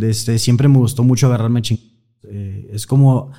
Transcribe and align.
Desde 0.00 0.38
siempre 0.38 0.68
me 0.68 0.76
gustó 0.76 1.04
mucho 1.04 1.26
agarrarme 1.26 1.62
ching. 1.62 1.78
Eh, 2.28 2.68
es 2.72 2.86
como. 2.86 3.32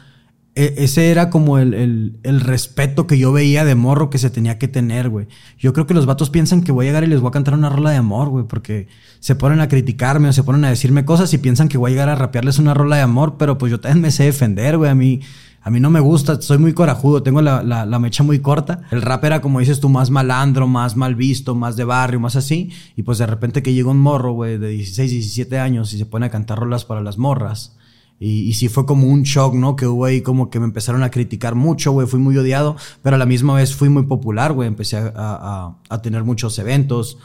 e- 0.56 0.74
ese 0.78 1.12
era 1.12 1.30
como 1.30 1.60
el, 1.60 1.76
el- 1.76 2.20
el 2.24 2.42
respeto 2.42 3.06
que 3.06 3.20
yo 3.20 3.32
veía 3.32 3.64
de 3.64 3.76
morro 3.76 4.10
que 4.10 4.18
se 4.18 4.32
tenía 4.32 4.58
que 4.58 4.68
tener, 4.68 5.08
güey. 5.10 5.28
Yo 5.60 5.72
creo 5.72 5.86
que 5.86 5.94
los 5.94 6.08
vatos 6.08 6.32
piensan 6.32 6.64
que 6.64 6.72
voy 6.72 6.88
a 6.88 6.90
llegar 6.90 7.04
y 7.04 7.08
les 7.08 7.20
voy 7.22 7.28
a 7.30 7.32
cantar 7.32 7.54
una 7.54 7.70
rola 7.70 7.92
de 7.92 7.98
amor, 7.98 8.30
güey, 8.30 8.46
porque 8.48 8.88
se 9.20 9.36
ponen 9.36 9.60
a 9.60 9.68
criticarme 9.68 10.30
o 10.30 10.34
se 10.34 10.42
ponen 10.44 10.66
a 10.66 10.70
decirme 10.70 11.06
cosas 11.06 11.32
y 11.32 11.38
piensan 11.38 11.68
que 11.70 11.78
voy 11.78 11.92
a 11.92 11.94
llegar 11.94 12.10
a 12.10 12.16
rapearles 12.16 12.58
una 12.58 12.74
rola 12.74 12.96
de 12.96 13.04
amor, 13.04 13.36
pero 13.38 13.60
pues 13.60 13.70
yo 13.70 13.80
también 13.80 14.02
me 14.02 14.10
sé 14.10 14.24
defender, 14.24 14.80
güey. 14.80 14.90
A 14.90 14.96
mí, 14.96 15.22
a 15.68 15.70
mí 15.70 15.82
no 15.82 15.90
me 15.90 16.00
gusta, 16.00 16.42
soy 16.42 16.60
muy 16.60 16.72
corajudo, 16.72 17.22
tengo 17.24 17.42
la, 17.42 17.62
la, 17.62 18.00
mecha 18.00 18.24
muy 18.24 18.40
corta. 18.40 18.84
El 18.90 19.02
rap 19.02 19.26
era, 19.26 19.42
como 19.42 19.60
dices 19.60 19.82
tú, 19.82 19.90
más 19.90 20.10
malandro, 20.10 20.66
más 20.66 20.96
mal 20.96 21.14
visto, 21.16 21.56
más 21.56 21.76
de 21.76 21.84
barrio, 21.84 22.22
más 22.22 22.38
así. 22.38 22.70
Y 22.96 23.04
pues 23.04 23.18
de 23.18 23.26
repente 23.26 23.62
que 23.62 23.74
llega 23.74 23.90
un 23.92 24.00
morro, 24.00 24.32
güey, 24.32 24.58
de 24.58 24.70
16, 24.70 25.12
17 25.12 25.60
años 25.60 25.92
y 25.94 25.98
se 25.98 26.06
pone 26.06 26.26
a 26.26 26.30
cantar 26.30 26.58
rolas 26.60 26.86
para 26.86 27.02
las 27.02 27.18
morras. 27.18 27.76
Y, 28.18 28.44
y 28.48 28.54
sí 28.54 28.70
fue 28.70 28.86
como 28.86 29.08
un 29.08 29.24
shock, 29.24 29.56
¿no? 29.56 29.76
Que 29.76 29.88
hubo 29.88 30.06
ahí 30.06 30.22
como 30.22 30.50
que 30.50 30.60
me 30.62 30.66
empezaron 30.66 31.04
a 31.04 31.12
criticar 31.12 31.56
mucho, 31.56 31.92
güey. 31.92 32.08
Fui 32.08 32.20
muy 32.22 32.38
odiado, 32.38 32.78
pero 33.04 33.18
a 33.18 33.20
la 33.20 33.26
misma 33.26 33.54
vez 33.54 33.76
fui 33.76 33.90
muy 33.90 34.04
popular, 34.04 34.54
güey. 34.54 34.70
Empecé 34.70 34.96
a- 34.98 35.76
a 35.90 36.02
tener 36.02 36.24
muchos 36.24 36.58
eventos. 36.60 37.18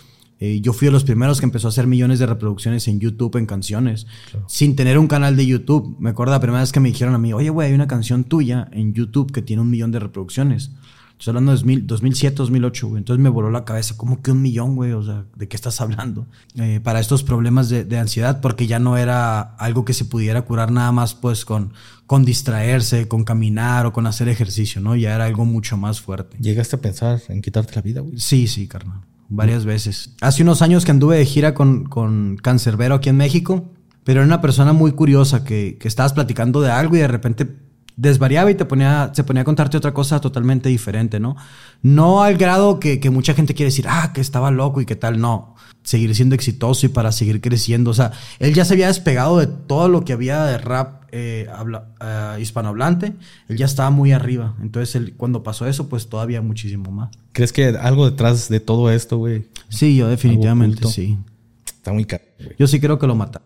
Eh, 0.45 0.61
yo 0.61 0.73
fui 0.73 0.87
de 0.87 0.93
los 0.93 1.05
primeros 1.05 1.39
que 1.39 1.47
empezó 1.47 1.69
a 1.69 1.71
hacer 1.71 1.87
millones 1.87 2.19
de 2.19 2.27
reproducciones 2.27 2.89
en 2.89 2.99
YouTube, 2.99 3.37
en 3.37 3.47
canciones, 3.47 4.09
sin 4.49 4.75
tener 4.75 4.99
un 4.99 5.07
canal 5.07 5.37
de 5.37 5.47
YouTube. 5.47 5.95
Me 6.01 6.11
acuerdo 6.11 6.33
la 6.33 6.41
primera 6.41 6.59
vez 6.59 6.73
que 6.73 6.81
me 6.81 6.89
dijeron 6.89 7.15
a 7.15 7.19
mí, 7.19 7.33
oye, 7.33 7.49
güey, 7.49 7.69
hay 7.69 7.75
una 7.75 7.87
canción 7.87 8.25
tuya 8.25 8.67
en 8.73 8.93
YouTube 8.93 9.31
que 9.31 9.41
tiene 9.41 9.63
un 9.63 9.71
millón 9.71 9.93
de 9.93 10.01
reproducciones. 10.01 10.73
Estoy 11.13 11.31
hablando 11.31 11.53
de 11.53 11.59
2000 11.59 11.87
2007, 11.87 12.35
2008, 12.35 12.89
güey. 12.89 12.99
Entonces 12.99 13.23
me 13.23 13.29
voló 13.29 13.53
la 13.53 13.65
cabeza, 13.65 13.97
¿cómo 13.97 14.21
que 14.21 14.33
un 14.33 14.43
millón, 14.43 14.75
güey? 14.75 14.91
O 14.91 15.05
sea, 15.05 15.27
¿de 15.37 15.47
qué 15.47 15.55
estás 15.55 15.81
hablando? 15.81 16.27
Eh, 16.57 16.81
para 16.83 16.99
estos 16.99 17.23
problemas 17.23 17.69
de, 17.69 17.85
de 17.85 17.99
ansiedad, 18.01 18.41
porque 18.41 18.67
ya 18.67 18.81
no 18.81 18.97
era 18.97 19.43
algo 19.43 19.85
que 19.85 19.95
se 19.95 20.05
pudiera 20.05 20.43
curar 20.43 20.73
nada 20.73 20.91
más, 20.91 21.15
pues, 21.15 21.45
con, 21.45 21.73
con 22.09 22.25
distraerse, 22.25 23.07
con 23.07 23.23
caminar 23.23 23.87
o 23.87 23.93
con 23.93 24.09
hacer 24.09 24.29
ejercicio, 24.29 24.81
¿no? 24.81 24.97
Ya 24.97 25.15
era 25.15 25.27
algo 25.27 25.45
mucho 25.45 25.77
más 25.77 26.01
fuerte. 26.01 26.37
¿Llegaste 26.41 26.75
a 26.75 26.81
pensar 26.81 27.23
en 27.29 27.43
quitarte 27.43 27.77
la 27.77 27.83
vida, 27.83 28.01
güey? 28.01 28.19
Sí, 28.19 28.49
sí, 28.49 28.67
carnal. 28.67 29.03
Varias 29.35 29.65
veces. 29.65 30.15
Hace 30.21 30.43
unos 30.43 30.61
años 30.61 30.85
que 30.85 30.91
anduve 30.91 31.17
de 31.17 31.25
gira 31.25 31.55
con, 31.55 31.85
con 31.85 32.37
Cancerbero 32.37 32.97
aquí 32.97 33.09
en 33.09 33.17
México, 33.17 33.71
pero 34.05 34.21
era 34.21 34.27
una 34.27 34.43
persona 34.43 34.75
muy 34.75 34.93
curiosa 34.93 35.43
que, 35.43 35.79
que 35.81 35.89
estabas 35.89 36.13
platicando 36.13 36.61
de 36.61 36.71
algo 36.71 36.97
y 36.97 36.99
de 36.99 37.09
repente 37.09 37.49
desvariaba 37.97 38.51
y 38.51 38.55
te 38.55 38.65
ponía, 38.65 39.11
se 39.15 39.25
ponía 39.25 39.43
a 39.43 39.45
contarte 39.45 39.77
otra 39.77 39.93
cosa 39.95 40.21
totalmente 40.21 40.69
diferente, 40.69 41.21
¿no? 41.21 41.37
No 41.83 42.23
al 42.23 42.37
grado 42.37 42.81
que, 42.81 43.01
que 43.01 43.11
mucha 43.11 43.35
gente 43.35 43.55
quiere 43.55 43.71
decir, 43.71 43.87
ah, 43.89 44.13
que 44.13 44.21
estaba 44.21 44.51
loco 44.51 44.81
y 44.81 44.87
qué 44.87 44.97
tal, 44.97 45.21
no. 45.21 45.55
Seguir 45.83 46.15
siendo 46.15 46.35
exitoso 46.37 46.87
y 46.87 46.91
para 46.91 47.11
seguir 47.11 47.41
creciendo. 47.41 47.91
O 47.91 47.95
sea, 47.95 48.13
él 48.39 48.55
ya 48.55 48.65
se 48.65 48.75
había 48.75 48.87
despegado 48.87 49.39
de 49.39 49.49
todo 49.49 49.89
lo 49.89 50.05
que 50.05 50.13
había 50.13 50.45
de 50.45 50.59
rap 50.59 51.03
eh, 51.11 51.49
habla- 51.53 51.89
eh, 52.01 52.41
hispanohablante. 52.41 53.15
Él 53.49 53.57
ya 53.57 53.67
estaba 53.67 53.91
muy 53.91 54.13
arriba. 54.13 54.55
Entonces, 54.63 54.95
él, 54.95 55.15
cuando 55.17 55.43
pasó 55.43 55.67
eso, 55.67 55.89
pues 55.89 56.09
todavía 56.09 56.41
muchísimo 56.41 56.91
más. 56.93 57.11
¿Crees 57.33 57.53
que 57.53 57.67
algo 57.69 58.09
detrás 58.09 58.49
de 58.49 58.61
todo 58.61 58.91
esto, 58.93 59.19
güey? 59.19 59.49
Sí, 59.69 59.97
yo 59.97 60.07
definitivamente 60.09 60.87
sí. 60.89 61.19
Está 61.67 61.93
muy 61.93 62.05
caro, 62.05 62.23
güey. 62.39 62.53
Yo 62.59 62.67
sí 62.69 62.79
creo 62.81 62.99
que 63.01 63.07
lo 63.09 63.17
mata. 63.17 63.43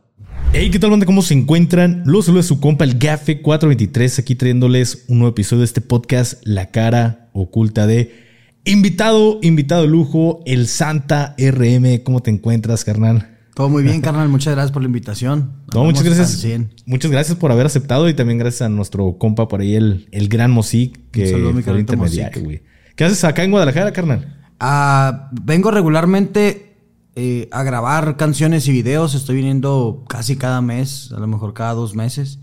Hey, 0.53 0.71
¿qué 0.71 0.79
tal, 0.79 0.91
banda? 0.91 1.05
¿Cómo 1.05 1.23
se 1.23 1.35
encuentran? 1.35 2.03
Los 2.07 2.27
saluda 2.27 2.43
su 2.43 2.61
compa, 2.61 2.85
el 2.85 2.99
Gafe423, 2.99 4.19
aquí 4.19 4.35
trayéndoles 4.35 5.05
un 5.09 5.19
nuevo 5.19 5.33
episodio 5.33 5.61
de 5.61 5.67
este 5.67 5.81
podcast, 5.83 6.43
La 6.47 6.71
Cara 6.71 7.29
Oculta 7.33 7.87
de 7.87 8.25
Invitado, 8.65 9.39
invitado 9.43 9.83
de 9.83 9.89
lujo, 9.89 10.43
el 10.47 10.67
Santa 10.67 11.37
RM. 11.39 12.03
¿Cómo 12.03 12.21
te 12.21 12.31
encuentras, 12.31 12.85
carnal? 12.85 13.37
Todo 13.55 13.69
muy 13.69 13.83
bien, 13.83 14.01
carnal. 14.01 14.29
Muchas 14.29 14.55
gracias 14.55 14.73
por 14.73 14.83
la 14.83 14.87
invitación. 14.87 15.53
No, 15.75 15.85
muchas 15.85 16.05
gracias. 16.05 16.31
al 16.33 16.37
100. 16.41 16.73
Muchas 16.87 17.11
gracias 17.11 17.37
por 17.37 17.53
haber 17.53 17.67
aceptado 17.67 18.09
y 18.09 18.15
también 18.15 18.39
gracias 18.39 18.63
a 18.63 18.69
nuestro 18.71 19.19
compa 19.19 19.47
por 19.47 19.61
ahí, 19.61 19.75
el, 19.75 20.09
el 20.11 20.29
gran 20.29 20.51
Mosic, 20.51 20.99
que 21.11 21.27
saludo, 21.27 21.53
mi 21.53 21.63
fue 21.63 21.73
el 21.75 21.85
carnalito 21.85 21.93
intermediario, 21.93 22.31
Mosic. 22.41 22.45
güey. 22.45 22.63
¿Qué 22.95 23.05
haces 23.05 23.23
acá 23.25 23.45
en 23.45 23.51
Guadalajara, 23.51 23.93
carnal? 23.93 24.35
Ah, 24.59 25.29
vengo 25.45 25.71
regularmente 25.71 26.66
eh, 27.17 27.49
a 27.51 27.63
grabar 27.65 28.17
canciones 28.17 28.69
y 28.69 28.73
videos. 28.73 29.15
Estoy 29.15 29.37
viniendo 29.37 30.05
casi 30.09 30.37
cada 30.37 30.61
mes, 30.61 31.11
a 31.13 31.19
lo 31.19 31.27
mejor 31.27 31.53
cada 31.55 31.75
dos 31.75 31.95
meses. 31.95 32.39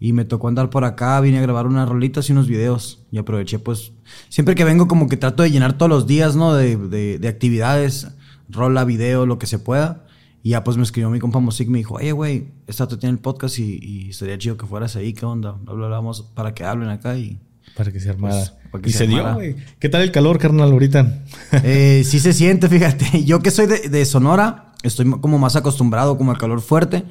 Y 0.00 0.12
me 0.12 0.24
tocó 0.24 0.48
andar 0.48 0.68
por 0.70 0.84
acá, 0.84 1.20
vine 1.20 1.38
a 1.38 1.42
grabar 1.42 1.66
unas 1.66 1.88
rolitas 1.88 2.28
y 2.28 2.32
unos 2.32 2.48
videos. 2.48 3.06
Y 3.12 3.18
aproveché, 3.18 3.58
pues, 3.60 3.92
siempre 4.28 4.54
que 4.54 4.64
vengo 4.64 4.88
como 4.88 5.08
que 5.08 5.16
trato 5.16 5.42
de 5.44 5.50
llenar 5.50 5.78
todos 5.78 5.88
los 5.88 6.06
días, 6.06 6.34
¿no? 6.36 6.52
De, 6.54 6.76
de- 6.76 7.18
de 7.18 7.28
actividades, 7.28 8.08
rola, 8.48 8.84
video, 8.84 9.24
lo 9.24 9.38
que 9.38 9.46
se 9.46 9.58
pueda. 9.60 10.06
Y 10.42 10.50
ya 10.50 10.62
pues 10.62 10.76
me 10.76 10.82
escribió 10.82 11.08
mi 11.08 11.20
compa 11.20 11.38
Music, 11.38 11.68
me 11.68 11.78
dijo, 11.78 11.94
oye, 11.94 12.12
güey, 12.12 12.48
esta 12.66 12.86
te 12.86 12.98
tiene 12.98 13.14
el 13.14 13.18
podcast 13.18 13.58
y, 13.58 13.78
y 13.80 14.10
estaría 14.10 14.36
chido 14.36 14.58
que 14.58 14.66
fueras 14.66 14.94
ahí, 14.94 15.14
¿qué 15.14 15.24
onda? 15.24 15.52
Bla, 15.52 15.72
bla, 15.72 15.86
bla, 15.86 15.96
vamos 15.96 16.20
para 16.34 16.52
que 16.52 16.64
hablen 16.64 16.90
acá 16.90 17.16
y... 17.16 17.38
Para 17.74 17.90
que 17.90 17.98
se 17.98 18.10
armara. 18.10 18.34
Pues, 18.34 18.50
para 18.50 18.60
que 18.60 18.63
y 18.84 18.90
se 18.90 18.98
se, 18.98 19.06
dio, 19.06 19.34
güey. 19.34 19.56
¿Qué 19.78 19.88
tal 19.88 20.02
el 20.02 20.12
calor, 20.12 20.38
carnal, 20.38 20.72
ahorita? 20.72 21.22
Eh, 21.62 22.02
sí 22.04 22.20
se 22.20 22.32
siente, 22.32 22.68
fíjate. 22.68 23.24
Yo 23.24 23.40
que 23.40 23.50
soy 23.50 23.66
de, 23.66 23.88
de 23.88 24.04
Sonora, 24.04 24.72
estoy 24.82 25.10
como 25.20 25.38
más 25.38 25.56
acostumbrado 25.56 26.16
como 26.16 26.30
al 26.30 26.38
calor 26.38 26.60
fuerte. 26.60 27.04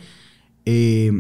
Eh, 0.66 1.12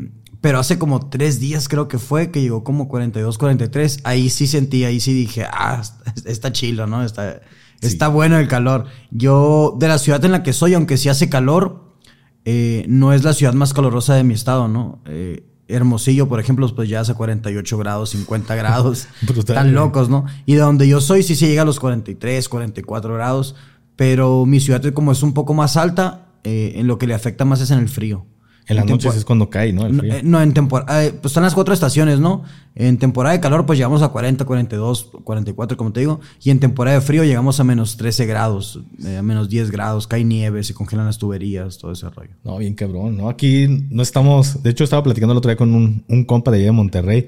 pero 0.44 0.59
hace 0.59 0.78
como 0.78 1.09
tres 1.09 1.40
días 1.40 1.70
creo 1.70 1.88
que 1.88 1.98
fue, 1.98 2.30
que 2.30 2.42
llegó 2.42 2.66
como 2.66 2.90
42, 2.90 3.38
43. 3.38 4.02
Ahí 4.04 4.30
sí 4.30 4.46
sentí, 4.46 4.84
ahí 4.84 5.00
sí 5.00 5.14
dije, 5.14 5.46
ah, 5.50 5.81
está, 6.26 6.52
chilo, 6.52 6.86
¿no? 6.86 7.02
Está, 7.02 7.40
está 7.80 8.10
bueno 8.10 8.38
el 8.38 8.50
calor. 8.50 8.88
Yo, 9.10 9.74
de 9.80 9.88
la 9.88 9.98
ciudad 9.98 10.24
en 10.25 10.34
la 10.34 10.44
que 10.44 10.52
soy, 10.52 10.74
aunque 10.74 10.98
sí 10.98 11.08
hace 11.08 11.30
calor, 11.30 11.96
eh, 12.44 12.84
no 12.90 13.14
es 13.14 13.24
la 13.24 13.31
ciudad 13.31 13.54
más 13.54 13.74
calurosa 13.74 14.16
de 14.16 14.25
mi 14.25 14.34
estado, 14.34 14.68
¿no? 14.68 15.02
Eh, 15.06 15.46
Hermosillo, 15.73 16.28
por 16.28 16.39
ejemplo, 16.39 16.67
pues 16.75 16.89
ya 16.89 17.01
hace 17.01 17.13
48 17.13 17.78
grados, 17.78 18.11
50 18.11 18.56
grados. 18.56 19.07
Brutal, 19.22 19.56
Tan 19.56 19.73
locos, 19.73 20.09
¿no? 20.09 20.25
Y 20.45 20.53
de 20.53 20.61
donde 20.61 20.88
yo 20.88 21.01
soy 21.01 21.23
sí 21.23 21.35
se 21.35 21.47
llega 21.47 21.63
a 21.63 21.66
los 21.66 21.79
43, 21.79 22.47
44 22.47 23.13
grados, 23.13 23.56
pero 23.95 24.45
mi 24.45 24.59
ciudad 24.59 24.83
como 24.94 25.12
es 25.12 25.23
un 25.23 25.33
poco 25.33 25.53
más 25.53 25.78
alta, 25.78 26.28
eh, 26.44 26.73
en 26.75 26.88
lo 26.88 26.97
que 26.97 27.07
le 27.07 27.13
afecta 27.13 27.45
más 27.45 27.62
es 27.62 27.72
en 27.72 27.79
el 27.79 27.89
frío. 27.89 28.25
En 28.68 28.78
las 28.78 28.85
noches 28.85 29.16
es 29.16 29.25
cuando 29.25 29.50
cae, 29.50 29.74
¿no? 29.74 29.85
El 29.85 29.94
No, 29.94 30.00
frío. 30.00 30.13
eh, 30.16 30.22
no, 30.24 30.41
en 30.41 30.53
temporada, 30.53 31.12
pues 31.22 31.31
están 31.31 31.44
las 31.44 31.53
cuatro 31.53 31.74
estaciones, 31.74 32.19
¿no? 32.19 32.44
En 32.75 32.97
temporada 32.97 33.34
de 33.35 33.41
calor 33.41 33.66
pues 33.66 33.78
llegamos 33.78 34.01
a 34.01 34.07
40, 34.09 34.46
42, 34.46 35.09
44, 35.24 35.75
como 35.78 35.91
te 35.91 36.00
digo, 36.00 36.22
y 36.41 36.50
en 36.50 36.59
temporada 36.59 36.97
de 37.00 37.06
frío 37.06 37.24
llegamos 37.24 37.59
a 37.59 37.63
menos 37.66 37.97
13 37.97 38.25
grados, 38.25 38.79
eh, 39.06 39.18
a 39.18 39.22
menos 39.22 39.50
10 39.50 39.69
grados, 39.69 40.07
cae 40.07 40.24
nieve, 40.24 40.63
se 40.63 40.74
congelan 40.74 41.06
las 41.06 41.18
tuberías, 41.18 41.78
todo 41.78 41.91
ese 41.91 42.09
rollo. 42.09 42.31
No, 42.44 42.57
bien 42.57 42.74
cabrón, 42.74 43.18
¿no? 43.18 43.29
Aquí 43.29 43.68
no 43.90 44.01
estamos. 44.01 44.63
De 44.63 44.69
hecho, 44.69 44.84
estaba 44.85 45.03
platicando 45.03 45.34
el 45.34 45.38
otro 45.40 45.50
día 45.50 45.57
con 45.57 45.74
un, 45.75 46.03
un 46.07 46.24
compa 46.24 46.50
de 46.51 46.57
allá 46.57 46.66
de 46.68 46.72
Monterrey 46.72 47.22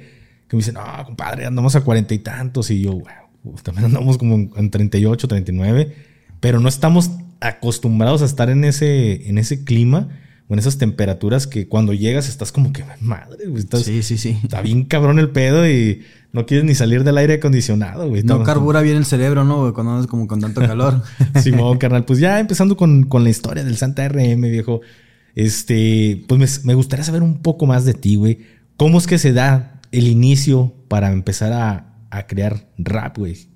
que 0.48 0.56
me 0.56 0.60
dice, 0.60 0.72
no, 0.72 0.82
compadre, 1.06 1.46
andamos 1.46 1.76
a 1.76 1.82
cuarenta 1.82 2.14
y 2.14 2.20
tantos. 2.20 2.72
Y 2.72 2.82
yo, 2.82 2.94
wow, 2.94 3.56
también 3.62 3.86
andamos 3.86 4.18
como 4.18 4.36
en 4.56 4.72
38, 4.72 5.28
39. 5.28 5.96
Pero 6.40 6.60
no 6.60 6.70
estamos 6.70 7.12
acostumbrados 7.42 8.22
a 8.22 8.26
estar 8.26 8.50
en 8.50 8.64
ese, 8.64 9.28
en 9.30 9.38
ese 9.38 9.64
clima 9.64 10.08
en 10.50 10.60
esas 10.60 10.78
temperaturas 10.78 11.48
que 11.48 11.68
cuando 11.68 11.94
llegas 11.94 12.30
estás 12.30 12.52
como 12.52 12.72
que, 12.72 12.84
madre, 13.02 13.48
güey, 13.48 13.64
estás- 13.64 13.84
Sí, 13.84 14.04
sí, 14.04 14.18
sí. 14.18 14.38
está 14.44 14.62
bien 14.62 14.84
cabrón 14.86 15.18
el 15.20 15.30
pedo 15.32 15.68
y 15.70 16.04
no 16.34 16.46
quieres 16.46 16.66
ni 16.66 16.76
salir 16.76 17.04
del 17.04 17.18
aire 17.18 17.36
acondicionado, 17.36 18.08
güey. 18.10 18.22
No 18.24 18.44
carbura 18.44 18.82
bien 18.82 18.98
el 18.98 19.06
cerebro, 19.06 19.44
¿no? 19.44 19.62
güey? 19.62 19.74
Cuando 19.74 19.94
andas 19.94 20.08
como 20.08 20.28
con 20.28 20.42
tanto 20.42 20.62
calor. 20.68 21.02
Simón, 21.42 21.78
carnal. 21.78 22.06
Pues 22.06 22.20
ya 22.20 22.40
empezando 22.40 22.76
con, 22.78 23.04
con 23.04 23.24
la 23.24 23.30
historia 23.30 23.64
del 23.64 23.78
Santa 23.78 24.08
RM, 24.08 24.42
viejo. 24.52 24.82
Este, 25.34 26.24
pues 26.28 26.64
me, 26.64 26.68
me 26.70 26.76
gustaría 26.76 27.04
saber 27.06 27.24
un 27.24 27.42
poco 27.42 27.66
más 27.66 27.86
de 27.86 27.94
ti, 27.94 28.16
güey. 28.16 28.40
¿Cómo 28.78 28.98
es 28.98 29.08
que 29.08 29.18
se 29.18 29.34
da 29.34 29.82
el 29.92 30.08
inicio 30.08 30.74
para 30.88 31.12
empezar 31.12 31.54
a, 31.54 31.94
a 32.10 32.28
crear 32.28 32.68
rap, 32.78 33.18
güey? 33.18 33.48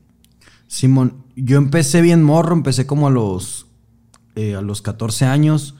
Simón, 0.67 1.23
yo 1.35 1.57
empecé 1.57 2.01
bien 2.01 2.23
morro, 2.23 2.53
empecé 2.53 2.85
como 2.85 3.07
a 3.07 3.11
los, 3.11 3.67
eh, 4.35 4.55
a 4.55 4.61
los 4.61 4.81
14 4.81 5.25
años. 5.25 5.75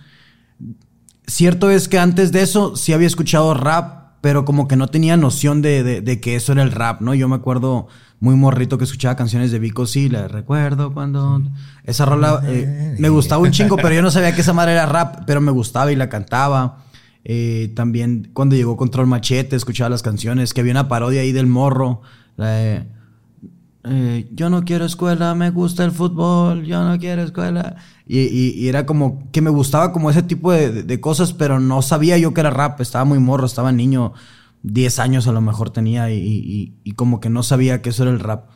Cierto 1.30 1.70
es 1.70 1.88
que 1.88 2.00
antes 2.00 2.32
de 2.32 2.42
eso 2.42 2.76
sí 2.76 2.92
había 2.94 3.08
escuchado 3.08 3.54
rap, 3.54 4.14
pero 4.22 4.46
como 4.46 4.68
que 4.68 4.76
no 4.76 4.88
tenía 4.88 5.16
noción 5.16 5.62
de, 5.62 5.84
de- 5.84 6.02
de 6.02 6.20
que 6.20 6.36
eso 6.36 6.52
era 6.52 6.64
el 6.64 6.72
rap, 6.72 7.02
¿no? 7.02 7.14
Yo 7.14 7.28
me 7.30 7.36
acuerdo 7.36 7.88
muy 8.20 8.36
morrito 8.36 8.78
que 8.78 8.84
escuchaba 8.84 9.16
canciones 9.16 9.52
de 9.52 9.60
Vico 9.60 9.86
sí, 9.86 10.10
la 10.10 10.28
recuerdo 10.28 10.92
cuando... 10.94 11.42
Esa 11.86 12.06
rola 12.06 12.42
eh, 12.46 12.96
me 13.00 13.08
gustaba 13.10 13.42
un 13.42 13.52
chingo, 13.52 13.78
pero 13.78 13.94
yo 13.96 14.02
no 14.02 14.12
sabía 14.12 14.36
que 14.36 14.42
esa 14.42 14.52
madre 14.54 14.74
era 14.74 14.86
rap, 14.88 15.24
pero 15.26 15.40
me 15.40 15.52
gustaba 15.52 15.92
y 15.92 15.96
la 15.96 16.10
cantaba. 16.10 16.84
Eh, 17.24 17.72
también 17.76 18.30
cuando 18.34 18.56
llegó 18.56 18.76
Control 18.76 19.08
Machete, 19.08 19.56
escuchaba 19.56 19.90
las 19.90 20.02
canciones, 20.02 20.54
que 20.54 20.62
había 20.62 20.72
una 20.74 20.88
parodia 20.90 21.22
ahí 21.22 21.32
del 21.32 21.48
morro. 21.48 22.02
La 22.36 22.48
de, 22.50 22.88
eh, 23.86 24.28
yo 24.34 24.50
no 24.50 24.66
quiero 24.66 24.86
escuela, 24.86 25.34
me 25.36 25.52
gusta 25.52 25.86
el 25.86 25.92
fútbol, 25.92 26.66
yo 26.66 26.84
no 26.84 27.00
quiero 27.00 27.24
escuela. 27.24 27.78
Y, 28.06 28.68
era 28.68 28.86
como 28.86 29.30
que 29.32 29.42
me 29.42 29.50
gustaba 29.50 29.92
como 29.94 30.10
ese 30.10 30.24
tipo 30.24 30.52
de, 30.52 31.00
cosas, 31.00 31.34
pero 31.34 31.60
no 31.60 31.82
sabía 31.82 32.18
yo 32.18 32.34
que 32.34 32.42
era 32.42 32.50
rap, 32.50 32.82
estaba 32.82 33.06
muy 33.06 33.20
morro, 33.20 33.46
estaba 33.46 33.72
niño, 33.72 34.14
10 34.64 35.00
años 35.00 35.28
a 35.28 35.32
lo 35.32 35.42
mejor 35.42 35.70
tenía 35.70 36.12
y, 36.12 36.74
como 36.96 37.20
que 37.20 37.30
no 37.30 37.44
sabía 37.44 37.82
que 37.82 37.90
eso 37.90 38.04
era 38.04 38.12
el 38.12 38.20
rap. 38.20 38.50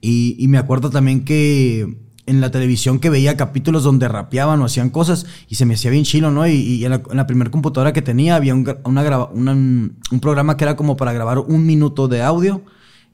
Y, 0.00 0.46
me 0.48 0.58
acuerdo 0.58 0.90
también 0.90 1.24
que 1.24 2.04
en 2.26 2.40
la 2.40 2.50
televisión 2.50 3.00
que 3.00 3.10
veía 3.10 3.36
capítulos 3.36 3.82
donde 3.82 4.08
rapeaban 4.08 4.60
o 4.62 4.64
hacían 4.64 4.90
cosas 4.90 5.26
y 5.48 5.56
se 5.56 5.66
me 5.66 5.74
hacía 5.74 5.90
bien 5.90 6.04
chilo, 6.04 6.30
¿no? 6.30 6.46
Y, 6.46 6.84
en, 6.84 6.90
la, 6.90 7.26
primera 7.26 7.50
computadora 7.50 7.92
que 7.92 8.02
tenía 8.02 8.36
había 8.36 8.54
un 8.54 10.20
programa 10.20 10.56
que 10.56 10.64
era 10.64 10.76
como 10.76 10.96
para 10.96 11.12
grabar 11.12 11.40
un 11.40 11.66
minuto 11.66 12.06
de 12.06 12.22
audio 12.22 12.62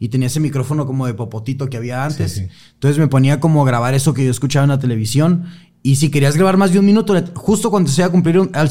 y 0.03 0.09
tenía 0.09 0.29
ese 0.29 0.41
micrófono 0.41 0.87
como 0.87 1.07
de 1.07 1.13
popotito 1.13 1.69
que 1.69 1.77
había 1.77 2.05
antes. 2.05 2.43
Entonces 2.73 2.99
me 2.99 3.07
ponía 3.07 3.39
como 3.39 3.63
a 3.63 3.67
grabar 3.67 3.93
eso 3.93 4.15
que 4.15 4.25
yo 4.25 4.31
escuchaba 4.31 4.65
en 4.65 4.71
la 4.71 4.79
televisión. 4.79 5.45
Y 5.83 5.97
si 5.97 6.11
querías 6.11 6.37
grabar 6.37 6.57
más 6.57 6.73
de 6.73 6.79
un 6.79 6.87
minuto, 6.87 7.15
justo 7.35 7.71
cuando 7.71 7.91
se 7.91 8.01
iba 8.01 8.09
a 8.09 8.11
cumplir 8.11 8.41
al, 8.55 8.71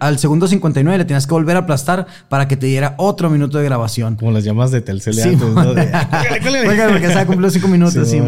al, 0.00 0.18
segundo 0.18 0.48
59, 0.48 0.98
le 0.98 1.04
tenías 1.04 1.26
que 1.26 1.34
volver 1.34 1.56
a 1.56 1.60
aplastar 1.60 2.06
para 2.30 2.48
que 2.48 2.56
te 2.56 2.66
diera 2.66 2.94
otro 2.96 3.28
minuto 3.28 3.58
de 3.58 3.64
grabación. 3.64 4.16
Como 4.16 4.32
las 4.32 4.44
llamas 4.44 4.70
de 4.70 4.80
Telcel 4.80 5.14
sí, 5.14 5.20
antes, 5.20 5.40
¿no? 5.40 5.54
porque 6.88 7.06
se 7.06 7.18
ha 7.18 7.26
cumplido 7.26 7.50
cinco 7.50 7.68
minutos, 7.68 8.08
sí, 8.08 8.18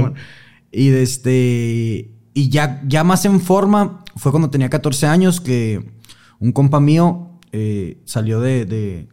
y 0.70 0.88
de 0.88 1.02
este. 1.02 2.11
Y 2.35 2.49
ya, 2.50 2.82
ya 2.87 3.05
más 3.05 3.25
en 3.25 3.40
forma, 3.40 4.05
fue 4.17 4.32
cuando 4.32 4.50
tenía 4.50 4.69
14 4.69 5.06
años 5.06 5.40
que 5.40 5.93
un 6.40 6.52
compa 6.52 6.81
mío 6.81 7.38
eh, 7.52 8.02
salió 8.05 8.40
de, 8.40 8.64
de, 8.64 9.08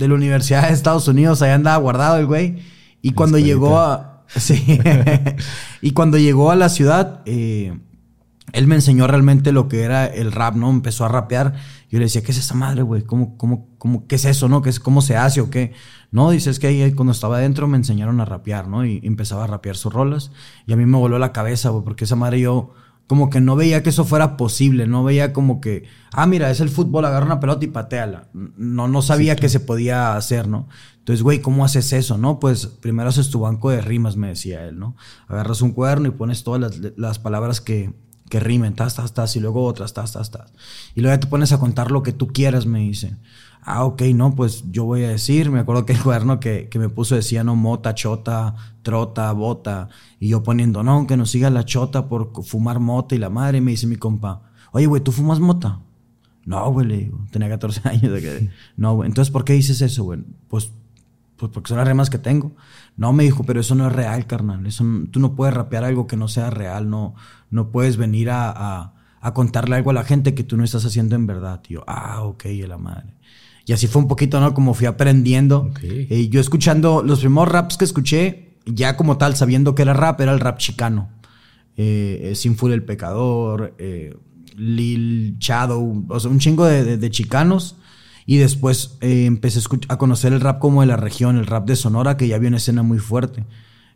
de, 0.00 0.08
la 0.08 0.14
Universidad 0.14 0.68
de 0.68 0.74
Estados 0.74 1.06
Unidos, 1.08 1.42
ahí 1.42 1.50
andaba 1.50 1.76
guardado 1.76 2.18
el 2.18 2.26
güey. 2.26 2.58
Y 3.02 3.12
cuando 3.12 3.38
llegó 3.38 3.78
a. 3.78 4.06
Sí. 4.36 4.78
y 5.82 5.90
cuando 5.90 6.16
llegó 6.16 6.52
a 6.52 6.56
la 6.56 6.68
ciudad, 6.68 7.20
eh, 7.26 7.76
él 8.52 8.66
me 8.68 8.76
enseñó 8.76 9.08
realmente 9.08 9.50
lo 9.50 9.66
que 9.68 9.82
era 9.82 10.06
el 10.06 10.30
rap, 10.30 10.54
¿no? 10.54 10.70
Empezó 10.70 11.04
a 11.04 11.08
rapear. 11.08 11.54
Yo 11.90 11.98
le 11.98 12.04
decía, 12.04 12.22
¿qué 12.22 12.30
es 12.30 12.38
esa 12.38 12.54
madre, 12.54 12.82
güey? 12.82 13.02
¿Cómo, 13.02 13.36
cómo, 13.36 13.68
cómo, 13.78 14.06
qué 14.06 14.14
es 14.14 14.24
eso, 14.24 14.48
no? 14.48 14.62
¿Qué 14.62 14.70
es, 14.70 14.78
¿Cómo 14.78 15.02
se 15.02 15.16
hace 15.16 15.40
o 15.40 15.50
qué? 15.50 15.72
No, 16.12 16.30
dices 16.30 16.60
que 16.60 16.68
ahí 16.68 16.92
cuando 16.92 17.10
estaba 17.12 17.38
adentro 17.38 17.66
me 17.66 17.76
enseñaron 17.76 18.20
a 18.20 18.24
rapear, 18.24 18.68
¿no? 18.68 18.84
Y 18.84 19.00
empezaba 19.02 19.44
a 19.44 19.46
rapear 19.48 19.76
sus 19.76 19.92
rolas. 19.92 20.30
Y 20.66 20.72
a 20.72 20.76
mí 20.76 20.86
me 20.86 20.96
voló 20.96 21.18
la 21.18 21.32
cabeza, 21.32 21.70
güey, 21.70 21.82
porque 21.82 22.04
esa 22.04 22.14
madre 22.14 22.38
yo 22.40 22.72
como 23.10 23.28
que 23.28 23.40
no 23.40 23.56
veía 23.56 23.82
que 23.82 23.90
eso 23.90 24.04
fuera 24.04 24.36
posible. 24.36 24.86
No 24.86 25.02
veía 25.02 25.32
como 25.32 25.60
que, 25.60 25.82
ah, 26.12 26.28
mira, 26.28 26.48
es 26.48 26.60
el 26.60 26.68
fútbol, 26.68 27.04
agarra 27.04 27.26
una 27.26 27.40
pelota 27.40 27.64
y 27.64 27.68
pateala. 27.68 28.28
No, 28.32 28.86
no 28.86 29.02
sabía 29.02 29.34
que 29.34 29.48
se 29.48 29.58
podía 29.58 30.14
hacer, 30.14 30.46
¿no? 30.46 30.68
Entonces, 30.98 31.24
güey, 31.24 31.40
¿cómo 31.40 31.64
haces 31.64 31.92
eso, 31.92 32.18
no? 32.18 32.38
Pues 32.38 32.68
primero 32.68 33.08
haces 33.08 33.28
tu 33.28 33.40
banco 33.40 33.70
de 33.70 33.80
rimas, 33.80 34.16
me 34.16 34.28
decía 34.28 34.64
él, 34.64 34.78
¿no? 34.78 34.94
Agarras 35.26 35.60
un 35.60 35.72
cuaderno 35.72 36.06
y 36.06 36.12
pones 36.12 36.44
todas 36.44 36.60
las, 36.60 36.92
las 36.96 37.18
palabras 37.18 37.60
que 37.60 37.92
que 38.30 38.38
rimen, 38.38 38.76
tas, 38.76 38.94
tas, 38.94 39.12
tas, 39.12 39.34
y 39.34 39.40
luego 39.40 39.64
otras, 39.64 39.92
tas, 39.92 40.12
tas, 40.12 40.30
tas. 40.30 40.52
Y 40.94 41.00
luego 41.00 41.16
ya 41.16 41.20
te 41.20 41.26
pones 41.26 41.50
a 41.50 41.58
contar 41.58 41.90
lo 41.90 42.04
que 42.04 42.12
tú 42.12 42.28
quieras, 42.28 42.64
me 42.64 42.78
dice. 42.78 43.16
Ah, 43.62 43.84
ok, 43.84 44.02
no, 44.14 44.34
pues 44.34 44.64
yo 44.70 44.84
voy 44.84 45.04
a 45.04 45.08
decir, 45.08 45.50
me 45.50 45.60
acuerdo 45.60 45.84
que 45.86 45.92
el 45.92 46.02
cuaderno 46.02 46.40
que, 46.40 46.68
que 46.68 46.78
me 46.78 46.88
puso 46.88 47.14
decía, 47.14 47.44
no, 47.44 47.56
mota, 47.56 47.94
chota, 47.94 48.54
trota, 48.82 49.30
bota. 49.32 49.88
Y 50.18 50.28
yo 50.28 50.42
poniendo, 50.42 50.82
no, 50.82 51.06
que 51.06 51.16
nos 51.16 51.30
siga 51.30 51.50
la 51.50 51.64
chota 51.64 52.08
por 52.08 52.32
fumar 52.44 52.80
mota 52.80 53.14
y 53.14 53.18
la 53.18 53.30
madre, 53.30 53.60
me 53.60 53.72
dice 53.72 53.86
mi 53.86 53.96
compa, 53.96 54.42
oye, 54.72 54.86
güey, 54.86 55.02
¿tú 55.02 55.12
fumas 55.12 55.40
mota? 55.40 55.80
No, 56.44 56.70
güey, 56.72 56.86
le 56.86 56.96
digo, 56.96 57.26
tenía 57.30 57.48
14 57.48 57.82
años 57.88 58.12
de 58.12 58.20
que... 58.20 58.50
No, 58.76 58.94
güey, 58.94 59.08
entonces, 59.08 59.30
¿por 59.30 59.44
qué 59.44 59.52
dices 59.52 59.80
eso, 59.82 60.04
güey? 60.04 60.20
Pues 60.48 60.72
pues 61.40 61.50
porque 61.52 61.68
son 61.68 61.78
las 61.78 61.88
remas 61.88 62.10
que 62.10 62.18
tengo. 62.18 62.52
No, 62.98 63.14
me 63.14 63.24
dijo, 63.24 63.44
pero 63.44 63.60
eso 63.60 63.74
no 63.74 63.86
es 63.86 63.92
real, 63.94 64.26
carnal. 64.26 64.66
Eso, 64.66 64.84
tú 65.10 65.20
no 65.20 65.34
puedes 65.34 65.54
rapear 65.54 65.84
algo 65.84 66.06
que 66.06 66.16
no 66.16 66.28
sea 66.28 66.50
real. 66.50 66.90
No, 66.90 67.14
no 67.48 67.70
puedes 67.70 67.96
venir 67.96 68.28
a, 68.28 68.92
a, 69.20 69.34
contarle 69.34 69.76
algo 69.76 69.88
a 69.88 69.94
la 69.94 70.04
gente 70.04 70.34
que 70.34 70.44
tú 70.44 70.58
no 70.58 70.64
estás 70.64 70.84
haciendo 70.84 71.16
en 71.16 71.26
verdad, 71.26 71.62
tío. 71.62 71.82
Ah, 71.86 72.22
ok, 72.24 72.44
la 72.68 72.76
madre. 72.76 73.14
Y 73.70 73.72
así 73.72 73.86
fue 73.86 74.02
un 74.02 74.08
poquito, 74.08 74.40
¿no? 74.40 74.52
Como 74.52 74.74
fui 74.74 74.88
aprendiendo. 74.88 75.70
Eh, 75.80 76.26
yo 76.28 76.40
escuchando 76.40 77.04
los 77.04 77.20
primeros 77.20 77.48
raps 77.48 77.76
que 77.76 77.84
escuché, 77.84 78.56
ya 78.66 78.96
como 78.96 79.16
tal, 79.16 79.36
sabiendo 79.36 79.76
que 79.76 79.82
era 79.82 79.92
rap, 79.92 80.20
era 80.20 80.32
el 80.32 80.40
rap 80.40 80.58
chicano. 80.58 81.08
Eh, 81.76 82.32
eh 82.34 82.50
Full 82.56 82.72
el 82.72 82.82
Pecador, 82.82 83.76
eh, 83.78 84.16
Lil 84.56 85.36
Shadow, 85.38 86.04
o 86.08 86.18
sea, 86.18 86.32
un 86.32 86.40
chingo 86.40 86.66
de, 86.66 86.96
de 86.96 87.10
chicanos 87.12 87.76
y 88.26 88.38
después 88.38 88.96
eh, 89.02 89.26
empecé 89.26 89.60
a, 89.86 89.98
conocer 89.98 90.32
el 90.32 90.40
rap 90.40 90.58
como 90.58 90.80
de 90.80 90.88
la 90.88 90.96
región, 90.96 91.36
el 91.36 91.46
rap 91.46 91.64
de 91.64 91.76
Sonora, 91.76 92.16
que 92.16 92.26
ya 92.26 92.34
había 92.34 92.48
una 92.48 92.56
escena 92.56 92.82
muy 92.82 92.98
fuerte. 92.98 93.44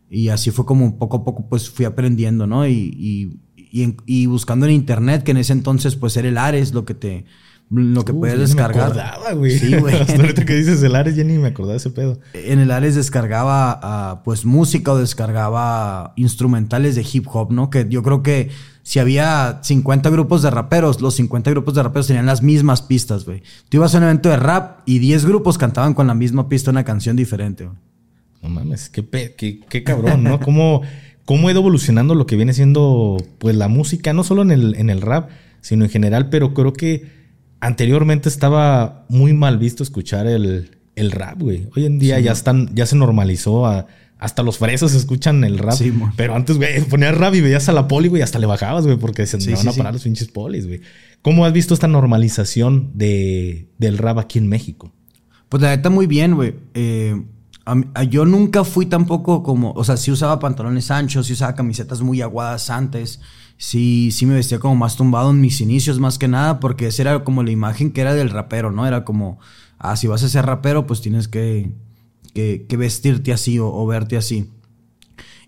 Y 0.09 0.29
así 0.29 0.53
fue 0.53 0.67
como 0.67 0.99
poco 0.99 1.17
a 1.17 1.25
poco 1.25 1.49
pues 1.49 1.69
fui 1.69 1.85
aprendiendo, 1.85 2.47
¿no? 2.47 2.65
Y, 2.69 3.41
y, 3.57 4.27
buscando 4.27 4.67
en 4.67 4.73
internet, 4.73 5.25
que 5.25 5.33
en 5.33 5.39
ese 5.39 5.53
entonces 5.53 5.97
pues 5.97 6.17
era 6.17 6.29
el 6.29 6.39
Ares 6.39 6.73
lo 6.73 6.85
que 6.85 6.95
te... 6.95 7.25
Lo 7.75 8.05
que 8.05 8.13
puedes 8.13 8.39
descargar. 8.39 8.95
Me 8.95 9.01
acordaba, 9.01 9.33
güey. 9.33 9.59
Sí, 9.59 9.77
güey. 9.77 9.97
Hasta 9.97 10.15
ahorita 10.21 10.45
que 10.45 10.55
dices 10.55 10.83
el 10.83 10.95
Ares 10.95 11.17
ya 11.17 11.25
ni 11.25 11.39
me 11.39 11.49
acordaba 11.49 11.73
de 11.73 11.79
ese 11.79 11.91
pedo. 11.91 12.21
En 12.33 12.61
el 12.61 12.71
Ares 12.71 12.95
descargaba 12.95 13.81
ah, 13.83 14.23
pues 14.25 14.45
música 14.45 14.93
o 14.93 14.99
descargaba 14.99 16.13
instrumentales 16.17 16.95
de 16.95 17.05
hip 17.11 17.27
hop, 17.33 17.51
¿no? 17.53 17.71
Que 17.71 17.87
yo 17.89 18.03
creo 18.03 18.23
que 18.23 18.51
si 18.83 18.99
había 18.99 19.61
50 19.63 20.09
grupos 20.11 20.43
de 20.43 20.51
raperos, 20.51 21.01
los 21.01 21.15
50 21.15 21.51
grupos 21.51 21.75
de 21.75 21.83
raperos 21.83 22.07
tenían 22.07 22.27
las 22.27 22.43
mismas 22.43 22.83
pistas, 22.83 23.25
güey. 23.25 23.43
Tú 23.69 23.79
ibas 23.79 23.95
a 23.95 23.99
un 23.99 24.05
evento 24.05 24.29
de 24.29 24.37
rap 24.37 24.81
y 24.85 24.99
10 24.99 25.27
grupos 25.27 25.59
cantaban 25.59 25.95
con 25.95 26.07
la 26.07 26.15
misma 26.15 26.49
pista 26.49 26.71
una 26.71 26.85
canción 26.85 27.17
diferente, 27.17 27.65
güey. 27.65 27.77
No 28.43 28.51
mames, 28.51 28.91
qué, 28.91 29.05
qué, 29.35 29.85
cabrón, 29.85 30.23
¿no? 30.23 30.39
¿Cómo, 30.39 30.83
¿Cómo 31.25 31.49
ha 31.49 31.51
ido 31.51 31.61
evolucionando 31.61 32.15
lo 32.15 32.27
que 32.27 32.37
viene 32.37 32.53
siendo 32.53 33.17
pues 33.39 33.57
la 33.57 33.69
música, 33.69 34.13
no 34.13 34.23
solo 34.23 34.43
en 34.43 34.51
el, 34.51 34.75
en 34.75 34.91
el 34.91 35.01
rap, 35.01 35.31
sino 35.63 35.85
en 35.85 35.91
general, 35.91 36.29
pero 36.29 36.53
creo 36.53 36.75
que 36.75 37.24
anteriormente 37.65 38.29
estaba 38.29 39.07
muy 39.09 39.33
mal 39.33 39.59
visto 39.59 39.83
escuchar 39.83 40.27
el, 40.27 40.71
el 40.97 41.11
rap, 41.11 41.41
güey. 41.41 41.69
Hoy 41.75 41.87
en 41.87 41.99
día 41.99 42.21
ya 42.21 42.33
están, 42.33 42.75
ya 42.75 42.87
se 42.87 42.97
normalizó 42.97 43.67
a 43.67 43.87
hasta 44.17 44.43
los 44.43 44.57
fresos 44.57 44.95
escuchan 44.95 45.45
el 45.45 45.59
rap. 45.59 45.79
pero 46.17 46.35
antes, 46.35 46.57
güey, 46.57 46.81
ponías 46.85 47.15
rap 47.17 47.35
y 47.35 47.43
veías 47.43 47.69
a 47.69 47.73
la 47.73 47.89
poli, 47.89 48.09
güey, 48.09 48.23
hasta 48.23 48.39
le 48.39 48.47
bajabas, 48.47 48.87
güey, 48.87 48.97
porque 48.97 49.27
se 49.27 49.37
van 49.37 49.69
a 49.69 49.73
parar 49.73 49.93
los 49.93 50.05
pinches 50.05 50.29
polis, 50.29 50.67
güey. 50.67 50.81
¿Cómo 51.21 51.45
has 51.45 51.53
visto 51.53 51.75
esta 51.75 51.89
normalización 51.89 52.91
de, 52.95 53.69
del 53.79 53.99
rap 53.99 54.19
aquí 54.19 54.39
en 54.39 54.49
México? 54.49 54.93
Pues 55.51 55.63
la 55.63 55.77
neta, 55.77 55.91
muy 55.91 56.07
bien, 56.07 56.37
güey. 56.37 56.55
Eh, 56.73 57.23
yo 58.09 58.25
nunca 58.25 58.65
fui 58.65 58.87
tampoco 58.87 59.43
como, 59.43 59.73
o 59.73 59.85
sea, 59.85 59.97
sí 59.97 60.11
usaba 60.11 60.39
pantalones 60.39 60.91
anchos, 60.91 61.27
sí 61.27 61.33
usaba 61.35 61.55
camisetas 61.55 62.01
muy 62.01 62.23
aguadas 62.23 62.71
antes, 62.71 63.21
sí, 63.65 64.11
sí 64.11 64.27
me 64.27 64.35
vestía 64.35 64.59
como 64.59 64.77
más 64.77 64.97
tumbado 64.97 65.31
en 65.31 65.41
mis 65.41 65.61
inicios, 65.61 65.99
más 65.99 66.19
que 66.19 66.29
nada, 66.29 66.61
porque 66.61 66.87
esa 66.87 67.03
era 67.03 67.25
como 67.25 67.43
la 67.43 67.51
imagen 67.51 67.93
que 67.93 68.01
era 68.01 68.15
del 68.15 68.31
rapero, 68.31 68.71
¿no? 68.71 68.87
Era 68.87 69.05
como, 69.05 69.39
ah, 69.79 69.97
si 69.97 70.07
vas 70.07 70.23
a 70.23 70.29
ser 70.29 70.47
rapero, 70.47 70.87
pues 70.87 71.01
tienes 71.01 71.29
que 71.29 71.73
que, 72.35 72.77
vestirte 72.77 73.33
así 73.33 73.59
o, 73.59 73.87
verte 73.87 74.17
así. 74.17 74.51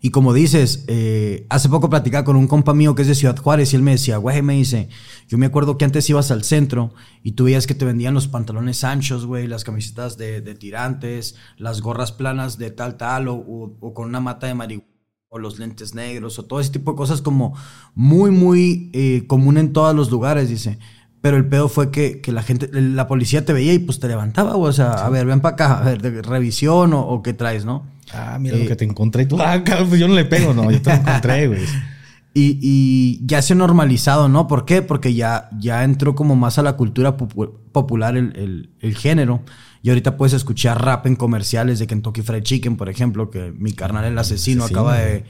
Y 0.01 0.11
como 0.11 0.33
dices, 0.33 0.85
eh, 0.87 1.47
hace 1.49 1.69
poco 1.69 1.91
platicaba 1.91 2.25
con 2.25 2.37
un 2.37 2.47
compa 2.47 2.75
mío 2.75 2.95
que 2.95 3.03
es 3.03 3.09
de 3.09 3.15
Ciudad 3.15 3.37
Juárez 3.37 3.73
y 3.73 3.77
él 3.77 3.83
me 3.83 3.93
decía, 3.93 4.19
güey, 4.19 4.41
me 4.43 4.55
dice, 4.55 4.89
yo 5.27 5.37
me 5.37 5.47
acuerdo 5.47 5.79
que 5.79 5.85
antes 5.85 6.09
ibas 6.09 6.31
al 6.31 6.45
centro 6.45 6.95
y 7.23 7.33
tú 7.33 7.45
veías 7.45 7.67
que 7.67 7.75
te 7.75 7.85
vendían 7.85 8.15
los 8.15 8.29
pantalones 8.29 8.85
anchos, 8.85 9.27
güey, 9.27 9.49
las 9.49 9.65
camisetas 9.65 10.17
de, 10.17 10.43
tirantes, 10.55 11.35
las 11.57 11.81
gorras 11.81 12.13
planas 12.13 12.57
de 12.59 12.71
tal, 12.71 12.97
tal, 12.97 13.27
o, 13.29 13.93
con 13.95 14.09
una 14.09 14.21
mata 14.21 14.47
de 14.47 14.55
marihuana, 14.55 14.96
o 15.37 15.39
los 15.39 15.59
lentes 15.59 15.95
negros, 15.95 16.39
o 16.39 16.45
todo 16.45 16.61
ese 16.61 16.71
tipo 16.71 16.93
de 16.93 16.97
cosas 16.97 17.23
como 17.23 17.55
muy, 17.95 18.31
muy 18.31 18.91
eh, 18.93 19.25
común 19.27 19.59
en 19.59 19.73
todos 19.73 19.95
los 19.95 20.11
lugares, 20.11 20.49
dice. 20.49 20.79
Pero 21.21 21.37
el 21.37 21.47
pedo 21.47 21.69
fue 21.69 21.91
que, 21.91 22.21
la 22.27 22.43
gente, 22.43 22.69
la 22.73 23.09
policía 23.09 23.45
te 23.45 23.53
veía 23.53 23.73
y 23.73 23.79
pues 23.79 23.99
te 23.99 24.09
levantaba, 24.09 24.57
o 24.57 24.73
sea, 24.73 24.93
a 24.93 25.11
ver, 25.11 25.27
ven 25.27 25.41
para 25.41 25.55
acá, 25.55 25.79
a 25.79 25.85
ver, 25.85 26.03
de 26.03 26.23
revisión 26.23 26.93
o, 26.95 27.23
qué 27.23 27.33
traes, 27.33 27.65
¿no? 27.65 27.85
Ah, 28.13 28.39
mira 28.41 28.57
lo 28.57 28.65
eh, 28.65 28.67
que 28.69 28.77
te 28.77 28.85
encontré. 28.85 29.25
Y 29.25 29.27
tú, 29.27 29.39
ah, 29.41 29.63
pues 29.65 29.99
yo 29.99 30.09
no 30.09 30.15
le 30.15 30.25
pego, 30.25 30.55
no, 30.55 30.71
yo 30.71 30.81
te 30.81 30.91
lo 30.91 30.97
encontré, 30.97 31.49
güey. 31.49 31.63
Y, 32.39 33.25
ya 33.25 33.41
se 33.41 33.55
ha 33.55 33.57
normalizado, 33.57 34.29
¿no? 34.29 34.47
¿Por 34.47 34.67
qué? 34.67 34.83
Porque 34.83 35.15
ya, 35.15 35.49
ya 35.59 35.85
entró 35.85 36.15
como 36.15 36.37
más 36.37 36.59
a 36.59 36.63
la 36.63 36.77
cultura 36.77 37.17
popular 37.17 38.15
el, 38.15 38.69
género. 38.95 39.41
Y 39.87 39.89
ahorita 39.89 40.17
puedes 40.17 40.33
escuchar 40.33 40.85
rap 40.85 41.07
en 41.07 41.15
comerciales 41.15 41.79
de 41.79 41.87
Kentucky 41.87 42.21
Fried 42.23 42.43
Chicken, 42.43 42.77
por 42.77 42.89
ejemplo, 42.89 43.31
que 43.31 43.53
mi 43.57 43.71
carnal 43.71 44.05
el 44.05 44.19
asesino, 44.19 44.65
acaba 44.65 44.97
de, 44.97 45.25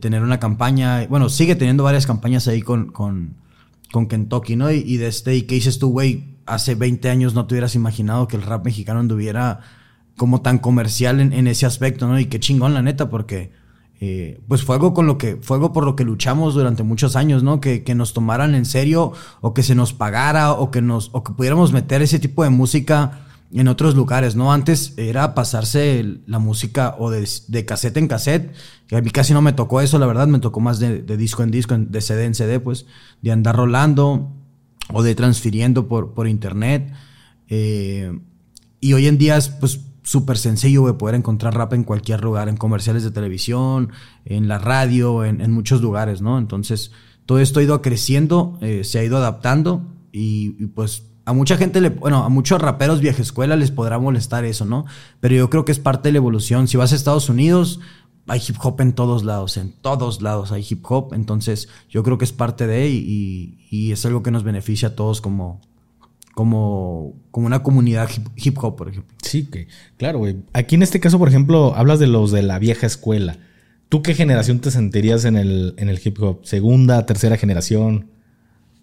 tener 0.00 0.22
una 0.22 0.40
campaña, 0.40 1.06
bueno, 1.08 1.28
sigue 1.28 1.56
teniendo 1.56 1.84
varias 1.84 2.06
campañas 2.06 2.48
ahí 2.48 2.62
con, 2.62 2.86
con 2.86 3.34
con 3.92 4.06
Kentucky, 4.06 4.56
¿no? 4.56 4.70
Y, 4.70 4.96
de 4.96 5.08
este, 5.08 5.36
y 5.36 5.42
qué 5.42 5.56
dices 5.56 5.78
tú, 5.78 5.90
güey, 5.90 6.38
hace 6.46 6.74
20 6.74 7.10
años 7.10 7.34
no 7.34 7.46
te 7.46 7.52
hubieras 7.52 7.74
imaginado 7.74 8.28
que 8.28 8.36
el 8.36 8.44
rap 8.44 8.64
mexicano 8.64 9.00
anduviera 9.00 9.60
como 10.16 10.40
tan 10.40 10.56
comercial 10.56 11.20
en, 11.20 11.46
ese 11.46 11.66
aspecto, 11.66 12.08
¿no? 12.08 12.18
Y 12.18 12.24
qué 12.24 12.40
chingón, 12.40 12.72
la 12.72 12.80
neta, 12.80 13.10
porque 13.10 13.52
eh, 14.00 14.40
pues 14.48 14.62
fue 14.62 14.76
algo 14.76 14.94
con 14.94 15.06
lo 15.06 15.18
que, 15.18 15.36
fue 15.36 15.58
algo 15.58 15.74
por 15.74 15.84
lo 15.84 15.96
que 15.96 16.04
luchamos 16.04 16.54
durante 16.54 16.82
muchos 16.82 17.14
años, 17.14 17.42
¿no? 17.42 17.60
Que, 17.60 17.84
que, 17.84 17.94
nos 17.94 18.14
tomaran 18.14 18.54
en 18.54 18.64
serio, 18.64 19.12
o 19.42 19.52
que 19.52 19.62
se 19.62 19.74
nos 19.74 19.92
pagara, 19.92 20.52
o 20.52 20.70
que 20.70 20.80
nos, 20.80 21.10
o 21.12 21.22
que 21.22 21.34
pudiéramos 21.34 21.74
meter 21.74 22.00
ese 22.00 22.18
tipo 22.18 22.42
de 22.42 22.48
música 22.48 23.26
en 23.50 23.68
otros 23.68 23.94
lugares, 23.94 24.36
¿no? 24.36 24.52
Antes 24.52 24.94
era 24.96 25.34
pasarse 25.34 26.20
la 26.26 26.38
música 26.38 26.96
o 26.98 27.10
de, 27.10 27.28
de 27.48 27.64
cassette 27.64 27.96
en 27.96 28.08
cassette, 28.08 28.52
que 28.86 28.96
a 28.96 29.00
mí 29.00 29.10
casi 29.10 29.32
no 29.32 29.42
me 29.42 29.52
tocó 29.52 29.80
eso, 29.80 29.98
la 29.98 30.06
verdad, 30.06 30.26
me 30.26 30.38
tocó 30.38 30.60
más 30.60 30.78
de, 30.78 31.02
disco 31.16 31.42
en 31.42 31.50
disco, 31.50 31.76
de 31.76 32.00
CD 32.00 32.24
en 32.24 32.34
CD, 32.34 32.60
pues, 32.60 32.86
de 33.22 33.32
andar 33.32 33.56
rolando 33.56 34.32
o 34.92 35.02
de 35.02 35.14
transfiriendo 35.14 35.88
por, 35.88 36.14
por 36.14 36.28
internet. 36.28 36.92
Eh, 37.48 38.18
y 38.80 38.92
hoy 38.92 39.06
en 39.06 39.18
día, 39.18 39.38
pues, 39.60 39.80
súper 40.08 40.38
sencillo, 40.38 40.82
güey, 40.82 40.94
poder 40.94 41.14
encontrar 41.14 41.54
rap 41.54 41.74
en 41.74 41.84
cualquier 41.84 42.22
lugar, 42.22 42.48
en 42.48 42.56
comerciales 42.56 43.02
de 43.02 43.10
televisión, 43.10 43.90
en 44.24 44.48
la 44.48 44.58
radio, 44.58 45.24
en, 45.24 45.50
muchos 45.52 45.82
lugares, 45.82 46.22
¿no? 46.22 46.38
Entonces, 46.38 46.92
todo 47.26 47.40
esto 47.40 47.60
ha 47.60 47.62
ido 47.62 47.82
creciendo, 47.82 48.58
eh, 48.62 48.84
se 48.84 48.98
ha 48.98 49.04
ido 49.04 49.18
adaptando 49.18 49.86
y, 50.10 50.66
pues 50.68 51.02
a 51.28 51.34
mucha 51.34 51.58
gente, 51.58 51.82
le, 51.82 51.90
bueno, 51.90 52.24
a 52.24 52.30
muchos 52.30 52.58
raperos 52.58 53.02
vieja 53.02 53.20
escuela 53.20 53.54
les 53.54 53.70
podrá 53.70 53.98
molestar 53.98 54.46
eso, 54.46 54.64
¿no? 54.64 54.86
Pero 55.20 55.34
yo 55.34 55.50
creo 55.50 55.66
que 55.66 55.72
es 55.72 55.78
parte 55.78 56.08
de 56.08 56.12
la 56.12 56.16
evolución. 56.16 56.68
Si 56.68 56.78
vas 56.78 56.92
a 56.92 56.96
Estados 56.96 57.28
Unidos, 57.28 57.80
hay 58.26 58.40
hip 58.48 58.56
hop 58.62 58.80
en 58.80 58.94
todos 58.94 59.24
lados, 59.24 59.58
en 59.58 59.72
todos 59.72 60.22
lados 60.22 60.52
hay 60.52 60.66
hip 60.66 60.82
hop. 60.88 61.12
Entonces, 61.12 61.68
yo 61.90 62.02
creo 62.02 62.16
que 62.16 62.24
es 62.24 62.32
parte 62.32 62.66
de 62.66 62.88
y, 62.88 63.58
y 63.70 63.92
es 63.92 64.06
algo 64.06 64.22
que 64.22 64.30
nos 64.30 64.42
beneficia 64.42 64.88
a 64.88 64.94
todos 64.94 65.20
como, 65.20 65.60
como, 66.32 67.12
como 67.30 67.46
una 67.46 67.62
comunidad 67.62 68.08
hip, 68.36 68.56
hop, 68.62 68.76
por 68.76 68.88
ejemplo. 68.88 69.14
Sí, 69.22 69.44
que, 69.44 69.68
claro, 69.98 70.20
güey. 70.20 70.36
Aquí 70.54 70.76
en 70.76 70.82
este 70.82 70.98
caso, 70.98 71.18
por 71.18 71.28
ejemplo, 71.28 71.74
hablas 71.76 71.98
de 71.98 72.06
los 72.06 72.32
de 72.32 72.40
la 72.40 72.58
vieja 72.58 72.86
escuela. 72.86 73.36
¿Tú 73.90 74.00
qué 74.00 74.14
generación 74.14 74.60
te 74.60 74.70
sentirías 74.70 75.26
en 75.26 75.36
el, 75.36 75.74
en 75.76 75.90
el 75.90 76.00
hip 76.02 76.22
hop? 76.22 76.40
¿Segunda, 76.46 77.04
tercera 77.04 77.36
generación? 77.36 78.12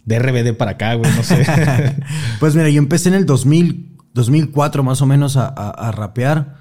De 0.05 0.19
RBD 0.19 0.55
para 0.55 0.71
acá, 0.71 0.93
güey, 0.93 1.11
no 1.15 1.23
sé. 1.23 1.45
pues 2.39 2.55
mira, 2.55 2.69
yo 2.69 2.79
empecé 2.79 3.09
en 3.09 3.15
el 3.15 3.25
2000, 3.25 3.97
2004 4.13 4.83
más 4.83 5.01
o 5.01 5.05
menos 5.05 5.35
a, 5.37 5.47
a, 5.47 5.91
rapear. 5.91 6.57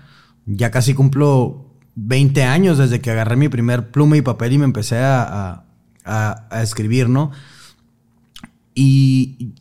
Ya 0.47 0.71
casi 0.71 0.95
cumplo 0.95 1.71
20 1.95 2.43
años 2.43 2.79
desde 2.79 3.01
que 3.01 3.11
agarré 3.11 3.37
mi 3.37 3.49
primer 3.49 3.91
pluma 3.91 4.17
y 4.17 4.23
papel 4.23 4.55
y 4.55 4.59
me 4.59 4.65
empecé 4.65 4.99
a, 4.99 5.65
a 6.05 6.63
escribir, 6.63 7.09
¿no? 7.09 7.31
Y 8.75 9.55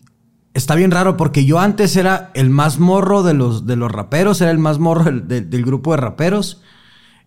está 0.54 0.76
bien 0.76 0.92
raro 0.92 1.18
porque 1.18 1.46
yo 1.46 1.60
antes 1.60 1.96
era 1.96 2.32
el 2.34 2.50
más 2.50 2.80
morro 2.80 3.24
de 3.24 3.34
los, 3.34 3.66
de 3.66 3.76
los 3.76 3.92
raperos, 3.92 4.42
era 4.42 4.52
el 4.52 4.60
más 4.60 4.80
morro 4.80 5.12
del, 5.12 5.66
grupo 5.66 5.92
de 5.92 5.98
raperos. 5.98 6.62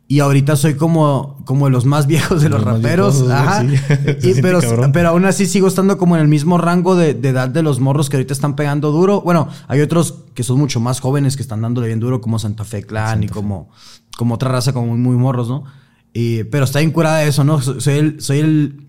Y 0.09 0.21
ahorita 0.21 0.55
soy 0.55 0.75
como, 0.75 1.43
como 1.45 1.67
de 1.67 1.73
los 1.73 1.85
más 1.85 2.07
viejos 2.09 2.43
de 2.43 2.49
los, 2.49 2.63
raperos. 2.63 3.29
Ajá. 3.29 3.65
pero, 4.43 4.61
pero 4.93 5.09
aún 5.09 5.25
así 5.25 5.47
sigo 5.47 5.67
estando 5.67 5.99
como 5.99 6.17
en 6.17 6.23
el 6.23 6.29
mismo 6.29 6.59
rango 6.59 6.95
de, 6.95 7.11
edad 7.11 7.49
de 7.49 7.63
los 7.63 7.81
morros 7.81 8.09
que 8.09 8.17
ahorita 8.17 8.33
están 8.33 8.55
pegando 8.55 8.93
duro. 8.93 9.21
Bueno, 9.23 9.49
hay 9.67 9.81
otros 9.81 10.25
que 10.35 10.43
son 10.43 10.59
mucho 10.59 10.81
más 10.81 11.01
jóvenes 11.01 11.37
que 11.37 11.43
están 11.43 11.61
dándole 11.61 11.89
bien 11.89 12.01
duro, 12.01 12.21
como 12.21 12.39
Santa 12.39 12.65
Fe 12.65 12.85
Clan 12.85 13.25
y 13.25 13.29
como, 13.29 13.71
como 14.17 14.37
otra 14.37 14.51
raza 14.51 14.73
como 14.73 14.97
muy, 14.97 15.17
morros, 15.17 15.49
¿no? 15.49 15.65
pero 16.51 16.65
está 16.65 16.79
bien 16.79 16.93
curada 16.93 17.25
eso, 17.25 17.45
¿no? 17.45 17.61
Soy 17.61 17.99
el, 17.99 18.21
soy 18.23 18.39
el, 18.39 18.87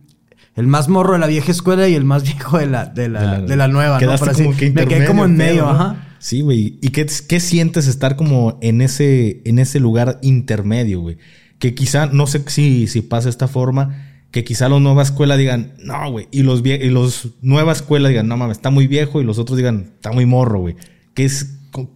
el 0.56 0.66
más 0.66 0.88
morro 0.88 1.14
de 1.14 1.20
la 1.20 1.28
vieja 1.28 1.52
escuela 1.52 1.88
y 1.90 1.96
el 1.96 2.06
más 2.06 2.24
viejo 2.32 2.58
de 2.58 2.68
la, 2.68 2.86
de 2.86 3.10
la, 3.10 3.42
de 3.42 3.56
la, 3.56 3.68
nueva. 3.68 4.00
¿no? 4.00 4.18
como 4.18 4.56
que 4.56 4.72
me 4.72 4.88
quedé 4.88 5.06
como 5.06 5.26
en 5.26 5.36
medio, 5.36 5.68
ajá. 5.68 6.07
Sí, 6.20 6.42
güey. 6.42 6.80
¿Y 6.82 6.90
qué, 6.90 7.06
qué, 7.28 7.40
sientes 7.40 7.88
estar 7.88 8.16
como 8.16 8.58
en 8.62 8.82
ese, 8.82 9.42
en 9.46 9.60
ese 9.60 9.80
lugar 9.80 10.20
intermedio, 10.22 11.02
güey? 11.02 11.18
Que 11.60 11.74
quizá, 11.76 12.08
no 12.08 12.28
sé 12.28 12.44
si, 12.48 12.88
si 12.88 13.02
pasa 13.02 13.30
esta 13.30 13.48
forma, 13.48 14.24
que 14.32 14.44
quizá 14.44 14.70
los 14.70 14.82
nueva 14.82 15.04
escuela 15.04 15.38
digan, 15.38 15.74
no, 15.84 16.12
güey. 16.12 16.28
Y 16.32 16.44
los, 16.44 16.64
y 16.66 16.90
los 16.90 17.30
nueva 17.42 17.72
escuela 17.72 18.10
digan, 18.10 18.28
no 18.28 18.38
mames, 18.38 18.58
está 18.58 18.70
muy 18.70 18.88
viejo. 18.88 19.22
Y 19.22 19.24
los 19.24 19.40
otros 19.40 19.58
digan, 19.58 19.94
está 19.96 20.12
muy 20.12 20.26
morro, 20.26 20.60
güey. 20.60 20.76
¿Qué 21.14 21.30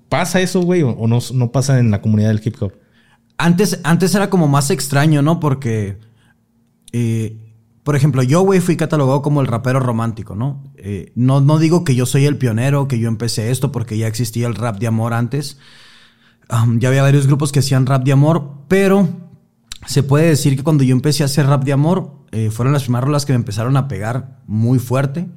¿Pasa 0.09 0.41
eso, 0.41 0.61
güey? 0.61 0.83
¿O 0.83 1.07
no, 1.07 1.19
no 1.33 1.51
pasa 1.51 1.79
en 1.79 1.91
la 1.91 2.01
comunidad 2.01 2.29
del 2.29 2.41
hip 2.43 2.55
hop? 2.61 2.73
Antes, 3.37 3.79
antes 3.83 4.13
era 4.13 4.29
como 4.29 4.47
más 4.47 4.69
extraño, 4.69 5.21
¿no? 5.21 5.39
Porque 5.39 5.97
eh, 6.91 7.37
por 7.83 7.95
ejemplo, 7.95 8.21
yo, 8.21 8.41
güey, 8.41 8.59
fui 8.59 8.77
catalogado 8.77 9.21
como 9.21 9.41
el 9.41 9.47
rapero 9.47 9.79
romántico, 9.79 10.35
¿no? 10.35 10.63
Eh, 10.77 11.11
¿no? 11.15 11.41
No 11.41 11.57
digo 11.57 11.83
que 11.83 11.95
yo 11.95 12.05
soy 12.05 12.25
el 12.25 12.37
pionero, 12.37 12.87
que 12.87 12.99
yo 12.99 13.07
empecé 13.07 13.49
esto, 13.49 13.71
porque 13.71 13.97
ya 13.97 14.07
existía 14.07 14.47
el 14.47 14.55
rap 14.55 14.77
de 14.77 14.87
amor 14.87 15.13
antes. 15.13 15.57
ya 16.77 16.89
había 16.89 17.01
varios 17.01 17.25
grupos 17.27 17.51
que 17.51 17.59
hacían 17.59 17.85
rap 17.85 18.03
de 18.03 18.11
amor, 18.11 18.65
pero 18.67 19.09
se 19.87 20.03
puede 20.03 20.27
decir 20.27 20.55
que 20.55 20.63
cuando 20.63 20.83
yo 20.83 20.93
empecé 20.93 21.23
a 21.23 21.25
hacer 21.25 21.47
rap 21.47 21.63
de 21.63 21.73
amor, 21.73 22.25
eh, 22.31 22.51
fueron 22.51 22.73
las 22.73 22.83
primeras 22.83 23.05
rolas 23.05 23.25
que 23.25 23.33
me 23.33 23.37
empezaron 23.37 23.75
a 23.77 23.87
pegar 23.87 24.41
muy 24.45 24.77
fuerte. 24.77 25.27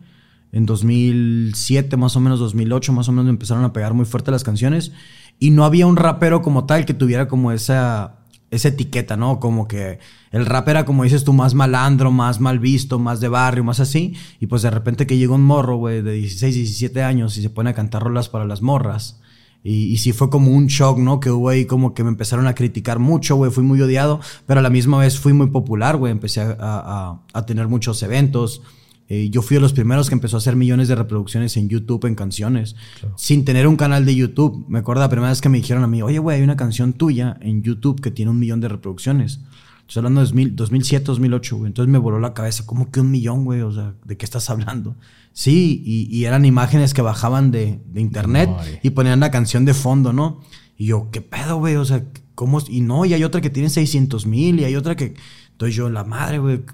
En 0.53 0.67
2007, 0.67 1.97
más 1.97 2.15
o 2.15 2.21
menos, 2.21 2.39
2008, 2.41 2.93
más 2.93 3.09
o 3.09 3.13
menos, 3.13 3.25
me 3.25 3.31
empezaron 3.31 3.65
a 3.65 3.73
pegar 3.73 3.95
muy 3.95 4.05
fuerte 4.05 4.31
las 4.31 4.45
canciones. 4.45 4.93
Y 5.39 5.51
no 5.51 5.65
había 5.65 5.87
un 5.87 5.97
rapero 5.97 6.43
como 6.43 6.67
tal 6.67 6.85
que 6.85 6.95
tuviera 6.95 7.27
como 7.27 7.53
esa 7.53 8.24
esa 8.57 8.69
etiqueta, 8.69 9.17
¿no? 9.17 9.41
Como 9.41 9.69
que 9.69 9.99
el 10.31 10.47
rap 10.47 10.69
era, 10.69 10.85
como 10.85 11.05
dices 11.05 11.25
tú, 11.25 11.33
más 11.33 11.55
malandro, 11.55 12.11
más 12.11 12.41
mal 12.41 12.59
visto, 12.59 12.99
más 12.99 13.21
de 13.21 13.29
barrio, 13.29 13.65
más 13.65 13.81
así. 13.81 14.15
Y 14.41 14.47
pues 14.47 14.63
de 14.63 14.71
repente 14.71 15.07
que 15.07 15.17
llega 15.17 15.35
un 15.35 15.45
morro, 15.45 15.77
güey, 15.77 16.03
de 16.03 16.13
16, 16.13 16.55
17 16.55 17.03
años 17.03 17.37
y 17.37 17.43
se 17.43 17.51
pone 17.51 17.71
a 17.71 17.75
cantar 17.75 18.03
rolas 18.03 18.29
para 18.29 18.45
las 18.45 18.63
morras. 18.63 19.21
Y, 19.63 19.87
y 19.87 19.97
sí 19.97 20.13
fue 20.13 20.29
como 20.29 20.51
un 20.51 20.67
shock, 20.67 20.99
¿no? 20.99 21.21
Que 21.21 21.31
hubo 21.31 21.49
ahí 21.49 21.65
como 21.65 21.95
que 21.95 22.05
me 22.05 22.11
empezaron 22.11 22.47
a 22.47 22.55
criticar 22.55 22.99
mucho, 22.99 23.37
güey. 23.37 23.51
Fui 23.51 23.65
muy 23.65 23.81
odiado, 23.81 24.21
pero 24.47 24.61
a 24.61 24.63
la 24.63 24.71
misma 24.71 24.99
vez 24.99 25.19
fui 25.19 25.33
muy 25.33 25.49
popular, 25.49 25.97
güey. 25.97 26.13
Empecé 26.13 26.43
a, 26.43 27.21
tener 27.47 27.69
muchos 27.69 28.03
eventos. 28.03 28.61
Eh, 29.09 29.29
yo 29.31 29.43
fui 29.43 29.57
de 29.57 29.61
los 29.61 29.73
primeros 29.73 30.09
que 30.09 30.15
empezó 30.15 30.37
a 30.37 30.39
hacer 30.39 30.57
millones 30.57 30.89
de 30.89 30.95
reproducciones 30.95 31.57
en 31.57 31.69
YouTube, 31.69 32.07
en 32.07 32.15
canciones, 32.15 32.75
sin 33.17 33.45
tener 33.45 33.67
un 33.67 33.77
canal 33.77 34.05
de 34.07 34.15
YouTube. 34.15 34.65
Me 34.69 34.79
acuerdo 34.79 35.03
la 35.03 35.11
primera 35.11 35.31
vez 35.31 35.41
que 35.41 35.49
me 35.49 35.59
dijeron 35.59 35.85
a 35.85 35.87
mí, 35.87 36.01
oye, 36.01 36.19
güey, 36.19 36.39
hay 36.39 36.43
una 36.43 36.57
canción 36.57 36.95
tuya 36.95 37.37
en 37.41 37.63
YouTube 37.63 38.01
que 38.01 38.11
tiene 38.11 38.31
un 38.31 38.39
millón 38.39 38.61
de 38.61 38.69
reproducciones. 38.69 39.41
Estoy 39.87 40.01
hablando 40.01 40.25
de 40.25 40.51
2007, 40.51 41.05
2008, 41.05 41.57
güey. 41.57 41.69
Entonces 41.69 41.93
me 41.93 41.99
voló 41.99 42.19
la 42.19 42.33
cabeza, 42.33 42.65
¿cómo 42.65 42.91
que 42.91 43.01
un 43.01 43.11
millón, 43.11 43.45
güey? 43.45 43.61
O 43.61 43.71
sea, 43.71 43.95
¿de 44.05 44.17
qué 44.17 44.25
estás 44.25 44.49
hablando? 44.49 44.97
Sí, 45.33 45.83
y, 45.85 46.25
eran 46.25 46.45
imágenes 46.45 46.95
que 46.95 47.03
bajaban 47.03 47.51
de, 47.51 47.81
internet 47.95 48.49
y 48.83 48.91
ponían 48.91 49.21
la 49.21 49.31
canción 49.31 49.65
de 49.65 49.75
fondo, 49.75 50.13
¿no? 50.13 50.41
Y 50.79 50.87
yo, 50.87 51.11
¿qué 51.11 51.21
pedo, 51.21 51.59
güey? 51.59 51.77
O 51.77 51.85
sea, 51.85 52.05
¿cómo? 52.35 52.61
Y 52.69 52.81
no, 52.81 53.05
y 53.05 53.13
hay 53.13 53.25
otra 53.25 53.41
que 53.41 53.51
tiene 53.51 53.69
600 53.69 54.27
mil 54.27 54.61
y 54.61 54.65
hay 54.65 54.77
otra 54.77 54.97
que 54.97 55.15
entonces 55.55 55.77
yo, 55.77 55.89
la 55.89 56.03
madre, 56.03 56.39
güey. 56.41 56.65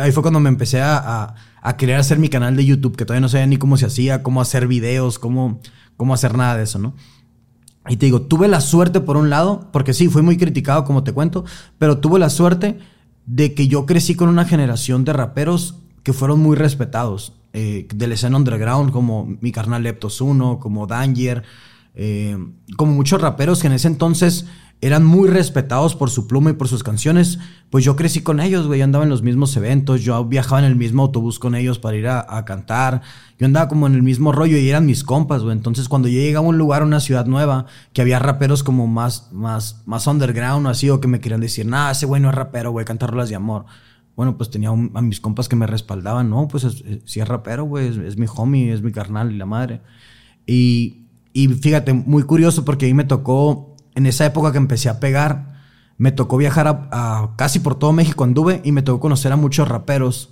Ahí 0.00 0.10
fue 0.10 0.22
cuando 0.22 0.40
me 0.40 0.48
empecé 0.48 0.80
a, 0.80 1.36
a, 1.62 1.76
querer 1.76 1.96
hacer 1.96 2.18
mi 2.18 2.28
canal 2.28 2.56
de 2.56 2.64
YouTube, 2.64 2.96
que 2.96 3.04
todavía 3.04 3.20
no 3.20 3.28
sabía 3.28 3.46
ni 3.46 3.58
cómo 3.58 3.76
se 3.76 3.86
hacía, 3.86 4.24
cómo 4.24 4.40
hacer 4.40 4.66
videos, 4.66 5.20
cómo, 5.20 5.60
cómo 5.96 6.12
hacer 6.12 6.36
nada 6.36 6.56
de 6.56 6.64
eso, 6.64 6.80
¿no? 6.80 6.94
Y 7.88 7.96
te 7.98 8.06
digo, 8.06 8.22
tuve 8.22 8.48
la 8.48 8.60
suerte 8.60 9.00
por 9.00 9.16
un 9.16 9.30
lado, 9.30 9.68
porque 9.72 9.94
sí, 9.94 10.08
fui 10.08 10.22
muy 10.22 10.36
criticado, 10.36 10.84
como 10.84 11.04
te 11.04 11.12
cuento, 11.12 11.44
pero 11.78 11.98
tuve 11.98 12.18
la 12.18 12.28
suerte 12.28 12.78
de 13.24 13.54
que 13.54 13.68
yo 13.68 13.86
crecí 13.86 14.16
con 14.16 14.28
una 14.28 14.46
generación 14.46 15.04
de 15.04 15.12
raperos 15.12 15.76
que 16.02 16.12
fueron 16.12 16.40
muy 16.40 16.56
respetados. 16.56 17.34
Eh, 17.52 17.86
de 17.94 18.06
la 18.08 18.14
escena 18.14 18.36
underground, 18.36 18.90
como 18.90 19.26
mi 19.40 19.52
carnal 19.52 19.84
Leptos 19.84 20.20
1, 20.20 20.58
como 20.58 20.88
Danger, 20.88 21.44
eh, 21.94 22.36
como 22.76 22.92
muchos 22.94 23.20
raperos 23.20 23.60
que 23.60 23.68
en 23.68 23.74
ese 23.74 23.86
entonces 23.88 24.46
eran 24.82 25.04
muy 25.04 25.28
respetados 25.28 25.94
por 25.94 26.10
su 26.10 26.26
pluma 26.26 26.50
y 26.50 26.54
por 26.54 26.66
sus 26.66 26.82
canciones. 26.82 27.38
Pues 27.70 27.84
yo 27.84 27.94
crecí 27.94 28.20
con 28.20 28.40
ellos, 28.40 28.66
güey. 28.66 28.80
Yo 28.80 28.84
andaba 28.84 29.04
en 29.04 29.10
los 29.10 29.22
mismos 29.22 29.56
eventos, 29.56 30.02
yo 30.02 30.24
viajaba 30.24 30.58
en 30.58 30.64
el 30.64 30.74
mismo 30.74 31.04
autobús 31.04 31.38
con 31.38 31.54
ellos 31.54 31.78
para 31.78 31.96
ir 31.96 32.08
a, 32.08 32.44
cantar. 32.44 33.00
Yo 33.38 33.46
andaba 33.46 33.68
como 33.68 33.86
en 33.86 33.94
el 33.94 34.02
mismo 34.02 34.32
rollo 34.32 34.56
y 34.56 34.68
eran 34.68 34.84
mis 34.84 35.04
compas, 35.04 35.44
güey. 35.44 35.56
Entonces 35.56 35.88
cuando 35.88 36.08
yo 36.08 36.18
llegaba 36.18 36.44
a 36.44 36.48
un 36.48 36.58
lugar, 36.58 36.82
a 36.82 36.84
una 36.84 36.98
ciudad 36.98 37.26
nueva, 37.26 37.66
que 37.92 38.02
había 38.02 38.18
raperos 38.18 38.64
como 38.64 38.88
más, 38.88 39.28
más, 39.32 39.82
más 39.86 40.08
underground 40.08 40.66
o 40.66 40.70
así, 40.70 40.90
o 40.90 41.00
que 41.00 41.06
me 41.06 41.20
querían 41.20 41.40
decir, 41.40 41.64
nah, 41.64 41.92
ese 41.92 42.04
güey 42.04 42.20
no 42.20 42.30
es 42.30 42.34
rapero, 42.34 42.72
güey, 42.72 42.84
cantar 42.84 43.12
rolas 43.12 43.28
de 43.28 43.36
amor. 43.36 43.66
Bueno, 44.16 44.36
pues 44.36 44.50
tenía 44.50 44.70
a 44.70 45.00
mis 45.00 45.20
compas 45.20 45.48
que 45.48 45.54
me 45.54 45.68
respaldaban, 45.68 46.28
no, 46.28 46.48
pues 46.48 46.66
si 47.04 47.20
es 47.20 47.28
rapero, 47.28 47.64
güey, 47.64 47.86
es, 48.04 48.16
mi 48.16 48.26
homie, 48.34 48.72
es 48.72 48.82
mi 48.82 48.90
carnal 48.90 49.30
y 49.30 49.38
la 49.38 49.46
madre. 49.46 49.80
Y, 50.44 51.06
y 51.32 51.46
fíjate, 51.46 51.92
muy 51.92 52.24
curioso 52.24 52.64
porque 52.64 52.86
ahí 52.86 52.94
me 52.94 53.04
tocó 53.04 53.71
en 53.94 54.06
esa 54.06 54.26
época 54.26 54.52
que 54.52 54.58
empecé 54.58 54.88
a 54.88 55.00
pegar, 55.00 55.52
me 55.98 56.12
tocó 56.12 56.36
viajar 56.36 56.88
a, 56.90 57.34
casi 57.36 57.60
por 57.60 57.76
todo 57.76 57.92
México 57.92 58.24
anduve 58.24 58.60
y 58.64 58.72
me 58.72 58.82
tocó 58.82 59.00
conocer 59.00 59.32
a 59.32 59.36
muchos 59.36 59.68
raperos 59.68 60.30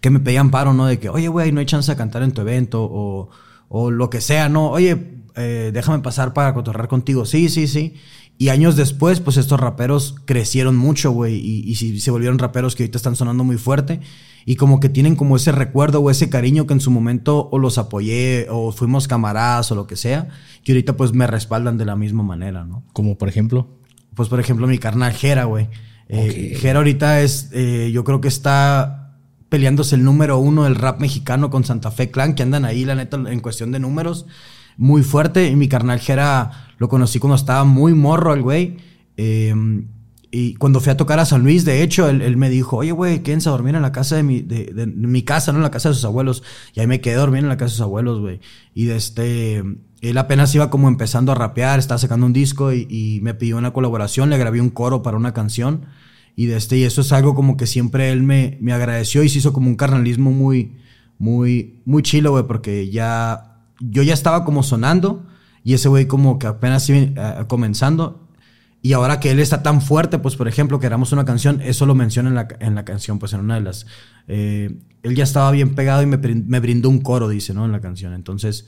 que 0.00 0.10
me 0.10 0.20
pedían 0.20 0.50
paro, 0.50 0.72
¿no? 0.72 0.86
De 0.86 0.98
que, 0.98 1.08
oye, 1.08 1.28
güey, 1.28 1.52
no 1.52 1.60
hay 1.60 1.66
chance 1.66 1.90
de 1.90 1.96
cantar 1.96 2.22
en 2.22 2.32
tu 2.32 2.40
evento 2.42 2.82
o, 2.82 3.30
o 3.68 3.90
lo 3.90 4.10
que 4.10 4.20
sea, 4.20 4.48
¿no? 4.48 4.70
Oye, 4.70 5.22
eh, 5.36 5.70
déjame 5.72 6.00
pasar 6.00 6.32
para 6.32 6.52
cotorrar 6.54 6.88
contigo. 6.88 7.24
Sí, 7.24 7.48
sí, 7.48 7.68
sí. 7.68 7.94
Y 8.38 8.50
años 8.50 8.76
después, 8.76 9.20
pues 9.20 9.36
estos 9.36 9.58
raperos 9.58 10.16
crecieron 10.24 10.76
mucho, 10.76 11.10
güey, 11.10 11.36
y, 11.36 11.70
y, 11.70 12.00
se 12.00 12.10
volvieron 12.10 12.38
raperos 12.38 12.76
que 12.76 12.84
ahorita 12.84 12.98
están 12.98 13.16
sonando 13.16 13.44
muy 13.44 13.56
fuerte. 13.56 14.00
Y 14.44 14.56
como 14.56 14.80
que 14.80 14.88
tienen 14.88 15.16
como 15.16 15.36
ese 15.36 15.52
recuerdo 15.52 16.00
o 16.00 16.10
ese 16.10 16.30
cariño 16.30 16.66
que 16.66 16.74
en 16.74 16.80
su 16.80 16.90
momento 16.90 17.48
o 17.50 17.58
los 17.58 17.78
apoyé 17.78 18.46
o 18.50 18.72
fuimos 18.72 19.08
camaradas 19.08 19.70
o 19.70 19.74
lo 19.74 19.86
que 19.86 19.96
sea. 19.96 20.28
Y 20.64 20.72
ahorita 20.72 20.96
pues 20.96 21.12
me 21.12 21.26
respaldan 21.26 21.78
de 21.78 21.84
la 21.84 21.96
misma 21.96 22.22
manera, 22.22 22.64
¿no? 22.64 22.84
Como 22.92 23.18
por 23.18 23.28
ejemplo. 23.28 23.68
Pues 24.14 24.28
por 24.28 24.40
ejemplo 24.40 24.66
mi 24.66 24.78
carnal 24.78 25.12
Jera, 25.12 25.44
güey. 25.44 25.68
Eh, 26.08 26.56
Jera 26.58 26.78
ahorita 26.78 27.20
es, 27.20 27.50
eh, 27.52 27.90
yo 27.92 28.04
creo 28.04 28.20
que 28.20 28.28
está 28.28 29.16
peleándose 29.48 29.94
el 29.94 30.04
número 30.04 30.38
uno 30.38 30.64
del 30.64 30.74
rap 30.74 31.00
mexicano 31.00 31.50
con 31.50 31.64
Santa 31.64 31.90
Fe 31.90 32.10
Clan, 32.10 32.34
que 32.34 32.42
andan 32.42 32.64
ahí, 32.64 32.84
la 32.84 32.94
neta, 32.94 33.16
en 33.16 33.40
cuestión 33.40 33.72
de 33.72 33.78
números 33.78 34.26
muy 34.78 35.02
fuerte. 35.02 35.48
Y 35.50 35.56
mi 35.56 35.68
carnal 35.68 36.00
Jera 36.00 36.72
lo 36.78 36.88
conocí 36.88 37.18
cuando 37.18 37.36
estaba 37.36 37.64
muy 37.64 37.92
morro 37.92 38.32
el 38.32 38.42
güey. 38.42 38.78
Em, 39.18 39.88
y 40.30 40.54
cuando 40.54 40.80
fui 40.80 40.92
a 40.92 40.96
tocar 40.96 41.18
a 41.20 41.24
San 41.24 41.42
Luis, 41.42 41.64
de 41.64 41.82
hecho, 41.82 42.08
él, 42.08 42.36
me 42.36 42.50
dijo, 42.50 42.76
oye, 42.76 42.92
güey, 42.92 43.22
quédense 43.22 43.48
a 43.48 43.52
dormir 43.52 43.74
en 43.74 43.82
la 43.82 43.92
casa 43.92 44.16
de 44.16 44.22
mi, 44.22 44.46
mi 44.84 45.22
casa, 45.22 45.52
no 45.52 45.58
en 45.58 45.62
la 45.62 45.70
casa 45.70 45.88
de 45.88 45.94
sus 45.94 46.04
abuelos. 46.04 46.42
Y 46.74 46.80
ahí 46.80 46.86
me 46.86 47.00
quedé 47.00 47.14
a 47.14 47.20
dormir 47.20 47.42
en 47.42 47.48
la 47.48 47.56
casa 47.56 47.66
de 47.66 47.70
sus 47.70 47.80
abuelos, 47.80 48.20
güey. 48.20 48.40
Y 48.74 48.84
de 48.84 48.96
este, 48.96 49.64
él 50.02 50.18
apenas 50.18 50.54
iba 50.54 50.68
como 50.68 50.88
empezando 50.88 51.32
a 51.32 51.34
rapear, 51.34 51.78
estaba 51.78 51.96
sacando 51.96 52.26
un 52.26 52.34
disco 52.34 52.72
y, 52.74 53.20
me 53.22 53.32
pidió 53.32 53.56
una 53.56 53.72
colaboración, 53.72 54.28
le 54.28 54.36
grabé 54.36 54.60
un 54.60 54.70
coro 54.70 55.02
para 55.02 55.16
una 55.16 55.32
canción. 55.32 55.86
Y, 56.36 56.46
de 56.46 56.56
este, 56.56 56.76
y 56.76 56.84
eso 56.84 57.00
es 57.00 57.10
algo 57.12 57.34
como 57.34 57.56
que 57.56 57.66
siempre 57.66 58.12
él 58.12 58.22
me, 58.22 58.58
me 58.60 58.74
agradeció 58.74 59.22
y 59.22 59.30
se 59.30 59.38
hizo 59.38 59.54
como 59.54 59.68
un 59.68 59.76
carnalismo 59.76 60.30
muy, 60.30 60.76
muy, 61.18 61.80
muy 61.86 62.02
chilo, 62.02 62.32
güey, 62.32 62.46
porque 62.46 62.90
ya, 62.90 63.62
yo 63.80 64.02
ya 64.02 64.12
estaba 64.12 64.44
como 64.44 64.62
sonando 64.62 65.26
y 65.64 65.74
ese 65.74 65.88
güey 65.88 66.06
como 66.06 66.38
que 66.38 66.46
apenas 66.46 66.88
iba 66.90 67.40
uh, 67.40 67.46
comenzando. 67.46 68.27
Y 68.80 68.92
ahora 68.92 69.18
que 69.18 69.30
él 69.30 69.40
está 69.40 69.62
tan 69.62 69.82
fuerte, 69.82 70.18
pues 70.18 70.36
por 70.36 70.46
ejemplo, 70.48 70.78
que 70.78 70.86
una 70.86 71.24
canción, 71.24 71.60
eso 71.62 71.84
lo 71.84 71.94
menciona 71.94 72.28
en 72.28 72.34
la, 72.36 72.48
en 72.60 72.74
la 72.74 72.84
canción, 72.84 73.18
pues 73.18 73.32
en 73.32 73.40
una 73.40 73.56
de 73.56 73.60
las... 73.60 73.86
Eh, 74.28 74.78
él 75.02 75.14
ya 75.14 75.24
estaba 75.24 75.50
bien 75.50 75.74
pegado 75.74 76.02
y 76.02 76.06
me, 76.06 76.16
me, 76.16 76.60
brindó 76.60 76.88
un 76.88 77.00
coro, 77.00 77.28
dice, 77.28 77.54
¿no? 77.54 77.64
En 77.64 77.72
la 77.72 77.80
canción. 77.80 78.14
Entonces, 78.14 78.66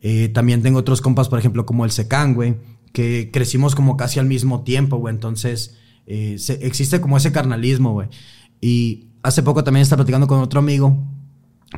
eh, 0.00 0.28
también 0.28 0.62
tengo 0.62 0.78
otros 0.78 1.00
compas, 1.00 1.28
por 1.28 1.38
ejemplo, 1.38 1.66
como 1.66 1.84
el 1.84 1.90
Secan, 1.90 2.34
güey, 2.34 2.56
que 2.92 3.30
crecimos 3.32 3.74
como 3.74 3.96
casi 3.96 4.18
al 4.18 4.26
mismo 4.26 4.62
tiempo, 4.62 4.96
güey. 4.96 5.14
Entonces, 5.14 5.76
eh, 6.06 6.36
existe 6.60 7.00
como 7.00 7.16
ese 7.16 7.32
carnalismo, 7.32 7.92
güey. 7.92 8.08
Y 8.60 9.08
hace 9.22 9.42
poco 9.42 9.64
también 9.64 9.82
estaba 9.82 9.98
platicando 9.98 10.26
con 10.26 10.40
otro 10.40 10.60
amigo 10.60 10.96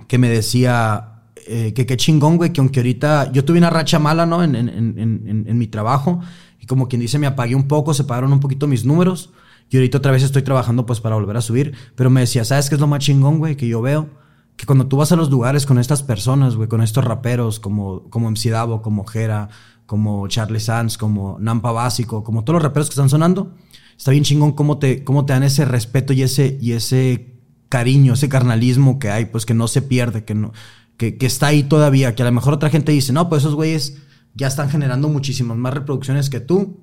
que 0.08 0.18
me 0.18 0.28
decía 0.28 1.12
eh, 1.46 1.72
que 1.74 1.86
qué 1.86 1.96
chingón, 1.96 2.36
güey, 2.36 2.52
que 2.52 2.60
aunque 2.60 2.80
ahorita 2.80 3.32
yo 3.32 3.44
tuve 3.44 3.58
una 3.58 3.70
racha 3.70 3.98
mala, 3.98 4.26
¿no? 4.26 4.42
En, 4.42 4.54
en, 4.54 5.44
en, 5.46 5.58
mi 5.58 5.66
trabajo, 5.66 6.20
y 6.62 6.66
como 6.66 6.88
quien 6.88 7.00
dice, 7.00 7.18
me 7.18 7.26
apagué 7.26 7.56
un 7.56 7.66
poco, 7.66 7.92
se 7.92 8.04
pagaron 8.04 8.32
un 8.32 8.38
poquito 8.38 8.68
mis 8.68 8.84
números, 8.84 9.30
y 9.68 9.76
ahorita 9.76 9.98
otra 9.98 10.12
vez 10.12 10.22
estoy 10.22 10.42
trabajando 10.42 10.86
pues 10.86 11.00
para 11.00 11.16
volver 11.16 11.36
a 11.36 11.40
subir, 11.40 11.74
pero 11.96 12.08
me 12.08 12.20
decía, 12.20 12.44
¿sabes 12.44 12.68
qué 12.68 12.76
es 12.76 12.80
lo 12.80 12.86
más 12.86 13.00
chingón, 13.00 13.38
güey? 13.38 13.56
Que 13.56 13.66
yo 13.66 13.82
veo 13.82 14.08
que 14.56 14.64
cuando 14.64 14.86
tú 14.86 14.96
vas 14.96 15.10
a 15.10 15.16
los 15.16 15.28
lugares 15.28 15.66
con 15.66 15.78
estas 15.78 16.04
personas, 16.04 16.54
güey, 16.54 16.68
con 16.68 16.80
estos 16.80 17.04
raperos 17.04 17.58
como, 17.58 18.08
como 18.10 18.30
MC 18.30 18.50
Davo, 18.50 18.80
como 18.80 19.04
Jera, 19.04 19.48
como 19.86 20.28
Charlie 20.28 20.60
Sands, 20.60 20.98
como 20.98 21.36
Nampa 21.40 21.72
Básico, 21.72 22.22
como 22.22 22.44
todos 22.44 22.54
los 22.54 22.62
raperos 22.62 22.88
que 22.88 22.92
están 22.92 23.08
sonando, 23.08 23.56
está 23.96 24.12
bien 24.12 24.22
chingón 24.22 24.52
cómo 24.52 24.78
te, 24.78 25.02
cómo 25.02 25.24
te 25.24 25.32
dan 25.32 25.42
ese 25.42 25.64
respeto 25.64 26.12
y 26.12 26.22
ese, 26.22 26.58
y 26.60 26.72
ese 26.72 27.40
cariño, 27.68 28.12
ese 28.12 28.28
carnalismo 28.28 29.00
que 29.00 29.10
hay, 29.10 29.24
pues 29.24 29.46
que 29.46 29.54
no 29.54 29.66
se 29.66 29.82
pierde, 29.82 30.24
que, 30.24 30.36
no, 30.36 30.52
que, 30.96 31.18
que 31.18 31.26
está 31.26 31.48
ahí 31.48 31.64
todavía, 31.64 32.14
que 32.14 32.22
a 32.22 32.26
lo 32.26 32.32
mejor 32.32 32.52
otra 32.52 32.70
gente 32.70 32.92
dice, 32.92 33.12
no, 33.12 33.28
pues 33.28 33.42
esos 33.42 33.56
güeyes 33.56 33.98
ya 34.34 34.46
están 34.46 34.70
generando 34.70 35.08
muchísimas 35.08 35.56
más 35.56 35.74
reproducciones 35.74 36.30
que 36.30 36.40
tú, 36.40 36.80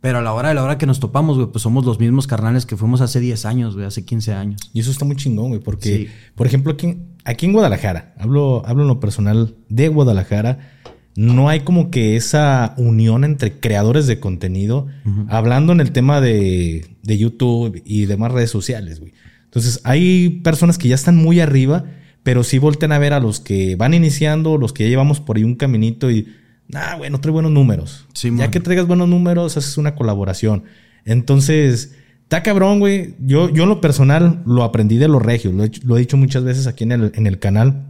pero 0.00 0.18
a 0.18 0.22
la 0.22 0.32
hora 0.32 0.48
de 0.48 0.54
la 0.54 0.64
hora 0.64 0.78
que 0.78 0.86
nos 0.86 0.98
topamos, 0.98 1.36
güey, 1.36 1.48
pues 1.52 1.62
somos 1.62 1.84
los 1.84 2.00
mismos 2.00 2.26
carnales 2.26 2.66
que 2.66 2.76
fuimos 2.76 3.00
hace 3.00 3.20
10 3.20 3.46
años, 3.46 3.74
güey, 3.74 3.86
hace 3.86 4.04
15 4.04 4.32
años. 4.34 4.60
Y 4.72 4.80
eso 4.80 4.90
está 4.90 5.04
muy 5.04 5.14
chingón, 5.14 5.50
güey, 5.50 5.60
porque, 5.60 6.10
por 6.34 6.46
ejemplo, 6.46 6.72
aquí, 6.72 6.98
aquí 7.24 7.46
en 7.46 7.52
Guadalajara, 7.52 8.12
hablo, 8.18 8.66
hablo 8.66 8.82
en 8.82 8.88
lo 8.88 8.98
personal 8.98 9.54
de 9.68 9.88
Guadalajara, 9.88 10.72
no 11.14 11.48
hay 11.48 11.60
como 11.60 11.90
que 11.90 12.16
esa 12.16 12.74
unión 12.78 13.22
entre 13.22 13.60
creadores 13.60 14.08
de 14.08 14.18
contenido, 14.18 14.88
hablando 15.28 15.72
en 15.72 15.80
el 15.80 15.92
tema 15.92 16.20
de, 16.20 16.96
de 17.02 17.18
YouTube 17.18 17.80
y 17.84 18.06
demás 18.06 18.32
redes 18.32 18.50
sociales, 18.50 18.98
güey. 18.98 19.12
Entonces, 19.44 19.80
hay 19.84 20.40
personas 20.42 20.78
que 20.78 20.88
ya 20.88 20.94
están 20.94 21.16
muy 21.16 21.38
arriba, 21.38 21.84
pero 22.22 22.42
sí 22.42 22.58
voltean 22.58 22.90
a 22.90 22.98
ver 22.98 23.12
a 23.12 23.20
los 23.20 23.38
que 23.38 23.76
van 23.76 23.94
iniciando, 23.94 24.56
los 24.56 24.72
que 24.72 24.84
ya 24.84 24.90
llevamos 24.90 25.20
por 25.20 25.36
ahí 25.36 25.44
un 25.44 25.54
caminito 25.54 26.10
y 26.10 26.26
Ah, 26.74 26.96
güey, 26.96 27.10
no 27.10 27.20
trae 27.20 27.32
buenos 27.32 27.52
números. 27.52 28.06
ya 28.14 28.50
que 28.50 28.60
traigas 28.60 28.86
buenos 28.86 29.08
números, 29.08 29.56
haces 29.56 29.76
una 29.78 29.94
colaboración. 29.94 30.64
Entonces, 31.04 31.94
está 32.22 32.42
cabrón, 32.42 32.78
güey. 32.78 33.14
Yo, 33.20 33.50
yo 33.50 33.64
en 33.64 33.68
lo 33.68 33.80
personal 33.80 34.42
lo 34.46 34.62
aprendí 34.62 34.96
de 34.96 35.08
los 35.08 35.22
regios. 35.22 35.54
Lo 35.54 35.96
he, 35.96 36.00
dicho 36.00 36.16
muchas 36.16 36.44
veces 36.44 36.66
aquí 36.66 36.84
en 36.84 36.92
el, 36.92 37.12
en 37.14 37.26
el 37.26 37.38
canal. 37.38 37.88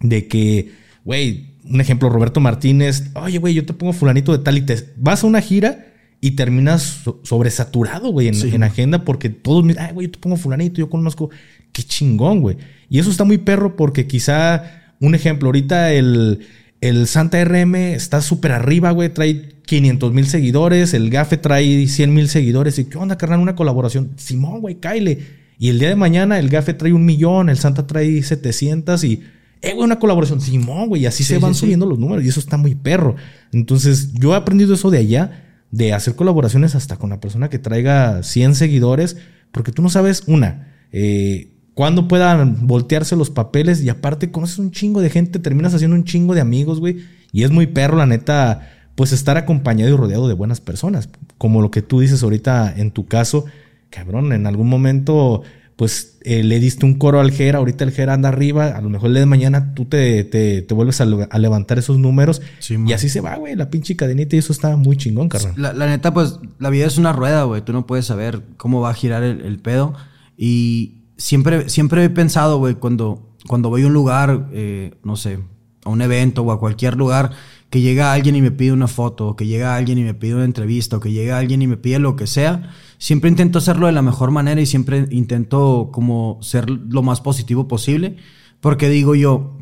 De 0.00 0.28
que, 0.28 0.72
güey, 1.04 1.56
un 1.64 1.80
ejemplo, 1.80 2.08
Roberto 2.08 2.40
Martínez. 2.40 3.10
Oye, 3.14 3.38
güey, 3.38 3.54
yo 3.54 3.66
te 3.66 3.72
pongo 3.72 3.92
fulanito 3.92 4.32
de 4.32 4.38
tal 4.38 4.58
y 4.58 4.62
te 4.62 4.76
vas 4.96 5.24
a 5.24 5.26
una 5.26 5.40
gira 5.40 5.86
y 6.20 6.32
terminas 6.32 7.02
sobresaturado, 7.22 8.10
güey, 8.10 8.28
en, 8.28 8.54
en, 8.54 8.62
agenda 8.62 9.04
porque 9.06 9.30
todos 9.30 9.64
me 9.64 9.74
ay, 9.78 9.94
güey, 9.94 10.06
yo 10.06 10.12
te 10.12 10.18
pongo 10.18 10.36
fulanito, 10.36 10.78
yo 10.78 10.90
conozco. 10.90 11.30
Qué 11.72 11.82
chingón, 11.82 12.40
güey. 12.40 12.56
Y 12.88 12.98
eso 12.98 13.10
está 13.10 13.24
muy 13.24 13.38
perro 13.38 13.76
porque 13.76 14.06
quizá, 14.06 14.94
un 15.00 15.14
ejemplo, 15.14 15.48
ahorita 15.48 15.92
el 15.92 16.40
el 16.80 17.06
Santa 17.06 17.44
RM 17.44 17.74
está 17.74 18.22
súper 18.22 18.52
arriba, 18.52 18.90
güey. 18.90 19.12
Trae 19.12 19.50
500 19.66 20.12
mil 20.12 20.26
seguidores. 20.26 20.94
El 20.94 21.10
Gafe 21.10 21.36
trae 21.36 21.86
100 21.86 22.14
mil 22.14 22.28
seguidores. 22.28 22.78
¿Y 22.78 22.86
qué 22.86 22.96
onda, 22.96 23.18
carnal? 23.18 23.40
Una 23.40 23.54
colaboración. 23.54 24.12
Simón, 24.16 24.60
güey, 24.60 24.76
Kyle. 24.76 25.18
Y 25.58 25.68
el 25.68 25.78
día 25.78 25.90
de 25.90 25.96
mañana 25.96 26.38
el 26.38 26.48
Gafe 26.48 26.72
trae 26.72 26.92
un 26.92 27.04
millón. 27.04 27.50
El 27.50 27.58
Santa 27.58 27.86
trae 27.86 28.22
700 28.22 29.04
y... 29.04 29.22
Eh, 29.62 29.74
güey, 29.74 29.84
una 29.84 29.98
colaboración. 29.98 30.40
Simón, 30.40 30.88
güey. 30.88 31.02
Y 31.02 31.06
así 31.06 31.22
se 31.22 31.38
van 31.38 31.54
subiendo 31.54 31.84
los 31.84 31.98
números. 31.98 32.24
Y 32.24 32.28
eso 32.28 32.40
está 32.40 32.56
muy 32.56 32.74
perro. 32.74 33.16
Entonces, 33.52 34.14
yo 34.14 34.32
he 34.32 34.36
aprendido 34.36 34.74
eso 34.74 34.90
de 34.90 34.98
allá. 34.98 35.44
De 35.70 35.92
hacer 35.92 36.14
colaboraciones 36.16 36.74
hasta 36.74 36.96
con 36.96 37.10
la 37.10 37.20
persona 37.20 37.50
que 37.50 37.58
traiga 37.58 38.22
100 38.22 38.54
seguidores. 38.54 39.18
Porque 39.52 39.72
tú 39.72 39.82
no 39.82 39.90
sabes, 39.90 40.22
una... 40.26 40.68
Eh, 40.92 41.52
cuando 41.80 42.08
puedan 42.08 42.66
voltearse 42.66 43.16
los 43.16 43.30
papeles 43.30 43.82
y 43.82 43.88
aparte 43.88 44.30
conoces 44.30 44.58
un 44.58 44.70
chingo 44.70 45.00
de 45.00 45.08
gente, 45.08 45.38
terminas 45.38 45.72
haciendo 45.72 45.96
un 45.96 46.04
chingo 46.04 46.34
de 46.34 46.42
amigos, 46.42 46.78
güey. 46.78 46.98
Y 47.32 47.44
es 47.44 47.50
muy 47.50 47.68
perro, 47.68 47.96
la 47.96 48.04
neta, 48.04 48.68
pues 48.96 49.12
estar 49.12 49.38
acompañado 49.38 49.90
y 49.90 49.96
rodeado 49.96 50.28
de 50.28 50.34
buenas 50.34 50.60
personas. 50.60 51.08
Como 51.38 51.62
lo 51.62 51.70
que 51.70 51.80
tú 51.80 52.00
dices 52.00 52.22
ahorita 52.22 52.70
en 52.76 52.90
tu 52.90 53.06
caso, 53.06 53.46
cabrón, 53.88 54.34
en 54.34 54.46
algún 54.46 54.68
momento, 54.68 55.40
pues 55.76 56.18
eh, 56.20 56.42
le 56.42 56.60
diste 56.60 56.84
un 56.84 56.98
coro 56.98 57.18
al 57.18 57.30
Jera, 57.30 57.60
ahorita 57.60 57.84
el 57.84 57.92
Jera 57.92 58.12
anda 58.12 58.28
arriba, 58.28 58.76
a 58.76 58.82
lo 58.82 58.90
mejor 58.90 59.06
el 59.06 59.14
día 59.14 59.20
de 59.20 59.26
mañana 59.26 59.72
tú 59.72 59.86
te, 59.86 60.22
te, 60.24 60.74
vuelves 60.74 61.00
a, 61.00 61.06
levantar 61.06 61.78
esos 61.78 61.98
números 61.98 62.42
y 62.68 62.92
así 62.92 63.08
se 63.08 63.22
va, 63.22 63.36
güey, 63.36 63.56
la 63.56 63.70
pinche 63.70 63.96
cadenita 63.96 64.36
y 64.36 64.40
eso 64.40 64.52
está 64.52 64.76
muy 64.76 64.98
chingón, 64.98 65.30
carnal. 65.30 65.78
La, 65.78 65.86
neta, 65.86 66.12
pues 66.12 66.40
la 66.58 66.68
vida 66.68 66.84
es 66.84 66.98
una 66.98 67.14
rueda, 67.14 67.44
güey, 67.44 67.62
tú 67.62 67.72
no 67.72 67.86
puedes 67.86 68.04
saber 68.04 68.42
cómo 68.58 68.82
va 68.82 68.90
a 68.90 68.94
girar 68.94 69.22
el, 69.22 69.40
el 69.40 69.60
pedo 69.60 69.94
y 70.36 70.99
siempre, 71.20 71.68
siempre 71.68 72.04
he 72.04 72.10
pensado, 72.10 72.58
güey, 72.58 72.74
cuando, 72.74 73.36
cuando 73.46 73.68
voy 73.68 73.82
a 73.82 73.86
un 73.86 73.92
lugar, 73.92 74.48
eh, 74.52 74.94
no 75.04 75.16
sé, 75.16 75.38
a 75.84 75.90
un 75.90 76.02
evento 76.02 76.42
o 76.42 76.50
a 76.50 76.58
cualquier 76.58 76.96
lugar, 76.96 77.32
que 77.68 77.80
llega 77.80 78.12
alguien 78.12 78.36
y 78.36 78.42
me 78.42 78.50
pide 78.50 78.72
una 78.72 78.88
foto, 78.88 79.28
o 79.28 79.36
que 79.36 79.46
llega 79.46 79.76
alguien 79.76 79.98
y 79.98 80.02
me 80.02 80.14
pide 80.14 80.34
una 80.34 80.44
entrevista, 80.44 80.96
o 80.96 81.00
que 81.00 81.12
llega 81.12 81.38
alguien 81.38 81.62
y 81.62 81.66
me 81.66 81.76
pide 81.76 81.98
lo 81.98 82.16
que 82.16 82.26
sea, 82.26 82.70
siempre 82.98 83.30
intento 83.30 83.58
hacerlo 83.58 83.86
de 83.86 83.92
la 83.92 84.02
mejor 84.02 84.30
manera 84.30 84.60
y 84.60 84.66
siempre 84.66 85.06
intento 85.10 85.90
como 85.92 86.38
ser 86.40 86.68
lo 86.70 87.02
más 87.02 87.20
positivo 87.20 87.68
posible, 87.68 88.16
porque 88.60 88.88
digo 88.88 89.14
yo, 89.14 89.58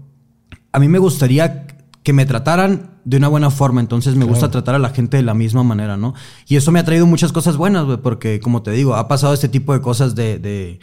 a 0.73 0.79
mí 0.79 0.88
me 0.88 0.99
gustaría 0.99 1.66
que 2.05 2.12
me 2.12 2.25
trataran 2.25 3.01
de 3.05 3.16
una 3.16 3.29
buena 3.29 3.51
forma, 3.51 3.81
entonces 3.81 4.14
me 4.14 4.25
gusta 4.25 4.51
tratar 4.51 4.77
a 4.77 4.79
la 4.79 4.90
gente 4.90 5.16
de 5.16 5.23
la 5.25 5.35
misma 5.35 5.62
manera, 5.62 5.97
¿no? 5.97 6.14
Y 6.47 6.57
eso 6.57 6.71
me 6.73 6.79
ha 6.79 6.85
traído 6.85 7.07
muchas 7.07 7.33
cosas 7.33 7.57
buenas, 7.57 7.85
güey, 7.85 7.99
porque 7.99 8.38
como 8.38 8.62
te 8.62 8.71
digo, 8.71 8.94
ha 8.94 9.09
pasado 9.09 9.35
este 9.35 9.49
tipo 9.49 9.73
de 9.73 9.81
cosas 9.81 10.14
de, 10.14 10.38
de 10.38 10.81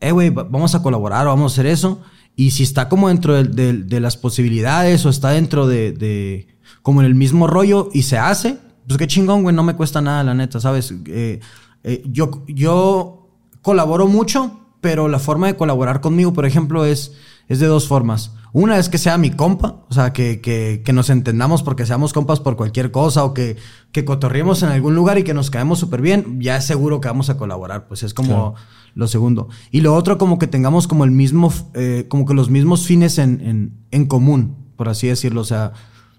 eh, 0.00 0.12
güey, 0.12 0.30
vamos 0.30 0.74
a 0.74 0.82
colaborar, 0.82 1.26
vamos 1.26 1.52
a 1.52 1.54
hacer 1.54 1.66
eso. 1.66 2.00
Y 2.34 2.50
si 2.50 2.62
está 2.62 2.88
como 2.88 3.08
dentro 3.08 3.42
de, 3.42 4.00
las 4.00 4.16
posibilidades 4.16 5.06
o 5.06 5.08
está 5.08 5.30
dentro 5.30 5.66
de, 5.66 6.48
como 6.82 7.00
en 7.00 7.06
el 7.06 7.14
mismo 7.14 7.46
rollo 7.46 7.88
y 7.94 8.02
se 8.02 8.18
hace, 8.18 8.58
pues 8.86 8.98
qué 8.98 9.06
chingón, 9.06 9.42
güey, 9.42 9.56
no 9.56 9.62
me 9.62 9.74
cuesta 9.74 10.02
nada, 10.02 10.22
la 10.22 10.34
neta, 10.34 10.60
¿sabes? 10.60 10.92
Eh, 11.06 11.40
eh, 11.82 12.02
yo, 12.06 12.44
yo 12.46 13.30
colaboro 13.62 14.06
mucho, 14.06 14.60
pero 14.82 15.08
la 15.08 15.18
forma 15.18 15.46
de 15.46 15.56
colaborar 15.56 16.02
conmigo, 16.02 16.34
por 16.34 16.44
ejemplo, 16.44 16.84
es, 16.84 17.12
es 17.48 17.58
de 17.58 17.66
dos 17.66 17.88
formas. 17.88 18.32
Una 18.52 18.78
es 18.78 18.90
que 18.90 18.98
sea 18.98 19.16
mi 19.16 19.30
compa, 19.30 19.84
o 19.88 19.94
sea, 19.94 20.12
que, 20.12 20.40
que, 20.40 20.82
que 20.84 20.92
nos 20.92 21.08
entendamos 21.08 21.62
porque 21.62 21.86
seamos 21.86 22.12
compas 22.12 22.40
por 22.40 22.56
cualquier 22.56 22.90
cosa 22.90 23.24
o 23.24 23.32
que, 23.32 23.56
que 23.92 24.04
cotorriemos 24.04 24.62
en 24.62 24.68
algún 24.68 24.94
lugar 24.94 25.18
y 25.18 25.24
que 25.24 25.34
nos 25.34 25.50
caemos 25.50 25.78
súper 25.78 26.02
bien, 26.02 26.40
ya 26.40 26.56
es 26.56 26.66
seguro 26.66 27.00
que 27.00 27.08
vamos 27.08 27.30
a 27.30 27.38
colaborar, 27.38 27.88
pues 27.88 28.02
es 28.02 28.12
como 28.14 28.54
lo 28.96 29.06
segundo. 29.06 29.48
Y 29.70 29.82
lo 29.82 29.94
otro, 29.94 30.18
como 30.18 30.38
que 30.38 30.48
tengamos 30.48 30.88
como 30.88 31.04
el 31.04 31.12
mismo, 31.12 31.52
eh, 31.74 32.06
como 32.08 32.24
que 32.24 32.34
los 32.34 32.50
mismos 32.50 32.86
fines 32.86 33.18
en, 33.18 33.40
en, 33.42 33.72
en 33.90 34.06
común, 34.06 34.56
por 34.74 34.88
así 34.88 35.06
decirlo, 35.06 35.42
o 35.42 35.44
sea, 35.44 35.74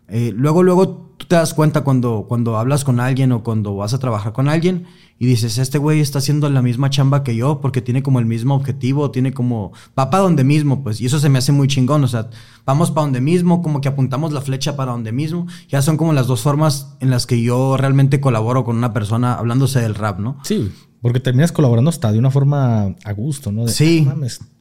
eh, 0.08 0.32
luego, 0.34 0.64
luego 0.64 1.14
tú 1.18 1.26
te 1.26 1.36
das 1.36 1.54
cuenta 1.54 1.82
cuando, 1.82 2.26
cuando 2.30 2.58
hablas 2.58 2.86
con 2.86 3.00
alguien 3.00 3.32
o 3.32 3.44
cuando 3.44 3.76
vas 3.76 3.94
a 3.94 4.00
trabajar 4.00 4.32
con 4.32 4.48
alguien 4.48 4.86
y 5.20 5.26
dices, 5.26 5.58
este 5.58 5.80
güey 5.80 6.00
está 6.00 6.20
haciendo 6.20 6.48
la 6.50 6.62
misma 6.62 6.90
chamba 6.92 7.24
que 7.24 7.36
yo 7.36 7.60
porque 7.60 7.82
tiene 7.82 8.04
como 8.04 8.20
el 8.20 8.26
mismo 8.26 8.56
objetivo, 8.56 9.10
tiene 9.10 9.34
como, 9.34 9.72
va 9.98 10.12
para 10.12 10.24
donde 10.24 10.44
mismo, 10.44 10.84
pues, 10.84 11.02
y 11.02 11.08
eso 11.08 11.20
se 11.20 11.30
me 11.30 11.40
hace 11.40 11.52
muy 11.52 11.68
chingón, 11.68 12.04
o 12.04 12.08
sea, 12.08 12.30
vamos 12.66 12.92
para 12.92 13.06
donde 13.06 13.20
mismo, 13.20 13.64
como 13.64 13.82
que 13.82 13.90
apuntamos 13.90 14.32
la 14.32 14.42
flecha 14.42 14.76
para 14.76 14.92
donde 14.92 15.12
mismo, 15.12 15.48
ya 15.68 15.82
son 15.82 15.98
como 15.98 16.14
las 16.14 16.28
dos 16.28 16.42
formas 16.42 16.96
en 17.00 17.10
las 17.10 17.26
que 17.26 17.42
yo 17.42 17.78
realmente 17.78 18.22
colaboro 18.22 18.64
con 18.64 18.78
una 18.78 18.94
persona 18.94 19.34
hablándose 19.34 19.82
del 19.82 19.96
rap, 19.96 20.20
¿no? 20.20 20.38
Sí, 20.44 20.72
porque 21.02 21.20
terminas 21.20 21.52
colaborando 21.52 21.90
hasta 21.90 22.12
de 22.12 22.20
una 22.20 22.32
forma 22.32 22.96
a 23.04 23.12
gusto, 23.14 23.52
¿no? 23.52 23.68
sí. 23.68 24.08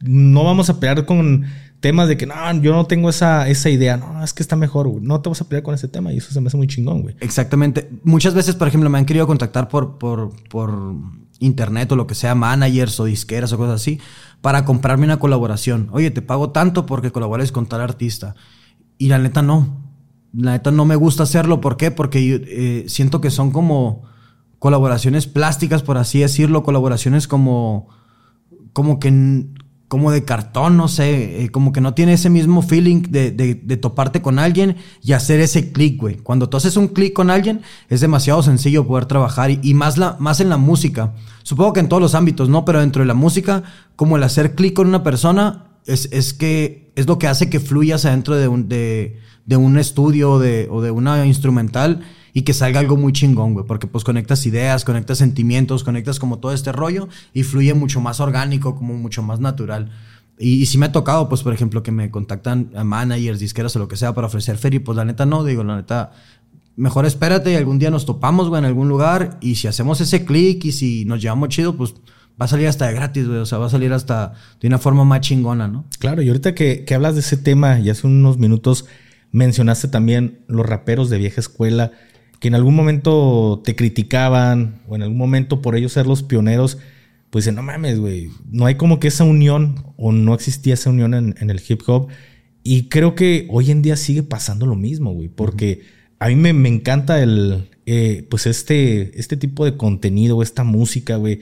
no 0.01 0.45
vamos 0.45 0.69
a 0.71 0.79
pelear 0.79 1.07
con 1.07 1.47
temas 1.81 2.09
de 2.09 2.17
que 2.17 2.27
no, 2.27 2.35
yo 2.63 2.73
no 2.73 2.87
tengo 2.87 3.09
esa, 3.09 3.49
esa 3.49 3.71
idea. 3.71 3.97
No, 3.97 4.23
es 4.23 4.33
que 4.33 4.43
está 4.43 4.57
mejor, 4.57 4.89
güey. 4.89 5.05
No 5.05 5.21
te 5.21 5.29
vas 5.29 5.41
a 5.41 5.49
pelear 5.49 5.63
con 5.63 5.75
ese 5.75 5.89
tema 5.89 6.13
y 6.13 6.19
eso 6.19 6.33
se 6.33 6.41
me 6.41 6.49
hace 6.49 6.57
muy 6.57 6.67
chingón, 6.67 7.03
güey. 7.03 7.17
Exactamente. 7.21 7.89
Muchas 8.03 8.35
veces, 8.35 8.55
por 8.55 8.69
ejemplo, 8.69 8.91
me 8.91 8.99
han 8.99 9.07
querido 9.07 9.27
contactar 9.27 9.69
por, 9.69 9.99
por, 9.99 10.31
por 10.49 10.95
internet 11.39 11.93
o 11.93 11.97
lo 11.97 12.07
que 12.07 12.15
sea, 12.15 12.35
managers 12.35 12.99
o 13.01 13.05
disqueras 13.05 13.53
o 13.53 13.59
cosas 13.59 13.77
así, 13.77 14.01
para 14.41 14.65
comprarme 14.65 15.05
una 15.05 15.19
colaboración. 15.19 15.89
Oye, 15.93 16.11
te 16.11 16.23
pago 16.23 16.51
tanto 16.51 16.87
porque 16.87 17.13
colabores 17.13 17.53
con 17.53 17.67
tal 17.67 17.81
artista. 17.81 18.35
Y 18.99 19.09
la 19.09 19.19
neta 19.19 19.43
no. 19.43 19.93
la 20.33 20.53
neta 20.53 20.71
no 20.71 20.85
me 20.85 20.97
gusta 20.97 21.23
hacerlo. 21.25 21.61
¿Por 21.61 21.77
qué? 21.77 21.91
Porque 21.91 22.27
yo, 22.27 22.37
eh, 22.43 22.85
siento 22.89 23.21
que 23.21 23.31
son 23.31 23.51
como 23.51 24.03
colaboraciones 24.59 25.27
plásticas, 25.27 25.83
por 25.83 25.99
así 25.99 26.21
decirlo, 26.21 26.63
colaboraciones 26.63 27.29
como, 27.29 27.89
como 28.73 28.99
que, 28.99 29.47
como 29.89 30.11
de 30.11 30.25
cartón, 30.25 30.77
no 30.77 30.89
sé, 30.89 31.45
eh, 31.45 31.51
como 31.51 31.73
que 31.73 31.81
no 31.81 31.95
tiene 31.95 32.15
ese 32.15 32.31
mismo 32.31 32.63
feeling 32.63 33.03
de, 33.03 33.31
de, 33.31 33.55
de 33.55 33.77
toparte 33.77 34.21
con 34.21 34.39
alguien 34.39 34.77
y 35.03 35.13
hacer 35.13 35.41
ese 35.41 35.73
clic, 35.73 36.01
güey. 36.01 36.17
Cuando 36.17 36.49
tú 36.49 36.57
haces 36.57 36.77
un 36.77 36.89
clic 36.89 37.13
con 37.13 37.31
alguien, 37.31 37.63
es 37.89 38.01
demasiado 38.01 38.43
sencillo 38.43 38.87
poder 38.87 39.07
trabajar 39.07 39.51
y, 39.51 39.75
más, 39.75 39.97
la, 39.97 40.17
más 40.19 40.41
en 40.41 40.49
la 40.49 40.57
música. 40.57 41.15
Supongo 41.43 41.73
que 41.73 41.81
en 41.81 41.89
todos 41.89 42.03
los 42.03 42.15
ámbitos, 42.15 42.49
¿no? 42.49 42.65
Pero 42.65 42.81
dentro 42.81 43.03
de 43.03 43.07
la 43.07 43.15
música, 43.15 43.63
como 43.95 44.17
el 44.17 44.23
hacer 44.25 44.55
clic 44.57 44.75
con 44.75 44.89
una 44.89 45.05
persona, 45.05 45.67
es, 45.85 46.09
es 46.11 46.35
que 46.35 46.93
es 46.97 47.07
lo 47.07 47.19
que 47.19 47.29
hace 47.29 47.49
que 47.49 47.61
fluyas 47.61 48.05
adentro 48.05 48.35
de 48.35 48.49
un, 48.49 48.69
de, 48.69 49.21
de 49.45 49.57
un 49.57 49.79
estudio 49.79 50.41
de, 50.41 50.67
o 50.71 50.83
de 50.83 50.91
una 50.91 51.25
instrumental 51.27 52.01
y 52.37 52.43
que 52.43 52.53
salga 52.53 52.81
algo 52.81 52.99
muy 52.99 53.15
chingón, 53.15 53.55
güey, 53.55 53.65
porque 53.65 53.87
pues 53.87 54.05
conectas 54.05 54.45
ideas, 54.45 54.85
conectas 54.85 55.17
sentimientos, 55.17 55.83
conectas 55.85 56.19
como 56.19 56.39
todo 56.39 56.53
este 56.53 56.71
rollo 56.71 57.09
y 57.33 57.45
fluye 57.45 57.73
mucho 57.73 58.03
más 58.03 58.21
orgánico, 58.21 58.77
como 58.77 58.93
mucho 58.93 59.23
más 59.23 59.41
natural. 59.41 59.91
Y, 60.39 60.61
y 60.61 60.67
sí 60.67 60.77
me 60.77 60.85
ha 60.85 60.93
tocado, 60.93 61.31
pues, 61.31 61.43
por 61.43 61.55
ejemplo, 61.55 61.83
que 61.83 61.93
me 61.93 62.11
contactan 62.11 62.73
a 62.77 62.85
managers, 62.85 63.41
disqueras 63.41 63.75
o 63.77 63.79
lo 63.79 63.89
que 63.89 63.97
sea 63.97 64.13
para 64.13 64.27
ofrecer 64.27 64.59
feria, 64.59 64.85
pues 64.85 64.97
la 64.97 65.07
neta 65.07 65.25
no, 65.25 65.45
digo, 65.45 65.65
la 65.65 65.77
neta, 65.77 66.13
mejor 66.77 67.07
espérate 67.07 67.53
y 67.53 67.55
algún 67.55 67.79
día 67.79 67.89
nos 67.89 68.05
topamos, 68.05 68.51
güey, 68.51 68.59
en 68.59 68.67
algún 68.67 68.91
lugar 68.91 69.39
y 69.41 69.55
si 69.55 69.67
hacemos 69.67 70.03
ese 70.03 70.27
clic 70.27 70.63
y 70.67 70.73
si 70.73 71.07
nos 71.07 71.23
llevamos 71.23 71.49
chido, 71.49 71.75
pues 71.75 71.95
va 72.39 72.45
a 72.45 72.49
salir 72.49 72.69
hasta 72.69 72.87
de 72.87 72.93
gratis, 72.93 73.27
güey. 73.27 73.39
O 73.39 73.47
sea, 73.47 73.57
va 73.57 73.69
a 73.69 73.71
salir 73.71 73.95
hasta 73.95 74.35
de 74.61 74.69
una 74.69 74.77
forma 74.77 75.07
más 75.07 75.23
chingona, 75.23 75.69
¿no? 75.69 75.87
Claro, 76.01 76.21
y 76.21 76.29
ahorita 76.29 76.55
que, 76.55 76.85
que 76.85 76.95
hablas 76.95 77.15
de 77.15 77.21
ese 77.21 77.39
tema, 77.39 77.81
y 77.81 77.89
hace 77.89 78.07
unos 78.07 78.37
minutos 78.37 78.85
mencionaste 79.33 79.89
también 79.89 80.41
los 80.49 80.67
raperos 80.67 81.09
de 81.09 81.17
vieja 81.17 81.41
escuela 81.41 81.93
que 82.41 82.49
en 82.49 82.55
algún 82.55 82.75
momento 82.75 83.63
te 83.65 83.77
criticaban 83.77 84.83
o 84.89 84.97
en 84.97 85.03
algún 85.03 85.19
momento 85.19 85.63
por 85.63 85.77
ellos 85.77 85.93
ser 85.93 86.07
los 86.07 86.23
pioneros, 86.23 86.79
pues 87.31 87.45
dicen, 87.45 87.57
no 87.57 87.63
mames, 87.63 87.99
güey, 87.99 88.31
no 88.51 88.67
hay 88.67 88.77
como 88.77 89.01
que 89.01 89.09
esa 89.09 89.25
unión 89.25 89.93
o 89.97 90.13
no 90.13 90.35
existía 90.35 90.75
esa 90.75 90.91
unión 90.91 91.15
en, 91.15 91.35
en, 91.39 91.51
el 91.51 91.61
hip 91.67 91.83
hop. 91.87 92.09
Y 92.63 92.89
creo 92.89 93.15
que 93.15 93.47
hoy 93.51 93.71
en 93.71 93.83
día 93.83 93.97
sigue 93.97 94.23
pasando 94.23 94.67
lo 94.67 94.77
mismo, 94.77 95.13
güey, 95.13 95.29
porque 95.29 95.83
a 96.19 96.29
mí 96.29 96.37
me, 96.37 96.53
me 96.53 96.69
encanta 96.69 97.23
el, 97.23 97.69
eh, 97.87 98.27
pues 98.31 98.47
este, 98.47 99.19
este 99.19 99.37
tipo 99.37 99.65
de 99.65 99.77
contenido, 99.77 100.43
esta 100.43 100.65
música, 100.65 101.17
güey. 101.17 101.41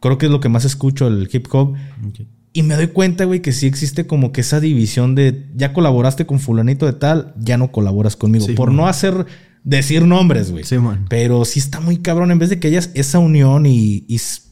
Creo 0.00 0.18
que 0.18 0.26
es 0.26 0.32
lo 0.32 0.40
que 0.40 0.48
más 0.48 0.64
escucho, 0.64 1.06
el 1.06 1.28
hip 1.32 1.46
hop. 1.52 1.74
Okay. 2.08 2.28
Y 2.54 2.62
me 2.62 2.74
doy 2.74 2.88
cuenta, 2.88 3.24
güey, 3.24 3.40
que 3.40 3.52
sí 3.52 3.66
existe 3.66 4.06
como 4.06 4.32
que 4.32 4.42
esa 4.42 4.60
división 4.60 5.14
de 5.14 5.46
ya 5.54 5.72
colaboraste 5.72 6.26
con 6.26 6.38
fulanito 6.38 6.86
de 6.86 6.92
tal, 6.92 7.34
ya 7.38 7.56
no 7.56 7.72
colaboras 7.72 8.16
conmigo. 8.16 8.46
Sí, 8.46 8.52
por 8.52 8.72
no 8.72 8.86
hacer 8.88 9.26
decir 9.64 10.06
nombres, 10.06 10.50
güey. 10.50 10.64
Sí, 10.64 10.78
man. 10.78 11.06
Pero 11.08 11.44
sí 11.44 11.58
está 11.58 11.80
muy 11.80 11.98
cabrón 11.98 12.30
en 12.30 12.38
vez 12.38 12.50
de 12.50 12.58
que 12.58 12.68
haya 12.68 12.80
esa 12.94 13.18
unión 13.18 13.66
y, 13.66 14.06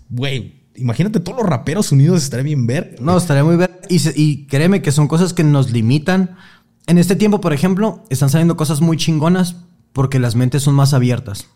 güey, 0.09 0.67
imagínate 0.77 1.21
todos 1.21 1.39
los 1.39 1.47
raperos 1.47 1.93
unidos, 1.93 2.23
estaría 2.23 2.45
bien 2.45 2.67
ver. 2.67 2.97
No, 3.01 3.17
estaría 3.17 3.45
muy 3.45 3.57
ver. 3.57 3.81
Y, 3.89 4.01
y 4.15 4.47
créeme 4.47 4.83
que 4.83 4.93
son 4.93 5.09
cosas 5.09 5.33
que 5.33 5.45
nos 5.45 5.71
limitan. 5.73 6.37
En 6.87 6.99
este 6.99 7.17
tiempo, 7.17 7.41
por 7.41 7.53
ejemplo, 7.53 8.05
están 8.11 8.31
saliendo 8.31 8.57
cosas 8.57 8.81
muy 8.81 8.97
chingonas 8.97 9.57
porque 9.93 10.19
las 10.19 10.37
mentes 10.37 10.63
son 10.63 10.75
más 10.75 10.95
abiertas 10.95 11.47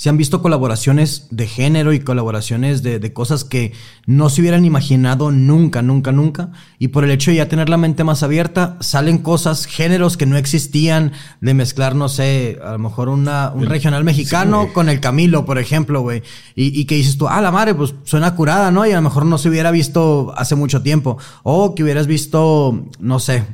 se 0.00 0.08
han 0.08 0.16
visto 0.16 0.40
colaboraciones 0.40 1.26
de 1.30 1.46
género 1.46 1.92
y 1.92 2.00
colaboraciones 2.00 2.82
de, 2.82 2.98
de, 2.98 3.12
cosas 3.12 3.44
que 3.44 3.74
no 4.06 4.30
se 4.30 4.40
hubieran 4.40 4.64
imaginado 4.64 5.30
nunca, 5.30 5.82
nunca, 5.82 6.10
nunca. 6.10 6.52
Y 6.78 6.88
por 6.88 7.04
el 7.04 7.10
hecho 7.10 7.30
de 7.30 7.36
ya 7.36 7.50
tener 7.50 7.68
la 7.68 7.76
mente 7.76 8.02
más 8.02 8.22
abierta, 8.22 8.78
salen 8.80 9.18
cosas, 9.18 9.66
géneros 9.66 10.16
que 10.16 10.24
no 10.24 10.38
existían, 10.38 11.12
de 11.42 11.52
mezclar, 11.52 11.96
no 11.96 12.08
sé, 12.08 12.58
a 12.64 12.72
lo 12.72 12.78
mejor 12.78 13.10
una, 13.10 13.52
un 13.54 13.66
regional 13.66 14.02
mexicano 14.02 14.68
sí, 14.68 14.72
con 14.72 14.88
el 14.88 15.00
Camilo, 15.00 15.44
por 15.44 15.58
ejemplo, 15.58 16.00
güey. 16.00 16.22
Y, 16.54 16.80
y, 16.80 16.86
que 16.86 16.94
dices 16.94 17.18
tú, 17.18 17.28
ah, 17.28 17.42
la 17.42 17.50
madre, 17.50 17.74
pues 17.74 17.94
suena 18.04 18.34
curada, 18.34 18.70
¿no? 18.70 18.86
Y 18.86 18.92
a 18.92 18.96
lo 18.96 19.02
mejor 19.02 19.26
no 19.26 19.36
se 19.36 19.50
hubiera 19.50 19.70
visto 19.70 20.32
hace 20.34 20.54
mucho 20.54 20.80
tiempo. 20.80 21.18
O 21.42 21.74
que 21.74 21.82
hubieras 21.82 22.06
visto, 22.06 22.86
no 23.00 23.18
sé, 23.18 23.44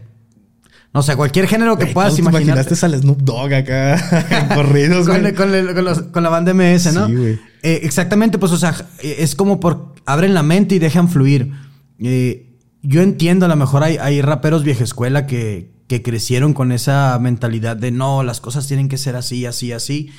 no 0.96 1.02
sé, 1.02 1.14
cualquier 1.14 1.46
género 1.46 1.76
que 1.76 1.88
puedas 1.88 2.18
imaginar. 2.18 2.56
imaginaste 2.56 2.86
al 2.86 2.98
Snoop 2.98 3.18
Dogg 3.18 3.52
acá 3.52 4.48
corridos, 4.54 5.06
con, 5.06 5.16
con, 5.34 5.54
el, 5.54 5.74
con, 5.74 5.84
los, 5.84 6.02
con, 6.04 6.22
la 6.22 6.30
banda 6.30 6.54
MS, 6.54 6.94
¿no? 6.94 7.06
Sí, 7.06 7.14
güey. 7.14 7.32
Eh, 7.62 7.80
exactamente, 7.82 8.38
pues, 8.38 8.50
o 8.52 8.56
sea, 8.56 8.74
es 9.02 9.34
como 9.34 9.60
por 9.60 9.92
abren 10.06 10.32
la 10.32 10.42
mente 10.42 10.74
y 10.74 10.78
dejan 10.78 11.10
fluir. 11.10 11.52
Eh, 11.98 12.56
yo 12.80 13.02
entiendo, 13.02 13.44
a 13.44 13.48
lo 13.50 13.56
mejor 13.56 13.82
hay, 13.84 13.98
hay 13.98 14.22
raperos 14.22 14.64
vieja 14.64 14.84
escuela 14.84 15.26
que, 15.26 15.70
que 15.86 16.00
crecieron 16.00 16.54
con 16.54 16.72
esa 16.72 17.18
mentalidad 17.20 17.76
de 17.76 17.90
no, 17.90 18.22
las 18.22 18.40
cosas 18.40 18.66
tienen 18.66 18.88
que 18.88 18.96
ser 18.96 19.16
así, 19.16 19.44
así, 19.44 19.72
así. 19.72 20.12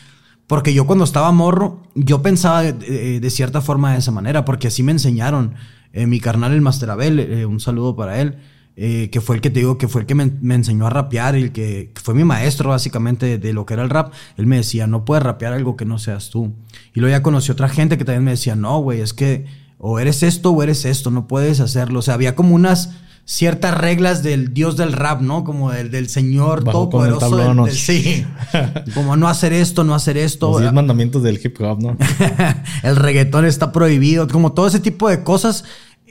Porque 0.45 0.75
yo 0.75 0.85
cuando 0.85 1.05
estaba 1.05 1.31
morro, 1.31 1.81
yo 1.95 2.21
pensaba 2.21 2.61
de, 2.61 3.19
de 3.19 3.29
cierta 3.31 3.61
forma 3.61 3.93
de 3.93 3.97
esa 3.97 4.11
manera, 4.11 4.45
porque 4.45 4.67
así 4.67 4.83
me 4.83 4.91
enseñaron. 4.91 5.55
Eh, 5.91 6.05
mi 6.05 6.19
carnal, 6.19 6.53
el 6.53 6.61
Master 6.61 6.91
Abel, 6.91 7.19
eh, 7.19 7.47
un 7.47 7.59
saludo 7.59 7.95
para 7.95 8.21
él 8.21 8.37
eh, 8.79 9.09
que 9.11 9.21
fue 9.21 9.35
el 9.35 9.41
que 9.41 9.49
te 9.49 9.59
digo, 9.59 9.79
que 9.79 9.87
fue 9.87 10.01
el 10.01 10.07
que 10.07 10.13
me, 10.13 10.31
me 10.39 10.53
enseñó 10.53 10.85
a 10.85 10.91
rapear 10.91 11.35
y 11.35 11.41
el 11.41 11.51
que, 11.51 11.91
que, 11.95 11.99
fue 11.99 12.13
mi 12.13 12.23
maestro 12.23 12.69
básicamente 12.69 13.25
de, 13.25 13.37
de, 13.39 13.51
lo 13.51 13.65
que 13.65 13.73
era 13.73 13.81
el 13.81 13.89
rap, 13.89 14.13
él 14.37 14.45
me 14.45 14.57
decía, 14.57 14.85
no 14.85 15.03
puedes 15.03 15.23
rapear 15.23 15.53
algo 15.53 15.75
que 15.75 15.85
no 15.85 15.97
seas 15.97 16.29
tú. 16.29 16.53
Y 16.93 16.99
luego 16.99 17.17
ya 17.17 17.23
conocí 17.23 17.51
otra 17.51 17.69
gente 17.69 17.97
que 17.97 18.05
también 18.05 18.23
me 18.23 18.31
decía, 18.31 18.55
no, 18.55 18.79
güey, 18.79 19.01
es 19.01 19.15
que 19.15 19.45
o 19.79 19.99
eres 19.99 20.21
esto 20.21 20.51
o 20.51 20.61
eres 20.61 20.85
esto, 20.85 21.09
no 21.09 21.27
puedes 21.27 21.59
hacerlo. 21.59 21.99
O 21.99 22.01
sea, 22.01 22.13
había 22.13 22.35
como 22.35 22.53
unas 22.53 22.91
ciertas 23.25 23.77
reglas 23.77 24.23
del 24.23 24.53
dios 24.53 24.77
del 24.77 24.93
rap, 24.93 25.21
¿no? 25.21 25.43
Como 25.43 25.71
del, 25.71 25.91
del 25.91 26.07
señor 26.07 26.63
Bajo 26.63 26.87
todopoderoso. 26.89 27.35
Del, 27.35 27.55
del, 27.65 27.71
sí. 27.73 28.25
como 28.93 29.17
no 29.17 29.27
hacer 29.27 29.53
esto, 29.53 29.83
no 29.83 29.93
hacer 29.93 30.17
esto. 30.17 30.51
Los 30.51 30.61
diez 30.61 30.73
mandamientos 30.73 31.21
del 31.23 31.39
hip 31.43 31.59
hop, 31.61 31.81
¿no? 31.81 31.97
el 32.83 32.95
reggaetón 32.95 33.45
está 33.45 33.71
prohibido. 33.71 34.27
Como 34.27 34.53
todo 34.53 34.67
ese 34.67 34.79
tipo 34.79 35.09
de 35.09 35.23
cosas 35.23 35.65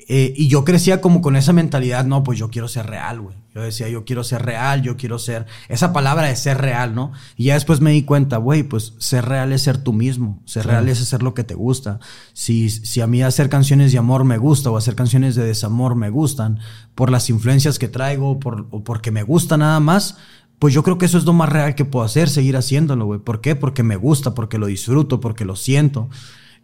eh, 0.09 0.33
y 0.37 0.47
yo 0.47 0.64
crecía 0.64 1.01
como 1.01 1.21
con 1.21 1.35
esa 1.35 1.53
mentalidad, 1.53 2.05
no, 2.05 2.23
pues 2.23 2.38
yo 2.38 2.49
quiero 2.49 2.69
ser 2.69 2.87
real, 2.87 3.21
güey. 3.21 3.37
Yo 3.53 3.62
decía, 3.62 3.88
yo 3.88 4.05
quiero 4.05 4.23
ser 4.23 4.42
real, 4.45 4.83
yo 4.83 4.97
quiero 4.97 5.19
ser... 5.19 5.47
Esa 5.69 5.92
palabra 5.92 6.29
de 6.29 6.37
ser 6.37 6.59
real, 6.59 6.95
¿no? 6.95 7.12
Y 7.37 7.45
ya 7.45 7.55
después 7.55 7.81
me 7.81 7.90
di 7.90 8.03
cuenta, 8.03 8.37
güey, 8.37 8.62
pues 8.62 8.95
ser 8.99 9.25
real 9.25 9.53
es 9.53 9.62
ser 9.62 9.79
tú 9.79 9.92
mismo. 9.92 10.42
Ser 10.45 10.66
real 10.66 10.88
es 10.88 11.01
hacer 11.01 11.23
lo 11.23 11.35
que 11.35 11.42
te 11.42 11.55
gusta. 11.55 11.99
Si, 12.35 12.69
si 12.71 13.01
a 13.01 13.07
mí 13.07 13.23
hacer 13.23 13.49
canciones 13.49 13.90
de 13.92 13.99
amor 13.99 14.25
me 14.25 14.38
gusta 14.38 14.71
o 14.71 14.77
hacer 14.77 14.95
canciones 14.95 15.35
de 15.35 15.45
desamor 15.45 15.97
me 15.97 16.11
gustan, 16.11 16.61
por 16.95 17.11
las 17.11 17.29
influencias 17.31 17.79
que 17.79 17.88
traigo 17.88 18.38
por, 18.38 18.69
o 18.71 18.85
porque 18.85 19.11
me 19.11 19.25
gusta 19.25 19.57
nada 19.57 19.81
más, 19.81 20.19
pues 20.61 20.73
yo 20.73 20.83
creo 20.85 20.99
que 20.99 21.07
eso 21.07 21.19
es 21.19 21.25
lo 21.25 21.33
más 21.33 21.49
real 21.49 21.75
que 21.75 21.85
puedo 21.85 22.05
hacer, 22.05 22.29
seguir 22.29 22.57
haciéndolo, 22.57 23.07
güey. 23.07 23.21
¿Por 23.21 23.40
qué? 23.40 23.57
Porque 23.57 23.83
me 23.83 23.97
gusta, 23.97 24.35
porque 24.35 24.59
lo 24.59 24.66
disfruto, 24.66 25.19
porque 25.19 25.45
lo 25.45 25.57
siento. 25.57 26.11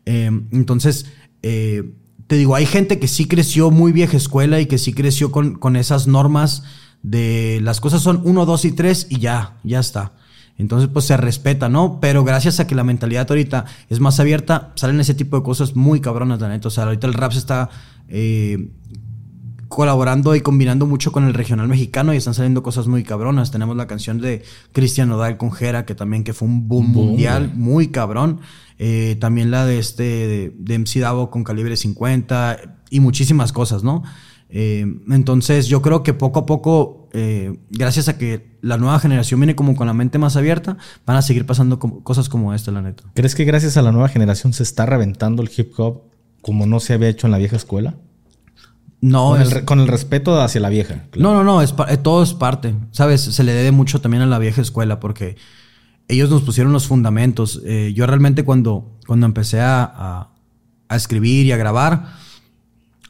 Eh, 0.04 0.30
entonces... 0.52 1.06
Eh, 1.42 1.94
te 2.32 2.38
digo, 2.38 2.54
hay 2.54 2.64
gente 2.64 2.98
que 2.98 3.08
sí 3.08 3.26
creció 3.26 3.70
muy 3.70 3.92
vieja 3.92 4.16
escuela 4.16 4.58
y 4.58 4.64
que 4.64 4.78
sí 4.78 4.94
creció 4.94 5.30
con, 5.30 5.56
con 5.56 5.76
esas 5.76 6.06
normas 6.06 6.62
de 7.02 7.60
las 7.62 7.78
cosas 7.78 8.00
son 8.00 8.22
uno, 8.24 8.46
dos 8.46 8.64
y 8.64 8.72
tres 8.72 9.06
y 9.10 9.18
ya, 9.18 9.58
ya 9.64 9.80
está. 9.80 10.12
Entonces, 10.56 10.88
pues 10.90 11.04
se 11.04 11.18
respeta, 11.18 11.68
¿no? 11.68 12.00
Pero 12.00 12.24
gracias 12.24 12.58
a 12.58 12.66
que 12.66 12.74
la 12.74 12.84
mentalidad 12.84 13.26
ahorita 13.28 13.66
es 13.90 14.00
más 14.00 14.18
abierta, 14.18 14.72
salen 14.76 14.98
ese 14.98 15.12
tipo 15.12 15.36
de 15.36 15.42
cosas 15.42 15.76
muy 15.76 16.00
cabronas, 16.00 16.40
la 16.40 16.48
neta. 16.48 16.68
O 16.68 16.70
sea, 16.70 16.84
ahorita 16.84 17.06
el 17.06 17.12
rap 17.12 17.32
se 17.32 17.38
está 17.38 17.68
eh, 18.08 18.70
colaborando 19.68 20.34
y 20.34 20.40
combinando 20.40 20.86
mucho 20.86 21.12
con 21.12 21.26
el 21.26 21.34
regional 21.34 21.68
mexicano 21.68 22.14
y 22.14 22.16
están 22.16 22.32
saliendo 22.32 22.62
cosas 22.62 22.86
muy 22.86 23.04
cabronas. 23.04 23.50
Tenemos 23.50 23.76
la 23.76 23.86
canción 23.86 24.22
de 24.22 24.42
Cristian 24.72 25.10
Nodal 25.10 25.36
con 25.36 25.52
Jera, 25.52 25.84
que 25.84 25.94
también 25.94 26.24
que 26.24 26.32
fue 26.32 26.48
un 26.48 26.66
boom, 26.66 26.94
boom 26.94 27.06
mundial 27.08 27.52
muy 27.54 27.88
cabrón. 27.88 28.40
Eh, 28.84 29.16
también 29.20 29.52
la 29.52 29.64
de 29.64 29.78
este 29.78 30.02
de, 30.02 30.52
de, 30.58 30.78
MC 30.80 30.98
Davo 30.98 31.30
con 31.30 31.44
calibre 31.44 31.76
50 31.76 32.80
y 32.90 32.98
muchísimas 32.98 33.52
cosas, 33.52 33.84
¿no? 33.84 34.02
Eh, 34.48 34.84
entonces 35.08 35.68
yo 35.68 35.82
creo 35.82 36.02
que 36.02 36.14
poco 36.14 36.40
a 36.40 36.46
poco, 36.46 37.08
eh, 37.12 37.60
gracias 37.70 38.08
a 38.08 38.18
que 38.18 38.58
la 38.60 38.78
nueva 38.78 38.98
generación 38.98 39.38
viene 39.38 39.54
como 39.54 39.76
con 39.76 39.86
la 39.86 39.94
mente 39.94 40.18
más 40.18 40.34
abierta, 40.34 40.78
van 41.06 41.16
a 41.16 41.22
seguir 41.22 41.46
pasando 41.46 41.78
como, 41.78 42.02
cosas 42.02 42.28
como 42.28 42.54
esta, 42.54 42.72
la 42.72 42.82
neta. 42.82 43.04
¿Crees 43.14 43.36
que 43.36 43.44
gracias 43.44 43.76
a 43.76 43.82
la 43.82 43.92
nueva 43.92 44.08
generación 44.08 44.52
se 44.52 44.64
está 44.64 44.84
reventando 44.84 45.44
el 45.44 45.50
hip 45.56 45.72
hop 45.78 46.02
como 46.40 46.66
no 46.66 46.80
se 46.80 46.94
había 46.94 47.08
hecho 47.08 47.28
en 47.28 47.30
la 47.30 47.38
vieja 47.38 47.54
escuela? 47.54 47.94
No, 49.00 49.28
con, 49.28 49.42
es, 49.42 49.52
el, 49.52 49.64
con 49.64 49.78
el, 49.78 49.86
respeto 49.86 50.40
hacia 50.40 50.60
la 50.60 50.70
vieja. 50.70 51.04
Claro. 51.12 51.34
No, 51.34 51.44
no, 51.44 51.44
no, 51.44 51.62
es, 51.62 51.72
todo 52.02 52.24
es 52.24 52.34
parte. 52.34 52.74
Sabes, 52.90 53.20
se 53.20 53.44
le 53.44 53.52
debe 53.52 53.70
mucho 53.70 54.00
también 54.00 54.24
a 54.24 54.26
la 54.26 54.40
vieja 54.40 54.60
escuela 54.60 54.98
porque 54.98 55.36
ellos 56.08 56.30
nos 56.30 56.42
pusieron 56.42 56.72
los 56.72 56.86
fundamentos. 56.86 57.60
Eh, 57.64 57.92
yo 57.94 58.06
realmente 58.06 58.44
cuando, 58.44 58.98
cuando 59.06 59.26
empecé 59.26 59.60
a, 59.60 60.28
a, 60.88 60.96
escribir 60.96 61.46
y 61.46 61.52
a 61.52 61.56
grabar, 61.56 62.12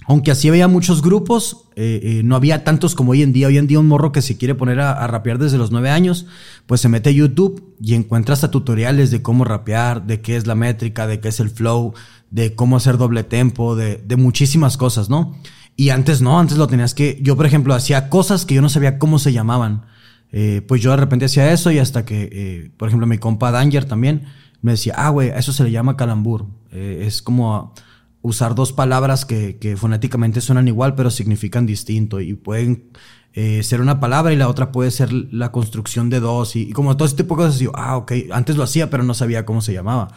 aunque 0.06 0.30
así 0.30 0.48
había 0.48 0.68
muchos 0.68 1.02
grupos, 1.02 1.64
eh, 1.74 2.00
eh, 2.02 2.22
no 2.24 2.36
había 2.36 2.62
tantos 2.62 2.94
como 2.94 3.12
hoy 3.12 3.22
en 3.22 3.32
día. 3.32 3.48
Hoy 3.48 3.58
en 3.58 3.66
día 3.66 3.80
un 3.80 3.88
morro 3.88 4.12
que 4.12 4.22
se 4.22 4.36
quiere 4.36 4.54
poner 4.54 4.80
a, 4.80 4.92
a, 4.92 5.06
rapear 5.08 5.38
desde 5.38 5.58
los 5.58 5.72
nueve 5.72 5.90
años, 5.90 6.26
pues 6.66 6.80
se 6.80 6.88
mete 6.88 7.10
a 7.10 7.12
YouTube 7.12 7.74
y 7.80 7.94
encuentra 7.94 8.34
hasta 8.34 8.50
tutoriales 8.50 9.10
de 9.10 9.22
cómo 9.22 9.44
rapear, 9.44 10.06
de 10.06 10.20
qué 10.20 10.36
es 10.36 10.46
la 10.46 10.54
métrica, 10.54 11.06
de 11.06 11.18
qué 11.18 11.28
es 11.28 11.40
el 11.40 11.50
flow, 11.50 11.94
de 12.30 12.54
cómo 12.54 12.76
hacer 12.76 12.98
doble 12.98 13.24
tempo, 13.24 13.74
de, 13.74 13.96
de 13.96 14.16
muchísimas 14.16 14.76
cosas, 14.76 15.08
¿no? 15.08 15.36
Y 15.76 15.90
antes 15.90 16.20
no, 16.20 16.38
antes 16.38 16.58
lo 16.58 16.66
tenías 16.66 16.94
que. 16.94 17.18
Yo, 17.22 17.36
por 17.36 17.46
ejemplo, 17.46 17.74
hacía 17.74 18.08
cosas 18.08 18.44
que 18.44 18.54
yo 18.54 18.62
no 18.62 18.68
sabía 18.68 18.98
cómo 18.98 19.18
se 19.18 19.32
llamaban. 19.32 19.86
Eh, 20.32 20.62
pues 20.66 20.80
yo 20.80 20.90
de 20.90 20.96
repente 20.96 21.26
hacía 21.26 21.52
eso 21.52 21.70
y 21.70 21.78
hasta 21.78 22.04
que, 22.06 22.28
eh, 22.32 22.70
por 22.78 22.88
ejemplo, 22.88 23.06
mi 23.06 23.18
compa 23.18 23.50
Danger 23.50 23.84
también 23.84 24.24
me 24.62 24.72
decía, 24.72 24.94
ah, 24.96 25.10
güey, 25.10 25.28
eso 25.28 25.52
se 25.52 25.62
le 25.62 25.70
llama 25.70 25.96
calambur. 25.96 26.46
Eh, 26.72 27.04
es 27.06 27.20
como 27.20 27.74
usar 28.22 28.54
dos 28.54 28.72
palabras 28.72 29.26
que, 29.26 29.76
fonéticamente 29.76 30.40
suenan 30.40 30.68
igual, 30.68 30.94
pero 30.94 31.10
significan 31.10 31.66
distinto 31.66 32.20
y 32.20 32.34
pueden 32.34 32.90
ser 33.34 33.80
una 33.80 33.98
palabra 33.98 34.34
y 34.34 34.36
la 34.36 34.46
otra 34.46 34.72
puede 34.72 34.90
ser 34.90 35.10
la 35.10 35.52
construcción 35.52 36.10
de 36.10 36.20
dos 36.20 36.54
y, 36.54 36.70
como 36.72 36.96
todo 36.98 37.06
ese 37.06 37.16
tipo 37.16 37.34
de 37.34 37.44
cosas. 37.44 37.60
Yo, 37.60 37.72
ah, 37.74 37.96
ok, 37.96 38.12
antes 38.30 38.56
lo 38.56 38.62
hacía, 38.62 38.90
pero 38.90 39.02
no 39.02 39.14
sabía 39.14 39.44
cómo 39.44 39.60
se 39.60 39.72
llamaba. 39.72 40.08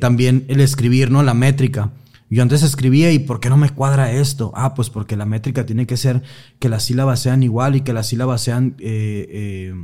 también 0.00 0.46
el 0.48 0.60
escribir, 0.60 1.10
¿no? 1.10 1.22
La 1.22 1.34
métrica. 1.34 1.90
Yo 2.30 2.42
antes 2.42 2.62
escribía 2.62 3.12
y 3.12 3.18
¿por 3.18 3.40
qué 3.40 3.48
no 3.48 3.56
me 3.56 3.70
cuadra 3.70 4.12
esto? 4.12 4.52
Ah, 4.54 4.74
pues 4.74 4.90
porque 4.90 5.16
la 5.16 5.24
métrica 5.24 5.64
tiene 5.64 5.86
que 5.86 5.96
ser 5.96 6.22
que 6.58 6.68
las 6.68 6.84
sílabas 6.84 7.20
sean 7.20 7.42
igual 7.42 7.76
y 7.76 7.80
que 7.80 7.92
las 7.92 8.08
sílabas 8.08 8.42
sean 8.42 8.76
eh, 8.78 9.26
eh, 9.30 9.74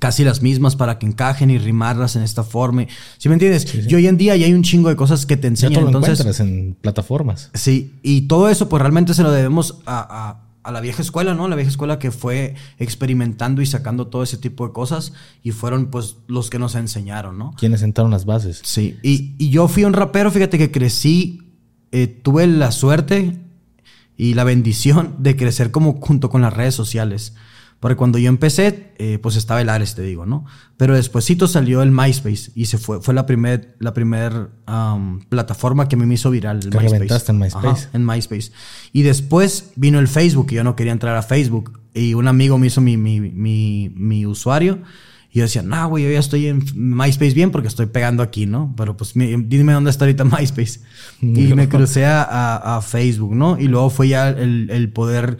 casi 0.00 0.24
las 0.24 0.42
mismas 0.42 0.74
para 0.74 0.98
que 0.98 1.06
encajen 1.06 1.50
y 1.50 1.58
rimarlas 1.58 2.16
en 2.16 2.22
esta 2.22 2.42
forma. 2.42 2.86
¿Sí 3.18 3.28
me 3.28 3.34
entiendes? 3.34 3.72
Y 3.74 3.94
hoy 3.94 4.06
en 4.06 4.16
día 4.16 4.34
ya 4.36 4.46
hay 4.46 4.54
un 4.54 4.62
chingo 4.62 4.88
de 4.88 4.96
cosas 4.96 5.24
que 5.24 5.36
te 5.36 5.46
enseñan. 5.46 5.74
Ya 5.74 5.80
lo 5.82 5.86
entonces, 5.86 6.40
en 6.40 6.76
plataformas. 6.80 7.50
Sí, 7.54 7.94
y 8.02 8.22
todo 8.22 8.48
eso 8.48 8.68
pues 8.68 8.80
realmente 8.80 9.14
se 9.14 9.22
lo 9.22 9.30
debemos 9.30 9.78
a, 9.86 10.42
a 10.62 10.70
la 10.72 10.80
vieja 10.80 11.02
escuela, 11.02 11.34
¿no? 11.34 11.48
La 11.48 11.56
vieja 11.56 11.70
escuela 11.70 11.98
que 11.98 12.10
fue 12.10 12.54
experimentando 12.78 13.62
y 13.62 13.66
sacando 13.66 14.06
todo 14.06 14.22
ese 14.22 14.36
tipo 14.36 14.66
de 14.66 14.72
cosas 14.72 15.12
y 15.42 15.50
fueron 15.50 15.86
pues 15.86 16.16
los 16.28 16.50
que 16.50 16.58
nos 16.58 16.74
enseñaron, 16.74 17.38
¿no? 17.38 17.52
Quienes 17.58 17.80
sentaron 17.80 18.10
las 18.10 18.24
bases. 18.24 18.60
Sí, 18.64 18.96
y, 19.02 19.34
y 19.38 19.50
yo 19.50 19.68
fui 19.68 19.84
un 19.84 19.92
rapero, 19.92 20.30
fíjate 20.30 20.58
que 20.58 20.70
crecí 20.70 21.41
eh, 21.92 22.06
tuve 22.06 22.46
la 22.46 22.72
suerte 22.72 23.38
y 24.16 24.34
la 24.34 24.44
bendición 24.44 25.16
de 25.18 25.36
crecer 25.36 25.70
como 25.70 26.00
junto 26.00 26.30
con 26.30 26.42
las 26.42 26.52
redes 26.52 26.74
sociales. 26.74 27.34
Porque 27.80 27.96
cuando 27.96 28.18
yo 28.18 28.28
empecé, 28.28 28.92
eh, 28.98 29.18
pues 29.20 29.34
estaba 29.34 29.60
el 29.60 29.68
Ares, 29.68 29.96
te 29.96 30.02
digo, 30.02 30.24
¿no? 30.24 30.44
Pero 30.76 30.94
despuésito 30.94 31.48
salió 31.48 31.82
el 31.82 31.90
MySpace 31.90 32.52
y 32.54 32.66
se 32.66 32.78
fue, 32.78 33.02
fue 33.02 33.12
la 33.12 33.26
primera 33.26 33.64
la 33.80 33.92
primer, 33.92 34.50
plataforma 35.28 35.88
que 35.88 35.96
me 35.96 36.14
hizo 36.14 36.30
viral. 36.30 36.60
El 36.62 36.70
MySpace. 36.70 37.32
en 37.32 37.38
MySpace. 37.40 37.88
en 37.92 38.06
MySpace. 38.06 38.52
Y 38.92 39.02
después 39.02 39.72
vino 39.74 39.98
el 39.98 40.06
Facebook 40.06 40.46
y 40.52 40.54
yo 40.54 40.64
no 40.64 40.76
quería 40.76 40.92
entrar 40.92 41.16
a 41.16 41.22
Facebook. 41.22 41.80
Y 41.92 42.14
un 42.14 42.28
amigo 42.28 42.56
me 42.56 42.68
hizo 42.68 42.80
mi, 42.80 42.96
mi, 42.96 43.20
mi, 43.20 43.92
mi 43.96 44.26
usuario. 44.26 44.78
Y 45.32 45.38
yo 45.38 45.44
decía, 45.44 45.62
no, 45.62 45.88
güey, 45.88 46.04
yo 46.04 46.10
ya 46.10 46.18
estoy 46.18 46.46
en 46.46 46.62
MySpace 46.74 47.32
bien 47.32 47.50
porque 47.50 47.66
estoy 47.66 47.86
pegando 47.86 48.22
aquí, 48.22 48.44
¿no? 48.44 48.74
Pero 48.76 48.98
pues 48.98 49.14
dime 49.14 49.72
dónde 49.72 49.88
está 49.90 50.04
ahorita 50.04 50.24
MySpace. 50.24 50.80
Y 51.22 51.54
me 51.54 51.70
crucé 51.70 52.04
a, 52.04 52.80
Facebook, 52.86 53.34
¿no? 53.34 53.58
Y 53.58 53.66
luego 53.66 53.88
fue 53.88 54.08
ya 54.08 54.28
el, 54.28 54.92
poder 54.92 55.38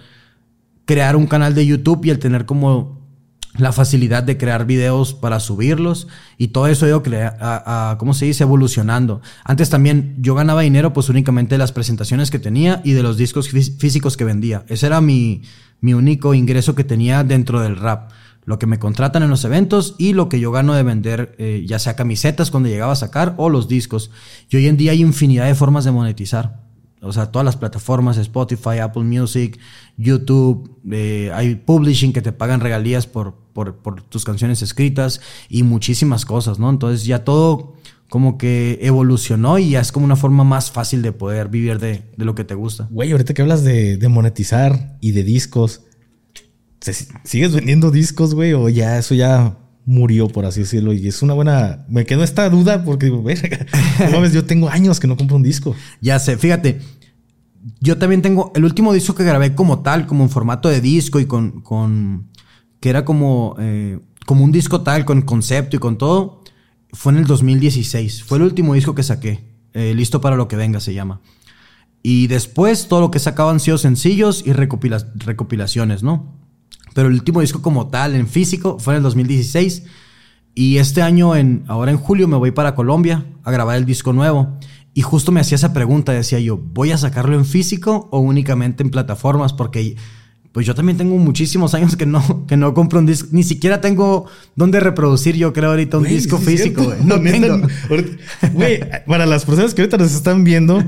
crear 0.87 1.15
un 1.15 1.27
canal 1.27 1.55
de 1.55 1.67
YouTube 1.67 2.07
y 2.07 2.11
el 2.11 2.19
tener 2.19 2.47
como 2.47 3.03
la 3.59 3.71
facilidad 3.71 4.23
de 4.23 4.39
crear 4.39 4.65
videos 4.65 5.13
para 5.13 5.39
subirlos 5.39 6.09
y 6.39 6.49
todo 6.49 6.69
eso 6.69 6.89
yo 6.89 7.03
a, 7.39 7.91
a, 7.91 7.99
¿cómo 7.99 8.15
se 8.15 8.25
dice? 8.25 8.45
Evolucionando. 8.45 9.21
Antes 9.45 9.69
también 9.69 10.17
yo 10.21 10.35
ganaba 10.35 10.63
dinero 10.63 10.95
pues 10.95 11.11
únicamente 11.11 11.57
de 11.57 11.59
las 11.59 11.71
presentaciones 11.71 12.31
que 12.31 12.39
tenía 12.39 12.81
y 12.83 12.93
de 12.93 13.03
los 13.03 13.19
discos 13.19 13.51
físicos 13.51 14.17
que 14.17 14.25
vendía. 14.25 14.65
Ese 14.69 14.87
era 14.87 15.03
mi, 15.03 15.43
mi 15.83 15.93
único 15.93 16.33
ingreso 16.33 16.75
que 16.75 16.85
tenía 16.85 17.25
dentro 17.25 17.61
del 17.61 17.77
rap 17.77 18.11
lo 18.45 18.59
que 18.59 18.67
me 18.67 18.79
contratan 18.79 19.23
en 19.23 19.31
los 19.31 19.45
eventos 19.45 19.95
y 19.99 20.15
lo 20.15 20.29
que 20.29 20.41
yo 20.41 20.51
gano 20.51 20.75
de 20.75 20.83
vender, 20.83 21.35
eh, 21.39 21.65
ya 21.67 21.79
sea 21.79 21.95
camisetas 21.95 22.51
cuando 22.51 22.69
llegaba 22.69 22.93
a 22.93 22.97
sacar 22.97 23.35
o 23.37 23.49
los 23.49 23.69
discos. 23.69 24.11
Y 24.51 24.57
hoy 24.57 24.67
en 24.67 24.77
día 24.77 24.93
hay 24.93 25.01
infinidad 25.01 25.47
de 25.47 25.55
formas 25.55 25.85
de 25.85 25.93
monetizar. 25.93 26.61
O 27.01 27.13
sea, 27.13 27.33
todas 27.33 27.45
las 27.45 27.57
plataformas, 27.57 28.17
Spotify, 28.17 28.79
Apple 28.81 29.03
Music, 29.03 29.59
YouTube, 29.97 30.79
eh, 30.91 31.33
hay 31.35 31.57
publishing 31.57 32.13
que 32.13 32.23
te 32.23 32.31
pagan 32.31 32.61
regalías 32.61 33.09
por, 33.09 33.35
por, 33.53 33.77
por, 33.77 34.03
tus 34.03 34.25
canciones 34.25 34.63
escritas 34.63 35.21
y 35.49 35.65
muchísimas 35.65 36.25
cosas, 36.25 36.61
¿no? 36.61 36.71
Entonces 36.71 37.05
ya 37.05 37.25
todo 37.25 37.75
como 38.09 38.39
que 38.39 38.79
evolucionó 38.83 39.59
y 39.59 39.71
ya 39.71 39.81
es 39.81 39.91
como 39.91 40.05
una 40.05 40.17
forma 40.17 40.45
más 40.45 40.71
fácil 40.71 41.03
de 41.03 41.13
poder 41.13 41.49
vivir 41.49 41.81
de, 41.81 42.05
de 42.17 42.25
lo 42.25 42.37
que 42.37 42.45
te 42.45 42.55
gusta. 42.55 42.87
Güey, 42.91 43.11
ahorita 43.11 43.35
que 43.35 43.43
hablas 43.43 43.65
de, 43.65 43.97
de 43.97 44.09
monetizar 44.09 44.97
y 45.01 45.11
de 45.11 45.25
discos, 45.25 45.83
¿Sigues 47.25 47.55
vendiendo 47.55 47.91
discos, 47.91 48.35
güey? 48.35 48.53
O 48.55 48.69
ya 48.69 48.99
eso 48.99 49.15
ya 49.15 49.57
murió, 49.85 50.29
por 50.29 50.45
así 50.45 50.61
decirlo. 50.61 50.93
Y 50.93 51.07
es 51.07 51.23
una 51.23 51.35
buena. 51.35 51.85
Me 51.89 52.05
quedó 52.05 52.23
esta 52.25 52.49
duda 52.49 52.85
porque 52.85 53.07
digo, 53.07 53.25
mames, 54.13 54.33
yo 54.33 54.45
tengo 54.45 54.69
años 54.69 55.01
que 55.01 55.07
no 55.07 55.17
compro 55.17 55.37
un 55.37 55.43
disco. 55.43 55.75
Ya 56.01 56.19
sé, 56.19 56.37
fíjate. 56.37 56.81
Yo 57.81 57.97
también 57.99 58.23
tengo 58.23 58.51
el 58.57 58.65
último 58.65 58.93
disco 58.93 59.15
que 59.15 59.23
grabé 59.23 59.55
como 59.55 59.83
tal, 59.83 60.07
como 60.07 60.25
en 60.25 60.31
formato 60.31 60.69
de 60.69 60.81
disco 60.81 61.21
y 61.21 61.27
con. 61.27 61.61
con 61.63 62.31
que 62.81 62.91
era 62.91 63.05
como. 63.05 63.57
Eh, 63.59 64.01
como 64.27 64.45
un 64.45 64.53
disco 64.53 64.83
tal, 64.83 65.05
con 65.05 65.23
concepto 65.23 65.77
y 65.77 65.79
con 65.79 65.99
todo. 65.99 66.43
Fue 66.93 67.13
en 67.13 67.19
el 67.19 67.27
2016. 67.27 68.25
Fue 68.25 68.39
el 68.39 68.45
último 68.45 68.75
disco 68.75 68.95
que 68.95 69.03
saqué. 69.03 69.45
Eh, 69.73 69.95
Listo 69.95 70.21
para 70.21 70.37
lo 70.37 70.49
que 70.49 70.57
venga 70.57 70.81
se 70.81 70.95
llama. 70.95 71.21
Y 72.03 72.27
después 72.27 72.89
todo 72.89 73.01
lo 73.01 73.11
que 73.11 73.21
sacaban 73.21 73.55
han 73.55 73.61
sido 73.61 73.79
sencillos 73.79 74.43
y 74.45 74.53
recopilaciones, 74.53 76.03
¿no? 76.03 76.42
Pero 76.95 77.09
el 77.09 77.15
último 77.15 77.41
disco 77.41 77.63
como 77.63 77.89
tal, 77.89 78.15
en 78.15 78.29
físico, 78.29 78.79
fue 78.79 78.95
en 78.95 78.99
el 78.99 79.03
2016. 79.03 79.85
Y 80.55 80.77
este 80.79 81.03
año, 81.03 81.35
en, 81.35 81.65
ahora 81.67 81.91
en 81.91 81.99
julio, 81.99 82.29
me 82.29 82.37
voy 82.37 82.51
para 82.51 82.75
Colombia 82.75 83.25
a 83.43 83.51
grabar 83.51 83.77
el 83.77 83.87
disco 83.87 84.13
nuevo. 84.13 84.59
Y 84.95 85.03
justo 85.03 85.33
me 85.33 85.41
hacía 85.41 85.57
esa 85.57 85.73
pregunta, 85.73 86.13
decía 86.13 86.39
yo, 86.39 86.59
¿voy 86.59 86.91
a 86.91 86.99
sacarlo 86.99 87.35
en 87.37 87.47
físico 87.47 88.09
o 88.11 88.19
únicamente 88.19 88.83
en 88.83 88.91
plataformas? 88.91 89.55
Porque 89.55 89.97
pues 90.53 90.67
yo 90.67 90.75
también 90.75 90.99
tengo 90.99 91.17
muchísimos 91.17 91.73
años 91.75 91.97
que 91.97 92.05
no, 92.05 92.45
que 92.47 92.59
no 92.59 92.75
compro 92.75 92.99
un 92.99 93.07
disco. 93.07 93.29
Ni 93.33 93.43
siquiera 93.43 93.81
tengo 93.81 94.27
dónde 94.55 94.81
reproducir, 94.81 95.35
yo 95.35 95.55
creo, 95.55 95.71
ahorita 95.71 95.97
un 95.97 96.05
disco 96.05 96.37
físico, 96.37 96.85
güey. 96.85 96.99
No 97.03 97.21
tengo. 97.21 97.67
Güey, 98.53 98.81
para 99.07 99.25
las 99.25 99.47
personas 99.47 99.73
que 99.73 99.81
ahorita 99.81 99.97
nos 99.97 100.15
están 100.15 100.45
viendo, 100.45 100.85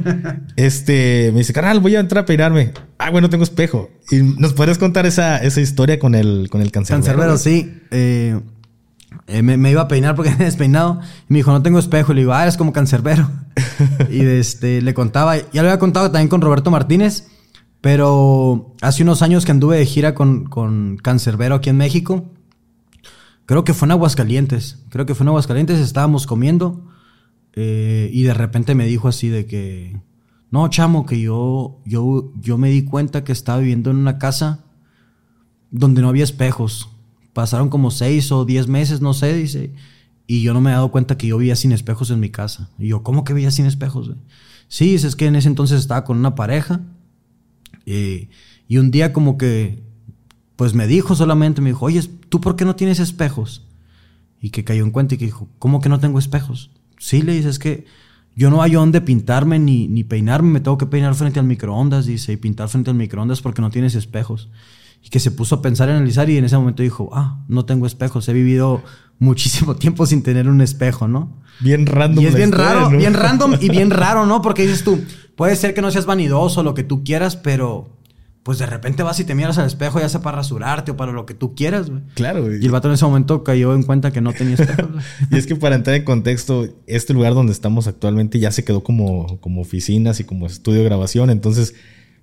este, 0.57 1.31
me 1.33 1.38
dice, 1.38 1.55
carnal, 1.55 1.81
voy 1.81 1.96
a 1.96 2.00
entrar 2.00 2.24
a 2.24 2.27
peinarme. 2.27 2.72
Ah, 2.98 3.11
bueno, 3.11 3.31
tengo 3.31 3.42
espejo. 3.42 3.90
¿Y 4.11 4.16
nos 4.16 4.53
podrías 4.53 4.77
contar 4.77 5.07
esa, 5.07 5.38
esa 5.38 5.62
historia 5.62 5.98
con 5.98 6.14
el, 6.14 6.48
con 6.50 6.61
el 6.61 6.70
cancerbero? 6.70 7.03
Cancerbero, 7.03 7.38
sí. 7.38 7.72
Eh, 7.90 8.38
eh, 9.29 9.42
me, 9.42 9.70
iba 9.70 9.81
a 9.81 9.88
peinar 9.88 10.14
porque 10.14 10.31
había 10.33 10.44
despeinado. 10.44 11.00
Y 11.29 11.33
me 11.33 11.38
dijo, 11.38 11.53
no 11.53 11.62
tengo 11.62 11.79
espejo. 11.79 12.12
Y 12.12 12.16
le 12.16 12.20
digo, 12.22 12.35
ah, 12.35 12.42
eres 12.42 12.59
como 12.59 12.74
cancerbero. 12.74 13.31
y 14.11 14.20
este, 14.20 14.83
le 14.83 14.92
contaba, 14.92 15.37
ya 15.38 15.62
lo 15.62 15.68
había 15.68 15.79
contado 15.79 16.11
también 16.11 16.29
con 16.29 16.42
Roberto 16.42 16.70
Martínez. 16.70 17.29
Pero 17.84 18.74
hace 18.80 19.02
unos 19.02 19.20
años 19.20 19.44
que 19.44 19.52
anduve 19.52 19.76
de 19.76 19.84
gira 19.84 20.14
con, 20.14 20.46
con 20.46 20.96
Cancerbero 20.96 21.56
aquí 21.56 21.68
en 21.68 21.76
México, 21.76 22.24
creo 23.44 23.62
que 23.62 23.74
fue 23.74 23.84
en 23.84 23.92
Aguascalientes. 23.92 24.78
Creo 24.88 25.04
que 25.04 25.14
fue 25.14 25.24
en 25.24 25.28
Aguascalientes, 25.28 25.78
estábamos 25.80 26.26
comiendo 26.26 26.86
eh, 27.52 28.08
y 28.10 28.22
de 28.22 28.32
repente 28.32 28.74
me 28.74 28.86
dijo 28.86 29.06
así 29.06 29.28
de 29.28 29.44
que, 29.44 30.00
no, 30.50 30.66
chamo, 30.68 31.04
que 31.04 31.20
yo, 31.20 31.82
yo, 31.84 32.32
yo 32.40 32.56
me 32.56 32.70
di 32.70 32.84
cuenta 32.86 33.22
que 33.22 33.32
estaba 33.32 33.58
viviendo 33.58 33.90
en 33.90 33.98
una 33.98 34.16
casa 34.16 34.64
donde 35.70 36.00
no 36.00 36.08
había 36.08 36.24
espejos. 36.24 36.88
Pasaron 37.34 37.68
como 37.68 37.90
seis 37.90 38.32
o 38.32 38.46
diez 38.46 38.66
meses, 38.66 39.02
no 39.02 39.12
sé, 39.12 39.34
dice. 39.34 39.74
Y 40.26 40.40
yo 40.40 40.54
no 40.54 40.62
me 40.62 40.70
he 40.70 40.72
dado 40.72 40.90
cuenta 40.90 41.18
que 41.18 41.26
yo 41.26 41.36
vivía 41.36 41.54
sin 41.54 41.72
espejos 41.72 42.10
en 42.10 42.20
mi 42.20 42.30
casa. 42.30 42.70
Y 42.78 42.88
yo, 42.88 43.02
¿cómo 43.02 43.24
que 43.24 43.34
vivía 43.34 43.50
sin 43.50 43.66
espejos? 43.66 44.10
Sí, 44.68 44.94
es 44.94 45.16
que 45.16 45.26
en 45.26 45.36
ese 45.36 45.48
entonces 45.48 45.80
estaba 45.80 46.04
con 46.04 46.16
una 46.16 46.34
pareja 46.34 46.80
y 47.86 48.78
un 48.78 48.90
día 48.90 49.12
como 49.12 49.36
que, 49.38 49.82
pues 50.56 50.74
me 50.74 50.86
dijo 50.86 51.14
solamente, 51.14 51.60
me 51.60 51.70
dijo, 51.70 51.86
oye, 51.86 52.02
¿tú 52.28 52.40
por 52.40 52.56
qué 52.56 52.64
no 52.64 52.76
tienes 52.76 53.00
espejos? 53.00 53.66
Y 54.40 54.50
que 54.50 54.64
cayó 54.64 54.84
en 54.84 54.90
cuenta 54.90 55.14
y 55.14 55.18
que 55.18 55.26
dijo, 55.26 55.48
¿cómo 55.58 55.80
que 55.80 55.88
no 55.88 56.00
tengo 56.00 56.18
espejos? 56.18 56.70
Sí, 56.98 57.22
le 57.22 57.34
dice, 57.34 57.48
es 57.48 57.58
que 57.58 57.86
yo 58.36 58.50
no 58.50 58.62
hay 58.62 58.72
dónde 58.72 59.00
pintarme 59.00 59.58
ni, 59.58 59.88
ni 59.88 60.04
peinarme, 60.04 60.50
me 60.50 60.60
tengo 60.60 60.78
que 60.78 60.86
peinar 60.86 61.14
frente 61.14 61.38
al 61.38 61.46
microondas, 61.46 62.06
dice, 62.06 62.32
y 62.32 62.36
pintar 62.36 62.68
frente 62.68 62.90
al 62.90 62.96
microondas 62.96 63.40
porque 63.40 63.62
no 63.62 63.70
tienes 63.70 63.94
espejos. 63.94 64.50
Y 65.02 65.10
que 65.10 65.20
se 65.20 65.30
puso 65.30 65.56
a 65.56 65.62
pensar 65.62 65.88
y 65.88 65.92
analizar 65.92 66.30
y 66.30 66.38
en 66.38 66.44
ese 66.44 66.56
momento 66.56 66.82
dijo, 66.82 67.10
ah, 67.12 67.44
no 67.46 67.64
tengo 67.64 67.86
espejos, 67.86 68.28
he 68.28 68.32
vivido 68.32 68.82
muchísimo 69.18 69.76
tiempo 69.76 70.06
sin 70.06 70.22
tener 70.22 70.48
un 70.48 70.60
espejo, 70.60 71.06
¿no? 71.08 71.42
Bien 71.60 71.86
random. 71.86 72.24
Y 72.24 72.26
es 72.26 72.34
bien 72.34 72.52
raro, 72.52 72.90
bien 72.90 73.14
random 73.14 73.56
y 73.60 73.68
bien 73.68 73.90
raro, 73.90 74.26
¿no? 74.26 74.42
Porque 74.42 74.62
dices 74.62 74.82
tú, 74.82 75.00
puede 75.36 75.56
ser 75.56 75.74
que 75.74 75.82
no 75.82 75.90
seas 75.90 76.06
vanidoso, 76.06 76.62
lo 76.62 76.74
que 76.74 76.84
tú 76.84 77.04
quieras, 77.04 77.36
pero 77.36 77.94
pues 78.44 78.58
de 78.58 78.66
repente 78.66 79.02
vas 79.02 79.18
y 79.20 79.24
te 79.24 79.34
miras 79.34 79.56
al 79.56 79.66
espejo, 79.66 79.98
ya 79.98 80.08
sea 80.08 80.20
para 80.20 80.36
rasurarte 80.36 80.90
o 80.90 80.96
para 80.98 81.12
lo 81.12 81.24
que 81.24 81.32
tú 81.32 81.54
quieras, 81.54 81.88
güey. 81.88 82.02
Claro, 82.14 82.42
güey. 82.42 82.60
Y 82.60 82.66
el 82.66 82.70
vato 82.70 82.88
en 82.88 82.94
ese 82.94 83.06
momento 83.06 83.42
cayó 83.42 83.74
en 83.74 83.84
cuenta 83.84 84.12
que 84.12 84.20
no 84.20 84.34
tenía 84.34 84.54
espejo. 84.54 84.90
y 85.30 85.36
es 85.38 85.46
que 85.46 85.56
para 85.56 85.76
entrar 85.76 85.96
en 85.96 86.04
contexto, 86.04 86.68
este 86.86 87.14
lugar 87.14 87.32
donde 87.32 87.52
estamos 87.52 87.86
actualmente 87.86 88.38
ya 88.38 88.50
se 88.50 88.62
quedó 88.62 88.84
como, 88.84 89.40
como 89.40 89.62
oficinas 89.62 90.20
y 90.20 90.24
como 90.24 90.46
estudio 90.46 90.80
de 90.80 90.84
grabación. 90.84 91.30
Entonces, 91.30 91.74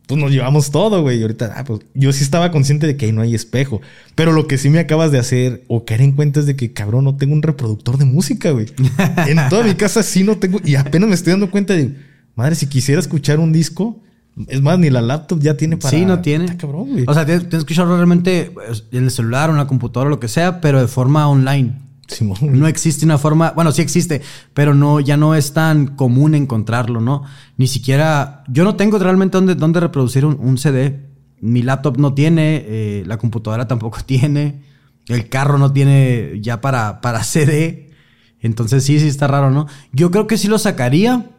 pues 0.05 0.21
nos 0.21 0.31
llevamos 0.31 0.69
todo, 0.69 1.01
güey. 1.01 1.17
Y 1.17 1.21
ahorita, 1.23 1.55
ah, 1.55 1.63
pues 1.63 1.79
yo 1.95 2.13
sí 2.13 2.23
estaba 2.23 2.51
consciente 2.51 2.85
de 2.85 2.97
que 2.97 3.07
ahí 3.07 3.11
no 3.11 3.21
hay 3.21 3.33
espejo. 3.33 3.81
Pero 4.13 4.31
lo 4.31 4.45
que 4.45 4.59
sí 4.59 4.69
me 4.69 4.77
acabas 4.77 5.11
de 5.11 5.17
hacer 5.17 5.63
o 5.69 5.85
caer 5.85 6.01
en 6.01 6.11
cuenta 6.11 6.39
es 6.41 6.45
de 6.45 6.55
que, 6.55 6.71
cabrón, 6.71 7.05
no 7.05 7.15
tengo 7.15 7.33
un 7.33 7.41
reproductor 7.41 7.97
de 7.97 8.05
música, 8.05 8.51
güey. 8.51 8.67
en 9.27 9.39
toda 9.49 9.63
mi 9.63 9.73
casa 9.73 10.03
sí 10.03 10.23
no 10.23 10.37
tengo. 10.37 10.59
Y 10.63 10.75
apenas 10.75 11.09
me 11.09 11.15
estoy 11.15 11.31
dando 11.31 11.49
cuenta 11.49 11.73
de, 11.73 11.95
madre, 12.35 12.55
si 12.55 12.67
quisiera 12.67 12.99
escuchar 12.99 13.39
un 13.39 13.51
disco, 13.51 14.01
Es 14.47 14.61
más, 14.61 14.79
ni 14.79 14.89
la 14.89 15.01
laptop 15.01 15.39
ya 15.39 15.57
tiene 15.57 15.77
para. 15.77 15.89
Sí, 15.89 16.05
no 16.05 16.21
tiene. 16.21 16.45
Está 16.45 16.57
cabrón, 16.57 16.89
güey. 16.89 17.05
O 17.07 17.13
sea, 17.13 17.25
tienes, 17.25 17.49
tienes 17.49 17.65
que 17.65 17.73
usarlo 17.73 17.95
realmente 17.95 18.51
pues, 18.53 18.85
en 18.91 19.03
el 19.03 19.11
celular 19.11 19.49
o 19.49 19.53
en 19.53 19.57
la 19.57 19.67
computadora 19.67 20.07
o 20.07 20.09
lo 20.09 20.19
que 20.19 20.29
sea, 20.29 20.61
pero 20.61 20.79
de 20.79 20.87
forma 20.87 21.27
online. 21.27 21.73
Simón. 22.07 22.37
No 22.59 22.67
existe 22.67 23.05
una 23.05 23.17
forma, 23.17 23.51
bueno, 23.51 23.71
sí 23.71 23.81
existe, 23.81 24.21
pero 24.53 24.73
no, 24.73 24.99
ya 24.99 25.17
no 25.17 25.35
es 25.35 25.53
tan 25.53 25.95
común 25.95 26.35
encontrarlo, 26.35 27.01
¿no? 27.01 27.23
Ni 27.57 27.67
siquiera, 27.67 28.43
yo 28.47 28.63
no 28.63 28.75
tengo 28.75 28.99
realmente 28.99 29.37
dónde, 29.37 29.55
dónde 29.55 29.79
reproducir 29.79 30.25
un, 30.25 30.37
un 30.39 30.57
CD. 30.57 31.07
Mi 31.39 31.61
laptop 31.61 31.97
no 31.97 32.13
tiene, 32.13 32.63
eh, 32.67 33.03
la 33.05 33.17
computadora 33.17 33.67
tampoco 33.67 33.99
tiene, 34.05 34.61
el 35.07 35.29
carro 35.29 35.57
no 35.57 35.71
tiene 35.71 36.39
ya 36.41 36.61
para, 36.61 37.01
para 37.01 37.23
CD. 37.23 37.91
Entonces 38.39 38.83
sí, 38.83 38.99
sí 38.99 39.07
está 39.07 39.27
raro, 39.27 39.51
¿no? 39.51 39.67
Yo 39.93 40.11
creo 40.11 40.27
que 40.27 40.37
sí 40.37 40.47
lo 40.47 40.57
sacaría, 40.57 41.29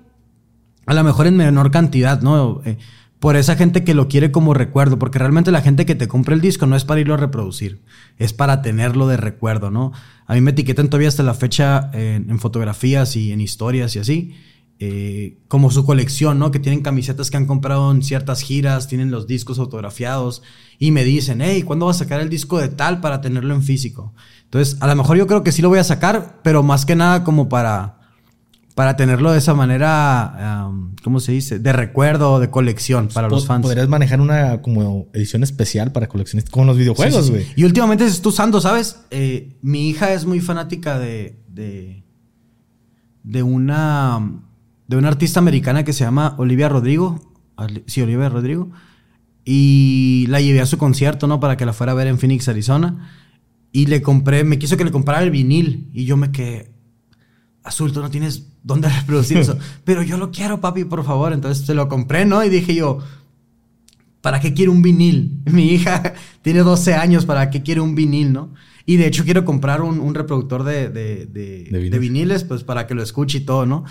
a 0.86 0.94
lo 0.94 1.04
mejor 1.04 1.26
en 1.26 1.36
menor 1.36 1.70
cantidad, 1.70 2.20
¿no? 2.22 2.60
Eh, 2.64 2.78
por 3.22 3.36
esa 3.36 3.54
gente 3.54 3.84
que 3.84 3.94
lo 3.94 4.08
quiere 4.08 4.32
como 4.32 4.52
recuerdo, 4.52 4.98
porque 4.98 5.20
realmente 5.20 5.52
la 5.52 5.62
gente 5.62 5.86
que 5.86 5.94
te 5.94 6.08
compra 6.08 6.34
el 6.34 6.40
disco 6.40 6.66
no 6.66 6.74
es 6.74 6.84
para 6.84 7.00
irlo 7.00 7.14
a 7.14 7.18
reproducir, 7.18 7.80
es 8.18 8.32
para 8.32 8.62
tenerlo 8.62 9.06
de 9.06 9.16
recuerdo, 9.16 9.70
¿no? 9.70 9.92
A 10.26 10.34
mí 10.34 10.40
me 10.40 10.50
etiquetan 10.50 10.88
todavía 10.88 11.06
hasta 11.06 11.22
la 11.22 11.34
fecha 11.34 11.88
en, 11.92 12.36
fotografías 12.40 13.14
y 13.14 13.30
en 13.30 13.40
historias 13.40 13.94
y 13.94 14.00
así, 14.00 14.34
eh, 14.80 15.38
como 15.46 15.70
su 15.70 15.84
colección, 15.84 16.40
¿no? 16.40 16.50
Que 16.50 16.58
tienen 16.58 16.82
camisetas 16.82 17.30
que 17.30 17.36
han 17.36 17.46
comprado 17.46 17.92
en 17.92 18.02
ciertas 18.02 18.42
giras, 18.42 18.88
tienen 18.88 19.12
los 19.12 19.28
discos 19.28 19.60
autografiados 19.60 20.42
y 20.80 20.90
me 20.90 21.04
dicen, 21.04 21.42
hey, 21.42 21.62
¿cuándo 21.62 21.86
vas 21.86 21.96
a 21.96 21.98
sacar 22.00 22.20
el 22.20 22.28
disco 22.28 22.58
de 22.58 22.70
tal 22.70 23.00
para 23.00 23.20
tenerlo 23.20 23.54
en 23.54 23.62
físico? 23.62 24.14
Entonces, 24.42 24.78
a 24.80 24.88
lo 24.88 24.96
mejor 24.96 25.16
yo 25.16 25.28
creo 25.28 25.44
que 25.44 25.52
sí 25.52 25.62
lo 25.62 25.68
voy 25.68 25.78
a 25.78 25.84
sacar, 25.84 26.40
pero 26.42 26.64
más 26.64 26.84
que 26.84 26.96
nada 26.96 27.22
como 27.22 27.48
para 27.48 28.01
para 28.74 28.96
tenerlo 28.96 29.32
de 29.32 29.38
esa 29.38 29.54
manera, 29.54 30.66
um, 30.68 30.94
¿cómo 31.02 31.20
se 31.20 31.32
dice? 31.32 31.58
De 31.58 31.72
recuerdo, 31.72 32.40
de 32.40 32.50
colección 32.50 33.08
para 33.08 33.28
los 33.28 33.46
fans. 33.46 33.62
Podrías 33.62 33.88
manejar 33.88 34.20
una 34.20 34.62
como 34.62 35.08
edición 35.12 35.42
especial 35.42 35.92
para 35.92 36.08
coleccionistas, 36.08 36.50
como 36.50 36.66
los 36.66 36.78
videojuegos, 36.78 37.30
güey. 37.30 37.42
sí, 37.42 37.48
sí. 37.48 37.54
Y 37.60 37.64
últimamente 37.64 38.04
se 38.08 38.16
está 38.16 38.28
usando, 38.30 38.60
¿sabes? 38.60 39.00
Eh, 39.10 39.56
mi 39.60 39.90
hija 39.90 40.12
es 40.14 40.24
muy 40.24 40.40
fanática 40.40 40.98
de, 40.98 41.38
de, 41.48 42.02
de 43.22 43.42
una, 43.42 44.40
de 44.88 44.96
una 44.96 45.08
artista 45.08 45.38
americana 45.38 45.84
que 45.84 45.92
se 45.92 46.04
llama 46.04 46.34
Olivia 46.38 46.68
Rodrigo. 46.68 47.20
Sí, 47.86 48.00
Olivia 48.00 48.30
Rodrigo. 48.30 48.70
Y 49.44 50.26
la 50.28 50.40
llevé 50.40 50.60
a 50.60 50.66
su 50.66 50.78
concierto, 50.78 51.26
¿no? 51.26 51.40
Para 51.40 51.56
que 51.56 51.66
la 51.66 51.72
fuera 51.72 51.92
a 51.92 51.94
ver 51.94 52.06
en 52.06 52.18
Phoenix, 52.18 52.48
Arizona. 52.48 53.10
Y 53.70 53.86
le 53.86 54.00
compré, 54.00 54.44
me 54.44 54.58
quiso 54.58 54.76
que 54.76 54.84
le 54.84 54.92
comprara 54.92 55.22
el 55.22 55.30
vinil. 55.30 55.90
Y 55.92 56.06
yo 56.06 56.16
me 56.16 56.32
quedé, 56.32 56.72
Azul, 57.62 57.92
tú 57.92 58.00
no 58.00 58.10
tienes 58.10 58.51
dónde 58.62 58.88
reproducir 58.88 59.38
eso. 59.38 59.58
Pero 59.84 60.02
yo 60.02 60.16
lo 60.18 60.30
quiero, 60.30 60.60
papi, 60.60 60.84
por 60.84 61.04
favor. 61.04 61.32
Entonces 61.32 61.66
se 61.66 61.74
lo 61.74 61.88
compré, 61.88 62.24
¿no? 62.24 62.42
Y 62.44 62.48
dije 62.48 62.74
yo, 62.74 62.98
¿para 64.20 64.40
qué 64.40 64.54
quiere 64.54 64.70
un 64.70 64.82
vinil? 64.82 65.40
Mi 65.46 65.66
hija 65.72 66.14
tiene 66.42 66.60
12 66.60 66.94
años, 66.94 67.24
¿para 67.26 67.50
qué 67.50 67.62
quiere 67.62 67.80
un 67.80 67.94
vinil, 67.94 68.32
no? 68.32 68.54
Y 68.84 68.96
de 68.96 69.06
hecho 69.06 69.24
quiero 69.24 69.44
comprar 69.44 69.80
un, 69.82 70.00
un 70.00 70.14
reproductor 70.14 70.64
de, 70.64 70.88
de- 70.90 71.26
de- 71.26 71.64
De 71.70 71.78
vinil. 71.78 71.90
de 71.90 71.98
viniles, 71.98 72.44
pues 72.44 72.64
para 72.64 72.86
que 72.86 72.94
lo 72.94 73.02
escuche 73.02 73.38
y 73.38 73.42
todo, 73.42 73.64
¿no? 73.66 73.84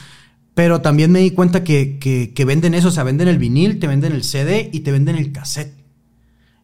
Pero 0.53 0.81
también 0.81 1.11
me 1.13 1.19
di 1.19 1.31
cuenta 1.31 1.63
que, 1.63 1.97
que- 1.97 2.33
que 2.33 2.45
venden 2.45 2.73
eso, 2.73 2.89
o 2.89 2.91
sea, 2.91 3.03
venden 3.05 3.29
el 3.29 3.37
vinil, 3.37 3.79
te 3.79 3.87
venden 3.87 4.11
el 4.11 4.23
CD 4.23 4.69
y 4.73 4.81
te 4.81 4.91
venden 4.91 5.15
el 5.15 5.31
cassette. 5.31 5.73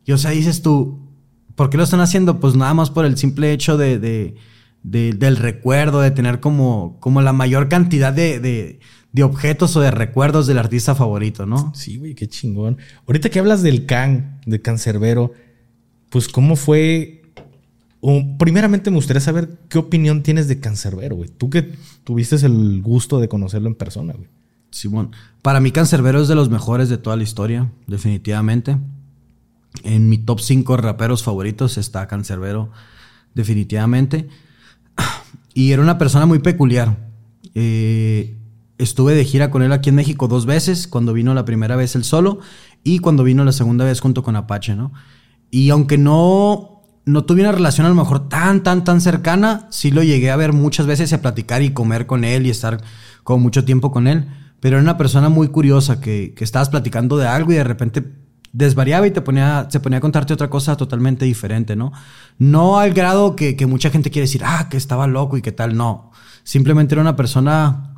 Y 0.06 0.12
o 0.12 0.17
sea, 0.17 0.32
dices 0.32 0.62
tú, 0.62 1.00
¿por 1.56 1.70
qué 1.70 1.78
lo 1.78 1.84
están 1.84 2.02
haciendo? 2.02 2.39
Pues 2.41 2.56
nada 2.56 2.74
más 2.74 2.89
por 2.89 3.06
el 3.06 3.17
simple 3.17 3.54
hecho 3.54 3.78
de, 3.78 3.98
de- 4.89 5.12
de- 5.12 5.13
del 5.17 5.38
recuerdo, 5.38 6.02
de 6.02 6.12
tener 6.12 6.39
como, 6.39 6.97
como 7.00 7.21
la 7.21 7.34
mayor 7.34 7.67
cantidad 7.69 8.13
de, 8.13 8.39
de- 8.39 8.80
de 9.12 9.23
objetos 9.23 9.76
o 9.76 9.80
de 9.82 9.89
recuerdos 9.91 10.47
del 10.47 10.58
artista 10.60 10.93
favorito, 10.95 11.45
¿no? 11.45 11.73
Sí, 11.76 11.97
güey, 11.97 12.13
qué 12.13 12.28
chingón. 12.28 12.78
Ahorita 13.08 13.30
que 13.30 13.39
hablas 13.39 13.63
del 13.63 13.86
can, 13.86 14.39
de 14.45 14.62
Cancerbero, 14.62 15.32
pues 16.10 16.28
cómo 16.28 16.56
fue. 16.56 17.21
o, 18.00 18.23
primeramente 18.38 18.91
me 18.91 18.97
gustaría 18.97 19.21
saber 19.21 19.58
qué 19.69 19.80
opinión 19.80 20.21
tienes 20.23 20.47
de 20.47 20.60
Cancerbero, 20.60 21.15
güey. 21.15 21.30
Tú 21.36 21.50
que 21.50 21.73
tuviste 22.04 22.36
el 22.45 22.82
gusto 22.84 23.19
de 23.19 23.28
conocerlo 23.28 23.67
en 23.67 23.76
persona, 23.76 24.13
güey. 24.13 24.28
Simón. 24.69 25.12
Para 25.41 25.60
mí, 25.62 25.71
Cancerbero 25.71 26.21
es 26.21 26.28
de 26.28 26.36
los 26.36 26.50
mejores 26.50 26.89
de 26.89 26.97
toda 26.97 27.15
la 27.15 27.23
historia, 27.23 27.71
definitivamente. 27.88 28.78
En 29.84 30.10
mi 30.10 30.17
top 30.19 30.39
5 30.41 30.78
raperos 30.78 31.23
favoritos 31.23 31.78
está 31.78 32.08
Cancerbero, 32.08 32.69
definitivamente. 33.34 34.28
Y 35.58 35.72
era 35.72 35.82
una 35.82 35.98
persona 35.98 36.28
muy 36.28 36.38
peculiar. 36.38 37.10
Eh, 37.56 38.38
estuve 38.78 39.15
de 39.15 39.26
gira 39.26 39.50
con 39.50 39.63
él 39.63 39.72
aquí 39.72 39.89
en 39.89 39.96
México 39.96 40.28
dos 40.28 40.46
veces, 40.46 40.88
cuando 40.88 41.13
vino 41.13 41.34
la 41.34 41.46
primera 41.46 41.76
vez 41.76 41.96
él 41.96 42.04
solo 42.04 42.41
y 42.84 43.00
cuando 43.00 43.24
vino 43.24 43.43
la 43.43 43.52
segunda 43.52 43.84
vez 43.84 44.00
junto 44.00 44.22
con 44.22 44.36
Apache, 44.36 44.76
¿no? 44.76 44.93
Y 45.50 45.72
aunque 45.72 45.98
no, 45.98 46.84
no 47.06 47.26
tuve 47.26 47.41
una 47.41 47.54
relación 47.54 47.88
a 47.88 47.89
lo 47.89 47.96
mejor 47.96 48.30
tan, 48.30 48.62
tan, 48.62 48.84
tan 48.84 49.02
cercana, 49.02 49.65
sí 49.72 49.89
lo 49.89 50.04
llegué 50.04 50.30
a 50.30 50.36
ver 50.36 50.54
muchas 50.54 50.86
veces 50.86 51.12
y 51.12 51.15
a 51.15 51.24
platicar 51.24 51.63
y 51.63 51.72
comer 51.72 52.06
con 52.06 52.24
él 52.24 52.46
y 52.46 52.52
estar 52.52 52.80
con 53.24 53.41
mucho 53.41 53.65
tiempo 53.65 53.91
con 53.91 54.06
él. 54.06 54.28
Pero 54.60 54.76
era 54.76 54.84
una 54.84 55.00
persona 55.00 55.30
muy 55.30 55.48
curiosa 55.48 56.00
que, 56.00 56.36
que 56.36 56.43
estabas 56.43 56.70
platicando 56.70 57.17
de 57.17 57.26
algo 57.26 57.52
y 57.52 57.56
de 57.56 57.63
repente 57.63 58.04
desvariaba 58.58 59.06
y 59.06 59.12
te 59.12 59.22
ponía, 59.22 59.67
se 59.70 59.80
ponía 59.80 60.00
a 60.00 60.02
contarte 60.02 60.34
otra 60.34 60.50
cosa 60.50 60.76
totalmente 60.76 61.26
diferente, 61.26 61.76
¿no? 61.76 61.91
No 62.39 62.80
al 62.80 62.91
grado 62.91 63.36
que, 63.36 63.56
que 63.56 63.67
mucha 63.67 63.91
gente 63.91 64.10
quiere 64.10 64.26
decir, 64.26 64.41
ah, 64.43 64.67
que 64.70 64.78
estaba 64.78 65.06
loco 65.06 65.38
y 65.38 65.43
que 65.43 65.52
tal, 65.52 65.78
no. 65.78 66.12
Simplemente 66.43 66.96
era 66.96 67.02
una 67.02 67.15
persona 67.15 67.93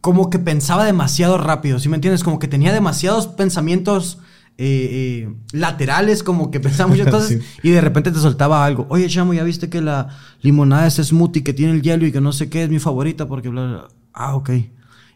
como 0.00 0.30
que 0.30 0.38
pensaba 0.38 0.84
demasiado 0.84 1.36
rápido, 1.38 1.78
¿sí 1.78 1.88
me 1.88 1.96
entiendes? 1.96 2.22
Como 2.22 2.38
que 2.38 2.48
tenía 2.48 2.72
demasiados 2.72 3.26
pensamientos 3.26 4.18
eh, 4.56 5.26
eh, 5.26 5.34
laterales, 5.52 6.22
como 6.22 6.50
que 6.50 6.60
pensaba 6.60 6.88
muchas 6.88 7.08
cosas 7.10 7.28
Sí. 7.28 7.40
y 7.62 7.70
de 7.70 7.80
repente 7.82 8.12
te 8.12 8.18
soltaba 8.20 8.64
algo. 8.64 8.86
Oye, 8.88 9.08
chamo, 9.08 9.34
¿ya 9.34 9.44
viste 9.44 9.68
que 9.68 9.80
la 9.82 10.08
limonada 10.40 10.86
es 10.86 10.94
smoothie 10.96 11.42
que 11.42 11.52
tiene 11.52 11.72
el 11.72 11.82
hielo 11.82 12.06
y 12.06 12.12
que 12.12 12.20
no 12.20 12.32
sé 12.32 12.48
qué 12.48 12.64
es 12.64 12.70
mi 12.70 12.78
favorita? 12.78 13.26
Porque 13.28 13.48
bla. 13.50 13.88
Ah, 14.14 14.36
ok. 14.36 14.50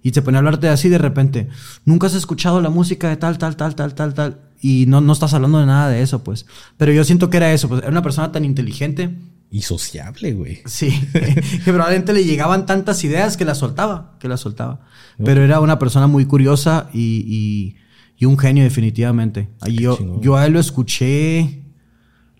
Y 0.02 0.12
te 0.12 0.22
pone 0.22 0.36
a 0.36 0.40
hablarte 0.40 0.68
así 0.68 0.88
de 0.88 0.98
repente. 0.98 1.48
Nunca 1.84 2.06
has 2.06 2.14
escuchado 2.14 2.60
la 2.60 2.70
música 2.70 3.08
de 3.08 3.16
tal, 3.16 3.36
tal, 3.38 3.56
tal, 3.56 3.74
tal, 3.74 3.94
tal, 3.94 4.14
tal. 4.14 4.40
Y 4.60 4.86
no, 4.86 5.00
no 5.00 5.12
estás 5.12 5.34
hablando 5.34 5.58
de 5.60 5.66
nada 5.66 5.88
de 5.88 6.02
eso, 6.02 6.22
pues. 6.24 6.46
Pero 6.76 6.92
yo 6.92 7.04
siento 7.04 7.30
que 7.30 7.36
era 7.38 7.52
eso, 7.52 7.68
pues. 7.68 7.82
Era 7.82 7.90
una 7.90 8.02
persona 8.02 8.30
tan 8.32 8.44
inteligente. 8.44 9.16
Y 9.50 9.62
sociable, 9.62 10.34
güey. 10.34 10.60
Sí, 10.66 10.90
que 11.12 11.72
probablemente 11.72 12.12
le 12.12 12.24
llegaban 12.24 12.66
tantas 12.66 13.02
ideas 13.04 13.36
que 13.36 13.44
las 13.44 13.58
soltaba, 13.58 14.16
que 14.20 14.28
las 14.28 14.40
soltaba. 14.40 14.80
Pero 15.24 15.42
era 15.42 15.58
una 15.60 15.78
persona 15.78 16.06
muy 16.06 16.26
curiosa 16.26 16.88
y, 16.92 17.24
y- 17.26 17.76
y 18.20 18.24
un 18.24 18.36
genio 18.36 18.64
definitivamente. 18.64 19.48
Yo, 19.72 19.96
chingón. 19.96 20.20
yo 20.20 20.36
a 20.36 20.44
él 20.44 20.52
lo 20.52 20.58
escuché, 20.60 21.62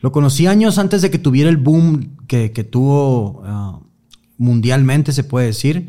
lo 0.01 0.11
conocí 0.13 0.47
años 0.49 0.77
antes 0.79 1.03
de 1.03 1.11
que 1.11 1.19
tuviera 1.21 1.49
el 1.51 1.57
boom 1.57 2.17
que, 2.27 2.51
que 2.53 2.65
tuvo 2.65 3.43
ah, 3.47 3.79
mundialmente, 4.37 5.13
se 5.13 5.25
puede 5.25 5.47
decir. 5.47 5.89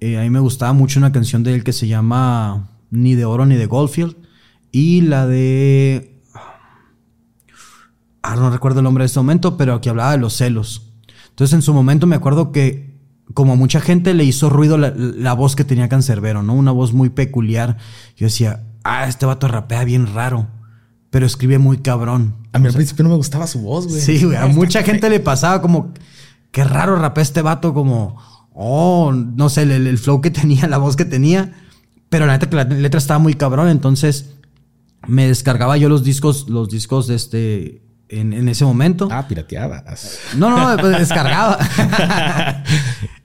Eh, 0.00 0.18
a 0.18 0.22
mí 0.22 0.30
me 0.30 0.40
gustaba 0.40 0.72
mucho 0.72 0.98
una 0.98 1.12
canción 1.12 1.42
de 1.42 1.54
él 1.54 1.64
que 1.64 1.72
se 1.72 1.86
llama 1.88 2.70
Ni 2.90 3.14
de 3.14 3.24
Oro 3.24 3.46
ni 3.46 3.56
de 3.56 3.66
Goldfield. 3.66 4.16
Y 4.72 5.02
la 5.02 5.26
de 5.26 6.20
ah, 8.22 8.36
no 8.36 8.50
recuerdo 8.50 8.80
el 8.80 8.84
nombre 8.84 9.02
de 9.02 9.06
este 9.06 9.20
momento, 9.20 9.56
pero 9.56 9.80
que 9.80 9.90
hablaba 9.90 10.12
de 10.12 10.18
los 10.18 10.34
celos. 10.34 10.90
Entonces 11.30 11.54
en 11.54 11.62
su 11.62 11.72
momento 11.72 12.06
me 12.06 12.16
acuerdo 12.16 12.52
que 12.52 12.94
como 13.32 13.52
a 13.52 13.56
mucha 13.56 13.80
gente 13.80 14.14
le 14.14 14.24
hizo 14.24 14.50
ruido 14.50 14.76
la, 14.76 14.92
la 14.96 15.32
voz 15.32 15.56
que 15.56 15.64
tenía 15.64 15.88
Cancerbero, 15.88 16.42
¿no? 16.42 16.54
Una 16.54 16.72
voz 16.72 16.92
muy 16.92 17.10
peculiar. 17.10 17.78
Yo 18.16 18.26
decía, 18.26 18.64
ah, 18.84 19.06
este 19.06 19.26
vato 19.26 19.48
rapea 19.48 19.84
bien 19.84 20.12
raro, 20.12 20.48
pero 21.10 21.26
escribe 21.26 21.58
muy 21.58 21.78
cabrón. 21.78 22.34
A 22.52 22.58
mí 22.58 22.66
al 22.66 22.74
principio 22.74 23.02
no 23.02 23.10
me 23.10 23.16
gustaba 23.16 23.46
su 23.46 23.60
voz, 23.60 23.88
güey. 23.88 24.00
Sí, 24.00 24.24
güey, 24.24 24.36
a 24.36 24.46
mucha 24.46 24.82
gente 24.82 25.08
le 25.10 25.20
pasaba 25.20 25.60
como, 25.60 25.92
qué 26.52 26.64
raro 26.64 26.96
rapea 26.96 27.22
este 27.22 27.42
vato, 27.42 27.74
como, 27.74 28.16
oh, 28.54 29.12
no 29.12 29.48
sé, 29.50 29.62
el, 29.62 29.86
el 29.86 29.98
flow 29.98 30.20
que 30.20 30.30
tenía, 30.30 30.66
la 30.68 30.78
voz 30.78 30.96
que 30.96 31.04
tenía. 31.04 31.52
Pero 32.08 32.26
la 32.26 32.34
neta 32.34 32.48
que 32.48 32.56
la 32.56 32.64
letra 32.64 32.98
estaba 32.98 33.18
muy 33.18 33.34
cabrón, 33.34 33.68
entonces 33.68 34.34
me 35.06 35.26
descargaba 35.26 35.76
yo 35.76 35.88
los 35.88 36.04
discos, 36.04 36.48
los 36.48 36.68
discos 36.68 37.06
de 37.06 37.14
este, 37.14 37.82
en, 38.08 38.32
en 38.32 38.48
ese 38.48 38.64
momento. 38.64 39.08
Ah, 39.10 39.26
pirateabas. 39.26 40.20
No, 40.36 40.50
no, 40.50 40.80
pues 40.80 40.98
descargaba. 40.98 41.58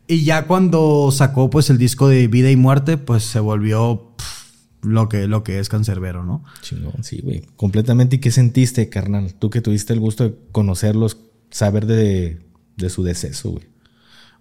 y 0.07 0.23
ya 0.23 0.47
cuando 0.47 1.11
sacó 1.11 1.49
pues 1.49 1.69
el 1.69 1.77
disco 1.77 2.07
de 2.07 2.27
Vida 2.27 2.49
y 2.49 2.55
Muerte, 2.55 2.97
pues 2.97 3.23
se 3.23 3.39
volvió 3.39 4.15
pff, 4.17 4.49
lo 4.81 5.09
que, 5.09 5.27
lo 5.27 5.43
que 5.43 5.59
es 5.59 5.69
Cancerbero, 5.69 6.23
¿no? 6.23 6.43
Chingón, 6.61 7.03
sí, 7.03 7.21
güey. 7.21 7.43
Completamente. 7.55 8.17
¿Y 8.17 8.19
qué 8.19 8.31
sentiste, 8.31 8.89
carnal? 8.89 9.33
Tú 9.35 9.49
que 9.49 9.61
tuviste 9.61 9.93
el 9.93 9.99
gusto 9.99 10.23
de 10.23 10.35
conocerlos, 10.51 11.17
saber 11.51 11.85
de, 11.85 12.41
de 12.77 12.89
su 12.89 13.03
deceso, 13.03 13.51
güey. 13.51 13.67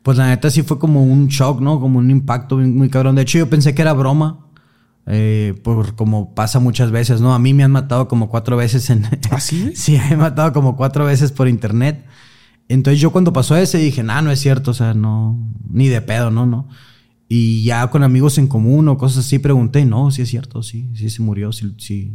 Pues 0.03 0.17
la 0.19 0.29
neta 0.29 0.51
sí 0.51 0.63
fue 0.63 0.79
como 0.79 1.05
un 1.05 1.29
shock, 1.29 1.61
¿no? 1.61 1.81
Como 1.81 1.99
un 1.99 2.11
impacto 2.11 2.57
muy, 2.57 2.67
muy 2.69 2.89
cabrón. 2.91 3.17
De 3.17 3.23
hecho, 3.23 3.39
yo 3.39 3.51
pensé 3.51 3.75
que 3.75 3.83
era 3.83 3.93
broma. 3.93 4.47
eh, 5.07 5.55
por 5.65 5.95
como 5.97 6.35
pasa 6.35 6.61
muchas 6.61 6.91
veces, 6.91 7.21
¿no? 7.21 7.35
A 7.35 7.39
mí 7.39 7.55
me 7.55 7.65
han 7.65 7.73
matado 7.73 8.09
como 8.09 8.29
cuatro 8.29 8.57
veces 8.57 8.91
en... 8.91 9.07
¿Ah, 9.31 9.41
sí, 9.41 9.73
sí, 9.77 9.93
me 9.93 10.01
han 10.15 10.19
matado 10.19 10.53
como 10.53 10.77
cuatro 10.77 11.05
veces 11.07 11.33
por 11.33 11.49
internet. 11.49 12.05
Entonces 12.69 13.01
yo 13.01 13.11
cuando 13.13 13.33
pasó 13.33 13.57
ese 13.57 13.79
dije, 13.79 14.03
nah, 14.03 14.21
no 14.23 14.31
es 14.31 14.41
cierto, 14.41 14.73
o 14.73 14.75
sea, 14.75 14.95
no, 14.95 15.39
ni 15.71 15.89
de 15.89 16.03
pedo, 16.03 16.31
no, 16.31 16.47
no. 16.47 16.69
Y 17.29 17.65
ya 17.65 17.89
con 17.91 18.03
amigos 18.05 18.39
en 18.39 18.49
común 18.49 18.89
o 18.89 18.99
cosas 18.99 19.27
así 19.27 19.39
pregunté, 19.39 19.85
no, 19.87 20.11
sí 20.11 20.23
es 20.23 20.29
cierto, 20.31 20.63
sí, 20.63 20.91
sí 20.95 21.11
se 21.11 21.23
murió, 21.23 21.53
sí, 21.53 21.75
sí, 21.79 22.13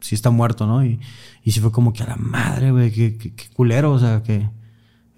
sí 0.00 0.14
está 0.14 0.30
muerto, 0.30 0.66
¿no? 0.66 0.84
Y, 0.84 1.00
y 1.44 1.50
sí 1.52 1.60
fue 1.60 1.72
como 1.72 1.92
que 1.92 2.02
a 2.04 2.06
la 2.08 2.16
madre, 2.16 2.70
güey, 2.72 2.92
qué 2.92 3.34
culero, 3.54 3.92
o 3.92 3.98
sea, 3.98 4.22
que 4.22 4.48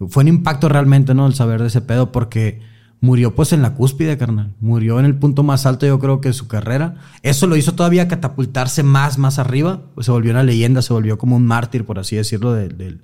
fue 0.08 0.22
un 0.22 0.28
impacto 0.28 0.68
realmente, 0.68 1.14
¿no? 1.14 1.26
El 1.26 1.34
saber 1.34 1.60
de 1.60 1.68
ese 1.68 1.80
pedo, 1.80 2.12
porque 2.12 2.60
murió 3.00 3.34
pues 3.34 3.52
en 3.52 3.62
la 3.62 3.74
cúspide, 3.74 4.18
carnal. 4.18 4.54
Murió 4.60 4.98
en 4.98 5.04
el 5.04 5.16
punto 5.16 5.42
más 5.42 5.66
alto, 5.66 5.86
yo 5.86 5.98
creo 5.98 6.20
que 6.20 6.30
de 6.30 6.34
su 6.34 6.48
carrera. 6.48 6.96
Eso 7.22 7.46
lo 7.46 7.56
hizo 7.56 7.74
todavía 7.74 8.08
catapultarse 8.08 8.82
más, 8.82 9.18
más 9.18 9.38
arriba. 9.38 9.82
Pues 9.94 10.06
se 10.06 10.12
volvió 10.12 10.32
una 10.32 10.42
leyenda, 10.42 10.82
se 10.82 10.92
volvió 10.92 11.18
como 11.18 11.36
un 11.36 11.46
mártir, 11.46 11.84
por 11.84 11.98
así 11.98 12.16
decirlo, 12.16 12.52
del, 12.52 13.00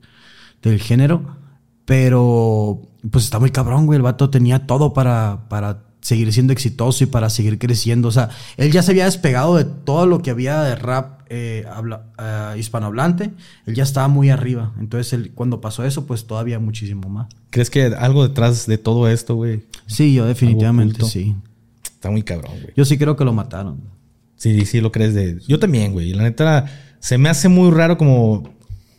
del, 0.63 0.81
género. 0.81 1.37
Pero, 1.85 2.83
pues 3.11 3.25
está 3.25 3.39
muy 3.39 3.51
cabrón, 3.51 3.87
güey. 3.87 3.97
El 3.97 4.03
vato 4.03 4.31
tenía 4.31 4.67
todo 4.67 4.93
para, 4.93 5.49
para 5.49 5.85
seguir 6.01 6.33
siendo 6.33 6.53
exitoso 6.53 7.05
y 7.05 7.07
para 7.07 7.31
seguir 7.31 7.59
creciendo. 7.59 8.09
O 8.09 8.13
sea, 8.13 8.31
él 8.57 8.73
ya 8.73 8.83
se 8.83 8.93
había 8.93 9.05
despegado 9.05 9.57
de 9.57 9.65
todo 9.65 10.07
lo 10.07 10.23
que 10.23 10.31
había 10.31 10.63
de 10.63 10.77
rap 10.77 11.20
eh, 11.33 11.65
habla, 11.73 12.07
uh, 12.19 12.59
hispanohablante. 12.59 13.31
Él 13.65 13.75
ya 13.75 13.85
estaba 13.85 14.09
muy 14.09 14.31
arriba. 14.31 14.75
Entonces, 14.81 15.13
él, 15.13 15.31
cuando 15.33 15.61
pasó 15.61 15.85
eso, 15.85 16.05
pues 16.05 16.27
todavía 16.27 16.59
muchísimo 16.59 17.09
más. 17.09 17.29
¿Crees 17.51 17.71
que 17.71 17.85
algo 17.85 18.27
detrás 18.27 18.67
de 18.67 18.79
todo 18.79 19.09
esto, 19.09 19.37
güey? 19.37 19.63
Sí, 19.87 20.13
yo 20.13 20.27
definitivamente 20.27 21.05
sí. 21.05 21.37
Está 21.85 22.11
muy 22.11 22.25
cabrón, 22.25 22.53
güey. 22.61 22.75
Yo 22.77 22.85
sí 22.85 22.99
creo 22.99 23.17
que 23.17 23.25
lo 23.25 23.33
mataron. 23.33 23.81
Sí, 24.35 24.67
sí 24.67 24.81
lo 24.81 24.91
crees 24.91 25.15
de... 25.15 25.39
Yo 25.47 25.59
también, 25.61 25.93
güey. 25.93 26.13
La 26.15 26.25
neta, 26.25 26.67
se 26.99 27.17
me 27.17 27.29
hace 27.29 27.49
muy 27.49 27.71
raro 27.71 27.97
como, 27.97 28.55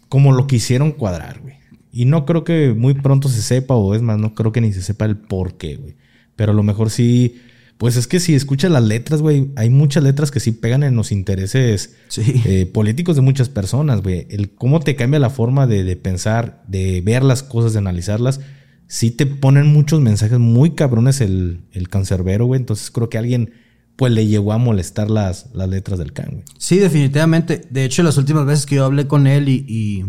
como 0.08 0.32
lo 0.32 0.48
quisieron 0.48 0.92
cuadrar, 0.92 1.42
güey. 1.42 1.56
Y 1.92 2.06
no 2.06 2.26
creo 2.26 2.46
que 2.46 2.74
muy 2.74 2.94
pronto 2.94 3.28
se 3.28 3.42
sepa, 3.42 3.76
o 3.76 3.94
es 3.94 4.02
más, 4.02 4.18
no 4.18 4.34
creo 4.36 4.54
que 4.54 4.62
ni 4.62 4.72
se 4.72 4.82
sepa 4.82 5.04
el 5.04 5.18
por 5.18 5.58
qué, 5.58 5.76
güey. 5.76 5.98
Pero 6.38 6.54
a 6.54 6.56
lo 6.56 6.64
mejor 6.64 6.90
sí. 6.90 7.42
Pues 7.82 7.96
es 7.96 8.06
que 8.06 8.20
si 8.20 8.36
escuchas 8.36 8.70
las 8.70 8.84
letras, 8.84 9.24
güey, 9.24 9.50
hay 9.56 9.72
muchas 9.72 10.04
letras 10.04 10.30
que 10.30 10.40
sí 10.40 10.52
pegan 10.52 10.84
en 10.84 10.96
los 10.96 11.12
intereses 11.12 11.96
Sí. 12.10 12.22
eh, 12.46 12.68
políticos 12.72 13.16
de 13.16 13.24
muchas 13.24 13.50
personas, 13.50 14.04
güey. 14.04 14.28
El 14.30 14.54
cómo 14.54 14.82
te 14.82 14.96
cambia 14.96 15.20
la 15.20 15.32
forma 15.32 15.66
de, 15.66 15.84
de 15.84 15.96
pensar, 15.96 16.64
de 16.68 17.02
ver 17.02 17.24
las 17.24 17.42
cosas, 17.42 17.74
de 17.74 17.80
analizarlas. 17.80 18.40
Sí 18.86 19.10
te 19.10 19.26
ponen 19.26 19.66
muchos 19.66 20.00
mensajes 20.00 20.38
muy 20.38 20.76
cabrones 20.76 21.22
el, 21.22 21.62
el 21.72 21.90
cancerbero, 21.90 22.46
güey. 22.46 22.60
Entonces 22.60 22.92
creo 22.92 23.10
que 23.10 23.18
alguien, 23.18 23.52
pues, 23.96 24.14
le 24.14 24.28
llegó 24.28 24.54
a 24.54 24.60
molestar 24.60 25.10
las, 25.10 25.50
las 25.56 25.68
letras 25.68 25.98
del 25.98 26.14
can, 26.14 26.30
güey. 26.34 26.44
Sí, 26.60 26.78
definitivamente. 26.78 27.64
De 27.72 27.84
hecho, 27.84 28.04
las 28.04 28.16
últimas 28.16 28.46
veces 28.46 28.68
que 28.68 28.76
yo 28.76 28.86
hablé 28.86 29.08
con 29.08 29.26
él 29.26 29.50
y, 29.50 29.66
y 29.68 30.06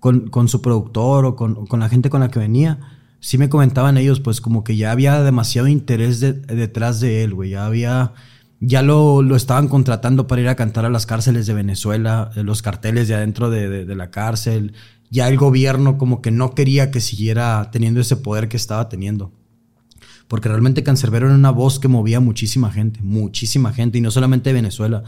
con, 0.00 0.28
con, 0.28 0.48
su 0.48 0.60
productor 0.60 1.24
o 1.24 1.34
con, 1.34 1.64
con, 1.64 1.80
la 1.80 1.88
gente 1.88 2.10
con 2.10 2.20
la 2.20 2.28
que 2.28 2.40
venía, 2.40 2.78
sí 3.20 3.38
me 3.38 3.48
comentaban 3.48 3.98
ellos, 3.98 4.20
pues 4.20 4.40
como 4.40 4.64
que 4.64 4.76
ya 4.76 4.90
había 4.90 5.22
demasiado 5.22 5.68
interés 5.68 6.20
de, 6.20 6.32
detrás 6.32 7.00
de 7.00 7.22
él, 7.22 7.34
güey. 7.34 7.50
Ya 7.50 7.66
había, 7.66 8.12
ya 8.60 8.82
lo, 8.82 9.22
lo, 9.22 9.36
estaban 9.36 9.68
contratando 9.68 10.26
para 10.26 10.40
ir 10.40 10.48
a 10.48 10.56
cantar 10.56 10.84
a 10.86 10.90
las 10.90 11.06
cárceles 11.06 11.46
de 11.46 11.54
Venezuela, 11.54 12.30
los 12.34 12.62
carteles 12.62 13.08
de 13.08 13.14
adentro 13.14 13.50
de, 13.50 13.84
de, 13.84 13.94
la 13.94 14.10
cárcel. 14.10 14.72
Ya 15.10 15.28
el 15.28 15.36
gobierno 15.36 15.98
como 15.98 16.22
que 16.22 16.30
no 16.30 16.54
quería 16.54 16.90
que 16.90 17.00
siguiera 17.00 17.70
teniendo 17.70 18.00
ese 18.00 18.16
poder 18.16 18.48
que 18.48 18.56
estaba 18.56 18.88
teniendo. 18.88 19.32
Porque 20.28 20.48
realmente 20.48 20.84
Cancerbero 20.84 21.26
era 21.26 21.34
una 21.34 21.50
voz 21.50 21.80
que 21.80 21.88
movía 21.88 22.20
muchísima 22.20 22.70
gente, 22.70 23.00
muchísima 23.02 23.72
gente, 23.72 23.98
y 23.98 24.00
no 24.00 24.12
solamente 24.12 24.50
de 24.50 24.54
Venezuela, 24.54 25.02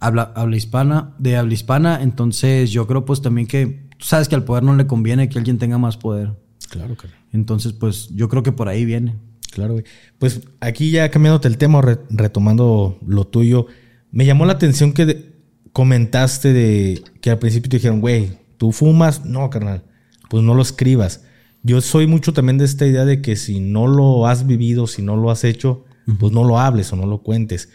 habla, 0.00 0.32
habla 0.34 0.56
hispana, 0.56 1.14
de 1.18 1.36
habla 1.36 1.54
hispana, 1.54 2.02
entonces 2.02 2.72
yo 2.72 2.86
creo 2.88 3.04
pues 3.04 3.22
también 3.22 3.46
que, 3.46 3.86
tú 3.96 4.04
sabes 4.04 4.28
que 4.28 4.34
al 4.34 4.42
poder 4.42 4.64
no 4.64 4.74
le 4.74 4.88
conviene 4.88 5.28
que 5.28 5.38
alguien 5.38 5.58
tenga 5.58 5.78
más 5.78 5.96
poder. 5.96 6.34
Claro, 6.74 6.96
claro. 6.96 7.16
Entonces, 7.32 7.72
pues 7.72 8.08
yo 8.14 8.28
creo 8.28 8.42
que 8.42 8.50
por 8.50 8.68
ahí 8.68 8.84
viene. 8.84 9.14
Claro, 9.52 9.74
güey. 9.74 9.84
Pues 10.18 10.40
aquí 10.58 10.90
ya 10.90 11.08
cambiándote 11.10 11.46
el 11.46 11.56
tema, 11.56 11.80
re 11.80 12.00
retomando 12.10 12.98
lo 13.06 13.26
tuyo, 13.26 13.66
me 14.10 14.26
llamó 14.26 14.44
la 14.44 14.54
atención 14.54 14.92
que 14.92 15.06
de, 15.06 15.32
comentaste 15.72 16.52
de 16.52 17.02
que 17.20 17.30
al 17.30 17.38
principio 17.38 17.70
te 17.70 17.76
dijeron, 17.76 18.00
güey, 18.00 18.38
¿tú 18.58 18.72
fumas? 18.72 19.24
No, 19.24 19.48
carnal, 19.50 19.84
pues 20.28 20.42
no 20.42 20.54
lo 20.54 20.62
escribas. 20.62 21.24
Yo 21.62 21.80
soy 21.80 22.08
mucho 22.08 22.32
también 22.32 22.58
de 22.58 22.64
esta 22.64 22.86
idea 22.86 23.04
de 23.04 23.22
que 23.22 23.36
si 23.36 23.60
no 23.60 23.86
lo 23.86 24.26
has 24.26 24.46
vivido, 24.46 24.88
si 24.88 25.00
no 25.02 25.16
lo 25.16 25.30
has 25.30 25.44
hecho, 25.44 25.84
uh 26.06 26.12
-huh. 26.12 26.18
pues 26.18 26.32
no 26.32 26.42
lo 26.42 26.58
hables 26.58 26.92
o 26.92 26.96
no 26.96 27.06
lo 27.06 27.18
cuentes. 27.22 27.68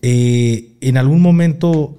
Eh, 0.00 0.76
en 0.80 0.96
algún 0.96 1.20
momento, 1.20 1.98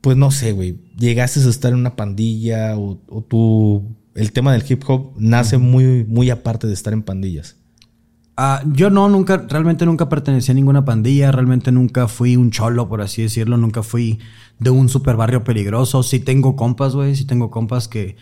pues 0.00 0.16
no 0.16 0.30
sé, 0.30 0.52
güey, 0.52 0.78
llegaste 0.98 1.40
a 1.40 1.48
estar 1.48 1.72
en 1.72 1.78
una 1.78 1.96
pandilla 1.96 2.76
o, 2.78 2.98
o 3.08 3.22
tú 3.22 3.97
el 4.18 4.32
tema 4.32 4.52
del 4.52 4.64
hip 4.68 4.82
hop 4.88 5.12
nace 5.16 5.56
uh 5.56 5.60
-huh. 5.60 5.62
muy, 5.62 6.04
muy 6.04 6.30
aparte 6.30 6.66
de 6.66 6.74
estar 6.74 6.92
en 6.92 7.02
pandillas. 7.02 7.56
Uh, 8.36 8.72
yo 8.72 8.90
no, 8.90 9.08
nunca, 9.08 9.46
realmente 9.48 9.86
nunca 9.86 10.08
pertenecí 10.08 10.50
a 10.50 10.54
ninguna 10.54 10.84
pandilla, 10.84 11.32
realmente 11.32 11.72
nunca 11.72 12.08
fui 12.08 12.36
un 12.36 12.50
cholo, 12.50 12.88
por 12.88 13.00
así 13.00 13.22
decirlo, 13.22 13.56
nunca 13.56 13.82
fui 13.82 14.18
de 14.58 14.70
un 14.70 14.88
super 14.88 15.16
barrio 15.16 15.44
peligroso. 15.44 16.02
Sí 16.02 16.20
tengo 16.20 16.56
compas, 16.56 16.94
güey, 16.94 17.14
sí 17.14 17.24
tengo 17.24 17.50
compas 17.50 17.86
que, 17.86 18.16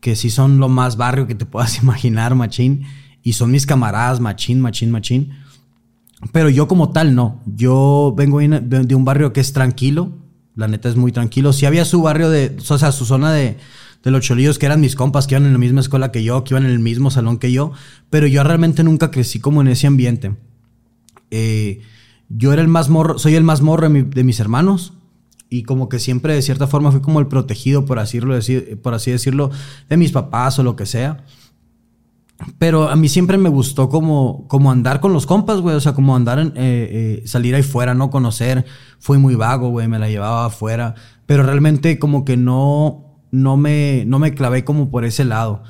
que 0.00 0.14
sí 0.14 0.30
son 0.30 0.58
lo 0.58 0.68
más 0.68 0.96
barrio 0.96 1.26
que 1.26 1.34
te 1.34 1.46
puedas 1.46 1.78
imaginar, 1.82 2.34
machín, 2.34 2.84
y 3.22 3.32
son 3.32 3.50
mis 3.50 3.66
camaradas, 3.66 4.20
machín, 4.20 4.60
machín, 4.60 4.90
machín. 4.90 5.30
Pero 6.32 6.48
yo 6.48 6.68
como 6.68 6.90
tal, 6.90 7.14
no. 7.14 7.40
Yo 7.46 8.14
vengo 8.16 8.38
de 8.40 8.94
un 8.94 9.04
barrio 9.04 9.32
que 9.32 9.40
es 9.40 9.52
tranquilo, 9.52 10.12
la 10.54 10.68
neta 10.68 10.88
es 10.88 10.96
muy 10.96 11.12
tranquilo. 11.12 11.52
Sí 11.52 11.66
había 11.66 11.84
su 11.84 12.02
barrio 12.02 12.30
de, 12.30 12.56
o 12.68 12.78
sea, 12.78 12.92
su 12.92 13.04
zona 13.04 13.32
de 13.32 13.56
de 14.02 14.10
los 14.10 14.24
cholillos 14.24 14.58
que 14.58 14.66
eran 14.66 14.80
mis 14.80 14.94
compas, 14.94 15.26
que 15.26 15.34
iban 15.34 15.46
en 15.46 15.52
la 15.52 15.58
misma 15.58 15.80
escuela 15.80 16.10
que 16.12 16.22
yo, 16.24 16.44
que 16.44 16.54
iban 16.54 16.64
en 16.64 16.70
el 16.70 16.78
mismo 16.78 17.10
salón 17.10 17.38
que 17.38 17.52
yo, 17.52 17.72
pero 18.08 18.26
yo 18.26 18.42
realmente 18.42 18.82
nunca 18.82 19.10
crecí 19.10 19.40
como 19.40 19.60
en 19.60 19.68
ese 19.68 19.86
ambiente. 19.86 20.36
Eh, 21.30 21.80
yo 22.28 22.52
era 22.52 22.62
el 22.62 22.68
más 22.68 22.88
morro, 22.88 23.18
soy 23.18 23.34
el 23.34 23.44
más 23.44 23.60
morro 23.60 23.84
de, 23.84 23.88
mi, 23.88 24.02
de, 24.02 24.24
mis 24.24 24.40
hermanos 24.40 24.94
y 25.48 25.64
como 25.64 25.88
que 25.88 25.98
siempre 25.98 26.34
de 26.34 26.42
cierta 26.42 26.66
forma 26.66 26.92
fui 26.92 27.00
como 27.00 27.20
el 27.20 27.26
protegido, 27.26 27.84
por 27.84 27.98
así, 27.98 28.20
decirlo, 28.20 28.80
por 28.82 28.94
así 28.94 29.10
decirlo, 29.10 29.50
de 29.88 29.96
mis 29.96 30.12
papás 30.12 30.58
o 30.58 30.62
lo 30.62 30.76
que 30.76 30.86
sea. 30.86 31.24
Pero 32.58 32.88
a 32.88 32.96
mí 32.96 33.08
siempre 33.08 33.36
me 33.38 33.48
gustó 33.48 33.88
como, 33.88 34.46
como 34.48 34.70
andar 34.70 35.00
con 35.00 35.12
los 35.12 35.26
compas, 35.26 35.60
güey. 35.60 35.76
O 35.76 35.80
sea, 35.80 35.92
como 35.92 36.16
andar, 36.16 36.38
en, 36.38 36.48
eh, 36.48 36.52
eh, 36.56 37.22
salir 37.26 37.54
ahí 37.54 37.62
fuera, 37.62 37.94
no 37.94 38.10
conocer. 38.10 38.64
Fui 38.98 39.18
muy 39.18 39.34
vago, 39.34 39.68
güey. 39.68 39.88
Me 39.88 39.98
la 39.98 40.08
llevaba 40.08 40.46
afuera. 40.46 40.94
Pero 41.26 41.42
realmente 41.42 41.98
como 41.98 42.24
que 42.24 42.36
no, 42.36 43.09
no 43.30 43.56
me, 43.56 44.04
no 44.06 44.18
me 44.18 44.34
clavé 44.34 44.64
como 44.64 44.90
por 44.90 45.04
ese 45.04 45.24
lado. 45.24 45.62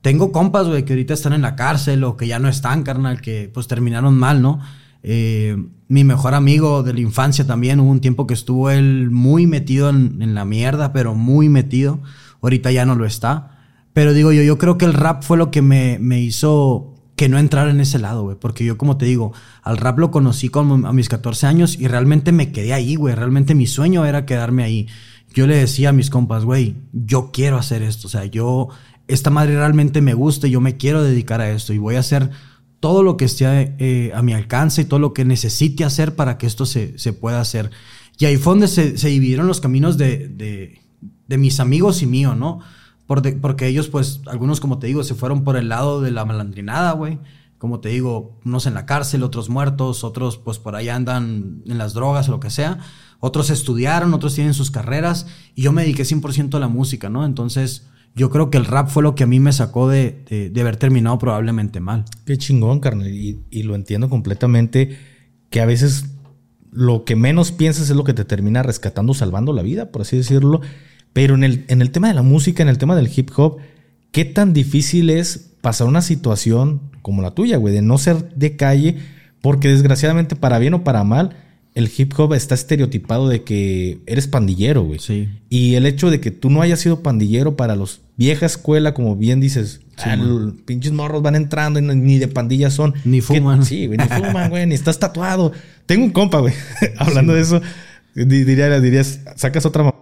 Tengo 0.00 0.32
compas, 0.32 0.68
güey, 0.68 0.84
que 0.84 0.92
ahorita 0.92 1.14
están 1.14 1.32
en 1.32 1.42
la 1.42 1.56
cárcel 1.56 2.04
o 2.04 2.16
que 2.16 2.26
ya 2.26 2.38
no 2.38 2.48
están, 2.48 2.82
carnal, 2.82 3.20
que 3.20 3.50
pues 3.52 3.66
terminaron 3.66 4.16
mal, 4.16 4.40
¿no? 4.42 4.60
Eh, 5.02 5.56
mi 5.88 6.04
mejor 6.04 6.34
amigo 6.34 6.82
de 6.82 6.94
la 6.94 7.00
infancia 7.00 7.46
también, 7.46 7.80
hubo 7.80 7.90
un 7.90 8.00
tiempo 8.00 8.26
que 8.26 8.34
estuvo 8.34 8.70
él 8.70 9.10
muy 9.10 9.46
metido 9.46 9.88
en, 9.90 10.20
en, 10.20 10.34
la 10.34 10.44
mierda, 10.44 10.92
pero 10.92 11.14
muy 11.14 11.48
metido. 11.48 12.00
Ahorita 12.42 12.70
ya 12.70 12.84
no 12.84 12.94
lo 12.94 13.06
está. 13.06 13.58
Pero 13.92 14.12
digo 14.12 14.32
yo, 14.32 14.42
yo 14.42 14.58
creo 14.58 14.78
que 14.78 14.84
el 14.84 14.94
rap 14.94 15.22
fue 15.22 15.36
lo 15.36 15.50
que 15.50 15.62
me, 15.62 15.98
me 16.00 16.20
hizo 16.20 16.94
que 17.18 17.28
no 17.28 17.38
entrar 17.38 17.68
en 17.68 17.80
ese 17.80 17.98
lado, 17.98 18.22
güey. 18.22 18.36
Porque 18.38 18.64
yo, 18.64 18.78
como 18.78 18.96
te 18.96 19.04
digo, 19.04 19.32
al 19.62 19.76
rap 19.76 19.98
lo 19.98 20.12
conocí 20.12 20.48
con, 20.48 20.86
a 20.86 20.92
mis 20.92 21.08
14 21.08 21.48
años 21.48 21.76
y 21.78 21.88
realmente 21.88 22.30
me 22.30 22.52
quedé 22.52 22.72
ahí, 22.72 22.94
güey. 22.94 23.14
Realmente 23.14 23.56
mi 23.56 23.66
sueño 23.66 24.06
era 24.06 24.24
quedarme 24.24 24.62
ahí 24.62 24.86
yo 25.34 25.46
le 25.46 25.56
decía 25.56 25.90
a 25.90 25.92
mis 25.92 26.10
compas, 26.10 26.44
güey, 26.44 26.76
yo 26.92 27.30
quiero 27.32 27.58
hacer 27.58 27.82
esto. 27.82 28.06
O 28.06 28.10
sea, 28.10 28.24
yo, 28.24 28.68
esta 29.06 29.30
madre 29.30 29.56
realmente 29.56 30.00
me 30.00 30.14
gusta 30.14 30.46
y 30.46 30.52
yo 30.52 30.60
me 30.60 30.76
quiero 30.76 31.02
dedicar 31.02 31.40
a 31.40 31.50
esto 31.50 31.72
y 31.72 31.78
voy 31.78 31.96
a 31.96 32.00
hacer 32.00 32.30
todo 32.80 33.02
lo 33.02 33.16
que 33.16 33.24
esté 33.24 33.74
eh, 33.78 34.12
a 34.14 34.22
mi 34.22 34.32
alcance 34.32 34.82
y 34.82 34.84
todo 34.84 35.00
lo 35.00 35.12
que 35.12 35.24
necesite 35.24 35.84
hacer 35.84 36.14
para 36.14 36.38
que 36.38 36.46
esto 36.46 36.64
se, 36.64 36.98
se 36.98 37.12
pueda 37.12 37.40
hacer. 37.40 37.70
Y 38.18 38.24
ahí 38.24 38.36
fue 38.36 38.52
donde 38.52 38.68
se, 38.68 38.96
se 38.98 39.08
dividieron 39.08 39.46
los 39.46 39.60
caminos 39.60 39.98
de, 39.98 40.28
de, 40.28 40.80
de, 41.26 41.38
mis 41.38 41.60
amigos 41.60 42.02
y 42.02 42.06
mío, 42.06 42.34
¿no? 42.34 42.60
Porque, 43.06 43.32
porque 43.32 43.66
ellos, 43.66 43.88
pues, 43.88 44.20
algunos, 44.26 44.60
como 44.60 44.78
te 44.78 44.86
digo, 44.86 45.02
se 45.04 45.14
fueron 45.14 45.44
por 45.44 45.56
el 45.56 45.68
lado 45.68 46.00
de 46.00 46.10
la 46.10 46.24
malandrinada, 46.24 46.92
güey. 46.92 47.18
Como 47.58 47.80
te 47.80 47.88
digo, 47.88 48.38
unos 48.44 48.66
en 48.66 48.74
la 48.74 48.86
cárcel, 48.86 49.22
otros 49.22 49.48
muertos, 49.48 50.04
otros, 50.04 50.36
pues, 50.36 50.58
por 50.58 50.76
ahí 50.76 50.88
andan 50.88 51.62
en 51.66 51.78
las 51.78 51.94
drogas 51.94 52.28
o 52.28 52.32
lo 52.32 52.40
que 52.40 52.50
sea 52.50 52.78
otros 53.20 53.50
estudiaron, 53.50 54.14
otros 54.14 54.34
tienen 54.34 54.54
sus 54.54 54.70
carreras 54.70 55.26
y 55.54 55.62
yo 55.62 55.72
me 55.72 55.82
dediqué 55.82 56.04
100% 56.04 56.54
a 56.54 56.60
la 56.60 56.68
música, 56.68 57.08
¿no? 57.08 57.24
Entonces 57.24 57.86
yo 58.14 58.30
creo 58.30 58.50
que 58.50 58.58
el 58.58 58.64
rap 58.64 58.88
fue 58.88 59.02
lo 59.02 59.14
que 59.14 59.24
a 59.24 59.26
mí 59.26 59.40
me 59.40 59.52
sacó 59.52 59.88
de, 59.88 60.50
de, 60.52 60.60
haber 60.60 60.76
terminado 60.76 61.18
probablemente 61.18 61.80
mal. 61.80 62.04
Qué 62.26 62.36
chingón, 62.36 62.80
carnal, 62.80 63.08
y, 63.08 63.40
y, 63.50 63.62
lo 63.62 63.74
entiendo 63.74 64.08
completamente 64.08 64.96
que 65.50 65.60
a 65.60 65.66
veces 65.66 66.06
lo 66.72 67.04
que 67.04 67.16
menos 67.16 67.52
piensas 67.52 67.90
es 67.90 67.96
lo 67.96 68.04
que 68.04 68.14
te 68.14 68.24
termina 68.24 68.62
rescatando, 68.62 69.14
salvando 69.14 69.52
la 69.52 69.62
vida, 69.62 69.90
por 69.92 70.02
así 70.02 70.16
decirlo. 70.16 70.60
Pero 71.12 71.34
en 71.34 71.44
el, 71.44 71.64
en 71.68 71.80
el 71.80 71.90
tema 71.90 72.08
de 72.08 72.14
la 72.14 72.22
música, 72.22 72.62
en 72.62 72.68
el 72.68 72.78
tema 72.78 72.96
del 72.96 73.10
hip 73.14 73.30
hop, 73.36 73.58
¿qué 74.12 74.24
tan 74.24 74.52
difícil 74.52 75.10
es 75.10 75.54
pasar 75.60 75.86
una 75.86 76.02
situación 76.02 76.80
como 77.02 77.22
la 77.22 77.32
tuya, 77.32 77.56
güey? 77.56 77.74
De 77.74 77.82
no 77.82 77.98
ser 77.98 78.34
de 78.34 78.56
calle, 78.56 78.96
porque 79.40 79.68
desgraciadamente, 79.68 80.36
para 80.36 80.58
bien 80.58 80.74
o 80.74 80.84
para 80.84 81.04
mal, 81.04 81.36
el 81.78 81.88
hip 81.96 82.12
hop 82.18 82.34
está 82.34 82.56
estereotipado 82.56 83.28
de 83.28 83.44
que 83.44 84.00
eres 84.06 84.26
pandillero, 84.26 84.82
güey. 84.82 84.98
Sí. 84.98 85.28
Y 85.48 85.76
el 85.76 85.86
hecho 85.86 86.10
de 86.10 86.20
que 86.20 86.32
tú 86.32 86.50
no 86.50 86.60
hayas 86.60 86.80
sido 86.80 87.04
pandillero 87.04 87.56
para 87.56 87.76
los 87.76 88.00
vieja 88.16 88.46
escuela, 88.46 88.94
como 88.94 89.14
bien 89.14 89.38
dices, 89.38 89.80
ah, 89.98 90.16
pinches 90.66 90.90
morros 90.90 91.22
van 91.22 91.36
entrando 91.36 91.78
y 91.78 91.82
ni 91.82 92.18
de 92.18 92.26
pandillas 92.26 92.72
son. 92.72 92.94
Ni 93.04 93.20
fuman. 93.20 93.64
sí, 93.64 93.86
güey, 93.86 93.96
ni 93.96 94.08
fuman, 94.08 94.50
güey, 94.50 94.66
ni 94.66 94.74
estás 94.74 94.98
tatuado. 94.98 95.52
Tengo 95.86 96.04
un 96.04 96.10
compa, 96.10 96.40
güey, 96.40 96.52
hablando 96.98 97.32
de 97.32 97.42
eso, 97.42 97.62
diría, 98.12 98.80
dirías, 98.80 99.20
sacas 99.36 99.64
otra 99.64 99.94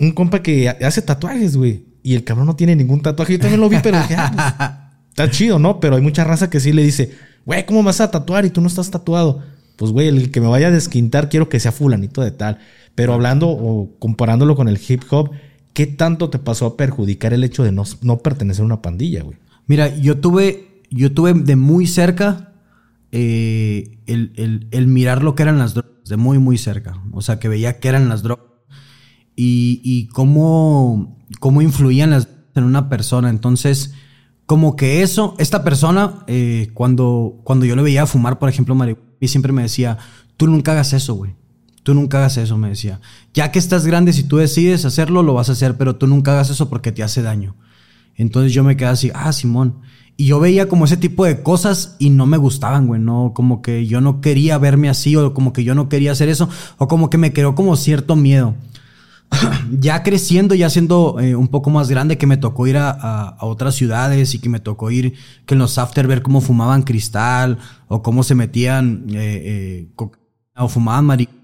Un 0.00 0.10
compa 0.10 0.42
que 0.42 0.68
hace 0.68 1.02
tatuajes, 1.02 1.56
güey. 1.56 1.84
Y 2.02 2.16
el 2.16 2.24
cabrón 2.24 2.48
no 2.48 2.56
tiene 2.56 2.74
ningún 2.74 3.00
tatuaje. 3.00 3.34
Yo 3.34 3.38
también 3.38 3.60
lo 3.60 3.68
vi, 3.68 3.76
pero 3.80 3.98
ah, 3.98 4.32
pues, 4.34 5.08
está 5.10 5.30
chido, 5.30 5.60
¿no? 5.60 5.78
Pero 5.78 5.94
hay 5.94 6.02
mucha 6.02 6.24
raza 6.24 6.50
que 6.50 6.58
sí 6.58 6.72
le 6.72 6.82
dice, 6.82 7.12
güey, 7.44 7.64
¿cómo 7.64 7.84
vas 7.84 8.00
a 8.00 8.10
tatuar 8.10 8.44
y 8.44 8.50
tú 8.50 8.60
no 8.60 8.66
estás 8.66 8.90
tatuado? 8.90 9.54
Pues, 9.76 9.92
güey, 9.92 10.08
el 10.08 10.30
que 10.30 10.40
me 10.40 10.48
vaya 10.48 10.68
a 10.68 10.70
desquintar 10.70 11.28
quiero 11.28 11.48
que 11.48 11.60
sea 11.60 11.72
fulanito 11.72 12.22
de 12.22 12.30
tal. 12.30 12.58
Pero 12.94 13.12
hablando 13.12 13.48
o 13.48 13.90
comparándolo 13.98 14.56
con 14.56 14.68
el 14.68 14.80
hip 14.88 15.02
hop, 15.10 15.30
¿qué 15.74 15.86
tanto 15.86 16.30
te 16.30 16.38
pasó 16.38 16.66
a 16.66 16.76
perjudicar 16.76 17.34
el 17.34 17.44
hecho 17.44 17.62
de 17.62 17.72
no, 17.72 18.18
pertenecer 18.18 18.62
a 18.62 18.66
una 18.66 18.82
pandilla, 18.82 19.22
güey? 19.22 19.38
Mira, 19.66 19.94
yo 19.96 20.18
tuve, 20.18 20.82
yo 20.90 21.12
tuve 21.12 21.34
de 21.34 21.56
muy 21.56 21.86
cerca 21.86 22.54
eh, 23.12 23.98
el, 24.06 24.86
mirar 24.86 25.22
lo 25.22 25.34
que 25.34 25.42
eran 25.42 25.58
las 25.58 25.74
drogas, 25.74 26.08
de 26.08 26.16
muy, 26.16 26.38
muy 26.38 26.56
cerca. 26.56 27.02
O 27.12 27.20
sea, 27.20 27.38
que 27.38 27.48
veía 27.48 27.78
que 27.78 27.88
eran 27.88 28.08
las 28.08 28.22
drogas 28.22 28.46
y, 29.36 30.08
cómo, 30.08 31.18
cómo 31.38 31.60
influían 31.60 32.10
las 32.10 32.28
en 32.54 32.64
una 32.64 32.88
persona. 32.88 33.28
Entonces, 33.28 33.92
como 34.46 34.76
que 34.76 35.02
eso, 35.02 35.34
esta 35.38 35.62
persona, 35.62 36.24
eh, 36.26 36.70
cuando, 36.74 37.40
cuando 37.44 37.66
yo 37.66 37.76
le 37.76 37.82
veía 37.82 38.06
fumar, 38.06 38.38
por 38.38 38.48
ejemplo, 38.48 38.74
y 39.20 39.28
siempre 39.28 39.52
me 39.52 39.62
decía, 39.62 39.98
tú 40.36 40.46
nunca 40.46 40.72
hagas 40.72 40.92
eso, 40.92 41.14
güey. 41.14 41.34
Tú 41.82 41.94
nunca 41.94 42.18
hagas 42.18 42.36
eso, 42.36 42.58
me 42.58 42.68
decía. 42.68 43.00
Ya 43.32 43.52
que 43.52 43.60
estás 43.60 43.86
grande, 43.86 44.12
si 44.12 44.24
tú 44.24 44.38
decides 44.38 44.84
hacerlo, 44.84 45.22
lo 45.22 45.34
vas 45.34 45.48
a 45.48 45.52
hacer, 45.52 45.76
pero 45.76 45.94
tú 45.96 46.06
nunca 46.08 46.32
hagas 46.32 46.50
eso 46.50 46.68
porque 46.68 46.90
te 46.90 47.04
hace 47.04 47.22
daño. 47.22 47.54
Entonces 48.16 48.52
yo 48.52 48.64
me 48.64 48.76
quedé 48.76 48.88
así, 48.88 49.12
ah, 49.14 49.32
Simón. 49.32 49.76
Y 50.16 50.26
yo 50.26 50.40
veía 50.40 50.68
como 50.68 50.86
ese 50.86 50.96
tipo 50.96 51.26
de 51.26 51.42
cosas 51.42 51.94
y 51.98 52.10
no 52.10 52.26
me 52.26 52.38
gustaban, 52.38 52.86
güey, 52.86 53.00
no, 53.00 53.32
como 53.34 53.60
que 53.60 53.86
yo 53.86 54.00
no 54.00 54.20
quería 54.20 54.56
verme 54.56 54.88
así 54.88 55.14
o 55.14 55.34
como 55.34 55.52
que 55.52 55.62
yo 55.62 55.74
no 55.74 55.88
quería 55.88 56.12
hacer 56.12 56.28
eso 56.30 56.48
o 56.78 56.88
como 56.88 57.10
que 57.10 57.18
me 57.18 57.32
creó 57.32 57.54
como 57.54 57.76
cierto 57.76 58.16
miedo. 58.16 58.54
ya 59.80 60.02
creciendo, 60.02 60.54
ya 60.54 60.70
siendo 60.70 61.18
eh, 61.20 61.34
un 61.34 61.48
poco 61.48 61.70
más 61.70 61.88
grande, 61.88 62.18
que 62.18 62.26
me 62.26 62.36
tocó 62.36 62.66
ir 62.66 62.76
a, 62.78 63.36
otras 63.40 63.74
ciudades 63.74 64.34
y 64.34 64.38
que 64.38 64.48
me 64.48 64.60
tocó 64.60 64.90
ir 64.90 65.14
que 65.46 65.54
en 65.54 65.58
los 65.58 65.78
after 65.78 66.06
ver 66.06 66.22
cómo 66.22 66.40
fumaban 66.40 66.82
cristal 66.82 67.58
o 67.88 68.02
cómo 68.02 68.22
se 68.22 68.34
metían 68.34 69.06
eh, 69.10 69.88
eh, 69.96 70.08
o 70.56 70.68
fumaban 70.68 71.04
marihuana. 71.06 71.36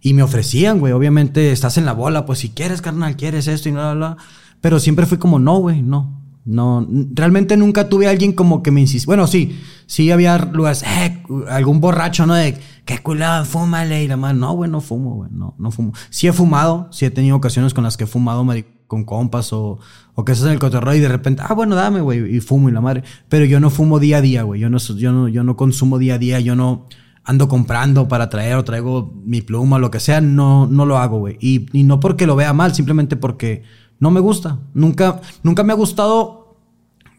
Y 0.00 0.12
me 0.12 0.22
ofrecían, 0.22 0.80
güey, 0.80 0.92
obviamente 0.92 1.50
estás 1.50 1.78
en 1.78 1.86
la 1.86 1.94
bola, 1.94 2.26
pues 2.26 2.38
si 2.38 2.50
quieres, 2.50 2.82
carnal, 2.82 3.16
quieres 3.16 3.48
esto 3.48 3.70
y 3.70 3.72
nada, 3.72 3.94
bla, 3.94 4.16
Pero 4.60 4.78
siempre 4.78 5.06
fui 5.06 5.16
como, 5.16 5.38
no, 5.38 5.56
güey, 5.58 5.80
no. 5.80 6.23
No, 6.46 6.86
realmente 7.14 7.56
nunca 7.56 7.88
tuve 7.88 8.06
a 8.06 8.10
alguien 8.10 8.32
como 8.32 8.62
que 8.62 8.70
me 8.70 8.82
insistía. 8.82 9.06
Bueno, 9.06 9.26
sí, 9.26 9.58
sí 9.86 10.10
había 10.10 10.36
lugares, 10.38 10.82
eh, 10.82 11.22
algún 11.48 11.80
borracho, 11.80 12.26
¿no? 12.26 12.34
De, 12.34 12.54
qué 12.84 12.98
culado, 12.98 13.46
fúmale. 13.46 14.04
Y 14.04 14.08
la 14.08 14.18
madre, 14.18 14.36
no, 14.36 14.52
güey, 14.52 14.70
no 14.70 14.82
fumo, 14.82 15.14
güey, 15.14 15.30
no, 15.32 15.54
no 15.58 15.70
fumo. 15.70 15.92
Sí 16.10 16.26
he 16.26 16.32
fumado, 16.32 16.88
sí 16.90 17.06
he 17.06 17.10
tenido 17.10 17.36
ocasiones 17.36 17.72
con 17.72 17.82
las 17.82 17.96
que 17.96 18.04
he 18.04 18.06
fumado 18.06 18.46
con 18.86 19.04
compas 19.04 19.52
o, 19.54 19.78
o 20.14 20.24
que 20.24 20.32
estás 20.32 20.46
en 20.46 20.52
el 20.52 20.58
cotorreo 20.58 20.94
y 20.94 21.00
de 21.00 21.08
repente, 21.08 21.42
ah, 21.46 21.54
bueno, 21.54 21.74
dame, 21.74 22.02
güey, 22.02 22.36
y 22.36 22.40
fumo 22.40 22.68
y 22.68 22.72
la 22.72 22.82
madre. 22.82 23.04
Pero 23.30 23.46
yo 23.46 23.58
no 23.58 23.70
fumo 23.70 23.98
día 23.98 24.18
a 24.18 24.20
día, 24.20 24.42
güey. 24.42 24.60
Yo 24.60 24.68
no, 24.68 24.78
yo 24.78 25.12
no, 25.12 25.28
yo 25.28 25.44
no 25.44 25.56
consumo 25.56 25.98
día 25.98 26.14
a 26.14 26.18
día, 26.18 26.40
yo 26.40 26.54
no 26.54 26.86
ando 27.24 27.48
comprando 27.48 28.06
para 28.06 28.28
traer 28.28 28.56
o 28.56 28.64
traigo 28.64 29.14
mi 29.24 29.40
pluma 29.40 29.78
lo 29.78 29.90
que 29.90 29.98
sea, 29.98 30.20
no, 30.20 30.66
no 30.66 30.84
lo 30.84 30.98
hago, 30.98 31.18
güey. 31.18 31.38
Y, 31.40 31.66
y 31.72 31.84
no 31.84 32.00
porque 32.00 32.26
lo 32.26 32.36
vea 32.36 32.52
mal, 32.52 32.74
simplemente 32.74 33.16
porque 33.16 33.62
no 33.98 34.10
me 34.10 34.20
gusta. 34.20 34.58
Nunca, 34.74 35.20
nunca 35.42 35.62
me 35.62 35.72
ha 35.72 35.76
gustado 35.76 36.56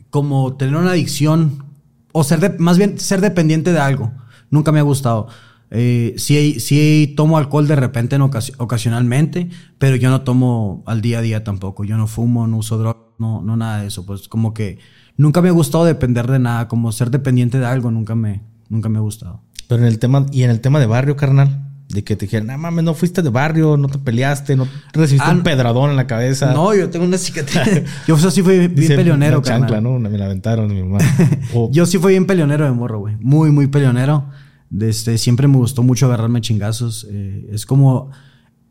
como 0.10 0.56
tener 0.56 0.76
una 0.76 0.92
adicción 0.92 1.66
o 2.12 2.24
ser, 2.24 2.60
más 2.60 2.78
bien 2.78 3.00
ser 3.00 3.22
dependiente 3.22 3.74
de 3.74 3.80
algo. 3.80 4.12
Nunca 4.50 4.72
me 4.72 4.80
ha 4.80 4.84
gustado. 4.84 5.28
Eh, 5.72 6.16
sí, 6.18 7.14
tomo 7.18 7.38
alcohol 7.38 7.68
de 7.68 7.76
repente, 7.76 8.16
en 8.16 8.22
ocasionalmente, 8.22 9.50
pero 9.78 9.96
yo 9.96 10.10
no 10.10 10.22
tomo 10.22 10.84
al 10.86 11.02
día 11.02 11.20
a 11.20 11.22
día 11.22 11.44
tampoco. 11.44 11.84
Yo 11.84 11.98
no 11.98 12.08
fumo, 12.08 12.48
no 12.48 12.58
uso 12.58 12.78
droga, 12.78 13.00
no, 13.20 13.42
no 13.42 13.58
nada 13.58 13.82
de 13.82 13.88
eso. 13.88 14.06
Pues 14.06 14.28
como 14.28 14.54
que 14.54 14.80
nunca 15.18 15.42
me 15.42 15.50
ha 15.50 15.52
gustado 15.52 15.86
depender 15.86 16.28
de 16.28 16.40
nada, 16.40 16.68
como 16.68 16.92
ser 16.92 17.12
dependiente 17.12 17.60
de 17.60 17.66
algo, 17.66 17.92
nunca 17.92 18.16
me, 18.16 18.44
nunca 18.70 18.90
me 18.90 19.00
ha 19.00 19.02
gustado. 19.02 19.42
Pero 19.68 19.82
en 19.82 19.88
el 19.88 20.00
tema, 20.00 20.26
y 20.32 20.44
en 20.44 20.52
el 20.52 20.62
tema 20.62 20.80
de 20.80 20.86
barrio, 20.86 21.16
carnal, 21.16 21.65
de 21.90 22.04
que 22.04 22.16
te 22.16 22.26
dijeran, 22.26 22.48
no 22.48 22.58
mames, 22.58 22.84
no 22.84 22.94
fuiste 22.94 23.22
de 23.22 23.30
barrio, 23.30 23.78
no 23.78 23.88
te 23.88 24.00
peleaste, 24.00 24.56
no 24.56 24.68
recibiste 24.92 25.30
un 25.30 25.42
ah, 25.42 25.44
pedradón 25.44 25.92
en 25.92 25.96
la 25.96 26.08
cabeza. 26.08 26.52
No, 26.52 26.74
yo 26.74 26.90
tengo 26.90 27.06
una 27.06 27.18
cicatriz. 27.18 27.84
yo 28.08 28.18
sí 28.18 28.42
fui 28.42 28.68
bien 28.68 28.96
peleonero, 28.96 29.42
chancla, 29.42 29.82
¿no? 29.82 30.00
Me 30.00 30.10
la 30.18 30.26
aventaron 30.26 30.74
mi 30.74 30.82
mamá. 30.82 31.00
yo 31.72 31.86
sí 31.86 31.98
fui 31.98 32.14
bien 32.14 32.26
peleonero 32.26 32.66
de 32.66 32.72
morro, 32.72 33.00
güey. 33.00 33.16
Muy, 33.20 33.52
muy 33.52 33.68
peleonero. 33.68 34.30
Desde, 34.70 35.18
siempre 35.18 35.48
me 35.48 35.58
gustó 35.58 35.84
mucho 35.84 36.08
agarrarme 36.08 36.42
chingazos. 36.42 37.08
Eh, 37.10 37.50
es 37.52 37.66
como. 37.66 38.12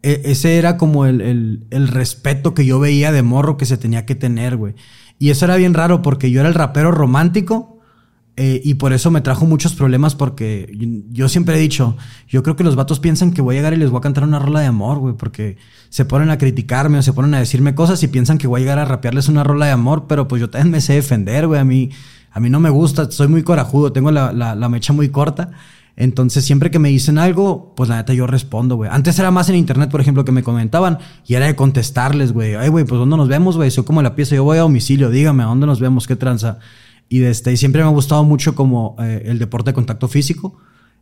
E, 0.03 0.23
ese 0.25 0.59
era 0.59 0.77
como 0.77 1.07
el, 1.07 1.21
el, 1.21 1.67
el 1.71 1.89
respeto 1.89 2.53
que 2.53 2.67
yo 2.67 2.81
veía 2.81 3.13
de 3.13 3.23
morro 3.23 3.57
que 3.57 3.65
se 3.65 3.79
tenía 3.79 4.05
que 4.07 4.17
tener, 4.17 4.57
güey. 4.57 4.75
Y 5.19 5.31
eso 5.31 5.45
era 5.45 5.57
bien 5.57 5.73
raro 5.73 6.03
porque 6.03 6.31
yo 6.31 6.41
era 6.41 6.49
el 6.49 6.55
rapero 6.55 6.91
romántico 6.91 7.74
eh, 8.37 8.61
y 8.65 8.75
por 8.75 8.93
eso 8.93 9.13
me 9.13 9.21
trajo 9.21 9.47
muchos 9.47 9.75
problemas 9.75 10.17
porque 10.17 10.77
yo 11.11 11.29
siempre 11.29 11.55
he 11.55 11.61
dicho, 11.61 11.97
yo 12.29 12.43
creo 12.43 12.57
que 12.57 12.65
los 12.65 12.75
vatos 12.75 12.99
piensan 12.99 13.33
que 13.33 13.41
voy 13.41 13.55
a 13.55 13.59
llegar 13.59 13.75
y 13.75 13.77
les 13.77 13.91
voy 13.91 13.99
a 13.99 14.03
cantar 14.03 14.25
una 14.25 14.41
rola 14.41 14.59
de 14.59 14.67
amor, 14.67 14.99
güey, 14.99 15.15
porque 15.15 15.57
se 15.89 16.05
ponen 16.05 16.31
a 16.31 16.39
criticarme 16.39 16.99
o 16.99 17.03
se 17.03 17.13
ponen 17.13 17.33
a 17.35 17.39
decirme 17.39 17.77
cosas 17.77 18.03
y 18.03 18.09
piensan 18.09 18.39
que 18.39 18.49
voy 18.49 18.59
a 18.59 18.63
llegar 18.63 18.81
a 18.81 18.87
rapearles 18.87 19.29
una 19.29 19.45
rola 19.45 19.67
de 19.67 19.73
amor, 19.73 20.07
pero 20.09 20.27
pues 20.27 20.41
yo 20.41 20.51
también 20.51 20.73
me 20.73 20.81
sé 20.81 20.95
defender, 20.95 21.47
güey, 21.47 21.61
a 21.61 21.65
mí, 21.65 21.91
a 22.33 22.41
mí 22.41 22.51
no 22.51 22.59
me 22.59 22.71
gusta, 22.71 23.09
soy 23.09 23.29
muy 23.29 23.45
corajudo, 23.45 23.93
tengo 23.93 24.11
la, 24.11 24.33
la, 24.33 24.69
mecha 24.69 24.93
muy 24.93 25.11
corta. 25.11 25.53
Entonces, 25.97 26.45
siempre 26.45 26.73
que 26.73 26.81
me 26.81 26.89
dicen 26.89 27.19
algo, 27.19 27.73
pues 27.77 27.89
la 27.89 27.95
neta 27.95 28.15
yo 28.15 28.27
respondo, 28.27 28.75
güey. 28.75 28.91
Antes 28.93 29.17
era 29.21 29.31
más 29.31 29.49
en 29.49 29.55
internet, 29.55 29.93
por 29.93 30.01
ejemplo, 30.01 30.25
que 30.25 30.33
me 30.33 30.43
comentaban 30.43 30.99
y 31.25 31.35
era 31.35 31.47
de 31.47 31.55
contestarles, 31.55 32.33
güey. 32.33 32.57
Ay, 32.57 32.69
güey, 32.69 32.85
pues 32.85 32.99
¿dónde 32.99 33.17
nos 33.17 33.29
vemos, 33.29 33.57
güey? 33.57 33.71
Soy 33.71 33.85
como 33.85 34.03
la 34.03 34.17
pieza, 34.17 34.35
yo 34.35 34.43
voy 34.43 34.59
a 34.59 34.63
domicilio, 34.63 35.09
dígame, 35.11 35.45
¿a 35.45 35.47
dónde 35.47 35.67
nos 35.67 35.79
vemos? 35.79 36.09
¿Qué 36.09 36.17
tranza? 36.17 36.59
Y 37.09 37.19
desde, 37.19 37.57
siempre 37.57 37.83
me 37.83 37.89
ha 37.89 37.93
gustado 37.93 38.25
mucho 38.25 38.55
como 38.55 38.97
eh, 38.99 39.23
el 39.27 39.39
deporte 39.39 39.71
de 39.71 39.75
contacto 39.75 40.09
físico. 40.09 40.57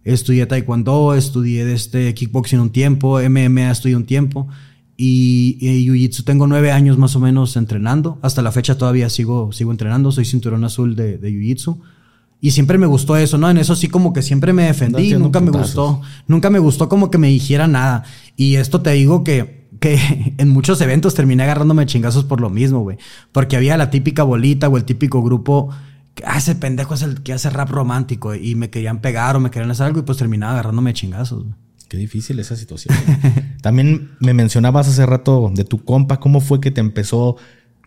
Estudié 0.04 0.46
taekwondo, 0.46 1.14
estudié 1.14 1.72
este 1.72 2.12
kickboxing 2.12 2.58
un 2.58 2.70
tiempo, 2.70 3.20
MMA 3.20 3.70
estudié 3.70 3.96
un 3.96 4.04
tiempo 4.04 4.48
y, 4.96 5.58
y 5.60 5.86
jiu-jitsu 5.86 6.24
tengo 6.24 6.46
nueve 6.46 6.70
años 6.70 6.98
más 6.98 7.16
o 7.16 7.20
menos 7.20 7.56
entrenando. 7.56 8.18
Hasta 8.22 8.42
la 8.42 8.52
fecha 8.52 8.76
todavía 8.76 9.08
sigo, 9.10 9.52
sigo 9.52 9.70
entrenando, 9.70 10.12
soy 10.12 10.24
cinturón 10.24 10.64
azul 10.64 10.94
de, 10.94 11.18
de 11.18 11.30
jiu-jitsu. 11.30 11.80
Y 12.40 12.50
siempre 12.50 12.76
me 12.76 12.86
gustó 12.86 13.16
eso, 13.16 13.38
¿no? 13.38 13.48
En 13.48 13.58
eso 13.58 13.76
sí 13.76 13.88
como 13.88 14.12
que 14.12 14.20
siempre 14.20 14.52
me 14.52 14.64
defendí, 14.64 15.14
nunca 15.14 15.40
me 15.40 15.52
gustó, 15.52 16.00
nunca 16.26 16.50
me 16.50 16.58
gustó 16.58 16.88
como 16.88 17.10
que 17.10 17.18
me 17.18 17.28
dijera 17.28 17.68
nada. 17.68 18.04
Y 18.36 18.56
esto 18.56 18.80
te 18.80 18.90
digo 18.90 19.22
que, 19.22 19.68
que 19.80 20.34
en 20.38 20.48
muchos 20.48 20.80
eventos 20.80 21.14
terminé 21.14 21.44
agarrándome 21.44 21.86
chingazos 21.86 22.24
por 22.24 22.40
lo 22.40 22.50
mismo, 22.50 22.80
güey. 22.80 22.98
Porque 23.30 23.56
había 23.56 23.76
la 23.76 23.90
típica 23.90 24.24
bolita 24.24 24.68
o 24.68 24.76
el 24.76 24.84
típico 24.84 25.22
grupo 25.22 25.70
ah, 26.24 26.38
ese 26.38 26.54
pendejo 26.54 26.94
es 26.94 27.02
el 27.02 27.22
que 27.22 27.32
hace 27.32 27.50
rap 27.50 27.70
romántico 27.70 28.34
y 28.34 28.54
me 28.54 28.70
querían 28.70 29.00
pegar 29.00 29.36
o 29.36 29.40
me 29.40 29.50
querían 29.50 29.70
hacer 29.70 29.86
algo 29.86 30.00
y 30.00 30.02
pues 30.02 30.18
terminaba 30.18 30.52
agarrándome 30.52 30.92
chingazos. 30.92 31.44
Qué 31.88 31.96
difícil 31.96 32.38
esa 32.38 32.56
situación. 32.56 32.96
También 33.62 34.12
me 34.20 34.32
mencionabas 34.32 34.88
hace 34.88 35.04
rato 35.04 35.50
de 35.54 35.64
tu 35.64 35.84
compa, 35.84 36.20
¿cómo 36.20 36.40
fue 36.40 36.60
que 36.60 36.70
te 36.70 36.80
empezó 36.80 37.36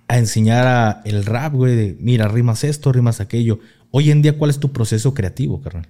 a 0.07 0.17
enseñar 0.17 1.01
el 1.05 1.25
rap, 1.25 1.53
güey? 1.53 1.75
De, 1.75 1.97
mira, 1.99 2.27
rimas 2.27 2.63
esto, 2.63 2.91
rimas 2.91 3.19
aquello. 3.19 3.59
Hoy 3.91 4.11
en 4.11 4.21
día, 4.21 4.37
¿cuál 4.37 4.51
es 4.51 4.59
tu 4.59 4.71
proceso 4.71 5.13
creativo, 5.13 5.61
carnal? 5.61 5.87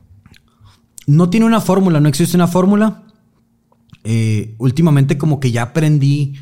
No 1.07 1.29
tiene 1.29 1.45
una 1.45 1.61
fórmula, 1.61 1.99
no 1.99 2.09
existe 2.09 2.38
una 2.38 2.47
fórmula. 2.47 3.03
Eh, 4.03 4.55
últimamente 4.59 5.17
como 5.17 5.39
que 5.39 5.51
ya 5.51 5.63
aprendí 5.63 6.36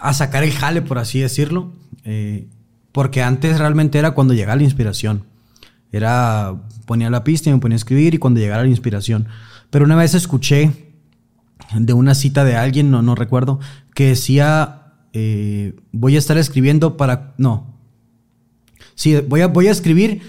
a 0.00 0.12
sacar 0.12 0.42
el 0.42 0.52
jale, 0.52 0.82
por 0.82 0.98
así 0.98 1.20
decirlo. 1.20 1.72
Eh, 2.04 2.48
porque 2.92 3.22
antes 3.22 3.58
realmente 3.58 3.98
era 3.98 4.12
cuando 4.12 4.34
llegaba 4.34 4.56
la 4.56 4.62
inspiración. 4.64 5.24
Era, 5.92 6.54
ponía 6.86 7.10
la 7.10 7.24
pista 7.24 7.50
y 7.50 7.52
me 7.52 7.58
ponía 7.58 7.76
a 7.76 7.76
escribir 7.76 8.14
y 8.14 8.18
cuando 8.18 8.40
llegara 8.40 8.62
la 8.62 8.68
inspiración. 8.68 9.28
Pero 9.70 9.84
una 9.84 9.96
vez 9.96 10.14
escuché 10.14 10.92
de 11.74 11.92
una 11.92 12.14
cita 12.14 12.44
de 12.44 12.56
alguien, 12.56 12.90
no, 12.90 13.02
no 13.02 13.14
recuerdo, 13.14 13.60
que 13.94 14.08
decía, 14.08 14.94
eh, 15.12 15.74
voy 15.92 16.16
a 16.16 16.18
estar 16.18 16.38
escribiendo 16.38 16.96
para... 16.96 17.34
No. 17.38 17.74
Sí, 18.94 19.16
voy 19.28 19.42
a, 19.42 19.48
voy 19.48 19.68
a 19.68 19.70
escribir 19.70 20.22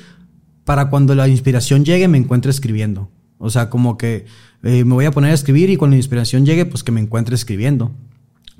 para 0.63 0.89
cuando 0.89 1.15
la 1.15 1.27
inspiración 1.27 1.83
llegue 1.83 2.07
me 2.07 2.17
encuentre 2.17 2.51
escribiendo. 2.51 3.09
O 3.39 3.49
sea, 3.49 3.69
como 3.69 3.97
que 3.97 4.25
eh, 4.63 4.83
me 4.83 4.93
voy 4.93 5.05
a 5.05 5.11
poner 5.11 5.31
a 5.31 5.33
escribir 5.33 5.69
y 5.69 5.77
cuando 5.77 5.95
la 5.95 5.99
inspiración 5.99 6.45
llegue, 6.45 6.65
pues 6.65 6.83
que 6.83 6.91
me 6.91 7.01
encuentre 7.01 7.35
escribiendo. 7.35 7.91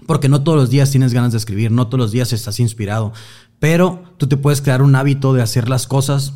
Porque 0.08 0.30
no 0.30 0.42
todos 0.42 0.58
los 0.58 0.70
días 0.70 0.90
tienes 0.90 1.14
ganas 1.14 1.34
de 1.34 1.38
escribir, 1.38 1.72
no 1.72 1.88
todos 1.88 2.00
los 2.00 2.12
días 2.12 2.34
estás 2.34 2.60
inspirado. 2.60 3.14
Pero 3.60 4.04
tú 4.18 4.28
te 4.28 4.38
puedes 4.38 4.62
crear 4.62 4.82
un 4.82 4.96
hábito 4.96 5.34
de 5.34 5.42
hacer 5.42 5.70
las 5.70 5.86
cosas 5.86 6.34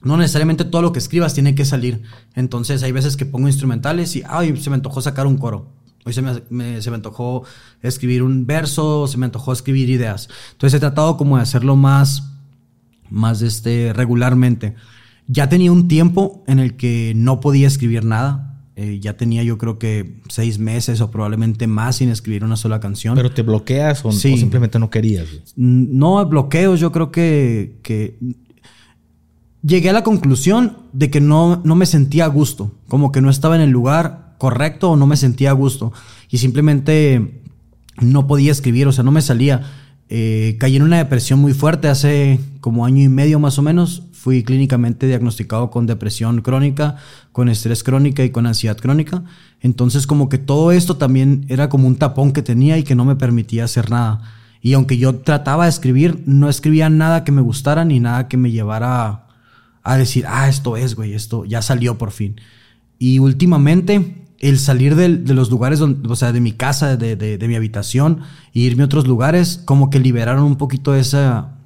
no 0.00 0.16
necesariamente 0.16 0.64
todo 0.64 0.82
lo 0.82 0.92
que 0.92 0.98
escribas 0.98 1.34
tiene 1.34 1.54
que 1.54 1.64
salir. 1.64 2.02
Entonces 2.34 2.82
hay 2.82 2.92
veces 2.92 3.16
que 3.16 3.26
pongo 3.26 3.48
instrumentales 3.48 4.14
y, 4.16 4.22
ay, 4.28 4.56
se 4.56 4.70
me 4.70 4.76
antojó 4.76 5.00
sacar 5.00 5.26
un 5.26 5.38
coro. 5.38 5.72
Hoy 6.04 6.12
se 6.12 6.22
me, 6.22 6.80
se 6.80 6.90
me 6.90 6.96
antojó 6.96 7.44
escribir 7.82 8.22
un 8.22 8.46
verso, 8.46 9.06
se 9.06 9.18
me 9.18 9.26
antojó 9.26 9.52
escribir 9.52 9.90
ideas. 9.90 10.28
Entonces 10.52 10.76
he 10.76 10.80
tratado 10.80 11.16
como 11.16 11.36
de 11.36 11.42
hacerlo 11.42 11.76
más, 11.76 12.30
más 13.10 13.42
este, 13.42 13.92
regularmente. 13.92 14.74
Ya 15.26 15.48
tenía 15.48 15.72
un 15.72 15.88
tiempo 15.88 16.44
en 16.46 16.60
el 16.60 16.76
que 16.76 17.12
no 17.16 17.40
podía 17.40 17.66
escribir 17.66 18.04
nada. 18.04 18.47
Eh, 18.80 19.00
ya 19.00 19.16
tenía 19.16 19.42
yo 19.42 19.58
creo 19.58 19.76
que 19.76 20.20
seis 20.28 20.60
meses 20.60 21.00
o 21.00 21.10
probablemente 21.10 21.66
más 21.66 21.96
sin 21.96 22.10
escribir 22.10 22.44
una 22.44 22.54
sola 22.54 22.78
canción. 22.78 23.16
¿Pero 23.16 23.32
te 23.32 23.42
bloqueas 23.42 24.04
o, 24.04 24.12
simplemente 24.12 24.78
no 24.78 24.88
querías? 24.88 25.26
No, 25.56 26.24
bloqueos, 26.24 26.78
yo 26.78 26.92
creo 26.92 27.10
que, 27.10 27.80
que 27.82 28.16
llegué 29.64 29.90
a 29.90 29.92
la 29.92 30.04
conclusión 30.04 30.76
de 30.92 31.10
que 31.10 31.20
no, 31.20 31.60
no 31.64 31.74
me 31.74 31.86
sentía 31.86 32.26
a 32.26 32.28
gusto, 32.28 32.70
como 32.86 33.10
que 33.10 33.20
no 33.20 33.30
estaba 33.30 33.56
en 33.56 33.62
el 33.62 33.70
lugar 33.70 34.36
correcto 34.38 34.92
o 34.92 34.96
no 34.96 35.08
me 35.08 35.16
sentía 35.16 35.50
a 35.50 35.54
gusto 35.54 35.92
y 36.30 36.38
simplemente 36.38 37.42
no 38.00 38.28
podía 38.28 38.52
escribir, 38.52 38.86
o 38.86 38.92
sea, 38.92 39.02
no 39.02 39.10
me 39.10 39.22
salía. 39.22 39.62
Eh, 40.08 40.56
caí 40.60 40.76
en 40.76 40.82
una 40.82 40.98
depresión 40.98 41.40
muy 41.40 41.52
fuerte 41.52 41.88
hace 41.88 42.38
como 42.60 42.86
año 42.86 43.02
y 43.02 43.08
medio 43.08 43.40
más 43.40 43.58
o 43.58 43.62
menos. 43.62 44.04
Fui 44.18 44.42
clínicamente 44.42 45.06
diagnosticado 45.06 45.70
con 45.70 45.86
depresión 45.86 46.40
crónica, 46.40 46.96
con 47.30 47.48
estrés 47.48 47.84
crónica 47.84 48.24
y 48.24 48.30
con 48.30 48.46
ansiedad 48.46 48.76
crónica. 48.76 49.22
Entonces 49.60 50.08
como 50.08 50.28
que 50.28 50.38
todo 50.38 50.72
esto 50.72 50.96
también 50.96 51.46
era 51.48 51.68
como 51.68 51.86
un 51.86 51.94
tapón 51.94 52.32
que 52.32 52.42
tenía 52.42 52.78
y 52.78 52.82
que 52.82 52.96
no 52.96 53.04
me 53.04 53.14
permitía 53.14 53.64
hacer 53.64 53.90
nada. 53.90 54.22
Y 54.60 54.72
aunque 54.72 54.98
yo 54.98 55.14
trataba 55.20 55.64
de 55.64 55.70
escribir, 55.70 56.24
no 56.26 56.48
escribía 56.48 56.90
nada 56.90 57.22
que 57.22 57.30
me 57.30 57.42
gustara 57.42 57.84
ni 57.84 58.00
nada 58.00 58.26
que 58.26 58.36
me 58.36 58.50
llevara 58.50 59.26
a 59.84 59.96
decir, 59.96 60.24
ah, 60.26 60.48
esto 60.48 60.76
es, 60.76 60.96
güey, 60.96 61.14
esto 61.14 61.44
ya 61.44 61.62
salió 61.62 61.96
por 61.96 62.10
fin. 62.10 62.40
Y 62.98 63.20
últimamente, 63.20 64.26
el 64.40 64.58
salir 64.58 64.96
de, 64.96 65.08
los 65.32 65.48
lugares, 65.48 65.78
donde, 65.78 66.08
o 66.08 66.16
sea, 66.16 66.32
de 66.32 66.40
mi 66.40 66.52
casa, 66.52 66.96
de, 66.96 67.46
mi 67.46 67.54
habitación, 67.54 68.22
e 68.52 68.60
irme 68.60 68.82
a 68.82 68.86
otros 68.86 69.06
lugares, 69.06 69.62
como 69.64 69.90
que 69.90 70.00
liberaron 70.00 70.42
un 70.42 70.56
poquito 70.56 70.96
esa, 70.96 71.57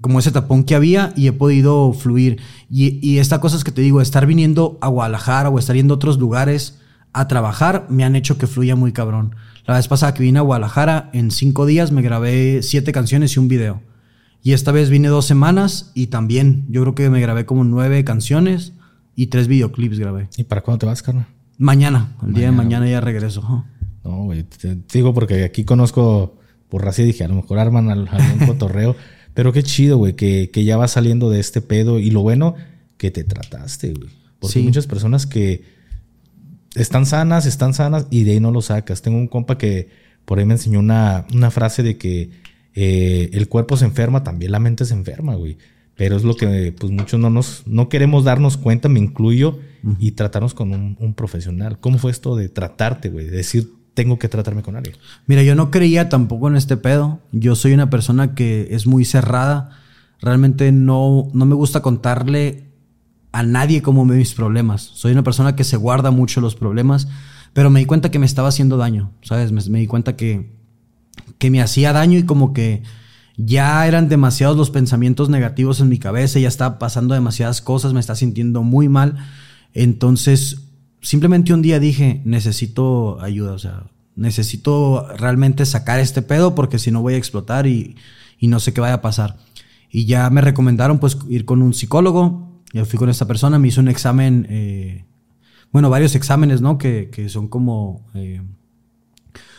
como 0.00 0.18
ese 0.18 0.30
tapón 0.30 0.64
que 0.64 0.74
había 0.74 1.12
y 1.16 1.26
he 1.26 1.32
podido 1.32 1.92
fluir. 1.92 2.40
Y, 2.70 2.98
y 3.06 3.18
esta 3.18 3.40
cosa 3.40 3.56
es 3.56 3.64
que 3.64 3.72
te 3.72 3.82
digo, 3.82 4.00
estar 4.00 4.26
viniendo 4.26 4.78
a 4.80 4.88
Guadalajara 4.88 5.48
o 5.48 5.58
estar 5.58 5.76
yendo 5.76 5.94
a 5.94 5.96
otros 5.96 6.18
lugares 6.18 6.78
a 7.12 7.26
trabajar, 7.28 7.86
me 7.88 8.04
han 8.04 8.16
hecho 8.16 8.38
que 8.38 8.46
fluya 8.46 8.76
muy 8.76 8.92
cabrón. 8.92 9.34
La 9.66 9.74
vez 9.74 9.88
pasada 9.88 10.14
que 10.14 10.22
vine 10.22 10.38
a 10.38 10.42
Guadalajara, 10.42 11.10
en 11.12 11.30
cinco 11.30 11.66
días 11.66 11.92
me 11.92 12.02
grabé 12.02 12.62
siete 12.62 12.92
canciones 12.92 13.36
y 13.36 13.38
un 13.38 13.48
video. 13.48 13.82
Y 14.42 14.52
esta 14.52 14.72
vez 14.72 14.88
vine 14.88 15.08
dos 15.08 15.26
semanas 15.26 15.90
y 15.94 16.06
también 16.06 16.64
yo 16.68 16.82
creo 16.82 16.94
que 16.94 17.10
me 17.10 17.20
grabé 17.20 17.44
como 17.44 17.64
nueve 17.64 18.04
canciones 18.04 18.72
y 19.14 19.26
tres 19.26 19.48
videoclips 19.48 19.98
grabé. 19.98 20.28
¿Y 20.36 20.44
para 20.44 20.62
cuándo 20.62 20.78
te 20.78 20.86
vas, 20.86 21.02
carnal? 21.02 21.26
Mañana, 21.58 22.14
el 22.24 22.34
día 22.34 22.46
de 22.46 22.52
mañana 22.52 22.88
ya 22.88 23.00
regreso. 23.00 23.66
No, 24.04 24.24
güey, 24.24 24.44
te, 24.44 24.78
digo 24.92 25.12
porque 25.12 25.42
aquí 25.42 25.64
conozco 25.64 26.38
por 26.68 26.88
y 26.96 27.02
dije, 27.02 27.24
a 27.24 27.28
lo 27.28 27.34
mejor 27.34 27.58
arman 27.58 27.90
algún 27.90 28.08
cotorreo. 28.46 28.94
Pero 29.38 29.52
qué 29.52 29.62
chido, 29.62 29.98
güey, 29.98 30.16
que, 30.16 30.50
que, 30.50 30.64
ya 30.64 30.76
vas 30.76 30.90
saliendo 30.90 31.30
de 31.30 31.38
este 31.38 31.60
pedo. 31.60 32.00
Y 32.00 32.10
lo 32.10 32.22
bueno, 32.22 32.56
que 32.96 33.12
te 33.12 33.22
trataste, 33.22 33.94
güey. 33.94 34.10
Porque 34.40 34.58
hay 34.58 34.64
muchas 34.64 34.88
personas 34.88 35.28
que 35.28 35.62
están 36.74 37.06
sanas, 37.06 37.46
están 37.46 37.72
sanas 37.72 38.08
y 38.10 38.24
de 38.24 38.32
ahí 38.32 38.40
no 38.40 38.50
lo 38.50 38.62
sacas. 38.62 39.00
Tengo 39.00 39.16
un 39.16 39.28
compa 39.28 39.56
que 39.56 39.90
por 40.24 40.40
ahí 40.40 40.44
me 40.44 40.54
enseñó 40.54 40.80
una, 40.80 41.24
una 41.32 41.52
frase 41.52 41.84
de 41.84 41.96
que 41.96 42.30
eh, 42.74 43.30
el 43.32 43.48
cuerpo 43.48 43.76
se 43.76 43.84
enferma, 43.84 44.24
también 44.24 44.50
la 44.50 44.58
mente 44.58 44.84
se 44.84 44.94
enferma, 44.94 45.36
güey. 45.36 45.56
Pero 45.94 46.16
es 46.16 46.24
lo 46.24 46.34
que 46.34 46.74
pues 46.76 46.90
muchos 46.90 47.20
no 47.20 47.30
nos 47.30 47.64
no 47.64 47.88
queremos 47.88 48.24
darnos 48.24 48.56
cuenta, 48.56 48.88
me 48.88 48.98
incluyo, 48.98 49.60
y 50.00 50.10
tratarnos 50.12 50.52
con 50.52 50.72
un, 50.72 51.14
profesional. 51.14 51.78
¿Cómo 51.78 51.98
fue 51.98 52.10
esto 52.10 52.34
de 52.34 52.48
tratarte, 52.48 53.08
güey? 53.08 53.26
De 53.26 53.36
decir, 53.36 53.70
tengo 53.98 54.16
que 54.16 54.28
tratarme 54.28 54.62
con 54.62 54.76
alguien. 54.76 54.96
Mira, 55.26 55.42
yo 55.42 55.56
no 55.56 55.72
creía 55.72 56.08
tampoco 56.08 56.46
en 56.46 56.54
este 56.54 56.76
pedo. 56.76 57.18
Yo 57.32 57.56
soy 57.56 57.72
una 57.72 57.90
persona 57.90 58.36
que 58.36 58.68
es 58.70 58.86
muy 58.86 59.04
cerrada. 59.04 59.70
Realmente 60.20 60.70
no, 60.70 61.26
no 61.32 61.46
me 61.46 61.56
gusta 61.56 61.82
contarle 61.82 62.68
a 63.32 63.42
nadie 63.42 63.82
cómo 63.82 64.04
me 64.04 64.14
mis 64.14 64.34
problemas. 64.34 64.82
Soy 64.82 65.10
una 65.10 65.24
persona 65.24 65.56
que 65.56 65.64
se 65.64 65.76
guarda 65.76 66.12
mucho 66.12 66.40
los 66.40 66.54
problemas, 66.54 67.08
pero 67.52 67.70
me 67.70 67.80
di 67.80 67.86
cuenta 67.86 68.12
que 68.12 68.20
me 68.20 68.26
estaba 68.26 68.50
haciendo 68.50 68.76
daño, 68.76 69.10
¿sabes? 69.20 69.50
me 69.50 69.80
di 69.80 69.88
cuenta 69.88 70.14
que, 70.14 70.56
que 71.38 71.50
me 71.50 71.60
hacía 71.60 71.92
daño 71.92 72.20
y 72.20 72.22
como 72.22 72.52
que 72.52 72.84
ya 73.36 73.84
eran 73.88 74.08
demasiados 74.08 74.56
los 74.56 74.70
pensamientos 74.70 75.28
negativos 75.28 75.80
en 75.80 75.88
mi 75.88 75.98
cabeza, 75.98 76.38
ya 76.38 76.46
estaba 76.46 76.78
pasando 76.78 77.14
demasiadas 77.14 77.62
cosas, 77.62 77.92
me 77.94 77.98
está 77.98 78.14
sintiendo 78.14 78.62
muy 78.62 78.88
mal. 78.88 79.16
Entonces, 79.74 80.67
simplemente 81.00 81.52
un 81.52 81.62
día 81.62 81.78
dije, 81.78 82.22
necesito 82.24 83.20
ayuda, 83.20 83.52
o 83.52 83.58
sea, 83.58 83.84
necesito 84.16 85.06
realmente 85.16 85.64
sacar 85.64 86.00
este 86.00 86.22
pedo 86.22 86.54
porque 86.54 86.78
si 86.78 86.90
no 86.90 87.02
voy 87.02 87.14
a 87.14 87.18
explotar 87.18 87.66
y, 87.66 87.96
no 88.40 88.60
sé 88.60 88.72
qué 88.72 88.80
vaya 88.80 88.94
a 88.94 89.02
pasar. 89.02 89.36
Y 89.90 90.04
ya 90.04 90.28
me 90.30 90.40
recomendaron 90.40 90.98
pues 90.98 91.16
ir 91.28 91.44
con 91.44 91.62
un 91.62 91.74
psicólogo, 91.74 92.62
yo 92.72 92.84
fui 92.84 92.98
con 92.98 93.08
esta 93.08 93.26
persona, 93.26 93.58
me 93.58 93.68
hizo 93.68 93.80
un 93.80 93.88
examen, 93.88 94.46
eh, 94.50 95.04
bueno, 95.72 95.88
varios 95.88 96.14
exámenes, 96.14 96.60
¿no? 96.60 96.78
Que, 96.78 97.26
son 97.28 97.48
como... 97.48 98.06
Eh, 98.14 98.42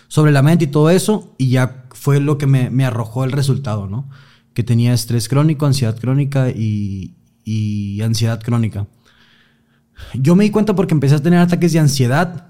sobre 0.09 0.31
la 0.31 0.41
mente 0.41 0.65
y 0.65 0.67
todo 0.67 0.89
eso, 0.89 1.35
y 1.37 1.49
ya 1.51 1.85
fue 1.91 2.19
lo 2.19 2.37
que 2.37 2.47
me, 2.47 2.85
arrojó 2.85 3.23
el 3.23 3.31
resultado, 3.31 3.87
¿no? 3.87 4.09
Que 4.53 4.63
tenía 4.63 4.93
estrés 4.93 5.29
crónico, 5.29 5.65
ansiedad 5.65 5.97
crónica 5.97 6.49
y, 6.49 7.15
ansiedad 8.03 8.41
crónica. 8.41 8.87
Yo 10.13 10.35
me 10.35 10.43
di 10.43 10.49
cuenta 10.49 10.75
porque 10.75 10.93
empecé 10.93 11.15
a 11.15 11.21
tener 11.21 11.39
ataques 11.39 11.73
de 11.73 11.79
ansiedad 11.79 12.47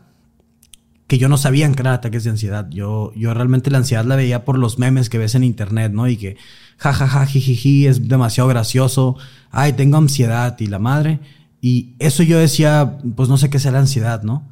que 1.08 1.18
yo 1.18 1.28
no 1.28 1.38
sabía 1.38 1.72
que 1.72 1.82
eran 1.82 1.96
ataques 1.96 2.24
de 2.24 2.30
ansiedad. 2.30 2.70
Yo, 2.70 3.12
yo 3.16 3.34
realmente 3.34 3.72
la 3.72 3.80
ansiedad 3.80 4.06
la 4.06 4.16
veía 4.16 4.46
por 4.46 4.60
los 4.60 4.78
memes 4.78 5.10
que 5.10 5.18
ves 5.18 5.34
en 5.34 5.44
internet, 5.44 5.92
¿no? 5.92 6.08
Y 6.08 6.18
que 6.18 6.38
jajaja, 6.78 7.26
jijiji, 7.26 7.88
es 7.88 8.08
demasiado 8.08 8.48
gracioso. 8.48 9.18
Ay, 9.50 9.74
tengo 9.74 9.98
ansiedad 9.98 10.56
y 10.60 10.68
la 10.68 10.78
madre. 10.78 11.20
Y 11.62 11.96
eso 11.98 12.22
yo 12.22 12.38
decía, 12.38 13.00
pues 13.16 13.28
no 13.28 13.38
sé 13.38 13.50
qué 13.50 13.58
sea 13.58 13.72
la 13.72 13.80
ansiedad, 13.80 14.22
¿no? 14.22 14.48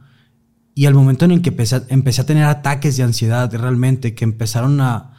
Y 0.74 0.88
al 0.88 0.93
momento 0.93 1.26
en 1.26 1.32
el 1.32 1.41
que 1.41 1.50
empecé, 1.50 2.22
a 2.22 2.26
tener 2.26 2.43
ataques 2.45 2.98
de 2.98 3.04
ansiedad 3.04 3.54
realmente, 3.54 4.16
que 4.16 4.24
empezaron 4.24 4.82
a, 4.82 5.14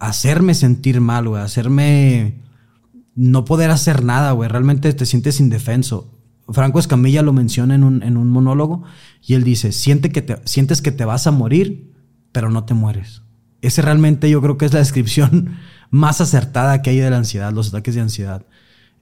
hacerme 0.00 0.54
sentir 0.54 1.00
mal, 1.00 1.28
güey, 1.28 1.42
a 1.42 1.44
hacerme 1.44 2.40
no 3.14 3.44
poder 3.44 3.70
hacer 3.70 4.02
nada, 4.02 4.32
güey, 4.32 4.48
realmente 4.48 4.92
te 4.92 5.06
sientes 5.06 5.40
indefenso. 5.40 6.19
Franco 6.52 6.78
Escamilla 6.78 7.22
lo 7.22 7.32
menciona 7.32 7.74
en 7.74 7.84
un, 7.84 8.02
en 8.02 8.16
un 8.16 8.30
monólogo 8.30 8.82
y 9.22 9.34
él 9.34 9.44
dice, 9.44 9.72
Siente 9.72 10.10
que 10.10 10.22
te, 10.22 10.36
sientes 10.44 10.82
que 10.82 10.92
te 10.92 11.04
vas 11.04 11.26
a 11.26 11.30
morir, 11.30 11.92
pero 12.32 12.50
no 12.50 12.64
te 12.64 12.74
mueres. 12.74 13.22
Ese 13.62 13.82
realmente 13.82 14.30
yo 14.30 14.40
creo 14.40 14.56
que 14.56 14.66
es 14.66 14.72
la 14.72 14.78
descripción 14.80 15.56
más 15.90 16.20
acertada 16.20 16.82
que 16.82 16.90
hay 16.90 16.98
de 16.98 17.10
la 17.10 17.18
ansiedad, 17.18 17.52
los 17.52 17.68
ataques 17.68 17.94
de 17.94 18.00
ansiedad. 18.00 18.46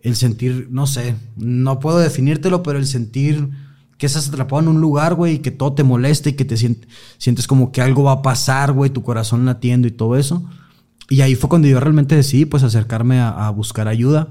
El 0.01 0.17
sentir, 0.17 0.69
no 0.71 0.87
sé, 0.87 1.17
no 1.37 1.81
puedo 1.81 1.99
definírtelo, 1.99 2.63
pero 2.63 2.79
el 2.79 2.87
sentir 2.87 3.49
que 3.99 4.07
estás 4.07 4.29
atrapado 4.29 4.63
en 4.63 4.69
un 4.69 4.81
lugar, 4.81 5.15
güey, 5.15 5.35
y 5.35 5.39
que 5.41 5.51
todo 5.51 5.75
te 5.75 5.83
molesta 5.83 6.29
y 6.29 6.35
que 6.35 6.45
te 6.45 6.57
sientes, 6.57 7.47
como 7.49 7.73
que 7.73 7.83
algo 7.83 8.05
va 8.05 8.13
a 8.13 8.23
pasar, 8.23 8.73
güey, 8.73 8.91
tu 8.91 9.03
corazón 9.03 9.45
latiendo 9.45 9.89
y 9.89 9.91
todo 9.91 10.17
eso. 10.17 10.45
Y 11.11 11.21
ahí 11.23 11.35
fue 11.35 11.51
cuando 11.51 11.67
yo 11.67 11.81
realmente 11.81 12.15
decidí, 12.15 12.45
pues, 12.45 12.63
acercarme 12.63 13.19
a, 13.21 13.51
buscar 13.51 13.89
ayuda. 13.89 14.29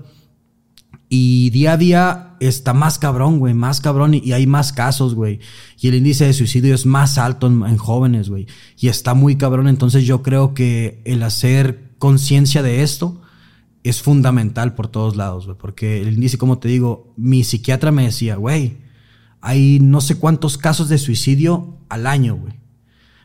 Y 1.09 1.49
día 1.51 1.73
a 1.73 1.77
día 1.77 2.35
está 2.39 2.73
más 2.73 2.99
cabrón, 2.99 3.39
güey, 3.39 3.53
más 3.53 3.79
cabrón 3.79 4.13
y, 4.13 4.33
hay 4.33 4.45
más 4.45 4.73
casos, 4.73 5.15
güey. 5.15 5.39
Y 5.79 5.87
el 5.87 5.95
índice 5.95 6.25
de 6.25 6.33
suicidio 6.33 6.75
es 6.75 6.85
más 6.85 7.17
alto 7.17 7.47
en, 7.47 7.63
en 7.63 7.77
jóvenes, 7.77 8.29
güey. 8.29 8.47
Y 8.77 8.89
está 8.89 9.13
muy 9.13 9.37
cabrón. 9.37 9.67
Entonces 9.67 10.05
yo 10.05 10.21
creo 10.21 10.53
que 10.53 11.01
el 11.05 11.23
hacer 11.23 11.93
conciencia 11.97 12.61
de 12.61 12.83
esto 12.83 13.21
es 13.83 14.01
fundamental 14.01 14.75
por 14.75 14.87
todos 14.89 15.15
lados, 15.15 15.45
güey. 15.45 15.57
Porque 15.57 16.01
el 16.01 16.15
índice, 16.15 16.37
como 16.37 16.59
te 16.59 16.67
digo, 16.67 17.13
mi 17.15 17.43
psiquiatra 17.43 17.91
me 17.91 18.03
decía, 18.03 18.35
güey, 18.35 18.77
hay 19.41 19.79
no 19.79 20.01
sé 20.01 20.15
cuántos 20.15 20.57
casos 20.57 20.89
de 20.89 20.97
suicidio 20.97 21.77
al 21.89 22.05
año, 22.05 22.35
güey. 22.35 22.53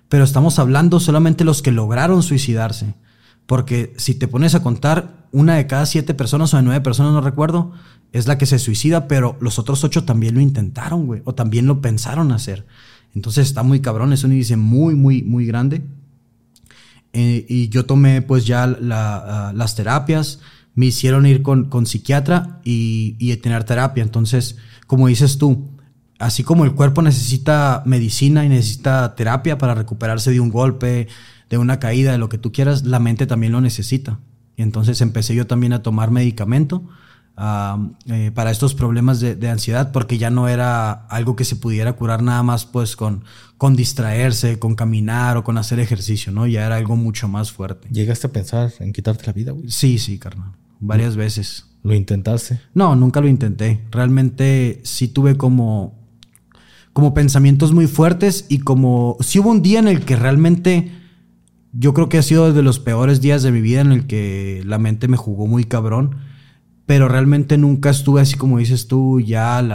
Pero 0.08 0.24
estamos 0.24 0.58
hablando 0.58 1.00
solamente 1.00 1.44
los 1.44 1.62
que 1.62 1.72
lograron 1.72 2.22
suicidarse. 2.22 2.94
Porque 3.52 3.92
si 3.98 4.14
te 4.14 4.28
pones 4.28 4.54
a 4.54 4.62
contar, 4.62 5.26
una 5.30 5.56
de 5.56 5.66
cada 5.66 5.84
siete 5.84 6.14
personas 6.14 6.54
o 6.54 6.56
de 6.56 6.62
nueve 6.62 6.80
personas, 6.80 7.12
no 7.12 7.20
recuerdo, 7.20 7.72
es 8.10 8.26
la 8.26 8.38
que 8.38 8.46
se 8.46 8.58
suicida, 8.58 9.08
pero 9.08 9.36
los 9.42 9.58
otros 9.58 9.84
ocho 9.84 10.04
también 10.04 10.34
lo 10.34 10.40
intentaron, 10.40 11.04
güey. 11.04 11.20
O 11.26 11.34
también 11.34 11.66
lo 11.66 11.82
pensaron 11.82 12.32
hacer. 12.32 12.64
Entonces 13.14 13.46
está 13.46 13.62
muy 13.62 13.80
cabrón, 13.80 14.14
es 14.14 14.24
un 14.24 14.32
índice 14.32 14.56
muy, 14.56 14.94
muy, 14.94 15.22
muy 15.22 15.44
grande. 15.44 15.82
Eh, 17.12 17.44
y 17.46 17.68
yo 17.68 17.84
tomé 17.84 18.22
pues 18.22 18.46
ya 18.46 18.62
ah, 18.64 19.52
las 19.54 19.74
terapias, 19.74 20.40
me 20.74 20.86
hicieron 20.86 21.26
ir 21.26 21.42
con, 21.42 21.68
con 21.68 21.84
psiquiatra 21.84 22.62
y, 22.64 23.16
y 23.18 23.36
tener 23.36 23.64
terapia. 23.64 24.02
Entonces, 24.02 24.56
como 24.86 25.08
dices 25.08 25.36
tú, 25.36 25.68
así 26.18 26.42
como 26.42 26.64
el 26.64 26.72
cuerpo 26.72 27.02
necesita 27.02 27.82
medicina 27.84 28.46
y 28.46 28.48
necesita 28.48 29.14
terapia 29.14 29.58
para 29.58 29.74
recuperarse 29.74 30.30
de 30.30 30.40
un 30.40 30.48
golpe, 30.48 31.08
de 31.52 31.58
una 31.58 31.78
caída, 31.78 32.12
de 32.12 32.16
lo 32.18 32.30
que 32.30 32.38
tú 32.38 32.50
quieras, 32.50 32.84
la 32.84 32.98
mente 32.98 33.26
también 33.26 33.52
lo 33.52 33.60
necesita. 33.60 34.20
Y 34.56 34.62
entonces 34.62 35.02
empecé 35.02 35.34
yo 35.34 35.46
también 35.46 35.74
a 35.74 35.82
tomar 35.82 36.10
medicamento 36.10 36.88
eh, 38.06 38.30
para 38.34 38.50
estos 38.50 38.74
problemas 38.74 39.20
de, 39.20 39.50
ansiedad 39.50 39.92
porque 39.92 40.16
ya 40.16 40.30
no 40.30 40.48
era 40.48 40.92
algo 41.08 41.36
que 41.36 41.44
se 41.44 41.56
pudiera 41.56 41.92
curar 41.92 42.22
nada 42.22 42.42
más 42.42 42.64
pues 42.64 42.96
con, 42.96 43.24
con 43.58 43.76
distraerse, 43.76 44.58
con 44.58 44.74
caminar 44.74 45.36
o 45.36 45.44
con 45.44 45.58
hacer 45.58 45.78
ejercicio, 45.78 46.32
¿no? 46.32 46.46
Ya 46.46 46.64
era 46.64 46.76
algo 46.76 46.96
mucho 46.96 47.28
más 47.28 47.52
fuerte. 47.52 47.86
¿Llegaste 47.90 48.28
a 48.28 48.32
pensar 48.32 48.72
en 48.78 48.94
quitarte 48.94 49.26
la 49.26 49.34
vida, 49.34 49.52
güey? 49.52 49.70
Sí, 49.70 49.98
sí, 49.98 50.18
carnal. 50.18 50.52
Varias 50.80 51.16
veces. 51.16 51.66
¿Lo 51.82 51.92
intentaste? 51.92 52.60
No, 52.72 52.96
nunca 52.96 53.20
lo 53.20 53.28
intenté. 53.28 53.82
Realmente 53.90 54.80
sí 54.84 55.06
tuve 55.06 55.36
como, 55.36 55.98
como 56.94 57.12
pensamientos 57.12 57.72
muy 57.72 57.88
fuertes 57.88 58.46
y 58.48 58.60
como... 58.60 59.18
Sí 59.20 59.38
hubo 59.38 59.50
un 59.50 59.60
día 59.60 59.80
en 59.80 59.88
el 59.88 60.00
que 60.06 60.16
realmente... 60.16 61.01
Yo 61.72 61.94
creo 61.94 62.08
que 62.08 62.18
ha 62.18 62.22
sido 62.22 62.52
de 62.52 62.62
los 62.62 62.78
peores 62.78 63.20
días 63.20 63.42
de 63.42 63.50
mi 63.50 63.60
vida 63.60 63.80
en 63.80 63.92
el 63.92 64.06
que 64.06 64.62
la 64.66 64.78
mente 64.78 65.08
me 65.08 65.16
jugó 65.16 65.46
muy 65.46 65.64
cabrón 65.64 66.16
pero 66.86 67.08
realmente 67.08 67.58
nunca 67.58 67.90
estuve 67.90 68.20
así 68.20 68.36
como 68.36 68.58
dices 68.58 68.86
tú, 68.86 69.20
ya 69.20 69.66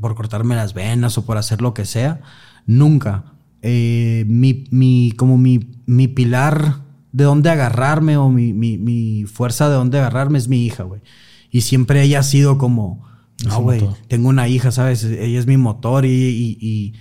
por 0.00 0.14
cortarme 0.14 0.56
las 0.56 0.74
venas 0.74 1.18
o 1.18 1.26
por 1.26 1.36
hacer 1.36 1.60
lo 1.62 1.74
que 1.74 1.84
sea. 1.84 2.20
Nunca. 2.66 3.34
Eh, 3.60 4.24
mi, 4.26 5.12
como 5.16 5.38
mi, 5.38 5.60
mi, 5.86 6.08
pilar 6.08 6.80
de 7.12 7.24
dónde 7.24 7.50
agarrarme 7.50 8.16
o 8.16 8.30
mi, 8.30 8.52
mi, 8.52 9.24
fuerza 9.26 9.68
de 9.68 9.76
dónde 9.76 9.98
agarrarme 9.98 10.38
es 10.38 10.48
mi 10.48 10.64
hija, 10.64 10.82
güey. 10.82 11.02
Y 11.50 11.60
siempre 11.60 12.02
ella 12.02 12.20
ha 12.20 12.24
sido 12.24 12.58
como, 12.58 13.06
no, 13.46 13.60
güey, 13.60 13.86
tengo 14.08 14.28
una 14.28 14.48
hija, 14.48 14.72
¿sabes? 14.72 15.04
Ella 15.04 15.38
es 15.38 15.46
mi 15.46 15.56
motor 15.56 16.06
y 16.06 16.58
y 16.60 16.94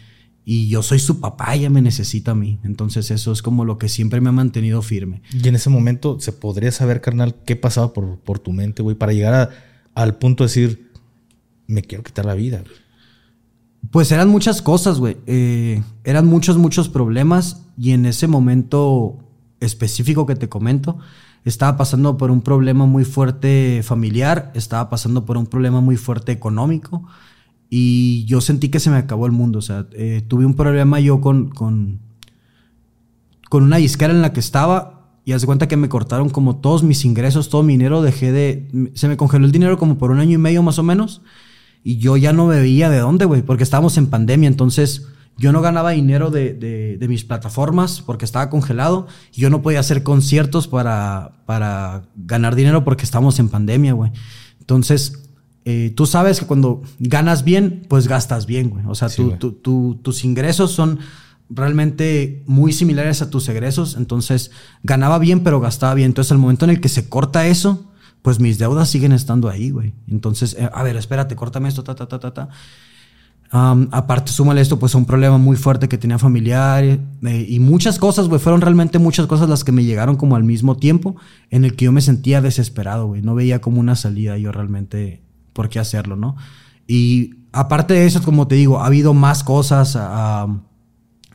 yo 0.45 0.81
soy 0.81 0.99
su 0.99 1.19
papá, 1.19 1.53
ella 1.53 1.69
me 1.69 1.81
necesita 1.81 2.31
a 2.31 2.35
mí. 2.35 2.59
Entonces 2.63 3.11
eso 3.11 3.31
es 3.31 3.41
como 3.41 3.65
lo 3.65 3.77
que 3.77 3.89
siempre 3.89 4.21
me 4.21 4.29
ha 4.29 4.33
mantenido 4.33 4.81
firme. 4.81 5.21
Y 5.31 5.47
en 5.47 5.55
ese 5.55 5.69
momento 5.69 6.19
se 6.19 6.31
podría 6.31 6.71
saber, 6.71 7.01
carnal, 7.01 7.35
qué 7.45 7.55
pasaba 7.55 7.93
por, 7.93 8.17
por 8.19 8.39
tu 8.39 8.51
mente, 8.51 8.81
güey, 8.81 8.95
para 8.95 9.13
llegar 9.13 9.51
al 9.93 10.17
punto 10.17 10.43
de 10.43 10.47
decir, 10.47 10.91
me 11.67 11.83
quiero 11.83 12.03
quitar 12.03 12.25
la 12.25 12.33
vida. 12.33 12.63
Pues 13.91 14.11
eran 14.11 14.29
muchas 14.29 14.61
cosas, 14.61 14.99
güey. 14.99 15.17
Eh, 15.27 15.83
eran 16.03 16.27
muchos, 16.27 16.57
muchos 16.57 16.89
problemas 16.89 17.61
y 17.77 17.91
en 17.91 18.05
ese 18.05 18.27
momento 18.27 19.17
específico 19.59 20.25
que 20.25 20.35
te 20.35 20.49
comento, 20.49 20.97
estaba 21.45 21.77
pasando 21.77 22.17
por 22.17 22.31
un 22.31 22.41
problema 22.41 22.85
muy 22.85 23.05
fuerte 23.05 23.81
familiar, 23.83 24.51
estaba 24.53 24.89
pasando 24.89 25.25
por 25.25 25.37
un 25.37 25.47
problema 25.47 25.81
muy 25.81 25.97
fuerte 25.97 26.31
económico 26.31 27.07
y 27.73 28.25
yo 28.25 28.41
sentí 28.41 28.67
que 28.67 28.81
se 28.81 28.89
me 28.89 28.97
acabó 28.97 29.25
el 29.25 29.31
mundo. 29.31 29.59
O 29.59 29.61
sea, 29.61 29.87
eh, 29.93 30.21
tuve 30.27 30.45
un 30.45 30.55
problema 30.55 30.99
yo 30.99 31.21
con, 31.21 31.49
con, 31.49 32.01
con 33.49 33.63
una 33.63 33.77
disquera 33.77 34.13
en 34.13 34.21
la 34.21 34.33
que 34.33 34.41
estaba 34.41 35.15
y 35.23 35.31
hace 35.31 35.45
cuenta 35.45 35.69
que 35.69 35.77
me 35.77 35.87
cortaron 35.87 36.29
como 36.29 36.57
todos 36.57 36.83
mis 36.83 37.05
ingresos, 37.05 37.47
todo 37.47 37.63
mi 37.63 37.73
dinero, 37.73 38.01
dejé 38.01 38.33
de... 38.33 38.89
Se 38.93 39.07
me 39.07 39.15
congeló 39.15 39.45
el 39.45 39.53
dinero 39.53 39.77
como 39.77 39.97
por 39.97 40.11
un 40.11 40.19
año 40.19 40.33
y 40.33 40.37
medio 40.37 40.61
más 40.63 40.79
o 40.79 40.83
menos 40.83 41.21
y 41.81 41.97
yo 41.97 42.17
ya 42.17 42.33
no 42.33 42.47
veía 42.47 42.89
de 42.89 42.99
dónde, 42.99 43.23
güey, 43.23 43.41
porque 43.41 43.63
estábamos 43.63 43.97
en 43.97 44.07
pandemia, 44.07 44.49
entonces 44.49 45.07
yo 45.37 45.53
no 45.53 45.61
ganaba 45.61 45.91
dinero 45.91 46.29
de, 46.29 46.53
de, 46.53 46.97
de, 46.97 47.07
mis 47.07 47.23
plataformas 47.23 48.01
porque 48.01 48.25
estaba 48.25 48.49
congelado 48.49 49.07
y 49.33 49.39
yo 49.39 49.49
no 49.49 49.61
podía 49.61 49.79
hacer 49.79 50.03
conciertos 50.03 50.67
para, 50.67 51.41
para 51.45 52.03
ganar 52.17 52.55
dinero 52.55 52.83
porque 52.83 53.05
estábamos 53.05 53.39
en 53.39 53.47
pandemia, 53.47 53.93
güey. 53.93 54.11
Entonces 54.59 55.30
eh, 55.63 55.93
tú 55.95 56.05
sabes 56.05 56.39
que 56.39 56.47
cuando 56.47 56.81
ganas 56.99 57.43
bien, 57.43 57.85
pues 57.87 58.07
gastas 58.07 58.45
bien, 58.45 58.69
güey. 58.69 58.83
O 58.87 58.95
sea, 58.95 59.09
tus 59.09 60.23
ingresos 60.23 60.71
son 60.71 60.99
realmente 61.49 62.43
muy 62.47 62.71
similares 62.73 63.21
a 63.21 63.29
tus 63.29 63.47
egresos. 63.49 63.95
Entonces, 63.95 64.51
ganaba 64.83 65.19
bien, 65.19 65.41
pero 65.41 65.59
gastaba 65.59 65.93
bien. 65.93 66.07
Entonces, 66.07 66.31
el 66.31 66.39
momento 66.39 66.65
en 66.65 66.71
el 66.71 66.81
que 66.81 66.89
se 66.89 67.09
corta 67.09 67.45
eso, 67.45 67.91
pues 68.21 68.39
mis 68.39 68.57
deudas 68.57 68.89
siguen 68.89 69.11
estando 69.11 69.49
ahí, 69.49 69.69
güey. 69.69 69.93
Entonces, 70.07 70.55
eh, 70.57 70.69
a 70.71 70.83
ver, 70.83 70.95
espérate, 70.95 71.35
córtame 71.35 71.69
esto, 71.69 71.83
ta, 71.83 71.93
ta, 71.93 72.07
ta, 72.07 72.19
ta, 72.19 72.33
ta. 72.33 72.49
aparte, 73.51 74.31
súmale 74.31 74.61
esto, 74.61 74.79
pues 74.79 74.95
un 74.95 75.05
problema 75.05 75.37
muy 75.37 75.57
fuerte 75.57 75.87
que 75.87 75.97
tenía 75.97 76.17
familiar 76.17 76.83
eh, 76.83 77.45
y 77.47 77.59
muchas 77.59 77.99
cosas, 77.99 78.27
güey. 78.29 78.39
Fueron 78.39 78.61
realmente 78.61 78.97
muchas 78.97 79.27
cosas 79.27 79.47
las 79.47 79.63
que 79.63 79.71
me 79.71 79.83
llegaron 79.83 80.15
como 80.15 80.35
al 80.35 80.43
mismo 80.43 80.77
tiempo 80.77 81.17
en 81.51 81.65
el 81.65 81.75
que 81.75 81.85
yo 81.85 81.91
me 81.91 82.01
sentía 82.01 82.41
desesperado, 82.41 83.05
güey. 83.07 83.21
No 83.21 83.35
veía 83.35 83.61
como 83.61 83.79
una 83.79 83.95
salida 83.95 84.37
yo 84.39 84.51
realmente 84.51 85.21
por 85.53 85.69
qué 85.69 85.79
hacerlo, 85.79 86.15
¿no? 86.15 86.35
Y 86.87 87.35
aparte 87.51 87.93
de 87.93 88.05
eso, 88.05 88.21
como 88.23 88.47
te 88.47 88.55
digo, 88.55 88.79
ha 88.79 88.87
habido 88.87 89.13
más 89.13 89.43
cosas, 89.43 89.97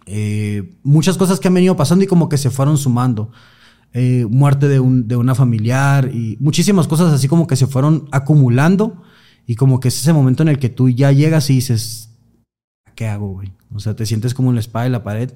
eh, 0.07 0.77
muchas 0.83 1.17
cosas 1.17 1.41
que 1.41 1.49
han 1.49 1.55
venido 1.55 1.77
pasando 1.77 2.05
y 2.05 2.09
como 2.09 2.29
que 2.29 2.39
se 2.39 2.51
fueron 2.51 2.79
sumando. 2.79 3.31
Eh, 3.93 4.27
muerte 4.29 4.69
de, 4.69 4.79
un, 4.79 5.09
de 5.09 5.17
una 5.17 5.35
familiar 5.35 6.11
y 6.13 6.37
muchísimas 6.39 6.87
cosas 6.87 7.15
así 7.15 7.29
como 7.29 7.47
que 7.47 7.57
se 7.57 7.67
fueron 7.67 8.09
acumulando 8.13 9.03
y 9.47 9.55
como 9.55 9.81
que 9.81 9.89
es 9.89 9.99
ese 9.99 10.13
momento 10.13 10.43
en 10.43 10.51
el 10.51 10.59
que 10.59 10.69
tú 10.69 10.91
ya 10.91 11.13
llegas 11.13 11.49
y 11.49 11.55
dices, 11.55 12.11
¿qué 12.95 13.07
hago, 13.07 13.29
güey? 13.29 13.53
O 13.75 13.81
sea, 13.81 13.97
te 13.97 14.05
sientes 14.05 14.35
como 14.35 14.51
en 14.51 14.57
la 14.57 14.61
espada 14.61 14.85
de 14.85 14.91
la 14.91 15.05
pared. 15.05 15.33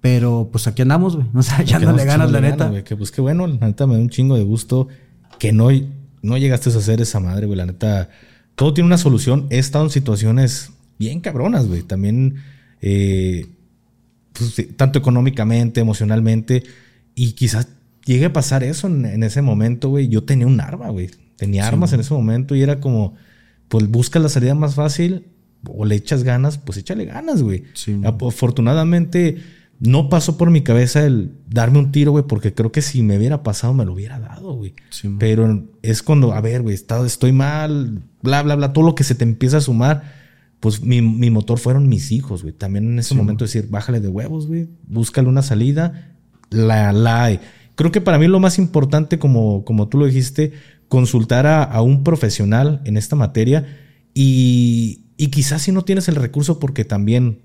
Pero 0.00 0.50
pues 0.52 0.66
aquí 0.66 0.82
andamos, 0.82 1.16
güey. 1.16 1.26
O 1.34 1.42
sea, 1.42 1.62
ya 1.62 1.78
no 1.78 1.92
le 1.92 2.04
ganas, 2.04 2.30
la 2.30 2.40
neta. 2.40 2.84
que 2.84 2.94
pues 2.96 3.10
qué 3.10 3.20
bueno, 3.20 3.46
la 3.46 3.66
neta 3.66 3.86
me 3.86 3.94
da 3.94 4.00
un 4.00 4.10
chingo 4.10 4.36
de 4.36 4.44
gusto 4.44 4.88
que 5.38 5.52
no 5.52 5.70
no 6.24 6.38
llegaste 6.38 6.70
a 6.70 6.76
hacer 6.76 7.02
esa 7.02 7.20
madre, 7.20 7.46
güey. 7.46 7.58
La 7.58 7.66
neta, 7.66 8.08
todo 8.54 8.72
tiene 8.72 8.86
una 8.86 8.98
solución. 8.98 9.46
He 9.50 9.58
estado 9.58 9.84
en 9.84 9.90
situaciones 9.90 10.70
bien 10.98 11.20
cabronas, 11.20 11.68
güey. 11.68 11.82
También, 11.82 12.36
eh, 12.80 13.46
pues, 14.32 14.66
tanto 14.76 14.98
económicamente, 14.98 15.80
emocionalmente. 15.80 16.64
Y 17.14 17.32
quizás 17.32 17.68
llegue 18.06 18.24
a 18.24 18.32
pasar 18.32 18.64
eso 18.64 18.86
en, 18.86 19.22
ese 19.22 19.42
momento, 19.42 19.90
güey. 19.90 20.08
Yo 20.08 20.24
tenía 20.24 20.46
un 20.46 20.60
arma, 20.60 20.88
güey. 20.88 21.10
Tenía 21.36 21.68
armas 21.68 21.92
en 21.92 22.00
ese 22.00 22.14
momento 22.14 22.54
y 22.54 22.62
era 22.62 22.80
como, 22.80 23.14
pues 23.68 23.86
busca 23.88 24.18
la 24.18 24.30
salida 24.30 24.54
más 24.54 24.76
fácil 24.76 25.26
o 25.68 25.84
le 25.84 25.94
echas 25.94 26.22
ganas, 26.22 26.56
pues 26.56 26.78
échale 26.78 27.04
ganas, 27.04 27.42
güey. 27.42 27.64
Afortunadamente 28.02 29.42
no 29.80 30.08
pasó 30.08 30.36
por 30.36 30.50
mi 30.50 30.62
cabeza 30.62 31.04
el 31.04 31.32
darme 31.48 31.78
un 31.78 31.92
tiro, 31.92 32.12
güey, 32.12 32.24
porque 32.26 32.54
creo 32.54 32.72
que 32.72 32.82
si 32.82 33.02
me 33.02 33.16
hubiera 33.18 33.42
pasado 33.42 33.74
me 33.74 33.84
lo 33.84 33.92
hubiera 33.92 34.18
dado, 34.18 34.54
güey. 34.54 34.74
Pero 35.18 35.64
es 35.82 36.02
cuando, 36.02 36.32
a 36.32 36.40
ver, 36.40 36.62
güey, 36.62 36.74
estoy 36.74 37.32
mal, 37.32 38.02
bla, 38.22 38.42
bla, 38.42 38.54
bla, 38.54 38.72
todo 38.72 38.84
lo 38.84 38.94
que 38.94 39.04
se 39.04 39.14
te 39.14 39.24
empieza 39.24 39.58
a 39.58 39.60
sumar. 39.60 40.24
Pues 40.60 40.80
mi, 40.80 41.02
motor 41.02 41.58
fueron 41.58 41.88
mis 41.88 42.10
hijos, 42.12 42.42
güey. 42.42 42.54
También 42.54 42.86
en 42.92 42.98
ese 42.98 43.14
momento 43.14 43.44
decir, 43.44 43.68
bájale 43.68 44.00
de 44.00 44.08
huevos, 44.08 44.46
güey, 44.46 44.68
búscale 44.86 45.28
una 45.28 45.42
salida, 45.42 46.14
la, 46.50 46.92
la. 46.92 47.38
Creo 47.74 47.92
que 47.92 48.00
para 48.00 48.18
mí 48.18 48.26
lo 48.28 48.40
más 48.40 48.58
importante, 48.58 49.18
como, 49.18 49.64
como 49.64 49.88
tú 49.88 49.98
lo 49.98 50.06
dijiste, 50.06 50.52
consultar 50.88 51.46
a, 51.46 51.62
a 51.62 51.82
un 51.82 52.04
profesional 52.04 52.80
en 52.84 52.96
esta 52.96 53.16
materia 53.16 53.66
y, 54.14 55.06
y 55.16 55.28
quizás 55.28 55.62
si 55.62 55.72
no 55.72 55.82
tienes 55.82 56.08
el 56.08 56.14
recurso 56.14 56.58
porque 56.58 56.84
también 56.84 57.40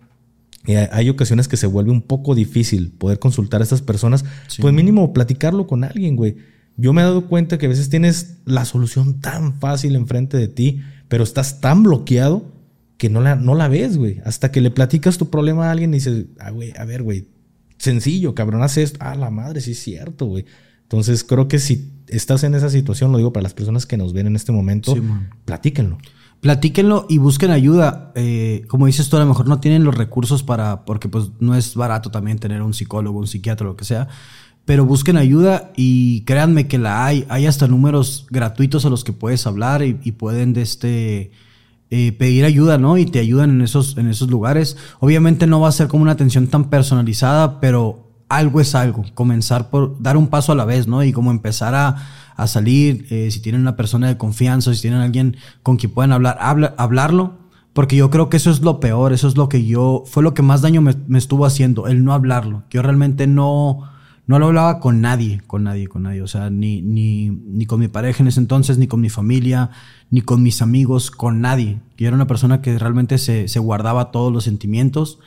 hay 0.91 1.09
ocasiones 1.09 1.47
que 1.47 1.57
se 1.57 1.67
vuelve 1.67 1.91
un 1.91 2.01
poco 2.01 2.35
difícil 2.35 2.91
poder 2.91 3.19
consultar 3.19 3.61
a 3.61 3.63
estas 3.63 3.81
personas, 3.81 4.25
pues 4.59 4.73
mínimo 4.73 5.13
platicarlo 5.13 5.67
con 5.67 5.83
alguien, 5.83 6.15
güey. 6.15 6.35
Yo 6.77 6.93
me 6.93 7.01
he 7.01 7.05
dado 7.05 7.27
cuenta 7.27 7.57
que 7.57 7.65
a 7.65 7.69
veces 7.69 7.89
tienes 7.89 8.37
la 8.45 8.65
solución 8.65 9.19
tan 9.19 9.59
fácil 9.59 9.95
enfrente 9.95 10.37
de 10.37 10.47
ti, 10.47 10.81
pero 11.07 11.23
estás 11.23 11.59
tan 11.59 11.83
bloqueado 11.83 12.53
que 12.97 13.09
no 13.09 13.21
la, 13.21 13.35
no 13.35 13.55
la 13.55 13.67
ves, 13.67 13.97
güey. 13.97 14.21
Hasta 14.25 14.51
que 14.51 14.61
le 14.61 14.71
platicas 14.71 15.17
tu 15.17 15.29
problema 15.29 15.67
a 15.67 15.71
alguien 15.71 15.91
y 15.91 15.97
dices, 15.97 16.25
ah, 16.39 16.51
güey, 16.51 16.73
a 16.77 16.85
ver, 16.85 17.03
güey, 17.03 17.27
sencillo, 17.77 18.35
cabrón, 18.35 18.61
haces 18.61 18.91
esto. 18.91 18.99
Ah, 19.01 19.15
la 19.15 19.29
madre, 19.29 19.61
sí 19.61 19.71
es 19.71 19.79
cierto, 19.79 20.25
güey. 20.25 20.45
Entonces 20.83 21.23
creo 21.23 21.47
que 21.47 21.59
si 21.59 21.91
estás 22.07 22.43
en 22.43 22.55
esa 22.55 22.69
situación, 22.69 23.11
lo 23.11 23.17
digo 23.17 23.33
para 23.33 23.43
las 23.43 23.53
personas 23.53 23.85
que 23.85 23.97
nos 23.97 24.13
ven 24.13 24.27
en 24.27 24.35
este 24.35 24.51
momento, 24.51 24.95
platíquenlo 25.45 25.97
platíquenlo 26.41 27.05
y 27.09 27.17
busquen 27.17 27.51
ayuda. 27.51 28.11
Eh, 28.15 28.63
como 28.67 28.85
dices 28.85 29.09
tú, 29.09 29.17
a 29.17 29.19
lo 29.19 29.25
mejor 29.25 29.47
no 29.47 29.59
tienen 29.59 29.83
los 29.83 29.95
recursos 29.95 30.43
para, 30.43 30.85
porque 30.85 31.09
pues 31.09 31.29
no 31.39 31.55
es 31.55 31.75
barato 31.75 32.11
también 32.11 32.39
tener 32.39 32.61
un 32.61 32.73
psicólogo, 32.73 33.19
un 33.19 33.27
psiquiatra, 33.27 33.67
lo 33.67 33.75
que 33.75 33.85
sea. 33.85 34.07
Pero 34.65 34.85
busquen 34.85 35.17
ayuda 35.17 35.71
y 35.75 36.21
créanme 36.21 36.67
que 36.67 36.77
la 36.77 37.05
hay. 37.05 37.25
Hay 37.29 37.47
hasta 37.47 37.67
números 37.67 38.27
gratuitos 38.29 38.85
a 38.85 38.89
los 38.89 39.03
que 39.03 39.13
puedes 39.13 39.47
hablar 39.47 39.83
y, 39.83 39.93
pueden 40.11 40.53
de 40.53 40.61
este, 40.61 41.31
eh, 41.89 42.11
pedir 42.11 42.45
ayuda, 42.45 42.77
¿no? 42.77 42.97
Y 42.97 43.05
te 43.05 43.19
ayudan 43.19 43.49
en 43.49 43.61
esos, 43.61 43.97
en 43.97 44.07
esos 44.07 44.29
lugares. 44.29 44.77
Obviamente 44.99 45.47
no 45.47 45.59
va 45.59 45.69
a 45.69 45.73
ser 45.73 45.87
como 45.87 46.03
una 46.03 46.11
atención 46.11 46.47
tan 46.47 46.69
personalizada, 46.69 47.59
pero 47.59 48.08
algo 48.29 48.61
es 48.61 48.75
algo. 48.75 49.03
Comenzar 49.15 49.69
por 49.69 50.01
dar 50.01 50.15
un 50.15 50.27
paso 50.27 50.51
a 50.51 50.55
la 50.55 50.65
vez, 50.65 50.87
¿no? 50.87 51.03
Y 51.03 51.11
como 51.11 51.31
empezar 51.31 51.75
a, 51.75 51.97
a 52.39 52.47
salir, 52.47 53.05
eh, 53.09 53.29
si 53.31 53.41
tienen 53.41 53.61
una 53.61 53.75
persona 53.75 54.07
de 54.07 54.17
confianza, 54.17 54.73
si 54.73 54.81
tienen 54.81 55.01
alguien 55.01 55.35
con 55.61 55.75
quien 55.75 55.91
puedan 55.91 56.13
hablar, 56.13 56.37
hablarlo, 56.77 57.37
porque 57.73 57.95
yo 57.95 58.09
creo 58.09 58.29
que 58.29 58.37
eso 58.37 58.49
es 58.49 58.61
lo 58.61 58.79
peor, 58.79 59.11
eso 59.11 59.27
es 59.27 59.35
lo 59.35 59.49
que 59.49 59.65
yo, 59.65 60.03
fue 60.05 60.23
lo 60.23 60.33
que 60.33 60.41
más 60.41 60.61
daño 60.61 60.81
me, 60.81 60.95
estuvo 61.17 61.45
haciendo, 61.45 61.87
el 61.87 62.03
no 62.03 62.13
hablarlo. 62.13 62.63
Yo 62.69 62.81
realmente 62.81 63.27
no, 63.27 63.89
no 64.25 64.39
lo 64.39 64.47
hablaba 64.47 64.79
con 64.79 65.01
nadie, 65.01 65.41
con 65.47 65.63
nadie, 65.63 65.87
con 65.87 66.03
nadie, 66.03 66.21
o 66.21 66.27
sea, 66.27 66.49
ni, 66.49 66.81
ni, 66.81 67.29
ni 67.29 67.65
con 67.65 67.79
mi 67.79 67.87
pareja 67.87 68.23
en 68.23 68.27
ese 68.27 68.39
entonces, 68.39 68.77
ni 68.77 68.87
con 68.87 69.01
mi 69.01 69.09
familia, 69.09 69.71
ni 70.11 70.21
con 70.21 70.41
mis 70.41 70.61
amigos, 70.61 71.11
con 71.11 71.41
nadie. 71.41 71.79
Yo 71.97 72.07
era 72.07 72.15
una 72.15 72.27
persona 72.27 72.61
que 72.61 72.77
realmente 72.79 73.17
se, 73.17 73.47
se 73.47 73.59
guardaba 73.59 74.11
todos 74.11 74.31
los 74.31 74.45
sentimientos. 74.45 75.19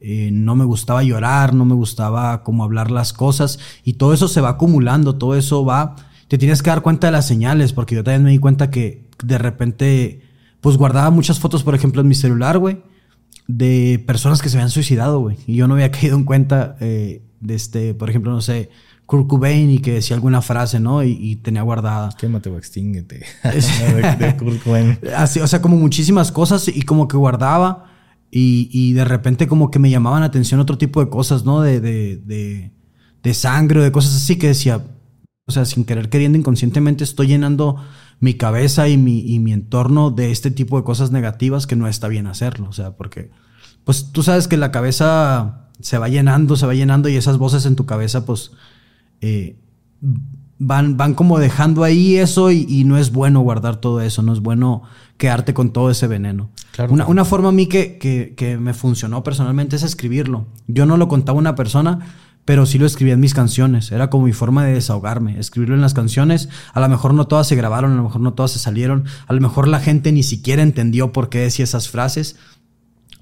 Eh, 0.00 0.30
no 0.32 0.54
me 0.54 0.64
gustaba 0.64 1.02
llorar, 1.02 1.54
no 1.54 1.64
me 1.64 1.74
gustaba 1.74 2.44
como 2.44 2.62
hablar 2.62 2.90
las 2.90 3.12
cosas 3.12 3.58
y 3.82 3.94
todo 3.94 4.12
eso 4.12 4.28
se 4.28 4.40
va 4.40 4.50
acumulando, 4.50 5.16
todo 5.16 5.34
eso 5.34 5.64
va 5.64 5.96
te 6.28 6.36
tienes 6.36 6.62
que 6.62 6.70
dar 6.70 6.82
cuenta 6.82 7.08
de 7.08 7.12
las 7.12 7.26
señales, 7.26 7.72
porque 7.72 7.94
yo 7.94 8.04
también 8.04 8.22
me 8.22 8.30
di 8.30 8.38
cuenta 8.38 8.70
que 8.70 9.08
de 9.24 9.38
repente, 9.38 10.22
pues 10.60 10.76
guardaba 10.76 11.10
muchas 11.10 11.40
fotos, 11.40 11.64
por 11.64 11.74
ejemplo, 11.74 12.02
en 12.02 12.08
mi 12.08 12.14
celular, 12.14 12.58
güey, 12.58 12.82
de 13.46 14.02
personas 14.06 14.42
que 14.42 14.50
se 14.50 14.58
habían 14.58 14.70
suicidado, 14.70 15.20
güey. 15.20 15.38
Y 15.46 15.56
yo 15.56 15.66
no 15.66 15.74
había 15.74 15.90
caído 15.90 16.16
en 16.16 16.24
cuenta 16.24 16.76
eh, 16.80 17.22
de 17.40 17.54
este, 17.54 17.94
por 17.94 18.10
ejemplo, 18.10 18.30
no 18.30 18.42
sé, 18.42 18.70
Kurt 19.06 19.26
Cobain 19.26 19.70
y 19.70 19.78
que 19.78 19.94
decía 19.94 20.14
alguna 20.16 20.42
frase, 20.42 20.80
¿no? 20.80 21.02
Y, 21.02 21.36
tenía 21.36 21.62
guardada. 21.62 22.10
Quémate 22.18 22.50
o 22.50 22.58
extínguete. 22.58 23.24
de, 23.42 24.36
Kurt 24.36 24.62
Cobain. 24.62 24.98
Así, 25.16 25.40
o 25.40 25.46
sea, 25.46 25.62
como 25.62 25.76
muchísimas 25.76 26.30
cosas 26.30 26.68
y 26.68 26.82
como 26.82 27.08
que 27.08 27.16
guardaba. 27.16 27.86
Y, 28.30 28.68
y, 28.72 28.92
de 28.92 29.04
repente 29.04 29.48
como 29.48 29.70
que 29.70 29.78
me 29.78 29.90
llamaban 29.90 30.20
la 30.20 30.26
atención 30.26 30.60
otro 30.60 30.76
tipo 30.76 31.02
de 31.02 31.10
cosas, 31.10 31.44
¿no? 31.44 31.62
De, 31.62 31.80
de, 31.80 32.18
de, 32.18 32.72
de 33.22 33.34
sangre 33.34 33.80
o 33.80 33.82
de 33.82 33.90
cosas 33.90 34.14
así 34.16 34.36
que 34.36 34.48
decía, 34.48 34.84
o 35.46 35.52
sea, 35.52 35.64
sin 35.64 35.84
querer 35.84 36.10
queriendo 36.10 36.36
inconscientemente 36.36 37.04
estoy 37.04 37.28
llenando 37.28 37.76
mi 38.20 38.34
cabeza 38.34 38.88
y 38.88 38.98
mi, 38.98 39.20
y 39.20 39.38
mi 39.38 39.52
entorno 39.52 40.10
de 40.10 40.30
este 40.30 40.50
tipo 40.50 40.76
de 40.76 40.84
cosas 40.84 41.10
negativas 41.10 41.66
que 41.66 41.76
no 41.76 41.88
está 41.88 42.08
bien 42.08 42.26
hacerlo. 42.26 42.68
O 42.68 42.72
sea, 42.72 42.96
porque, 42.96 43.30
pues 43.84 44.12
tú 44.12 44.22
sabes 44.22 44.46
que 44.46 44.58
la 44.58 44.70
cabeza 44.72 45.70
se 45.80 45.96
va 45.96 46.08
llenando, 46.08 46.56
se 46.56 46.66
va 46.66 46.74
llenando 46.74 47.08
y 47.08 47.16
esas 47.16 47.38
voces 47.38 47.64
en 47.64 47.76
tu 47.76 47.86
cabeza, 47.86 48.26
pues 48.26 48.52
eh, 49.20 49.58
van, 50.58 50.96
van 50.96 51.14
como 51.14 51.38
dejando 51.38 51.84
ahí 51.84 52.16
eso 52.16 52.50
y, 52.50 52.84
no 52.84 52.98
es 52.98 53.12
bueno 53.12 53.40
guardar 53.40 53.76
todo 53.76 54.00
eso, 54.00 54.22
no 54.22 54.32
es 54.32 54.40
bueno 54.40 54.82
quedarte 55.16 55.54
con 55.54 55.72
todo 55.72 55.90
ese 55.90 56.06
veneno. 56.06 56.50
una, 56.88 57.06
una, 57.06 57.24
forma 57.24 57.48
a 57.48 57.52
mí 57.52 57.66
que, 57.66 57.98
que, 57.98 58.58
me 58.58 58.74
funcionó 58.74 59.22
personalmente 59.22 59.76
es 59.76 59.82
escribirlo. 59.82 60.46
Yo 60.66 60.86
no 60.86 60.96
lo 60.96 61.08
contaba 61.08 61.38
a 61.38 61.40
una 61.40 61.54
persona, 61.54 62.00
pero 62.44 62.66
sí 62.66 62.78
lo 62.78 62.86
escribía 62.86 63.14
en 63.14 63.20
mis 63.20 63.34
canciones. 63.34 63.92
Era 63.92 64.10
como 64.10 64.26
mi 64.26 64.32
forma 64.32 64.64
de 64.64 64.74
desahogarme, 64.74 65.38
escribirlo 65.38 65.74
en 65.74 65.80
las 65.80 65.94
canciones. 65.94 66.48
A 66.72 66.80
lo 66.80 66.88
mejor 66.88 67.14
no 67.14 67.26
todas 67.26 67.46
se 67.46 67.56
grabaron, 67.56 67.92
a 67.92 67.96
lo 67.96 68.04
mejor 68.04 68.20
no 68.20 68.34
todas 68.34 68.52
se 68.52 68.58
salieron, 68.58 69.04
a 69.26 69.32
lo 69.32 69.40
mejor 69.40 69.68
la 69.68 69.80
gente 69.80 70.12
ni 70.12 70.22
siquiera 70.22 70.62
entendió 70.62 71.12
por 71.12 71.28
qué 71.28 71.38
decía 71.40 71.64
esas 71.64 71.88
frases, 71.88 72.36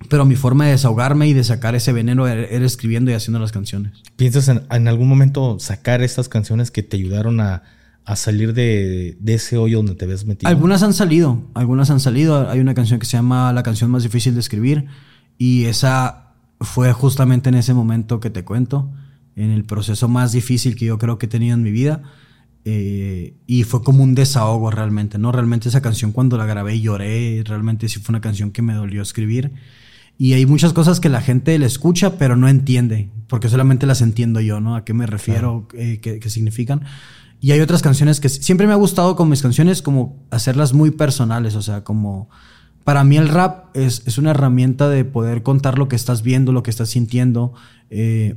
pero 0.09 0.24
mi 0.24 0.36
forma 0.36 0.66
de 0.66 0.72
desahogarme 0.72 1.26
y 1.28 1.32
de 1.32 1.44
sacar 1.44 1.74
ese 1.74 1.92
veneno 1.92 2.26
era 2.26 2.64
escribiendo 2.64 3.11
y 3.11 3.14
haciendo 3.14 3.38
las 3.38 3.53
canciones. 3.53 3.92
¿Piensas 4.16 4.49
en, 4.49 4.88
algún 4.88 5.09
momento 5.09 5.59
sacar 5.59 6.03
estas 6.03 6.28
canciones 6.28 6.70
que 6.70 6.82
te 6.82 6.97
ayudaron 6.97 7.40
a, 7.40 7.62
salir 8.14 8.55
de, 8.55 9.16
ese 9.26 9.57
hoyo 9.57 9.78
donde 9.78 9.94
te 9.94 10.07
ves 10.07 10.26
metido? 10.26 10.49
Algunas 10.49 10.82
han 10.82 10.92
salido, 10.92 11.42
algunas 11.55 11.90
han 11.90 12.01
salido. 12.01 12.49
Hay 12.49 12.61
una 12.61 12.74
canción 12.74 13.01
que 13.01 13.07
se 13.07 13.16
llama 13.16 13.53
La 13.53 13.62
canción 13.62 13.90
más 13.90 14.03
difícil 14.03 14.34
de 14.34 14.40
escribir 14.40 14.86
y 15.38 15.64
esa 15.64 16.34
fue 16.61 16.92
justamente 16.92 17.49
en 17.49 17.57
ese 17.57 17.74
momento 17.74 18.20
que 18.20 18.30
te 18.30 18.44
cuento, 18.44 18.90
en 19.34 19.51
el 19.51 19.64
proceso 19.64 20.09
más 20.09 20.32
difícil 20.32 20.76
que 20.76 20.86
yo 20.86 20.99
creo 20.99 21.18
que 21.18 21.26
he 21.26 21.28
tenido 21.28 21.55
en 21.55 21.62
mi 21.62 21.70
vida. 21.70 22.03
Eh, 22.68 23.36
y 23.47 23.62
fue 23.62 23.82
como 23.84 24.03
un 24.03 24.16
desahogo 24.16 24.72
realmente, 24.72 25.18
¿no? 25.18 25.30
Realmente 25.30 25.68
esa 25.68 25.82
canción 25.82 26.11
cuando 26.11 26.36
la 26.36 26.47
grabé 26.47 26.80
lloré, 26.80 27.42
realmente 27.44 27.88
sí 27.88 28.01
fue 28.01 28.12
una 28.12 28.20
canción 28.20 28.51
que 28.51 28.61
me 28.61 28.74
dolió 28.74 29.03
escribir. 29.03 29.53
Y 30.18 30.32
hay 30.32 30.46
muchas 30.46 30.72
cosas 30.72 31.00
que 31.00 31.08
la 31.08 31.20
gente 31.20 31.58
le 31.58 31.66
escucha, 31.66 32.16
pero 32.16 32.36
no 32.36 32.48
entiende, 32.48 33.10
porque 33.28 33.48
solamente 33.48 33.86
las 33.86 34.00
entiendo 34.00 34.40
yo, 34.40 34.60
¿no? 34.60 34.74
A 34.74 34.84
qué 34.84 34.94
me 34.94 35.06
refiero, 35.06 35.68
eh, 35.74 36.00
qué, 36.00 36.30
significan. 36.30 36.82
Y 37.40 37.50
hay 37.50 37.60
otras 37.60 37.82
canciones 37.82 38.18
que 38.18 38.30
siempre 38.30 38.66
me 38.66 38.72
ha 38.72 38.76
gustado 38.76 39.14
con 39.14 39.28
mis 39.28 39.42
canciones 39.42 39.82
como 39.82 40.26
hacerlas 40.30 40.72
muy 40.72 40.90
personales, 40.90 41.54
o 41.54 41.60
sea, 41.60 41.84
como 41.84 42.30
para 42.82 43.04
mí 43.04 43.18
el 43.18 43.28
rap 43.28 43.76
es, 43.76 44.02
es 44.06 44.16
una 44.16 44.30
herramienta 44.30 44.88
de 44.88 45.04
poder 45.04 45.42
contar 45.42 45.78
lo 45.78 45.88
que 45.88 45.96
estás 45.96 46.22
viendo, 46.22 46.52
lo 46.52 46.62
que 46.62 46.70
estás 46.70 46.88
sintiendo, 46.88 47.52
eh, 47.90 48.36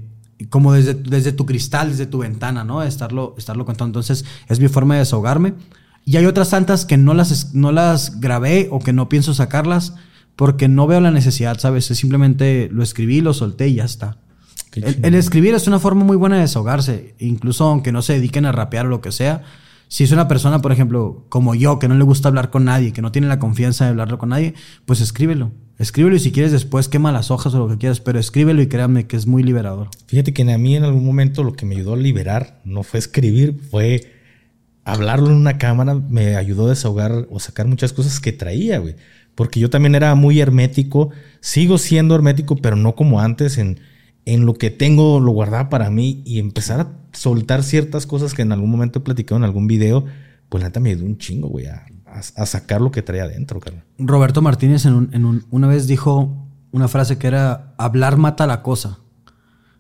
como 0.50 0.74
desde, 0.74 0.96
desde 0.96 1.32
tu 1.32 1.46
cristal, 1.46 1.92
desde 1.92 2.08
tu 2.08 2.20
ventana, 2.20 2.66
¿no? 2.66 2.84
Estarlo, 2.84 3.36
estarlo 3.38 3.66
contando. 3.66 4.00
Entonces 4.00 4.26
es 4.48 4.60
mi 4.60 4.68
forma 4.68 4.96
de 4.96 5.00
desahogarme. 5.00 5.54
Y 6.04 6.18
hay 6.18 6.26
otras 6.26 6.50
tantas 6.50 6.86
que 6.86 6.98
no 6.98 7.14
las, 7.14 7.54
no 7.54 7.72
las 7.72 8.20
grabé 8.20 8.68
o 8.72 8.80
que 8.80 8.92
no 8.92 9.08
pienso 9.08 9.34
sacarlas 9.34 9.94
porque 10.40 10.70
no 10.70 10.88
veo 10.88 11.02
la 11.02 11.12
necesidad, 11.12 11.60
¿sabes? 11.60 11.92
Es 11.92 11.98
simplemente 11.98 12.70
lo 12.72 12.82
escribí, 12.82 13.20
lo 13.20 13.34
solté 13.34 13.68
y 13.68 13.74
ya 13.74 13.84
está. 13.84 14.20
El, 14.72 15.14
escribir 15.16 15.54
es 15.54 15.68
una 15.68 15.80
forma 15.80 16.06
muy 16.06 16.16
buena 16.16 16.38
de 16.38 16.44
desahogarse, 16.44 17.14
incluso 17.20 17.66
aunque 17.66 17.92
no 17.92 18.02
se 18.02 18.14
dediquen 18.14 18.46
a 18.46 18.54
rapear 18.54 18.86
o 18.86 18.90
lo 18.90 19.02
que 19.02 19.12
sea. 19.12 19.44
Si 19.90 20.06
es 20.06 20.14
una 20.14 20.30
persona, 20.30 20.62
por 20.62 20.72
ejemplo, 20.72 21.26
como 21.28 21.56
yo, 21.56 21.78
que 21.78 21.90
no 21.90 21.96
le 21.96 22.06
gusta 22.06 22.30
hablar 22.30 22.52
con 22.52 22.64
nadie, 22.64 22.94
que 22.94 23.02
no 23.02 23.12
tiene 23.12 23.28
la 23.28 23.38
confianza 23.38 23.84
de 23.84 23.90
hablarlo 23.90 24.18
con 24.18 24.30
nadie, 24.30 24.54
pues 24.86 25.02
escríbelo. 25.02 25.52
Escríbelo 25.78 26.16
y 26.16 26.20
si 26.20 26.32
quieres 26.32 26.54
después 26.54 26.88
quema 26.88 27.12
las 27.12 27.32
hojas 27.32 27.54
o 27.54 27.60
lo 27.60 27.68
que 27.68 27.78
quieras, 27.78 28.00
pero 28.00 28.18
escríbelo 28.18 28.62
y 28.62 28.68
créanme 28.68 29.08
que 29.08 29.18
es 29.18 29.28
muy 29.28 29.44
liberador. 29.44 29.90
Fíjate 30.08 30.32
que 30.32 30.50
a 30.50 30.58
mí 30.58 30.74
en 30.74 30.86
algún 30.86 31.06
momento 31.06 31.44
lo 31.44 31.52
que 31.52 31.66
me 31.66 31.76
ayudó 31.76 31.96
a 31.96 31.98
liberar 31.98 32.62
no 32.64 32.84
fue 32.84 33.02
escribir, 33.02 33.60
fue 33.70 34.10
hablarlo 34.86 35.28
en 35.28 35.34
una 35.34 35.58
cámara, 35.58 35.96
me 35.96 36.38
ayudó 36.38 36.68
a 36.68 36.70
desahogar 36.70 37.28
o 37.30 37.42
sacar 37.42 37.68
muchas 37.68 37.92
cosas 37.92 38.22
que 38.22 38.32
traía, 38.32 38.80
güey 38.80 38.96
porque 39.40 39.62
yo 39.62 39.70
también 39.70 39.96
era 39.96 40.14
muy 40.16 40.42
hermético, 40.42 41.12
sigo 41.40 41.78
siendo 41.78 42.14
hermético, 42.14 42.58
pero 42.58 42.76
no 42.76 42.96
como 42.96 43.22
antes, 43.22 43.58
en, 43.58 43.80
en 44.26 44.46
lo 44.46 44.56
que 44.56 44.70
tengo 44.70 45.22
lo 45.22 45.32
guardaba 45.32 45.70
para 45.70 45.90
mí 45.90 46.22
y 46.26 46.40
empezar 46.40 46.82
a 46.82 46.92
soltar 47.14 47.64
ciertas 47.64 48.06
cosas 48.06 48.34
que 48.34 48.42
en 48.42 48.52
algún 48.52 48.70
momento 48.70 49.00
he 49.00 49.02
platicado 49.02 49.38
en 49.38 49.46
algún 49.46 49.66
video, 49.66 50.04
pues 50.50 50.62
la 50.62 50.68
neta 50.68 50.82
me 50.82 50.94
dio 50.94 51.06
un 51.06 51.18
chingo, 51.18 51.48
güey, 51.48 51.68
a, 51.68 51.86
sacar 52.46 52.82
lo 52.82 52.92
que 52.92 53.02
traía 53.02 53.24
adentro, 53.24 53.62
carnal. 53.62 53.86
Roberto 53.98 54.42
Martínez 54.42 54.86
en, 54.86 55.46
una 55.50 55.68
vez 55.70 55.88
dijo 55.88 56.46
una 56.72 56.90
frase 56.90 57.18
que 57.18 57.28
era, 57.28 57.74
hablar 57.78 58.18
mata 58.18 58.46
la 58.46 58.62
cosa. 58.62 59.00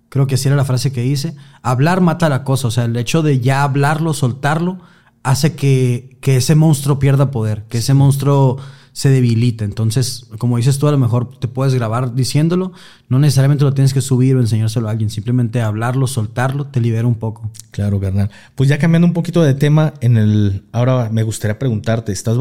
Creo 0.07 0.25
que 0.25 0.35
así 0.35 0.47
era 0.47 0.55
la 0.55 0.63
frase 0.63 0.93
que 0.93 1.05
hice. 1.05 1.35
Hablar 1.63 1.99
mata 1.99 2.29
la 2.29 2.45
cosa, 2.45 2.69
o 2.69 2.71
sea, 2.71 2.85
el 2.85 2.95
hecho 2.95 3.23
de 3.23 3.41
ya 3.41 3.63
hablarlo, 3.63 4.13
soltarlo, 4.13 4.79
hace 5.21 5.55
que, 5.55 6.17
que 6.21 6.37
ese 6.37 6.55
monstruo 6.55 6.97
pierda 6.97 7.29
poder, 7.29 7.65
que 7.67 7.79
ese 7.79 7.93
monstruo 7.93 8.57
se 8.99 9.09
debilita. 9.09 9.63
Entonces, 9.63 10.25
como 10.39 10.57
dices 10.57 10.77
tú, 10.77 10.85
a 10.89 10.91
lo 10.91 10.97
mejor 10.97 11.39
te 11.39 11.47
puedes 11.47 11.73
grabar 11.73 12.15
diciéndolo, 12.15 12.73
no 13.07 13.17
necesariamente 13.17 13.63
lo 13.63 13.73
tienes 13.73 13.93
que 13.93 14.01
subir 14.01 14.35
o 14.35 14.41
enseñárselo 14.41 14.89
a 14.89 14.91
alguien, 14.91 15.09
simplemente 15.09 15.61
hablarlo, 15.61 16.05
soltarlo, 16.05 16.65
te 16.65 16.81
libera 16.81 17.07
un 17.07 17.15
poco. 17.15 17.49
Claro, 17.71 18.01
carnal. 18.01 18.29
Pues 18.55 18.67
ya 18.67 18.77
cambiando 18.77 19.07
un 19.07 19.13
poquito 19.13 19.41
de 19.41 19.53
tema, 19.53 19.93
en 20.01 20.17
el 20.17 20.63
ahora 20.73 21.09
me 21.13 21.23
gustaría 21.23 21.57
preguntarte, 21.57 22.11
¿estás 22.11 22.37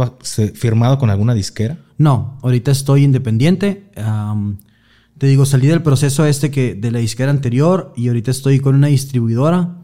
firmado 0.54 0.98
con 0.98 1.11
alguna 1.11 1.32
disquera? 1.32 1.78
No, 1.96 2.40
ahorita 2.42 2.72
estoy 2.72 3.04
independiente. 3.04 3.84
te 5.16 5.26
digo, 5.28 5.46
salí 5.46 5.68
del 5.68 5.82
proceso 5.82 6.26
este 6.26 6.50
que 6.50 6.74
de 6.74 6.90
la 6.90 6.98
disquera 6.98 7.30
anterior 7.30 7.92
y 7.96 8.09
ahorita 8.09 8.32
estoy 8.32 8.59
con 8.59 8.74
una 8.74 8.88
distribuidora 8.88 9.76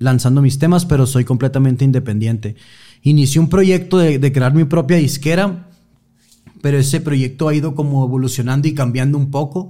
lanzando 0.00 0.42
mis 0.42 0.58
temas, 0.58 0.84
pero 0.84 1.06
soy 1.06 1.22
completamente 1.22 1.84
independiente. 1.84 2.56
Inicié 3.02 3.40
un 3.40 3.48
proyecto 3.48 3.98
de, 3.98 4.18
de 4.18 4.32
crear 4.32 4.52
mi 4.52 4.64
propia 4.64 4.96
disquera 4.96 5.67
pero 6.62 6.78
ese 6.78 7.00
proyecto 7.00 7.48
ha 7.48 7.54
ido 7.54 7.74
como 7.74 8.04
evolucionando 8.04 8.68
y 8.68 8.74
cambiando 8.74 9.18
un 9.18 9.30
poco 9.30 9.68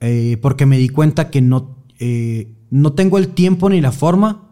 eh, 0.00 0.38
porque 0.40 0.64
me 0.64 0.78
di 0.78 0.88
cuenta 0.88 1.30
que 1.30 1.42
no, 1.42 1.76
eh, 1.98 2.54
no 2.70 2.94
tengo 2.94 3.18
el 3.18 3.28
tiempo 3.28 3.68
ni 3.68 3.80
la 3.80 3.92
forma 3.92 4.48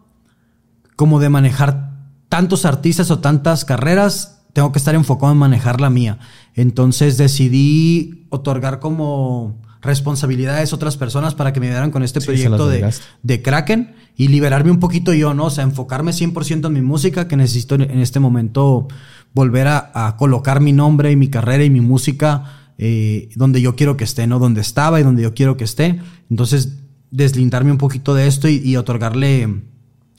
como 0.95 1.19
de 1.19 1.29
manejar 1.29 1.97
tantos 2.29 2.65
artistas 2.65 3.09
o 3.09 3.19
tantas 3.19 3.65
carreras, 3.65 4.43
tengo 4.53 4.71
que 4.71 4.77
estar 4.77 4.93
enfocado 4.93 5.31
en 5.31 5.39
manejar 5.39 5.81
la 5.81 5.89
mía. 5.89 6.19
Entonces 6.53 7.17
decidí 7.17 8.27
otorgar 8.29 8.79
como 8.79 9.59
responsabilidades 9.81 10.71
a 10.71 10.75
otras 10.75 10.97
personas 10.97 11.33
para 11.33 11.53
que 11.53 11.59
me 11.59 11.67
ayudaran 11.67 11.89
con 11.89 12.03
este 12.03 12.21
proyecto 12.21 12.67
de, 12.67 12.93
de, 13.23 13.41
Kraken 13.41 13.95
y 14.17 14.27
liberarme 14.27 14.71
un 14.71 14.79
poquito 14.79 15.13
yo, 15.13 15.33
¿no? 15.33 15.45
O 15.45 15.49
sea, 15.49 15.63
enfocarme 15.63 16.11
100% 16.11 16.67
en 16.67 16.73
mi 16.73 16.81
música, 16.81 17.27
que 17.27 17.37
necesito 17.37 17.75
en 17.75 17.99
este 17.99 18.19
momento 18.19 18.87
volver 19.33 19.67
a, 19.67 20.15
colocar 20.17 20.59
mi 20.59 20.73
nombre 20.73 21.11
y 21.11 21.15
mi 21.15 21.29
carrera 21.29 21.63
y 21.63 21.69
mi 21.69 21.81
música 21.81 22.73
eh, 22.77 23.29
donde 23.35 23.61
yo 23.61 23.75
quiero 23.75 23.97
que 23.97 24.03
esté, 24.03 24.27
¿no? 24.27 24.39
Donde 24.39 24.61
estaba 24.61 24.99
y 24.99 25.03
donde 25.03 25.23
yo 25.23 25.33
quiero 25.33 25.57
que 25.57 25.65
esté. 25.65 25.99
Entonces, 26.29 26.79
deslindarme 27.11 27.71
un 27.71 27.77
poquito 27.77 28.13
de 28.13 28.27
esto 28.27 28.47
y, 28.47 28.75
otorgarle 28.77 29.63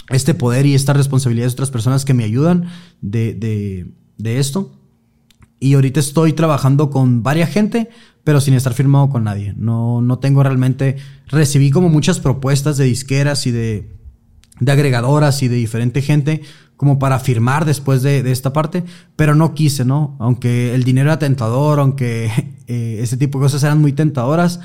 este 0.08 0.34
poder 0.34 0.66
y 0.66 0.74
esta 0.74 0.92
responsabilidad 0.92 1.48
a 1.48 1.52
otras 1.52 1.70
personas 1.70 2.04
que 2.04 2.14
me 2.14 2.24
ayudan 2.24 2.68
de, 3.00 3.86
esto. 4.18 4.72
Y 5.58 5.74
ahorita 5.74 6.00
estoy 6.00 6.32
trabajando 6.32 6.90
con 6.90 7.22
varias 7.22 7.50
gente, 7.50 7.90
pero 8.24 8.40
sin 8.40 8.54
estar 8.54 8.74
firmado 8.74 9.08
con 9.10 9.24
nadie. 9.24 9.54
No, 9.56 10.00
no 10.00 10.18
tengo 10.18 10.42
realmente. 10.42 10.96
Recibí 11.26 11.70
como 11.70 11.88
muchas 11.88 12.18
propuestas 12.18 12.76
de 12.76 12.84
disqueras 12.84 13.46
y 13.46 13.50
de, 13.50 13.99
de 14.60 14.72
agregadoras 14.72 15.42
y 15.42 15.48
de 15.48 15.56
diferente 15.56 16.02
gente 16.02 16.42
como 16.76 16.98
para 16.98 17.18
firmar 17.18 17.66
después 17.66 18.02
de, 18.02 18.30
esta 18.30 18.54
parte, 18.54 18.84
pero 19.14 19.34
no 19.34 19.52
quise, 19.52 19.84
¿no? 19.84 20.16
Aunque 20.18 20.74
el 20.74 20.82
dinero 20.82 21.10
era 21.10 21.18
tentador, 21.18 21.78
aunque 21.78 22.30
eh, 22.68 22.98
ese 23.02 23.16
tipo 23.16 23.38
de 23.38 23.44
cosas 23.44 23.62
eran 23.64 23.80
muy 23.80 23.92
tentadoras, 23.92 24.60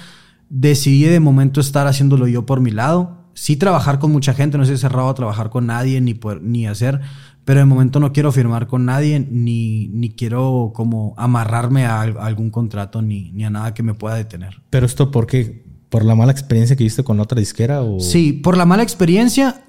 decidí 0.50 1.04
de 1.04 1.20
momento 1.20 1.60
estar 1.60 1.88
haciéndolo 1.88 2.28
yo 2.28 2.46
por 2.46 2.62
mi 2.62 2.72
lado. 2.72 3.26
Sí 3.34 3.58
trabajar 3.58 4.00
con 4.00 4.14
mucha 4.14 4.34
gente, 4.34 4.58
no 4.58 4.64
estoy 4.64 4.78
cerrado 4.78 5.10
a 5.10 5.14
trabajar 5.14 5.50
con 5.50 5.68
nadie 5.68 6.00
ni, 6.00 6.18
ni 6.42 6.68
hacer, 6.68 7.02
pero 7.44 7.60
de 7.60 7.66
momento 7.66 8.00
no 8.00 8.14
quiero 8.14 8.32
firmar 8.32 8.68
con 8.68 8.86
nadie, 8.86 9.20
ni, 9.20 9.90
ni 9.90 10.10
quiero 10.10 10.72
como 10.74 11.16
amarrarme 11.18 11.86
a, 11.86 12.00
algún 12.02 12.50
contrato, 12.50 13.02
ni, 13.02 13.34
ni 13.34 13.44
a 13.44 13.50
nada 13.50 13.74
que 13.74 13.84
me 13.84 13.94
pueda 13.94 14.16
detener. 14.16 14.62
¿Pero 14.70 14.86
esto 14.86 15.12
por 15.12 15.28
qué? 15.28 15.66
¿Por 15.90 16.06
la 16.06 16.16
mala 16.16 16.32
experiencia 16.32 16.78
que 16.78 16.86
viste 16.86 17.04
con 17.04 17.20
otra 17.20 17.38
disquera? 17.38 17.82
O? 17.82 18.00
Sí, 18.00 18.32
por 18.32 18.56
la 18.56 18.66
mala 18.66 18.84
experiencia 18.84 19.62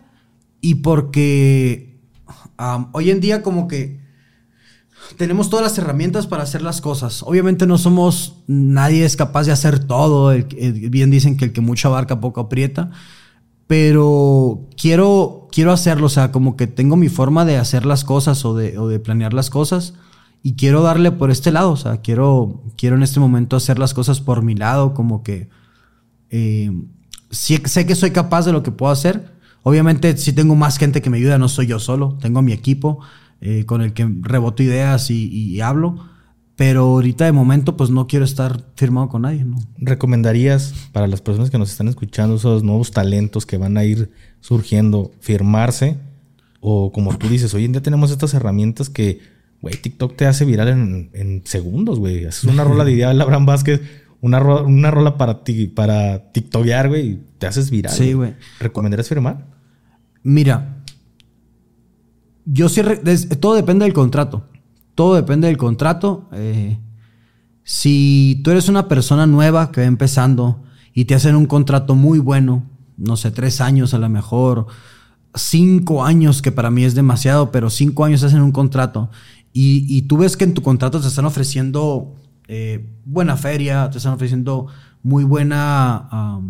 y 0.61 0.77
porque 0.77 2.01
hoy 2.93 3.11
en 3.11 3.21
día 3.21 3.43
como 3.43 3.69
que 3.69 4.01
tenemos 5.17 5.51
todas 5.51 5.65
las 5.65 5.79
herramientas 5.79 6.27
para 6.27 6.43
hacer 6.43 6.63
las 6.63 6.81
cosas. 6.81 7.23
Obviamente 7.23 7.67
no 7.67 7.79
somos, 7.79 8.43
nadie 8.47 9.05
es 9.05 9.17
capaz 9.17 9.45
de 9.45 9.53
hacer 9.53 9.79
todo. 9.79 10.35
bien 10.59 11.11
dicen 11.11 11.37
que 11.37 11.47
el 11.47 11.53
que 11.53 11.61
mucho 11.61 11.89
abarca 11.89 12.21
poco 12.21 12.41
aprieta. 12.41 12.91
Pero 13.67 14.69
quiero, 14.77 15.49
quiero 15.51 15.73
hacerlo, 15.73 16.07
o 16.07 16.11
sea, 16.11 16.31
como 16.31 16.57
que 16.57 16.67
tengo 16.67 16.97
mi 16.97 17.09
forma 17.09 17.45
de 17.45 17.57
hacer 17.57 17.85
las 17.85 18.05
cosas 18.05 18.45
o 18.45 18.55
de, 18.55 18.79
o 18.79 18.87
de 18.89 19.01
planear 19.01 19.33
las 19.33 19.51
cosas 19.51 19.95
y 20.47 20.55
quiero 20.55 20.83
darle 20.83 21.11
por 21.11 21.33
este 21.33 21.51
lado, 21.51 21.73
o 21.73 21.77
sea, 21.77 22.03
quiero, 22.03 22.63
quiero 22.77 22.95
en 22.95 23.03
este 23.03 23.19
momento 23.19 23.57
hacer 23.57 23.81
las 23.81 23.95
cosas 23.95 24.21
por 24.21 24.43
mi 24.43 24.55
lado, 24.55 24.95
como 24.95 25.25
que 25.25 25.49
eh, 26.31 26.71
sé 27.31 27.61
que 27.61 27.95
soy 27.97 28.13
capaz 28.13 28.47
de 28.47 28.53
lo 28.53 28.63
que 28.63 28.71
puedo 28.71 28.93
hacer. 28.93 29.36
Obviamente 29.69 30.17
sí 30.17 30.33
tengo 30.33 30.55
más 30.55 30.79
gente 30.79 31.03
que 31.03 31.11
me 31.11 31.17
ayuda, 31.17 31.39
no 31.39 31.49
soy 31.49 31.67
yo 31.67 31.81
solo, 31.81 32.17
tengo 32.21 32.41
mi 32.41 32.53
equipo 32.53 33.01
eh, 33.41 33.65
con 33.67 33.83
el 33.83 33.95
que 33.95 34.09
reboto 34.21 34.63
ideas 34.63 35.11
y, 35.11 35.61
hablo, 35.61 36.07
pero 36.55 36.83
ahorita 36.83 37.25
de 37.25 37.33
momento 37.33 37.77
pues 37.77 37.91
no 37.91 38.07
quiero 38.07 38.25
estar 38.25 38.63
firmado 38.77 39.09
con 39.09 39.23
nadie. 39.23 39.45
¿no? 39.45 39.57
¿Recomendarías 39.79 40.73
para 40.93 41.09
las 41.09 41.21
personas 41.21 41.51
que 41.51 41.59
nos 41.59 41.69
están 41.73 41.89
escuchando, 41.89 42.37
esos 42.37 42.63
nuevos 42.63 42.93
talentos 42.93 43.45
que 43.45 43.57
van 43.57 43.77
a 43.77 43.83
ir 43.83 44.13
surgiendo, 44.41 45.11
firmarse? 45.19 45.97
O 46.61 46.93
como 46.93 47.19
tú 47.19 47.29
dices, 47.29 47.53
hoy 47.53 47.65
en 47.65 47.73
día 47.73 47.83
tenemos 47.83 48.13
estas 48.13 48.35
herramientas 48.35 48.89
que, 48.89 49.19
güey, 49.61 49.75
TikTok 49.75 50.15
te 50.15 50.27
hace 50.27 50.45
viral 50.45 50.69
en, 51.13 51.43
segundos, 51.45 51.99
güey. 51.99 52.25
Haces 52.25 52.45
una 52.45 52.63
rola 52.63 52.85
de 52.85 52.93
Ideal 52.93 53.21
Abraham 53.21 53.47
Vázquez 53.47 53.81
una, 54.21 54.41
una 54.41 54.93
rola 54.93 55.19
para 55.19 55.43
ti, 55.43 55.67
para 55.67 56.31
TikTokear, 56.31 56.89
güey, 56.89 57.09
y 57.09 57.23
te 57.39 57.49
haces 57.49 57.69
viral. 57.73 57.93
Sí, 57.93 58.13
güey. 58.13 58.35
¿Recomendarías 58.61 59.09
firmar? 59.09 59.56
Mira, 60.29 60.83
yo 62.45 62.69
sí, 62.69 62.83
todo 63.39 63.55
depende 63.55 63.85
del 63.85 63.95
contrato. 63.95 64.49
Todo 64.97 65.15
depende 65.15 65.47
del 65.47 65.57
contrato. 65.57 66.29
Eh, 66.33 66.81
si 67.63 68.41
tú 68.43 68.51
eres 68.51 68.69
una 68.69 68.89
persona 68.89 69.29
nueva 69.29 69.71
que 69.71 69.83
va 69.83 69.87
empezando 69.87 70.65
y 70.93 71.05
te 71.05 71.15
hacen 71.15 71.37
un 71.37 71.47
contrato 71.47 71.95
muy 71.95 72.19
bueno, 72.19 72.65
no 72.97 73.17
sé, 73.17 73.31
tres 73.31 73.61
años 73.61 73.95
a 73.95 73.99
lo 73.99 74.09
mejor, 74.09 74.67
cinco 75.33 76.05
años, 76.05 76.43
que 76.43 76.51
para 76.51 76.73
mí 76.73 76.83
es 76.83 76.97
demasiado, 76.97 77.53
pero 77.53 77.71
cinco 77.71 78.05
años 78.05 78.25
hacen 78.25 78.43
un 78.43 78.51
contrato 78.51 79.11
y, 79.53 80.03
tú 80.09 80.17
ves 80.17 80.37
que 80.37 80.43
en 80.43 80.55
tu 80.55 80.63
contrato 80.63 81.01
te 81.01 81.07
están 81.07 81.27
ofreciendo 81.27 82.17
eh, 82.49 82.93
buena 83.05 83.37
feria, 83.37 83.91
te 83.91 83.99
están 83.99 84.15
ofreciendo 84.15 84.67
muy 85.05 85.23
buena 85.23 86.41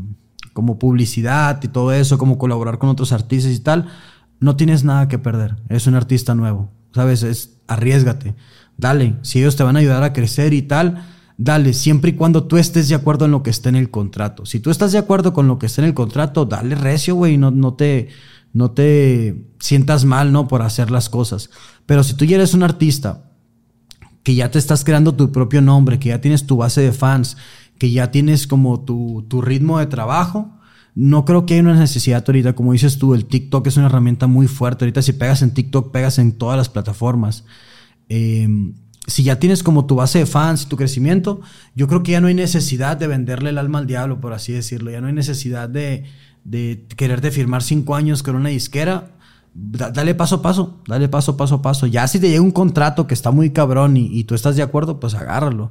como 0.56 0.78
publicidad 0.78 1.62
y 1.62 1.68
todo 1.68 1.92
eso, 1.92 2.16
como 2.16 2.38
colaborar 2.38 2.78
con 2.78 2.88
otros 2.88 3.12
artistas 3.12 3.52
y 3.52 3.60
tal, 3.60 3.88
no 4.40 4.56
tienes 4.56 4.84
nada 4.84 5.06
que 5.06 5.18
perder. 5.18 5.56
Es 5.68 5.86
un 5.86 5.94
artista 5.94 6.34
nuevo, 6.34 6.72
¿sabes? 6.94 7.22
Es 7.22 7.58
arriesgate. 7.66 8.34
Dale, 8.78 9.16
si 9.20 9.38
ellos 9.38 9.54
te 9.54 9.64
van 9.64 9.76
a 9.76 9.80
ayudar 9.80 10.02
a 10.02 10.14
crecer 10.14 10.54
y 10.54 10.62
tal, 10.62 11.04
dale, 11.36 11.74
siempre 11.74 12.12
y 12.12 12.14
cuando 12.14 12.44
tú 12.44 12.56
estés 12.56 12.88
de 12.88 12.94
acuerdo 12.94 13.26
en 13.26 13.32
lo 13.32 13.42
que 13.42 13.50
esté 13.50 13.68
en 13.68 13.76
el 13.76 13.90
contrato. 13.90 14.46
Si 14.46 14.58
tú 14.58 14.70
estás 14.70 14.92
de 14.92 14.98
acuerdo 14.98 15.34
con 15.34 15.46
lo 15.46 15.58
que 15.58 15.66
esté 15.66 15.82
en 15.82 15.88
el 15.88 15.94
contrato, 15.94 16.46
dale 16.46 16.74
recio, 16.74 17.16
güey, 17.16 17.36
no, 17.36 17.50
no 17.50 17.74
te 17.74 18.08
no 18.54 18.70
te 18.70 19.50
sientas 19.58 20.06
mal, 20.06 20.32
¿no? 20.32 20.48
Por 20.48 20.62
hacer 20.62 20.90
las 20.90 21.10
cosas. 21.10 21.50
Pero 21.84 22.02
si 22.02 22.14
tú 22.14 22.24
ya 22.24 22.36
eres 22.36 22.54
un 22.54 22.62
artista 22.62 23.24
que 24.22 24.34
ya 24.34 24.50
te 24.50 24.58
estás 24.58 24.84
creando 24.84 25.14
tu 25.14 25.30
propio 25.30 25.60
nombre, 25.60 25.98
que 25.98 26.08
ya 26.08 26.22
tienes 26.22 26.46
tu 26.46 26.56
base 26.56 26.80
de 26.80 26.92
fans, 26.92 27.36
que 27.78 27.90
ya 27.90 28.10
tienes 28.10 28.46
como 28.46 28.80
tu, 28.80 29.24
ritmo 29.42 29.78
de 29.78 29.86
trabajo, 29.86 30.52
no 30.94 31.24
creo 31.24 31.44
que 31.44 31.54
haya 31.54 31.62
una 31.62 31.78
necesidad 31.78 32.24
ahorita. 32.26 32.54
Como 32.54 32.72
dices 32.72 32.98
tú, 32.98 33.14
el 33.14 33.26
TikTok 33.26 33.66
es 33.66 33.76
una 33.76 33.86
herramienta 33.86 34.26
muy 34.26 34.48
fuerte. 34.48 34.84
Ahorita 34.84 35.02
si 35.02 35.12
pegas 35.12 35.42
en 35.42 35.52
TikTok, 35.52 35.92
pegas 35.92 36.18
en 36.18 36.32
todas 36.32 36.56
las 36.56 36.68
plataformas. 36.68 37.44
Em, 38.08 38.74
si 39.06 39.22
ya 39.22 39.38
tienes 39.38 39.62
como 39.62 39.86
tu 39.86 39.96
base 39.96 40.20
de 40.20 40.26
fans 40.26 40.62
y 40.62 40.66
tu 40.66 40.76
crecimiento, 40.76 41.40
yo 41.74 41.86
creo 41.86 42.02
que 42.02 42.12
ya 42.12 42.20
no 42.20 42.28
hay 42.28 42.34
necesidad 42.34 42.96
de 42.96 43.06
venderle 43.06 43.50
el 43.50 43.58
alma 43.58 43.78
al 43.78 43.86
diablo, 43.86 44.20
por 44.20 44.32
así 44.32 44.52
decirlo. 44.52 44.90
Ya 44.90 45.00
no 45.00 45.08
hay 45.08 45.12
necesidad 45.12 45.68
de, 45.68 46.04
de 46.44 46.86
quererte 46.96 47.30
firmar 47.30 47.62
cinco 47.62 47.94
años 47.94 48.22
con 48.22 48.34
una 48.36 48.48
disquera 48.48 49.16
dale 49.56 50.14
paso 50.14 50.36
a 50.36 50.42
paso, 50.42 50.82
dale 50.86 51.08
paso, 51.08 51.36
paso 51.36 51.56
a 51.56 51.62
paso. 51.62 51.86
Ya 51.86 52.06
si 52.06 52.20
te 52.20 52.28
llega 52.28 52.42
un 52.42 52.50
contrato 52.50 53.06
que 53.06 53.14
está 53.14 53.30
muy 53.30 53.50
cabrón 53.50 53.96
y, 53.96 54.24
tú 54.24 54.34
estás 54.34 54.56
de 54.56 54.62
acuerdo, 54.62 55.00
pues 55.00 55.14
agárralo. 55.14 55.70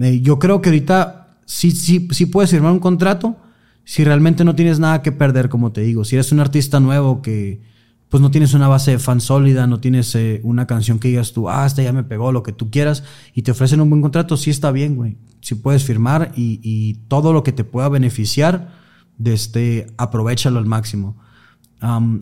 Eh, 0.00 0.20
yo 0.20 0.38
creo 0.38 0.60
que 0.60 0.70
ahorita 0.70 1.21
sí, 1.44 1.70
sí, 1.70 2.08
sí 2.10 2.26
puedes 2.26 2.50
firmar 2.50 2.72
un 2.72 2.78
contrato 2.78 3.36
si 3.84 4.04
realmente 4.04 4.44
no 4.44 4.54
tienes 4.54 4.78
nada 4.78 5.02
que 5.02 5.12
perder, 5.12 5.48
como 5.48 5.72
te 5.72 5.80
digo. 5.80 6.04
Si 6.04 6.16
eres 6.16 6.32
un 6.32 6.40
artista 6.40 6.80
nuevo 6.80 7.22
que 7.22 7.60
pues 8.08 8.20
no 8.20 8.30
tienes 8.30 8.52
una 8.52 8.68
base 8.68 8.90
de 8.90 8.98
fan 8.98 9.20
sólida, 9.22 9.66
no 9.66 9.80
tienes 9.80 10.14
eh, 10.14 10.40
una 10.44 10.66
canción 10.66 10.98
que 10.98 11.08
digas 11.08 11.32
tú, 11.32 11.48
ah, 11.48 11.64
esta 11.64 11.82
ya 11.82 11.94
me 11.94 12.04
pegó, 12.04 12.30
lo 12.30 12.42
que 12.42 12.52
tú 12.52 12.70
quieras, 12.70 13.04
y 13.34 13.40
te 13.40 13.52
ofrecen 13.52 13.80
un 13.80 13.88
buen 13.88 14.02
contrato, 14.02 14.36
sí 14.36 14.50
está 14.50 14.70
bien, 14.70 14.96
güey. 14.96 15.16
Sí 15.40 15.54
puedes 15.54 15.82
firmar 15.84 16.30
y, 16.36 16.60
y 16.62 16.94
todo 17.08 17.32
lo 17.32 17.42
que 17.42 17.52
te 17.52 17.64
pueda 17.64 17.88
beneficiar, 17.88 18.80
de 19.16 19.32
este, 19.32 19.86
aprovechalo 19.96 20.58
al 20.58 20.66
máximo 20.66 21.16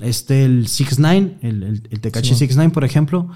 este, 0.02 0.44
el 0.44 0.68
6 0.68 0.98
9 0.98 1.38
el, 1.42 1.62
el, 1.62 1.88
el 1.90 2.00
Tekashi 2.00 2.34
6 2.34 2.56
9 2.56 2.72
por 2.72 2.84
ejemplo, 2.84 3.28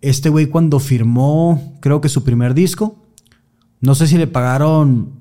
este 0.00 0.28
güey 0.28 0.46
cuando 0.46 0.80
firmó, 0.80 1.78
creo 1.80 2.00
que 2.00 2.08
su 2.08 2.24
primer 2.24 2.54
disco, 2.54 3.06
no 3.80 3.94
sé 3.94 4.06
si 4.06 4.18
le 4.18 4.26
pagaron, 4.26 5.19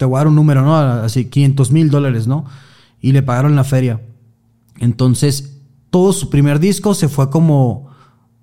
te 0.00 0.06
voy 0.06 0.16
a 0.16 0.20
dar 0.20 0.28
un 0.28 0.34
número, 0.34 0.62
¿no? 0.62 0.78
Así, 0.78 1.26
500 1.26 1.72
mil 1.72 1.90
dólares, 1.90 2.26
¿no? 2.26 2.46
Y 3.02 3.12
le 3.12 3.22
pagaron 3.22 3.54
la 3.54 3.64
feria. 3.64 4.00
Entonces, 4.78 5.58
todo 5.90 6.14
su 6.14 6.30
primer 6.30 6.58
disco 6.58 6.94
se 6.94 7.10
fue 7.10 7.28
como 7.28 7.90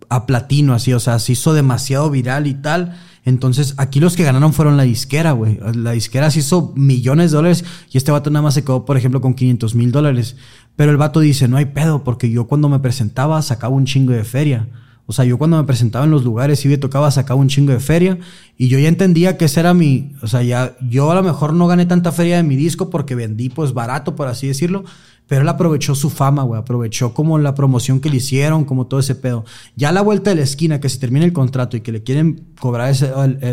a 0.08 0.28
platino, 0.28 0.76
así, 0.76 0.94
o 0.94 1.00
sea, 1.00 1.18
se 1.18 1.32
hizo 1.32 1.56
demasiado 1.56 2.12
viral 2.12 2.46
y 2.46 2.54
tal. 2.54 2.96
Entonces, 3.26 3.74
aquí 3.78 4.00
los 4.00 4.16
que 4.16 4.24
ganaron 4.24 4.54
fueron 4.54 4.78
la 4.78 4.84
disquera, 4.84 5.32
güey. 5.32 5.60
La 5.74 5.94
disquera 5.94 6.30
se 6.30 6.42
hizo 6.42 6.74
millones 6.76 7.32
de 7.32 7.38
dólares 7.38 7.66
y 7.92 7.98
este 7.98 8.12
vato 8.12 8.30
nada 8.30 8.44
más 8.44 8.54
se 8.54 8.64
quedó, 8.64 8.86
por 8.86 8.96
ejemplo, 8.96 9.20
con 9.20 9.34
500 9.34 9.74
mil 9.74 9.92
dólares. 9.92 10.36
Pero 10.76 10.92
el 10.92 10.98
vato 10.98 11.22
dice, 11.22 11.48
no 11.48 11.58
hay 11.58 11.66
pedo, 11.66 12.04
porque 12.04 12.30
yo 12.30 12.46
cuando 12.46 12.70
me 12.70 12.78
presentaba 12.78 13.42
sacaba 13.42 13.74
un 13.74 13.86
chingo 13.86 14.14
de 14.14 14.24
feria. 14.24 14.68
O 15.10 15.14
sea, 15.14 15.24
yo 15.24 15.38
cuando 15.38 15.56
me 15.56 15.64
presentaba 15.64 16.04
en 16.04 16.12
los 16.12 16.26
lugares 16.26 16.64
y 16.66 16.68
me 16.68 16.78
tocaba 16.78 17.10
sacaba 17.12 17.40
un 17.40 17.48
chingo 17.48 17.72
de 17.72 17.80
feria 17.80 18.20
y 18.58 18.68
yo 18.68 18.78
ya 18.78 18.90
entendía 18.90 19.38
que 19.38 19.46
ese 19.46 19.62
era 19.62 19.74
mi, 19.74 20.12
o 20.22 20.28
sea, 20.28 20.44
ya 20.44 20.76
yo 20.82 21.10
a 21.10 21.16
lo 21.16 21.24
mejor 21.24 21.54
no 21.54 21.66
gané 21.66 21.86
tanta 21.86 22.12
feria 22.12 22.36
de 22.36 22.44
mi 22.44 22.58
disco 22.58 22.90
porque 22.90 23.16
vendí 23.16 23.48
pues 23.48 23.74
barato, 23.74 24.18
por 24.18 24.28
así 24.28 24.48
decirlo, 24.48 24.84
pero 25.28 25.42
él 25.42 25.50
aprovechó 25.50 25.94
su 25.94 26.10
fama, 26.10 26.44
güey. 26.44 26.60
Aprovechó 26.60 27.14
como 27.14 27.38
la 27.38 27.54
promoción 27.54 28.00
que 28.00 28.10
le 28.10 28.18
hicieron, 28.18 28.64
como 28.64 28.88
todo 28.88 29.02
ese 29.02 29.14
pedo. 29.14 29.44
Ya 29.76 29.90
a 29.90 29.92
la 29.92 30.02
vuelta 30.02 30.30
de 30.30 30.38
la 30.38 30.44
esquina, 30.44 30.80
que 30.80 30.88
se 30.88 31.00
termine 31.00 31.26
el 31.26 31.34
contrato 31.34 31.76
y 31.76 31.82
que 31.82 31.92
le 31.92 32.02
quieren 32.02 32.46
cobrar 32.60 32.90
ese, 32.90 33.12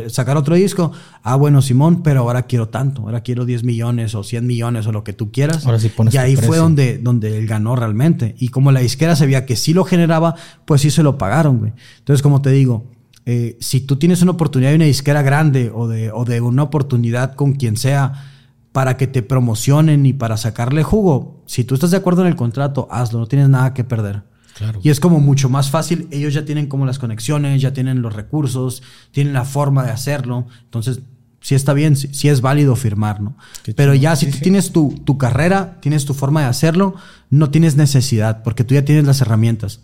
sacar 0.09 0.37
otro 0.37 0.55
disco. 0.55 0.93
Ah, 1.25 1.35
bueno, 1.35 1.63
Simón, 1.63 2.03
pero 2.03 2.21
ahora 2.21 2.43
quiero 2.43 2.69
tanto. 2.69 3.03
Ahora 3.03 3.23
quiero 3.23 3.45
10 3.45 3.65
millones 3.65 4.15
o 4.15 4.23
100 4.23 4.47
millones 4.47 4.87
o 4.87 4.93
lo 4.93 5.03
que 5.03 5.13
tú 5.13 5.33
quieras. 5.33 5.67
Ahora 5.67 5.81
sí 5.81 5.89
pones 5.89 6.15
Y 6.15 6.19
ahí 6.19 6.37
fue 6.37 6.59
donde, 6.59 6.99
donde 6.99 7.39
él 7.39 7.49
ganó 7.49 7.75
realmente. 7.75 8.37
Y 8.39 8.49
como 8.49 8.71
la 8.71 8.81
disquera 8.81 9.17
sabía 9.17 9.45
que 9.45 9.57
sí 9.57 9.75
lo 9.75 9.85
generaba, 9.85 10.37
pues 10.65 10.81
sí 10.81 10.91
se 10.93 11.03
lo 11.03 11.19
pagaron, 11.19 11.59
güey. 11.59 11.73
Entonces, 11.99 12.23
como 12.23 12.41
te 12.41 12.51
digo, 12.51 12.85
eh, 13.27 13.57
si 13.61 13.81
tú 13.81 13.97
tienes 13.97 14.23
una 14.23 14.33
oportunidad 14.33 14.71
de 14.71 14.77
una 14.77 14.85
disquera 14.85 15.23
grande 15.23 15.73
o 15.75 15.89
de, 15.89 16.13
o 16.13 16.25
de 16.25 16.41
una 16.41 16.63
oportunidad 16.63 17.35
con 17.35 17.55
quien 17.55 17.77
sea 17.77 18.31
para 18.75 18.97
que 18.97 19.07
te 19.07 19.23
promocionen 19.23 20.05
y 20.05 20.15
para 20.15 20.37
sacarle 20.37 20.83
jugo. 20.83 21.45
Si 21.47 21.63
tú 21.63 21.75
estás 21.75 21.93
de 21.93 21.97
acuerdo 21.97 22.23
en 22.23 22.27
el 22.27 22.35
contrato, 22.35 22.89
hazlo, 22.91 23.21
no 23.21 23.27
tienes 23.29 23.49
nada 23.49 23.73
que 23.73 23.85
perder. 23.85 24.25
Claro. 24.57 24.81
Y 24.83 24.91
es 24.91 24.99
como 24.99 25.21
mucho 25.21 25.49
más 25.49 25.71
fácil, 25.71 26.09
ellos 26.11 26.35
ya 26.35 26.45
tienen 26.45 26.67
como 26.67 26.85
las 26.85 26.99
conexiones, 26.99 27.63
ya 27.63 27.73
tienen 27.73 28.03
los 28.03 28.13
recursos, 28.13 28.83
tienen 29.13 29.33
la 29.33 29.45
forma 29.45 29.85
de 29.85 29.93
hacerlo. 29.93 30.49
Entonces, 30.65 31.03
sí 31.41 31.55
está 31.55 31.73
bien, 31.73 31.95
sí, 31.95 32.29
es 32.29 32.41
válido 32.41 32.75
firmar, 32.75 33.21
¿no? 33.21 33.37
Pero 33.77 33.95
ya 33.95 34.17
si 34.17 34.29
tú 34.29 34.39
tienes 34.39 34.73
tu, 34.73 35.01
tu 35.05 35.19
carrera, 35.19 35.79
tienes 35.81 36.05
tu 36.05 36.13
forma 36.13 36.41
de 36.41 36.49
hacerlo, 36.49 36.97
no 37.31 37.51
tienes 37.51 37.77
necesidad, 37.77 38.43
porque 38.43 38.65
tú 38.65 38.75
ya 38.75 38.85
tienes 38.85 39.05
las 39.05 39.21
herramientas. 39.21 39.83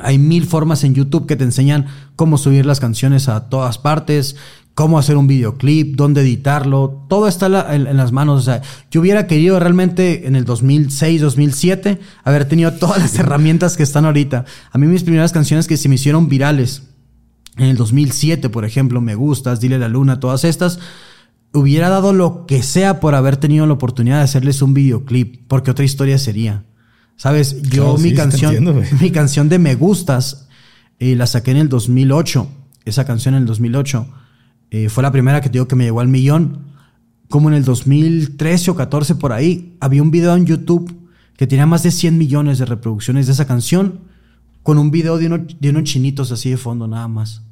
Hay 0.00 0.18
mil 0.18 0.46
formas 0.46 0.84
en 0.84 0.94
YouTube 0.94 1.26
que 1.26 1.36
te 1.36 1.44
enseñan 1.44 1.86
cómo 2.16 2.38
subir 2.38 2.64
las 2.64 2.80
canciones 2.80 3.28
a 3.28 3.50
todas 3.50 3.76
partes, 3.76 4.36
cómo 4.76 4.98
hacer 4.98 5.16
un 5.16 5.26
videoclip, 5.26 5.96
dónde 5.96 6.20
editarlo, 6.20 7.06
todo 7.08 7.28
está 7.28 7.74
en, 7.74 7.96
las 7.96 8.12
manos. 8.12 8.38
O 8.38 8.44
sea, 8.44 8.60
yo 8.90 9.00
hubiera 9.00 9.26
querido 9.26 9.58
realmente 9.58 10.26
en 10.26 10.36
el 10.36 10.44
2006, 10.44 11.22
2007 11.22 11.98
haber 12.24 12.44
tenido 12.44 12.70
todas 12.74 12.98
las 12.98 13.14
herramientas 13.18 13.78
que 13.78 13.82
están 13.82 14.04
ahorita. 14.04 14.44
A 14.70 14.76
mí 14.76 14.86
mis 14.86 15.02
primeras 15.02 15.32
canciones 15.32 15.66
que 15.66 15.78
se 15.78 15.88
me 15.88 15.94
hicieron 15.94 16.28
virales, 16.28 16.82
en 17.56 17.68
el 17.68 17.78
2007, 17.78 18.50
por 18.50 18.66
ejemplo, 18.66 19.00
Me 19.00 19.14
Gustas, 19.14 19.60
Dile 19.60 19.78
la 19.78 19.88
Luna, 19.88 20.20
todas 20.20 20.44
estas, 20.44 20.78
hubiera 21.54 21.88
dado 21.88 22.12
lo 22.12 22.44
que 22.44 22.62
sea 22.62 23.00
por 23.00 23.14
haber 23.14 23.38
tenido 23.38 23.66
la 23.66 23.72
oportunidad 23.72 24.18
de 24.18 24.24
hacerles 24.24 24.60
un 24.60 24.74
videoclip, 24.74 25.48
porque 25.48 25.70
otra 25.70 25.86
historia 25.86 26.18
sería. 26.18 26.64
Sabes, 27.16 27.62
yo 27.62 27.96
mi 27.96 28.12
canción, 28.12 28.84
mi 29.00 29.10
canción 29.10 29.48
de 29.48 29.58
Me 29.58 29.74
Gustas, 29.74 30.48
eh, 30.98 31.16
la 31.16 31.26
saqué 31.26 31.52
en 31.52 31.56
el 31.56 31.70
2008, 31.70 32.46
esa 32.84 33.06
canción 33.06 33.36
en 33.36 33.40
el 33.40 33.46
2008 33.46 34.06
eh, 34.70 34.88
fue 34.88 35.02
la 35.02 35.12
primera 35.12 35.40
que 35.40 35.48
te 35.48 35.54
digo 35.54 35.68
que 35.68 35.76
me 35.76 35.84
llegó 35.84 36.00
al 36.00 36.08
millón. 36.08 36.66
Como 37.28 37.48
en 37.48 37.54
el 37.54 37.64
2013 37.64 38.70
o 38.70 38.76
14 38.76 39.16
por 39.16 39.32
ahí, 39.32 39.76
había 39.80 40.02
un 40.02 40.10
video 40.10 40.34
en 40.36 40.46
YouTube 40.46 41.08
que 41.36 41.46
tenía 41.46 41.66
más 41.66 41.82
de 41.82 41.90
100 41.90 42.16
millones 42.16 42.58
de 42.58 42.64
reproducciones 42.64 43.26
de 43.26 43.32
esa 43.32 43.46
canción. 43.46 44.00
con 44.62 44.78
un 44.78 44.90
video 44.90 45.16
de, 45.16 45.46
de 45.60 45.70
unos 45.70 45.84
chinitos 45.84 46.32
así 46.32 46.50
de 46.50 46.56
fondo 46.56 46.88
nada 46.88 47.06
más. 47.06 47.42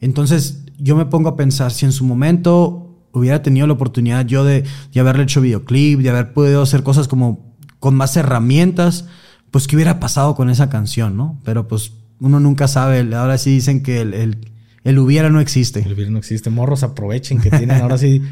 Entonces 0.00 0.64
yo 0.78 0.96
me 0.96 1.06
pongo 1.06 1.28
a 1.28 1.36
pensar 1.36 1.70
si 1.70 1.84
en 1.84 1.92
su 1.92 2.04
momento 2.04 2.86
hubiera 3.12 3.42
tenido 3.42 3.66
la 3.66 3.74
oportunidad 3.74 4.26
yo 4.26 4.44
de, 4.44 4.64
de 4.92 5.00
haberle 5.00 5.22
hecho 5.22 5.40
videoclip, 5.40 6.00
de 6.00 6.10
haber 6.10 6.32
podido 6.32 6.62
hacer 6.62 6.82
cosas 6.82 7.06
como 7.08 7.54
con 7.78 7.94
más 7.94 8.16
herramientas, 8.16 9.06
pues 9.50 9.66
qué 9.66 9.76
hubiera 9.76 10.00
pasado 10.00 10.34
con 10.34 10.50
esa 10.50 10.68
canción, 10.68 11.16
¿no? 11.16 11.40
Pero 11.44 11.68
pues 11.68 11.92
uno 12.20 12.40
nunca 12.40 12.68
sabe. 12.68 13.00
Ahora 13.14 13.38
sí 13.38 13.50
dicen 13.50 13.82
que 13.82 14.00
el, 14.00 14.38
hubiera 14.98 15.30
no 15.30 15.40
existe. 15.40 15.80
El 15.80 15.94
hubiera 15.94 16.10
no 16.10 16.18
existe. 16.18 16.50
Morros 16.50 16.82
aprovechen 16.82 17.40
que 17.40 17.50
tienen 17.50 17.80
ahora 17.80 17.98
sí 17.98 18.22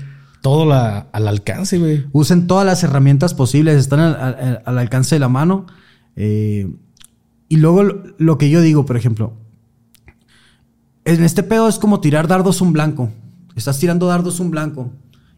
todo 0.41 0.73
al 0.73 1.29
alcance, 1.29 1.79
güey. 1.79 2.05
Usen 2.13 2.47
todas 2.47 2.67
las 2.67 2.83
herramientas 2.85 3.33
posibles, 3.33 3.77
están 3.77 4.01
al, 4.01 4.79
alcance 4.79 5.15
de 5.15 5.19
la 5.19 5.29
mano. 5.29 5.67
Eh, 6.17 6.69
y 7.49 7.57
luego 7.57 7.83
lo, 8.19 8.39
que 8.39 8.51
yo 8.51 8.61
digo, 8.61 8.85
por 8.85 8.97
ejemplo, 8.97 9.33
en 11.05 11.23
este 11.23 11.43
pedo 11.43 11.69
es 11.69 11.79
como 11.79 12.01
tirar 12.01 12.29
dardos 12.29 12.61
un 12.61 12.73
blanco. 12.73 13.11
Estás 13.57 13.79
tirando 13.79 14.07
dardos 14.07 14.41
un 14.41 14.51
blanco 14.51 14.91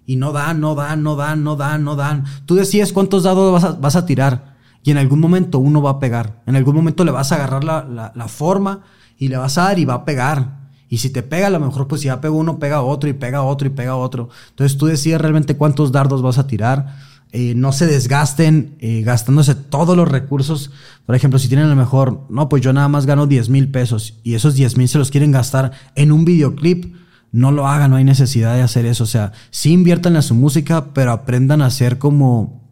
y 0.07 0.17
no 0.17 0.33
dan, 0.33 0.61
no 0.61 0.75
dan, 0.75 1.03
no 1.03 1.17
dan, 1.17 1.45
no 1.45 1.57
dan, 1.57 1.85
no 1.85 1.97
dan. 1.97 2.25
Tú 2.47 2.55
decides 2.55 2.93
cuántos 2.93 3.25
dados 3.25 3.81
vas 3.81 3.97
a, 3.97 4.07
tirar 4.07 4.57
y 4.83 4.93
en 4.93 4.99
algún 4.99 5.21
momento 5.21 5.59
uno 5.59 5.83
va 5.83 5.91
a 5.91 5.99
pegar. 5.99 6.43
En 6.47 6.57
algún 6.57 6.75
momento 6.75 7.05
le 7.05 7.11
vas 7.11 7.33
a 7.33 7.35
agarrar 7.35 7.64
la, 7.64 8.29
forma 8.29 8.83
y 9.19 9.29
le 9.29 9.37
vas 9.37 9.59
a 9.59 9.64
dar 9.64 9.79
y 9.79 9.85
va 9.85 9.95
a 9.95 10.05
pegar. 10.05 10.66
Y 10.89 10.99
si 10.99 11.11
te 11.11 11.22
pega, 11.22 11.49
a 11.49 11.51
lo 11.51 11.61
mejor 11.61 11.89
pues 11.89 12.01
si 12.01 12.07
ya 12.07 12.20
pega 12.20 12.34
uno, 12.34 12.59
pega 12.59 12.82
otro 12.82 13.09
y 13.09 13.12
pega 13.12 13.43
otro 13.43 13.66
y 13.66 13.70
pega 13.70 13.97
otro. 13.97 14.28
Entonces 14.51 14.78
tú 14.78 14.87
decides 14.87 15.20
realmente 15.20 15.57
cuántos 15.57 15.93
dardos 15.93 16.22
vas 16.22 16.39
a 16.39 16.47
tirar. 16.47 16.97
Eh, 17.32 17.55
no 17.57 17.72
se 17.72 17.87
desgasten 17.87 18.76
eh, 18.78 19.03
gastándose 19.03 19.55
todos 19.55 19.97
los 19.97 20.09
recursos. 20.09 20.70
Por 21.05 21.16
ejemplo, 21.16 21.39
si 21.39 21.49
tienen 21.49 21.66
a 21.66 21.70
lo 21.70 21.76
mejor, 21.76 22.26
no, 22.30 22.49
pues 22.49 22.62
yo 22.62 22.72
nada 22.72 22.89
más 22.89 23.05
gano 23.05 23.26
10 23.26 23.49
mil 23.51 23.68
pesos 23.68 24.20
y 24.22 24.34
esos 24.34 24.55
10 24.55 24.76
mil 24.76 24.89
se 24.89 24.99
los 24.99 25.11
quieren 25.11 25.32
gastar 25.32 25.72
en 25.97 26.12
un 26.12 26.24
videoclip, 26.24 26.95
no 27.32 27.51
lo 27.51 27.66
hagan, 27.66 27.91
no 27.91 27.97
hay 27.97 28.05
necesidad 28.05 28.55
de 28.55 28.62
hacer 28.62 28.87
eso. 28.87 29.05
O 29.05 29.09
sea, 29.09 29.32
sí 29.51 29.72
inviertan 29.72 30.14
en 30.14 30.22
su 30.22 30.34
música, 30.34 30.95
pero 30.95 31.11
aprendan 31.11 31.62
a 31.62 31.66
hacer 31.66 31.99
como 31.99 32.64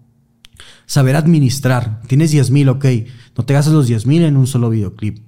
saber 0.87 1.17
administrar. 1.17 2.01
Tienes 2.07 2.31
10 2.31 2.51
mil, 2.53 2.69
ok, 2.69 2.87
no 3.37 3.45
te 3.45 3.55
gastes 3.55 3.75
los 3.75 3.89
10 3.89 4.07
mil 4.07 4.23
en 4.23 4.37
un 4.37 4.47
solo 4.47 4.71
videoclip. 4.71 5.19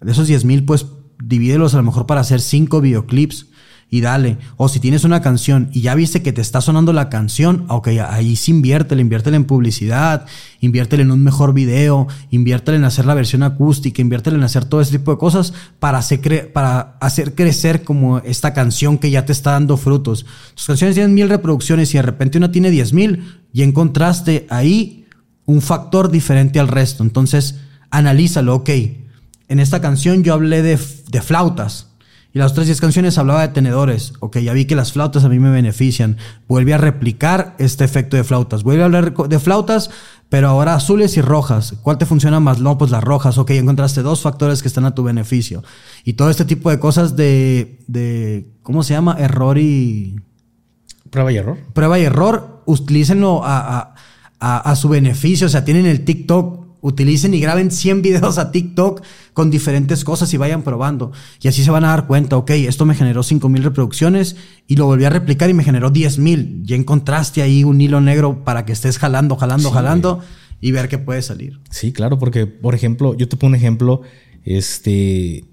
De 0.00 0.10
esos 0.10 0.26
10 0.26 0.44
mil, 0.44 0.64
pues 0.64 0.86
divídelos 1.26 1.74
a 1.74 1.78
lo 1.78 1.82
mejor 1.84 2.06
para 2.06 2.20
hacer 2.20 2.40
5 2.40 2.80
videoclips 2.80 3.46
y 3.92 4.00
dale. 4.00 4.38
O 4.56 4.70
si 4.70 4.80
tienes 4.80 5.04
una 5.04 5.20
canción 5.20 5.68
y 5.70 5.82
ya 5.82 5.94
viste 5.94 6.22
que 6.22 6.32
te 6.32 6.40
está 6.40 6.62
sonando 6.62 6.94
la 6.94 7.10
canción, 7.10 7.66
ok, 7.68 7.88
ahí 8.08 8.36
sí 8.36 8.50
inviértele, 8.50 9.02
inviértele 9.02 9.36
en 9.36 9.44
publicidad, 9.44 10.24
inviértele 10.60 11.02
en 11.02 11.10
un 11.10 11.22
mejor 11.22 11.52
video, 11.52 12.08
inviértele 12.30 12.78
en 12.78 12.84
hacer 12.84 13.04
la 13.04 13.12
versión 13.12 13.42
acústica, 13.42 14.00
inviértele 14.00 14.38
en 14.38 14.44
hacer 14.44 14.64
todo 14.64 14.80
ese 14.80 14.96
tipo 14.96 15.10
de 15.10 15.18
cosas 15.18 15.52
para 15.78 15.98
hacer, 15.98 16.52
para 16.54 16.96
hacer 17.02 17.34
crecer 17.34 17.84
como 17.84 18.20
esta 18.20 18.54
canción 18.54 18.96
que 18.96 19.10
ya 19.10 19.26
te 19.26 19.32
está 19.32 19.52
dando 19.52 19.76
frutos. 19.76 20.24
Tus 20.54 20.66
canciones 20.66 20.94
tienen 20.94 21.12
mil 21.12 21.28
reproducciones 21.28 21.92
y 21.92 21.98
de 21.98 22.02
repente 22.02 22.38
una 22.38 22.50
tiene 22.50 22.70
diez 22.70 22.94
mil 22.94 23.42
y 23.52 23.60
encontraste 23.60 24.46
ahí 24.48 25.04
un 25.44 25.60
factor 25.60 26.10
diferente 26.10 26.58
al 26.58 26.68
resto. 26.68 27.02
Entonces, 27.02 27.56
analízalo, 27.90 28.54
ok. 28.54 28.70
En 29.52 29.60
esta 29.60 29.82
canción 29.82 30.24
yo 30.24 30.32
hablé 30.32 30.62
de, 30.62 30.78
de 31.10 31.20
flautas 31.20 31.88
y 32.32 32.38
las 32.38 32.52
otras 32.52 32.68
10 32.68 32.80
canciones 32.80 33.18
hablaba 33.18 33.42
de 33.42 33.48
tenedores. 33.48 34.14
Ok, 34.20 34.38
ya 34.38 34.54
vi 34.54 34.64
que 34.64 34.74
las 34.74 34.94
flautas 34.94 35.24
a 35.24 35.28
mí 35.28 35.38
me 35.38 35.50
benefician. 35.50 36.16
Vuelve 36.48 36.72
a 36.72 36.78
replicar 36.78 37.54
este 37.58 37.84
efecto 37.84 38.16
de 38.16 38.24
flautas. 38.24 38.62
Vuelve 38.62 38.80
a 38.80 38.86
hablar 38.86 39.12
de 39.12 39.38
flautas, 39.38 39.90
pero 40.30 40.48
ahora 40.48 40.74
azules 40.74 41.18
y 41.18 41.20
rojas. 41.20 41.74
¿Cuál 41.82 41.98
te 41.98 42.06
funciona 42.06 42.40
más? 42.40 42.60
No, 42.60 42.78
pues 42.78 42.90
las 42.90 43.04
rojas. 43.04 43.36
Ok, 43.36 43.50
encontraste 43.50 44.00
dos 44.00 44.22
factores 44.22 44.62
que 44.62 44.68
están 44.68 44.86
a 44.86 44.94
tu 44.94 45.02
beneficio. 45.02 45.62
Y 46.02 46.14
todo 46.14 46.30
este 46.30 46.46
tipo 46.46 46.70
de 46.70 46.78
cosas 46.78 47.14
de, 47.14 47.78
de 47.88 48.48
¿cómo 48.62 48.82
se 48.82 48.94
llama? 48.94 49.16
Error 49.18 49.58
y... 49.58 50.18
Prueba 51.10 51.30
y 51.30 51.36
error. 51.36 51.58
Prueba 51.74 51.98
y 51.98 52.04
error. 52.04 52.62
Utilícenlo 52.64 53.44
a, 53.44 53.94
a, 54.40 54.56
a 54.70 54.76
su 54.76 54.88
beneficio. 54.88 55.46
O 55.46 55.50
sea, 55.50 55.62
tienen 55.62 55.84
el 55.84 56.06
TikTok 56.06 56.71
utilicen 56.82 57.32
y 57.32 57.40
graben 57.40 57.70
100 57.70 58.02
videos 58.02 58.36
a 58.38 58.50
TikTok 58.50 59.02
con 59.32 59.50
diferentes 59.50 60.04
cosas 60.04 60.34
y 60.34 60.36
vayan 60.36 60.62
probando. 60.62 61.12
Y 61.40 61.48
así 61.48 61.64
se 61.64 61.70
van 61.70 61.84
a 61.84 61.88
dar 61.88 62.06
cuenta, 62.06 62.36
ok, 62.36 62.50
esto 62.50 62.84
me 62.84 62.94
generó 62.94 63.22
5000 63.22 63.62
reproducciones 63.62 64.36
y 64.66 64.76
lo 64.76 64.86
volví 64.86 65.04
a 65.04 65.10
replicar 65.10 65.48
y 65.48 65.54
me 65.54 65.64
generó 65.64 65.90
10000. 65.90 66.64
Ya 66.64 66.76
encontraste 66.76 67.40
ahí 67.40 67.64
un 67.64 67.80
hilo 67.80 68.00
negro 68.00 68.44
para 68.44 68.66
que 68.66 68.72
estés 68.72 68.98
jalando, 68.98 69.36
jalando, 69.36 69.70
jalando 69.70 70.20
y 70.60 70.72
ver 70.72 70.88
qué 70.88 70.98
puede 70.98 71.22
salir. 71.22 71.60
Sí, 71.70 71.92
claro, 71.92 72.18
porque, 72.18 72.46
por 72.46 72.74
ejemplo, 72.74 73.16
yo 73.16 73.28
te 73.28 73.36
pongo 73.36 73.52
un 73.52 73.56
ejemplo, 73.56 74.02
este, 74.44 75.44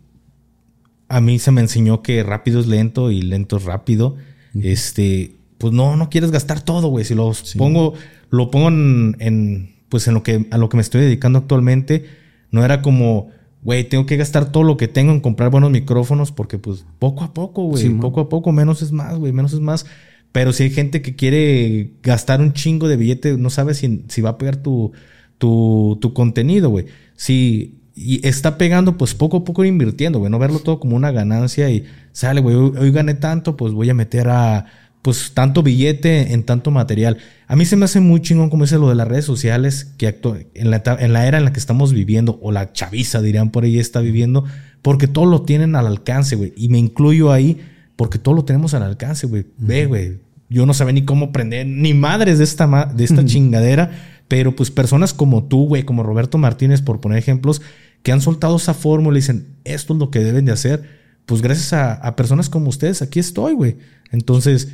a 1.07 1.21
mí 1.21 1.37
se 1.37 1.51
me 1.51 1.61
enseñó 1.61 2.01
que 2.01 2.23
rápido 2.23 2.59
es 2.59 2.67
lento 2.67 3.11
y 3.11 3.21
lento 3.21 3.57
es 3.57 3.63
rápido. 3.63 4.17
Este, 4.59 5.35
pues 5.59 5.73
no, 5.73 5.95
no 5.95 6.09
quieres 6.09 6.31
gastar 6.31 6.61
todo, 6.61 6.87
güey. 6.87 7.05
Si 7.05 7.13
lo 7.13 7.31
pongo, 7.55 7.93
lo 8.31 8.49
pongo 8.49 8.69
en 8.69 9.78
pues 9.89 10.07
en 10.07 10.13
lo 10.13 10.23
que, 10.23 10.47
a 10.51 10.57
lo 10.57 10.69
que 10.69 10.77
me 10.77 10.81
estoy 10.81 11.01
dedicando 11.01 11.39
actualmente, 11.39 12.05
no 12.51 12.63
era 12.63 12.81
como, 12.81 13.29
güey, 13.63 13.83
tengo 13.83 14.05
que 14.05 14.17
gastar 14.17 14.51
todo 14.51 14.63
lo 14.63 14.77
que 14.77 14.87
tengo 14.87 15.11
en 15.11 15.19
comprar 15.19 15.49
buenos 15.49 15.71
micrófonos, 15.71 16.31
porque 16.31 16.57
pues 16.57 16.85
poco 16.99 17.23
a 17.23 17.33
poco, 17.33 17.63
güey, 17.63 17.89
poco 17.89 18.21
a 18.21 18.29
poco, 18.29 18.51
menos 18.51 18.81
es 18.81 18.91
más, 18.91 19.17
güey, 19.17 19.33
menos 19.33 19.53
es 19.53 19.59
más. 19.59 19.85
Pero 20.31 20.53
si 20.53 20.63
hay 20.63 20.69
gente 20.69 21.01
que 21.01 21.15
quiere 21.15 21.93
gastar 22.03 22.39
un 22.39 22.53
chingo 22.53 22.87
de 22.87 22.97
billete, 22.97 23.37
no 23.37 23.49
sabe 23.49 23.73
si, 23.73 24.05
si 24.07 24.21
va 24.21 24.31
a 24.31 24.37
pegar 24.37 24.57
tu, 24.57 24.91
tu, 25.39 25.97
tu 25.99 26.13
contenido, 26.13 26.69
güey. 26.69 26.85
Si 27.15 27.79
y 28.01 28.25
está 28.25 28.57
pegando, 28.57 28.97
pues 28.97 29.13
poco 29.13 29.37
a 29.37 29.43
poco 29.43 29.65
invirtiendo, 29.65 30.19
güey. 30.19 30.31
No 30.31 30.39
verlo 30.39 30.59
todo 30.59 30.79
como 30.79 30.95
una 30.95 31.11
ganancia 31.11 31.69
y 31.69 31.83
sale, 32.13 32.39
güey, 32.39 32.55
hoy 32.55 32.91
gané 32.91 33.15
tanto, 33.15 33.57
pues 33.57 33.73
voy 33.73 33.89
a 33.89 33.93
meter 33.93 34.29
a 34.29 34.67
pues 35.01 35.31
tanto 35.33 35.63
billete 35.63 36.33
en 36.33 36.43
tanto 36.43 36.71
material. 36.71 37.17
A 37.47 37.55
mí 37.55 37.65
se 37.65 37.75
me 37.75 37.85
hace 37.85 37.99
muy 37.99 38.21
chingón, 38.21 38.49
como 38.49 38.65
dice 38.65 38.77
lo 38.77 38.89
de 38.89 38.95
las 38.95 39.07
redes 39.07 39.25
sociales, 39.25 39.93
que 39.97 40.19
en 40.53 40.71
la, 40.71 40.83
en 40.99 41.13
la 41.13 41.25
era 41.25 41.37
en 41.37 41.45
la 41.45 41.53
que 41.53 41.59
estamos 41.59 41.93
viviendo, 41.93 42.37
o 42.41 42.51
la 42.51 42.73
chaviza 42.73 43.21
dirían 43.21 43.49
por 43.51 43.63
ahí 43.63 43.79
está 43.79 44.01
viviendo, 44.01 44.43
porque 44.81 45.07
todo 45.07 45.25
lo 45.25 45.43
tienen 45.43 45.75
al 45.75 45.87
alcance, 45.87 46.35
güey. 46.35 46.53
Y 46.57 46.69
me 46.69 46.77
incluyo 46.77 47.31
ahí 47.31 47.59
porque 47.95 48.17
todo 48.17 48.35
lo 48.35 48.45
tenemos 48.45 48.73
al 48.73 48.83
alcance, 48.83 49.27
güey. 49.27 49.45
Ve, 49.57 49.85
güey. 49.85 50.19
Yo 50.49 50.65
no 50.65 50.73
sabía 50.73 50.93
ni 50.93 51.05
cómo 51.05 51.31
prender, 51.31 51.67
ni 51.67 51.93
madres 51.93 52.39
de 52.39 52.43
esta, 52.43 52.85
de 52.85 53.03
esta 53.03 53.23
chingadera, 53.23 53.91
pero 54.27 54.55
pues 54.55 54.71
personas 54.71 55.13
como 55.13 55.43
tú, 55.43 55.67
güey, 55.67 55.83
como 55.83 56.01
Roberto 56.01 56.37
Martínez, 56.37 56.81
por 56.81 56.99
poner 56.99 57.19
ejemplos, 57.19 57.61
que 58.01 58.11
han 58.11 58.21
soltado 58.21 58.57
esa 58.57 58.73
fórmula 58.73 59.17
y 59.17 59.21
dicen, 59.21 59.47
esto 59.63 59.93
es 59.93 59.99
lo 59.99 60.09
que 60.09 60.19
deben 60.19 60.45
de 60.45 60.51
hacer, 60.51 60.83
pues 61.25 61.41
gracias 61.41 61.73
a, 61.73 61.93
a 61.93 62.15
personas 62.15 62.49
como 62.49 62.69
ustedes, 62.69 63.01
aquí 63.01 63.19
estoy, 63.19 63.53
güey. 63.53 63.77
Entonces, 64.11 64.69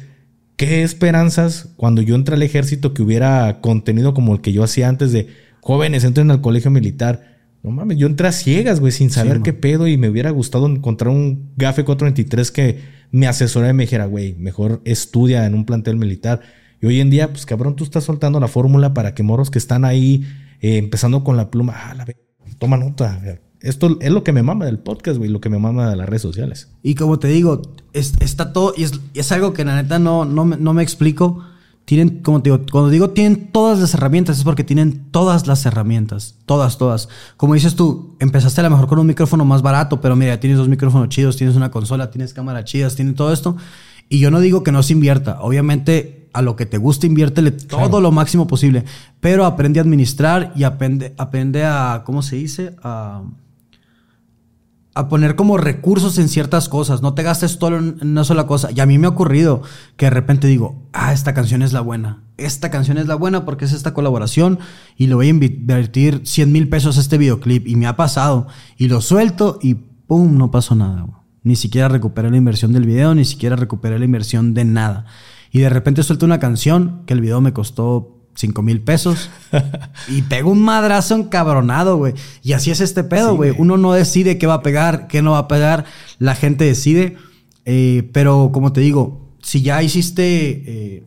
¿Qué 0.56 0.84
esperanzas 0.84 1.70
cuando 1.76 2.01
yo 2.01 2.16
entré 2.16 2.36
al 2.36 2.43
ejército 2.43 2.93
que 2.93 3.01
hubiera 3.01 3.60
contenido 3.60 4.14
como 4.14 4.34
el 4.34 4.41
que 4.41 4.53
yo 4.53 4.64
hacía 4.64 4.88
antes 4.88 5.12
de 5.12 5.28
jóvenes 5.60 6.06
entren 6.06 6.32
al 6.32 6.41
colegio 6.41 6.72
militar? 6.72 7.36
No 7.62 7.72
mames, 7.72 7.97
yo 7.97 8.08
entré 8.08 8.28
a 8.28 8.32
ciegas, 8.32 8.80
güey, 8.80 8.91
sin 8.91 9.10
saber 9.10 9.41
qué 9.41 9.51
pedo 9.51 9.88
y 9.88 9.97
me 9.97 10.08
hubiera 10.08 10.30
gustado 10.30 10.68
encontrar 10.68 11.10
un 11.10 11.51
GAFE 11.58 11.84
423 11.84 12.51
que 12.51 12.80
me 13.12 13.28
asesorara 13.28 13.72
y 13.72 13.74
me 13.74 13.84
dijera, 13.84 14.06
güey, 14.06 14.36
mejor 14.36 14.82
estudia 14.86 15.45
en 15.45 15.56
un 15.56 15.66
plantel 15.66 15.97
militar. 15.97 16.41
Y 16.82 16.86
hoy 16.86 17.01
en 17.01 17.10
día, 17.10 17.30
pues 17.30 17.45
cabrón, 17.45 17.76
tú 17.76 17.84
estás 17.84 18.03
soltando 18.03 18.39
la 18.39 18.47
fórmula 18.47 18.93
para 18.93 19.14
que 19.14 19.24
morros 19.24 19.49
que 19.49 19.58
están 19.58 19.84
ahí 19.84 20.26
eh, 20.62 20.78
empezando 20.78 21.24
con 21.24 21.36
la 21.38 21.49
pluma, 21.49 21.74
ah, 21.76 21.95
la 21.95 22.06
toma 22.60 22.78
nota, 22.78 23.20
esto 23.66 23.97
es 23.99 24.11
lo 24.11 24.24
que 24.24 24.32
me 24.32 24.43
mama 24.43 24.66
del 24.66 24.78
podcast, 24.78 25.18
güey, 25.18 25.30
lo 25.30 25.41
que 25.41 25.49
me 25.49 25.57
mama 25.57 25.89
de 25.89 25.95
las 25.95 26.07
redes 26.07 26.22
sociales. 26.22 26.70
Y 26.84 26.93
como 26.93 27.18
te 27.18 27.28
digo, 27.28 27.63
está 27.93 28.53
todo, 28.53 28.74
y 28.78 28.84
es, 28.84 29.32
algo 29.32 29.53
que 29.53 29.66
la 29.66 29.75
neta 29.75 29.97
no, 29.97 30.24
no, 30.24 30.46
no 30.46 30.74
me 30.74 30.83
explico. 30.83 31.43
Tienen, 31.83 32.21
como 32.21 32.42
te 32.42 32.50
digo, 32.50 32.63
cuando 32.71 32.89
digo 32.89 33.12
tienen 33.12 33.51
todas 33.51 33.79
las 33.79 33.93
herramientas, 33.93 34.37
es 34.37 34.43
porque 34.43 34.63
tienen 34.63 35.12
todas 35.12 35.47
las 35.47 35.66
herramientas. 35.66 36.36
Todas, 36.46 36.78
todas. 36.78 37.09
Como 37.37 37.55
dices 37.55 37.75
tú, 37.75 38.16
empezaste 38.20 38.62
a 38.62 38.66
lo 38.66 38.70
mejor 38.70 38.87
con 38.87 39.00
un 39.00 39.08
micrófono 39.08 39.46
más 39.46 39.62
barato, 39.62 40.00
pero 40.00 40.16
mira, 40.16 40.39
tienes 40.39 40.59
dos 40.59 40.70
micrófonos 40.70 41.09
chidos, 41.09 41.36
tienes 41.36 41.55
una 41.55 41.71
consola, 41.71 42.12
tienes 42.12 42.33
cámaras 42.33 42.66
chidas, 42.66 42.96
tienes 42.96 43.16
todo 43.16 43.33
esto. 43.33 43.58
Y 44.09 44.20
yo 44.20 44.29
no 44.29 44.39
digo 44.39 44.63
que 44.63 44.71
no 44.71 44.83
se 44.83 44.93
invierta. 44.93 45.42
Obviamente, 45.42 46.29
a 46.33 46.43
lo 46.43 46.55
que 46.55 46.67
te 46.67 46.78
guste, 46.78 47.08
inviértele 47.08 47.51
todo 47.51 48.00
lo 48.00 48.12
máximo 48.12 48.46
posible. 48.46 48.83
Pero 49.20 49.46
aprende 49.46 49.79
a 49.79 49.83
administrar 49.83 50.54
y 50.55 50.63
aprende, 50.63 51.16
aprende 51.17 51.66
a, 51.66 52.04
¿cómo 52.05 52.21
se 52.21 52.36
dice? 52.36 52.75
A 52.83 53.24
a 54.96 55.09
poner 55.09 55.36
como 55.36 55.58
recursos 55.58 56.17
en 56.17 56.30
ciertas 56.30 56.70
cosas, 56.70 57.01
no 57.01 57.13
te 57.13 57.22
gastes 57.22 57.59
todo 57.59 57.78
en 57.78 57.97
una 58.01 58.24
sola 58.24 58.47
cosa. 58.47 58.70
Y 58.72 58.80
a 58.80 58.86
mí 58.86 58.97
me 58.97 59.08
ha 59.08 59.09
ocurrido 59.09 59.62
que 59.97 60.05
de 60.05 60.09
repente 60.09 60.47
digo, 60.47 60.88
ah, 60.93 61.12
esta 61.12 61.34
canción 61.34 61.62
es 61.62 61.74
la 61.74 61.82
buena, 61.82 62.24
esta 62.38 62.72
canción 62.72 62.97
es 62.97 63.05
la 63.05 63.16
buena 63.16 63.43
porque 63.43 63.66
es 63.66 63.74
esta 63.74 63.93
colaboración 63.93 64.58
y 64.96 65.08
le 65.08 65.16
voy 65.16 65.28
a 65.28 65.32
invertir 65.32 66.22
100 66.24 66.51
mil 66.51 66.70
pesos 66.70 66.97
a 66.97 67.01
este 67.01 67.17
videoclip 67.17 67.67
y 67.67 67.76
me 67.76 67.88
ha 67.88 67.97
pasado 67.97 68.47
y 68.78 68.88
lo 68.88 69.01
suelto 69.01 69.59
y 69.62 69.74
¡pum! 69.74 70.38
no 70.38 70.50
pasó 70.50 70.76
nada. 70.76 71.05
Ni 71.43 71.58
siquiera 71.58 71.89
recuperé 71.89 72.32
la 72.32 72.38
inversión 72.38 72.72
del 72.72 72.86
video, 72.86 73.13
ni 73.13 73.26
siquiera 73.26 73.58
recuperé 73.58 74.00
la 74.00 74.05
inversión 74.05 74.54
de 74.54 74.63
nada. 74.63 75.05
Y 75.51 75.59
de 75.59 75.70
repente 75.70 76.04
suelto 76.04 76.26
una 76.26 76.39
canción 76.39 77.04
que 77.05 77.13
el 77.13 77.22
video 77.22 77.42
me 77.42 77.54
costó 77.54 78.14
5 78.36 78.62
mil 78.62 78.82
pesos. 78.82 79.29
y 80.07 80.21
pego 80.24 80.51
un 80.51 80.62
madrazo 80.62 81.16
encabronado, 81.16 81.97
güey. 81.97 82.13
Y 82.43 82.53
así 82.53 82.71
es 82.71 82.82
este 82.82 83.03
pedo, 83.03 83.36
güey. 83.36 83.53
Uno 83.57 83.78
no 83.78 83.93
decide 83.93 84.37
qué 84.37 84.47
va 84.47 84.55
a 84.55 84.62
pegar, 84.62 85.07
qué 85.07 85.21
no 85.21 85.32
va 85.32 85.39
a 85.39 85.47
pegar. 85.47 85.86
La 86.20 86.36
gente 86.36 86.66
decide. 86.66 87.17
Eh, 87.66 88.09
pero 88.13 88.51
como 88.53 88.74
te 88.74 88.82
digo, 88.82 89.36
si 89.41 89.62
ya 89.62 89.82
hiciste 89.82 90.95
eh, 90.95 91.03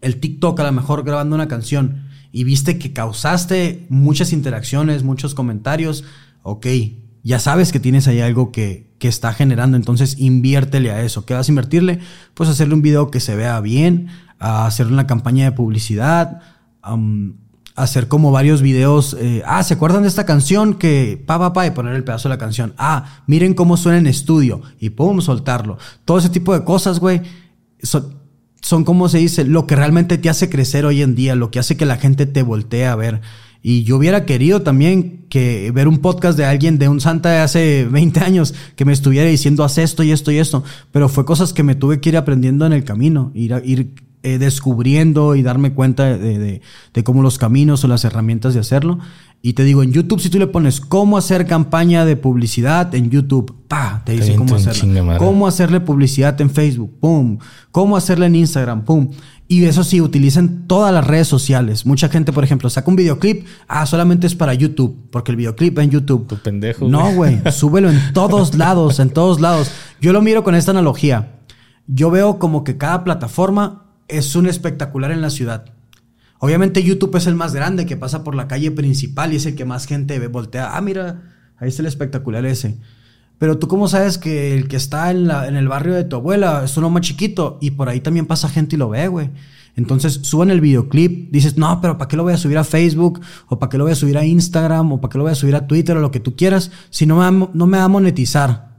el 0.00 0.20
TikTok 0.20 0.58
a 0.60 0.64
lo 0.64 0.72
mejor 0.72 1.04
grabando 1.04 1.34
una 1.34 1.48
canción 1.48 2.08
y 2.30 2.44
viste 2.44 2.78
que 2.78 2.92
causaste 2.92 3.86
muchas 3.88 4.32
interacciones, 4.32 5.02
muchos 5.02 5.34
comentarios, 5.34 6.04
ok, 6.42 6.66
ya 7.22 7.38
sabes 7.38 7.72
que 7.72 7.80
tienes 7.80 8.08
ahí 8.08 8.20
algo 8.20 8.52
que, 8.52 8.90
que 8.98 9.08
está 9.08 9.32
generando, 9.32 9.76
entonces 9.76 10.16
inviértele 10.18 10.90
a 10.90 11.02
eso. 11.02 11.24
¿Qué 11.24 11.34
vas 11.34 11.48
a 11.48 11.52
invertirle? 11.52 12.00
Pues 12.34 12.48
hacerle 12.48 12.74
un 12.74 12.82
video 12.82 13.10
que 13.10 13.20
se 13.20 13.36
vea 13.36 13.60
bien, 13.60 14.08
a 14.42 14.66
hacer 14.66 14.88
una 14.88 15.06
campaña 15.06 15.44
de 15.44 15.52
publicidad, 15.52 16.42
hacer 17.76 18.08
como 18.08 18.32
varios 18.32 18.60
videos. 18.60 19.16
Eh, 19.18 19.42
ah, 19.46 19.62
¿se 19.62 19.74
acuerdan 19.74 20.02
de 20.02 20.08
esta 20.08 20.26
canción? 20.26 20.74
Que 20.74 21.22
pa, 21.24 21.38
pa, 21.38 21.52
pa, 21.52 21.66
y 21.66 21.70
poner 21.70 21.94
el 21.94 22.02
pedazo 22.02 22.28
de 22.28 22.34
la 22.34 22.38
canción. 22.38 22.74
Ah, 22.76 23.22
miren 23.28 23.54
cómo 23.54 23.76
suena 23.76 23.98
en 23.98 24.08
estudio 24.08 24.60
y 24.80 24.90
pum, 24.90 25.20
soltarlo. 25.20 25.78
Todo 26.04 26.18
ese 26.18 26.28
tipo 26.28 26.52
de 26.52 26.64
cosas, 26.64 26.98
güey, 26.98 27.22
son 27.82 28.84
como 28.84 29.08
se 29.08 29.18
dice, 29.18 29.44
lo 29.44 29.66
que 29.68 29.76
realmente 29.76 30.18
te 30.18 30.28
hace 30.28 30.50
crecer 30.50 30.86
hoy 30.86 31.02
en 31.02 31.14
día, 31.14 31.36
lo 31.36 31.52
que 31.52 31.60
hace 31.60 31.76
que 31.76 31.86
la 31.86 31.96
gente 31.96 32.26
te 32.26 32.42
voltee 32.42 32.86
a 32.86 32.96
ver. 32.96 33.20
Y 33.64 33.84
yo 33.84 33.96
hubiera 33.96 34.26
querido 34.26 34.62
también 34.62 35.26
que 35.28 35.70
ver 35.70 35.86
un 35.86 35.98
podcast 35.98 36.36
de 36.36 36.44
alguien, 36.44 36.80
de 36.80 36.88
un 36.88 37.00
santa 37.00 37.30
de 37.30 37.38
hace 37.38 37.86
20 37.88 38.18
años, 38.18 38.54
que 38.74 38.84
me 38.84 38.92
estuviera 38.92 39.28
diciendo, 39.28 39.62
haz 39.62 39.78
esto 39.78 40.02
y 40.02 40.10
esto 40.10 40.32
y 40.32 40.38
esto. 40.38 40.64
Pero 40.90 41.08
fue 41.08 41.24
cosas 41.24 41.52
que 41.52 41.62
me 41.62 41.76
tuve 41.76 42.00
que 42.00 42.08
ir 42.08 42.16
aprendiendo 42.16 42.66
en 42.66 42.72
el 42.72 42.82
camino, 42.82 43.30
ir, 43.34 43.62
ir 43.64 43.94
eh, 44.22 44.38
descubriendo 44.38 45.34
y 45.34 45.42
darme 45.42 45.72
cuenta 45.72 46.16
de, 46.16 46.60
de, 46.94 47.04
cómo 47.04 47.22
los 47.22 47.38
caminos 47.38 47.82
o 47.84 47.88
las 47.88 48.04
herramientas 48.04 48.54
de 48.54 48.60
hacerlo. 48.60 48.98
Y 49.44 49.54
te 49.54 49.64
digo, 49.64 49.82
en 49.82 49.92
YouTube, 49.92 50.20
si 50.20 50.30
tú 50.30 50.38
le 50.38 50.46
pones 50.46 50.80
cómo 50.80 51.18
hacer 51.18 51.48
campaña 51.48 52.04
de 52.04 52.14
publicidad 52.14 52.94
en 52.94 53.10
YouTube, 53.10 53.52
pa, 53.66 54.02
te 54.06 54.12
dice 54.12 54.36
cómo 54.36 54.54
hacerlo. 54.54 55.18
Cómo 55.18 55.48
hacerle 55.48 55.80
publicidad 55.80 56.40
en 56.40 56.50
Facebook, 56.50 57.00
pum. 57.00 57.38
Cómo 57.72 57.96
hacerle 57.96 58.26
en 58.26 58.36
Instagram, 58.36 58.84
pum. 58.84 59.10
Y 59.48 59.64
eso 59.64 59.82
sí, 59.82 60.00
utilizan 60.00 60.68
todas 60.68 60.94
las 60.94 61.04
redes 61.04 61.26
sociales. 61.26 61.84
Mucha 61.84 62.08
gente, 62.08 62.32
por 62.32 62.44
ejemplo, 62.44 62.70
saca 62.70 62.88
un 62.88 62.94
videoclip, 62.94 63.44
ah, 63.66 63.84
solamente 63.84 64.28
es 64.28 64.36
para 64.36 64.54
YouTube, 64.54 64.96
porque 65.10 65.32
el 65.32 65.36
videoclip 65.36 65.76
en 65.80 65.90
YouTube. 65.90 66.28
Tu 66.28 66.36
pendejo. 66.36 66.86
No, 66.86 67.12
güey, 67.12 67.40
súbelo 67.52 67.90
en 67.90 68.12
todos 68.12 68.54
lados, 68.54 69.00
en 69.00 69.10
todos 69.10 69.40
lados. 69.40 69.72
Yo 70.00 70.12
lo 70.12 70.22
miro 70.22 70.44
con 70.44 70.54
esta 70.54 70.70
analogía. 70.70 71.40
Yo 71.88 72.12
veo 72.12 72.38
como 72.38 72.62
que 72.62 72.78
cada 72.78 73.02
plataforma 73.02 73.82
es 74.12 74.36
un 74.36 74.46
espectacular 74.46 75.10
en 75.10 75.20
la 75.20 75.30
ciudad. 75.30 75.64
Obviamente 76.38 76.82
YouTube 76.82 77.16
es 77.16 77.26
el 77.26 77.34
más 77.34 77.54
grande 77.54 77.86
que 77.86 77.96
pasa 77.96 78.24
por 78.24 78.34
la 78.34 78.48
calle 78.48 78.70
principal 78.70 79.32
y 79.32 79.36
es 79.36 79.46
el 79.46 79.54
que 79.54 79.64
más 79.64 79.86
gente 79.86 80.18
ve, 80.18 80.26
voltea. 80.26 80.76
Ah, 80.76 80.80
mira, 80.80 81.22
ahí 81.58 81.68
está 81.68 81.82
el 81.82 81.86
espectacular 81.86 82.44
ese. 82.44 82.78
Pero 83.38 83.58
tú 83.58 83.68
cómo 83.68 83.88
sabes 83.88 84.18
que 84.18 84.54
el 84.56 84.68
que 84.68 84.76
está 84.76 85.10
en, 85.10 85.26
la, 85.26 85.48
en 85.48 85.56
el 85.56 85.68
barrio 85.68 85.94
de 85.94 86.04
tu 86.04 86.16
abuela 86.16 86.62
es 86.64 86.76
uno 86.76 86.90
más 86.90 87.02
chiquito 87.02 87.58
y 87.60 87.72
por 87.72 87.88
ahí 87.88 88.00
también 88.00 88.26
pasa 88.26 88.48
gente 88.48 88.76
y 88.76 88.78
lo 88.78 88.88
ve, 88.88 89.08
güey. 89.08 89.30
Entonces 89.74 90.20
suben 90.22 90.50
el 90.50 90.60
videoclip, 90.60 91.30
dices, 91.30 91.56
no, 91.56 91.80
pero 91.80 91.96
¿para 91.96 92.08
qué 92.08 92.16
lo 92.16 92.24
voy 92.24 92.34
a 92.34 92.38
subir 92.38 92.58
a 92.58 92.64
Facebook? 92.64 93.20
¿O 93.48 93.58
para 93.58 93.70
qué 93.70 93.78
lo 93.78 93.84
voy 93.84 93.92
a 93.92 93.96
subir 93.96 94.18
a 94.18 94.24
Instagram? 94.24 94.92
¿O 94.92 95.00
para 95.00 95.10
qué 95.10 95.18
lo 95.18 95.24
voy 95.24 95.32
a 95.32 95.36
subir 95.36 95.56
a 95.56 95.66
Twitter? 95.66 95.96
O 95.96 96.00
lo 96.00 96.10
que 96.10 96.20
tú 96.20 96.36
quieras, 96.36 96.70
si 96.90 97.06
no 97.06 97.18
me 97.18 97.48
no 97.54 97.66
me 97.66 97.78
va 97.78 97.84
a 97.84 97.88
monetizar. 97.88 98.76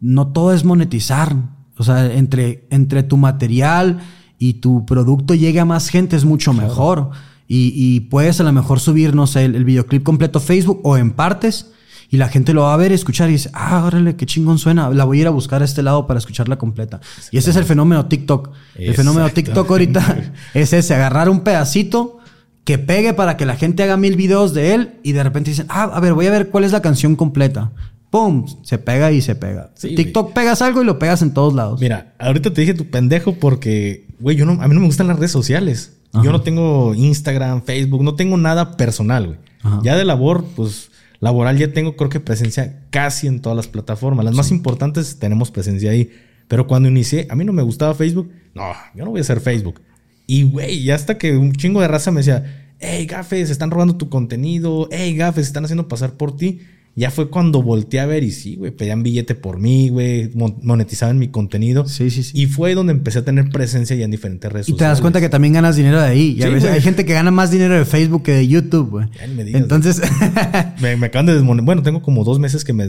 No 0.00 0.28
todo 0.28 0.54
es 0.54 0.64
monetizar. 0.64 1.36
O 1.76 1.82
sea, 1.82 2.12
entre, 2.12 2.66
entre 2.70 3.02
tu 3.02 3.16
material 3.16 3.98
y 4.40 4.54
tu 4.54 4.86
producto 4.86 5.34
llegue 5.34 5.60
a 5.60 5.66
más 5.66 5.90
gente 5.90 6.16
es 6.16 6.24
mucho 6.24 6.52
mejor. 6.52 7.10
Y, 7.46 8.00
puedes 8.10 8.40
a 8.40 8.44
lo 8.44 8.52
mejor 8.52 8.80
subir, 8.80 9.14
no 9.14 9.26
sé, 9.26 9.44
el, 9.44 9.64
videoclip 9.64 10.02
completo 10.04 10.38
a 10.38 10.42
Facebook 10.42 10.80
o 10.84 10.96
en 10.96 11.10
partes 11.10 11.72
y 12.08 12.16
la 12.16 12.28
gente 12.28 12.54
lo 12.54 12.62
va 12.62 12.74
a 12.74 12.76
ver, 12.76 12.92
escuchar 12.92 13.28
y 13.28 13.32
dice, 13.32 13.50
ah, 13.52 13.84
órale, 13.84 14.16
qué 14.16 14.26
chingón 14.26 14.58
suena, 14.58 14.88
la 14.90 15.04
voy 15.04 15.18
a 15.18 15.20
ir 15.22 15.26
a 15.26 15.30
buscar 15.30 15.62
a 15.62 15.64
este 15.64 15.82
lado 15.82 16.06
para 16.06 16.18
escucharla 16.18 16.56
completa. 16.58 17.00
y 17.30 17.38
ese 17.38 17.50
es 17.50 17.56
el 17.56 17.64
fenómeno 17.64 18.06
TikTok. 18.06 18.50
El 18.76 18.94
fenómeno 18.94 19.28
TikTok 19.28 19.68
ahorita 19.68 20.32
es 20.54 20.72
ese, 20.72 20.94
agarrar 20.94 21.28
un 21.28 21.40
pedacito 21.40 22.18
que 22.64 22.78
pegue 22.78 23.14
para 23.14 23.36
que 23.36 23.44
la 23.44 23.56
gente 23.56 23.82
haga 23.82 23.96
mil 23.96 24.16
videos 24.16 24.54
de 24.54 24.74
él 24.74 24.94
y 25.02 25.12
de 25.12 25.22
repente 25.22 25.50
dicen, 25.50 25.66
ah, 25.68 25.90
a 25.92 26.00
ver, 26.00 26.14
voy 26.14 26.26
a 26.26 26.30
ver 26.30 26.50
cuál 26.50 26.64
es 26.64 26.72
la 26.72 26.80
canción 26.80 27.16
completa. 27.16 27.72
¡Pum! 28.10 28.46
Se 28.62 28.78
pega 28.78 29.12
y 29.12 29.22
se 29.22 29.36
pega. 29.36 29.72
TikTok 29.74 30.32
pegas 30.32 30.62
algo 30.62 30.82
y 30.82 30.84
lo 30.84 30.98
pegas 30.98 31.22
en 31.22 31.32
todos 31.32 31.54
lados. 31.54 31.80
Mira, 31.80 32.14
ahorita 32.18 32.52
te 32.52 32.60
dije 32.60 32.74
tu 32.74 32.90
pendejo 32.90 33.34
porque, 33.34 34.06
güey, 34.18 34.36
yo 34.36 34.44
no, 34.44 34.60
a 34.60 34.68
mí 34.68 34.74
no 34.74 34.80
me 34.80 34.86
gustan 34.86 35.06
las 35.06 35.16
redes 35.16 35.30
sociales. 35.30 35.96
Yo 36.12 36.32
no 36.32 36.40
tengo 36.40 36.92
Instagram, 36.94 37.62
Facebook, 37.62 38.02
no 38.02 38.16
tengo 38.16 38.36
nada 38.36 38.76
personal, 38.76 39.26
güey. 39.26 39.38
Ya 39.84 39.96
de 39.96 40.04
labor, 40.04 40.44
pues 40.56 40.90
laboral 41.20 41.56
ya 41.56 41.72
tengo 41.72 41.94
creo 41.94 42.10
que 42.10 42.18
presencia 42.18 42.80
casi 42.90 43.28
en 43.28 43.40
todas 43.40 43.54
las 43.54 43.68
plataformas. 43.68 44.24
Las 44.24 44.34
más 44.34 44.50
importantes 44.50 45.18
tenemos 45.18 45.50
presencia 45.50 45.90
ahí. 45.92 46.10
Pero 46.48 46.66
cuando 46.66 46.88
inicié, 46.88 47.28
a 47.30 47.36
mí 47.36 47.44
no 47.44 47.52
me 47.52 47.62
gustaba 47.62 47.94
Facebook. 47.94 48.32
No, 48.54 48.72
yo 48.96 49.04
no 49.04 49.12
voy 49.12 49.20
a 49.20 49.22
hacer 49.22 49.40
Facebook. 49.40 49.80
Y, 50.26 50.42
güey, 50.42 50.82
ya 50.82 50.96
hasta 50.96 51.16
que 51.16 51.36
un 51.36 51.52
chingo 51.52 51.80
de 51.80 51.86
raza 51.86 52.10
me 52.10 52.20
decía, 52.20 52.72
hey, 52.80 53.06
gafes, 53.06 53.50
están 53.50 53.70
robando 53.70 53.96
tu 53.96 54.08
contenido. 54.08 54.88
Hey, 54.90 55.14
gafes, 55.14 55.46
están 55.46 55.64
haciendo 55.64 55.86
pasar 55.86 56.14
por 56.14 56.36
ti. 56.36 56.60
Ya 57.00 57.10
fue 57.10 57.30
cuando 57.30 57.62
volteé 57.62 58.00
a 58.00 58.04
ver 58.04 58.24
y 58.24 58.30
sí, 58.30 58.56
güey, 58.56 58.72
pedían 58.72 59.02
billete 59.02 59.34
por 59.34 59.58
mí, 59.58 59.88
güey, 59.88 60.30
monetizaban 60.34 61.18
mi 61.18 61.28
contenido. 61.28 61.88
Sí, 61.88 62.10
sí, 62.10 62.22
sí. 62.22 62.38
Y 62.38 62.44
fue 62.44 62.74
donde 62.74 62.92
empecé 62.92 63.20
a 63.20 63.24
tener 63.24 63.48
presencia 63.48 63.96
ya 63.96 64.04
en 64.04 64.10
diferentes 64.10 64.52
redes 64.52 64.66
sociales. 64.66 64.76
Y 64.76 64.84
te 64.84 64.84
das 64.84 65.00
cuenta 65.00 65.18
que 65.18 65.30
también 65.30 65.54
ganas 65.54 65.76
dinero 65.76 65.98
de 65.98 66.06
ahí. 66.06 66.36
Y 66.38 66.42
a 66.42 66.50
veces 66.50 66.70
hay 66.70 66.82
gente 66.82 67.06
que 67.06 67.14
gana 67.14 67.30
más 67.30 67.50
dinero 67.50 67.74
de 67.74 67.86
Facebook 67.86 68.24
que 68.24 68.32
de 68.32 68.46
YouTube, 68.46 68.90
güey. 68.90 69.06
Entonces. 69.18 70.02
me, 70.82 70.90
acaban 71.06 71.24
de 71.24 71.32
desmonetizar. 71.32 71.64
Bueno, 71.64 71.82
tengo 71.82 72.02
como 72.02 72.22
dos 72.22 72.38
meses 72.38 72.66
que 72.66 72.74
me, 72.74 72.86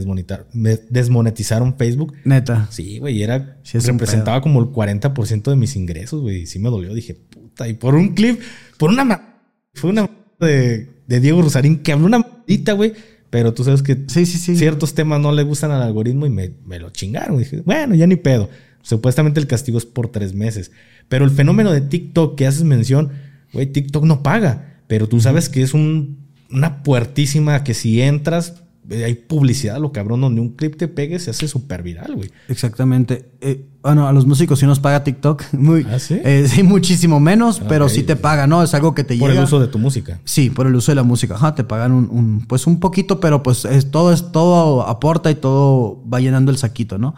me 0.52 0.78
desmonetizaron 0.90 1.78
Facebook. 1.78 2.12
Neta. 2.26 2.68
Sí, 2.70 2.98
güey, 2.98 3.16
y 3.16 3.22
era. 3.22 3.56
representaba 3.72 4.42
como 4.42 4.60
el 4.60 4.66
40% 4.66 5.44
de 5.44 5.56
mis 5.56 5.74
ingresos, 5.74 6.20
güey. 6.20 6.42
Y 6.42 6.46
sí 6.46 6.58
me 6.58 6.68
dolió. 6.68 6.92
Dije, 6.92 7.14
puta. 7.14 7.66
Y 7.66 7.72
por 7.72 7.94
un 7.94 8.10
clip, 8.10 8.40
por 8.76 8.90
una. 8.90 9.38
Fue 9.72 9.88
una 9.88 10.10
de, 10.38 10.90
de 11.06 11.20
Diego 11.20 11.40
Rosarín 11.40 11.78
que 11.78 11.92
habló 11.92 12.04
una 12.04 12.42
güey 12.74 12.92
pero 13.32 13.54
tú 13.54 13.64
sabes 13.64 13.82
que 13.82 14.04
sí, 14.08 14.26
sí, 14.26 14.36
sí. 14.36 14.56
ciertos 14.56 14.92
temas 14.92 15.18
no 15.18 15.32
le 15.32 15.42
gustan 15.42 15.70
al 15.70 15.80
algoritmo 15.80 16.26
y 16.26 16.28
me, 16.28 16.52
me 16.66 16.78
lo 16.78 16.90
chingaron. 16.90 17.38
dije, 17.38 17.62
bueno, 17.64 17.94
ya 17.94 18.06
ni 18.06 18.16
pedo. 18.16 18.50
Supuestamente 18.82 19.40
el 19.40 19.46
castigo 19.46 19.78
es 19.78 19.86
por 19.86 20.08
tres 20.08 20.34
meses. 20.34 20.70
Pero 21.08 21.24
el 21.24 21.30
fenómeno 21.30 21.72
de 21.72 21.80
TikTok 21.80 22.36
que 22.36 22.46
haces 22.46 22.64
mención, 22.64 23.10
güey, 23.54 23.64
TikTok 23.64 24.04
no 24.04 24.22
paga. 24.22 24.82
Pero 24.86 25.08
tú 25.08 25.18
sabes 25.18 25.48
que 25.48 25.62
es 25.62 25.72
un, 25.72 26.18
una 26.50 26.82
puertísima 26.82 27.64
que 27.64 27.72
si 27.72 28.02
entras, 28.02 28.62
hay 28.90 29.14
publicidad, 29.14 29.78
lo 29.78 29.92
cabrón, 29.92 30.20
donde 30.20 30.40
un 30.40 30.50
clip 30.50 30.76
te 30.76 30.88
pegue 30.88 31.18
se 31.18 31.30
hace 31.30 31.46
súper 31.46 31.82
viral, 31.82 32.16
güey. 32.16 32.30
Exactamente. 32.48 33.30
Eh, 33.40 33.64
bueno, 33.80 34.08
a 34.08 34.12
los 34.12 34.26
músicos 34.26 34.58
sí 34.58 34.66
nos 34.66 34.80
paga 34.80 35.04
TikTok. 35.04 35.44
Muy, 35.52 35.86
¿Ah, 35.88 35.98
sí? 35.98 36.20
Eh, 36.24 36.46
sí, 36.48 36.62
muchísimo 36.62 37.20
menos, 37.20 37.60
pero 37.68 37.88
sí 37.88 38.02
te 38.02 38.16
paga, 38.16 38.46
¿no? 38.46 38.62
Es 38.62 38.74
algo 38.74 38.94
que 38.94 39.04
te 39.04 39.14
llega. 39.14 39.26
Por 39.26 39.36
el 39.36 39.44
uso 39.44 39.60
de 39.60 39.68
tu 39.68 39.78
música. 39.78 40.20
Sí, 40.24 40.50
por 40.50 40.66
el 40.66 40.74
uso 40.74 40.90
de 40.90 40.96
la 40.96 41.04
música. 41.04 41.34
Ajá, 41.34 41.54
te 41.54 41.64
pagan 41.64 41.92
un, 41.92 42.44
pues 42.46 42.66
un 42.66 42.80
poquito, 42.80 43.20
pero 43.20 43.42
pues 43.42 43.64
es, 43.64 43.90
todo, 43.90 44.12
es, 44.12 44.32
todo 44.32 44.86
aporta 44.86 45.30
y 45.30 45.36
todo 45.36 46.02
va 46.12 46.20
llenando 46.20 46.50
el 46.50 46.58
saquito, 46.58 46.98
¿no? 46.98 47.14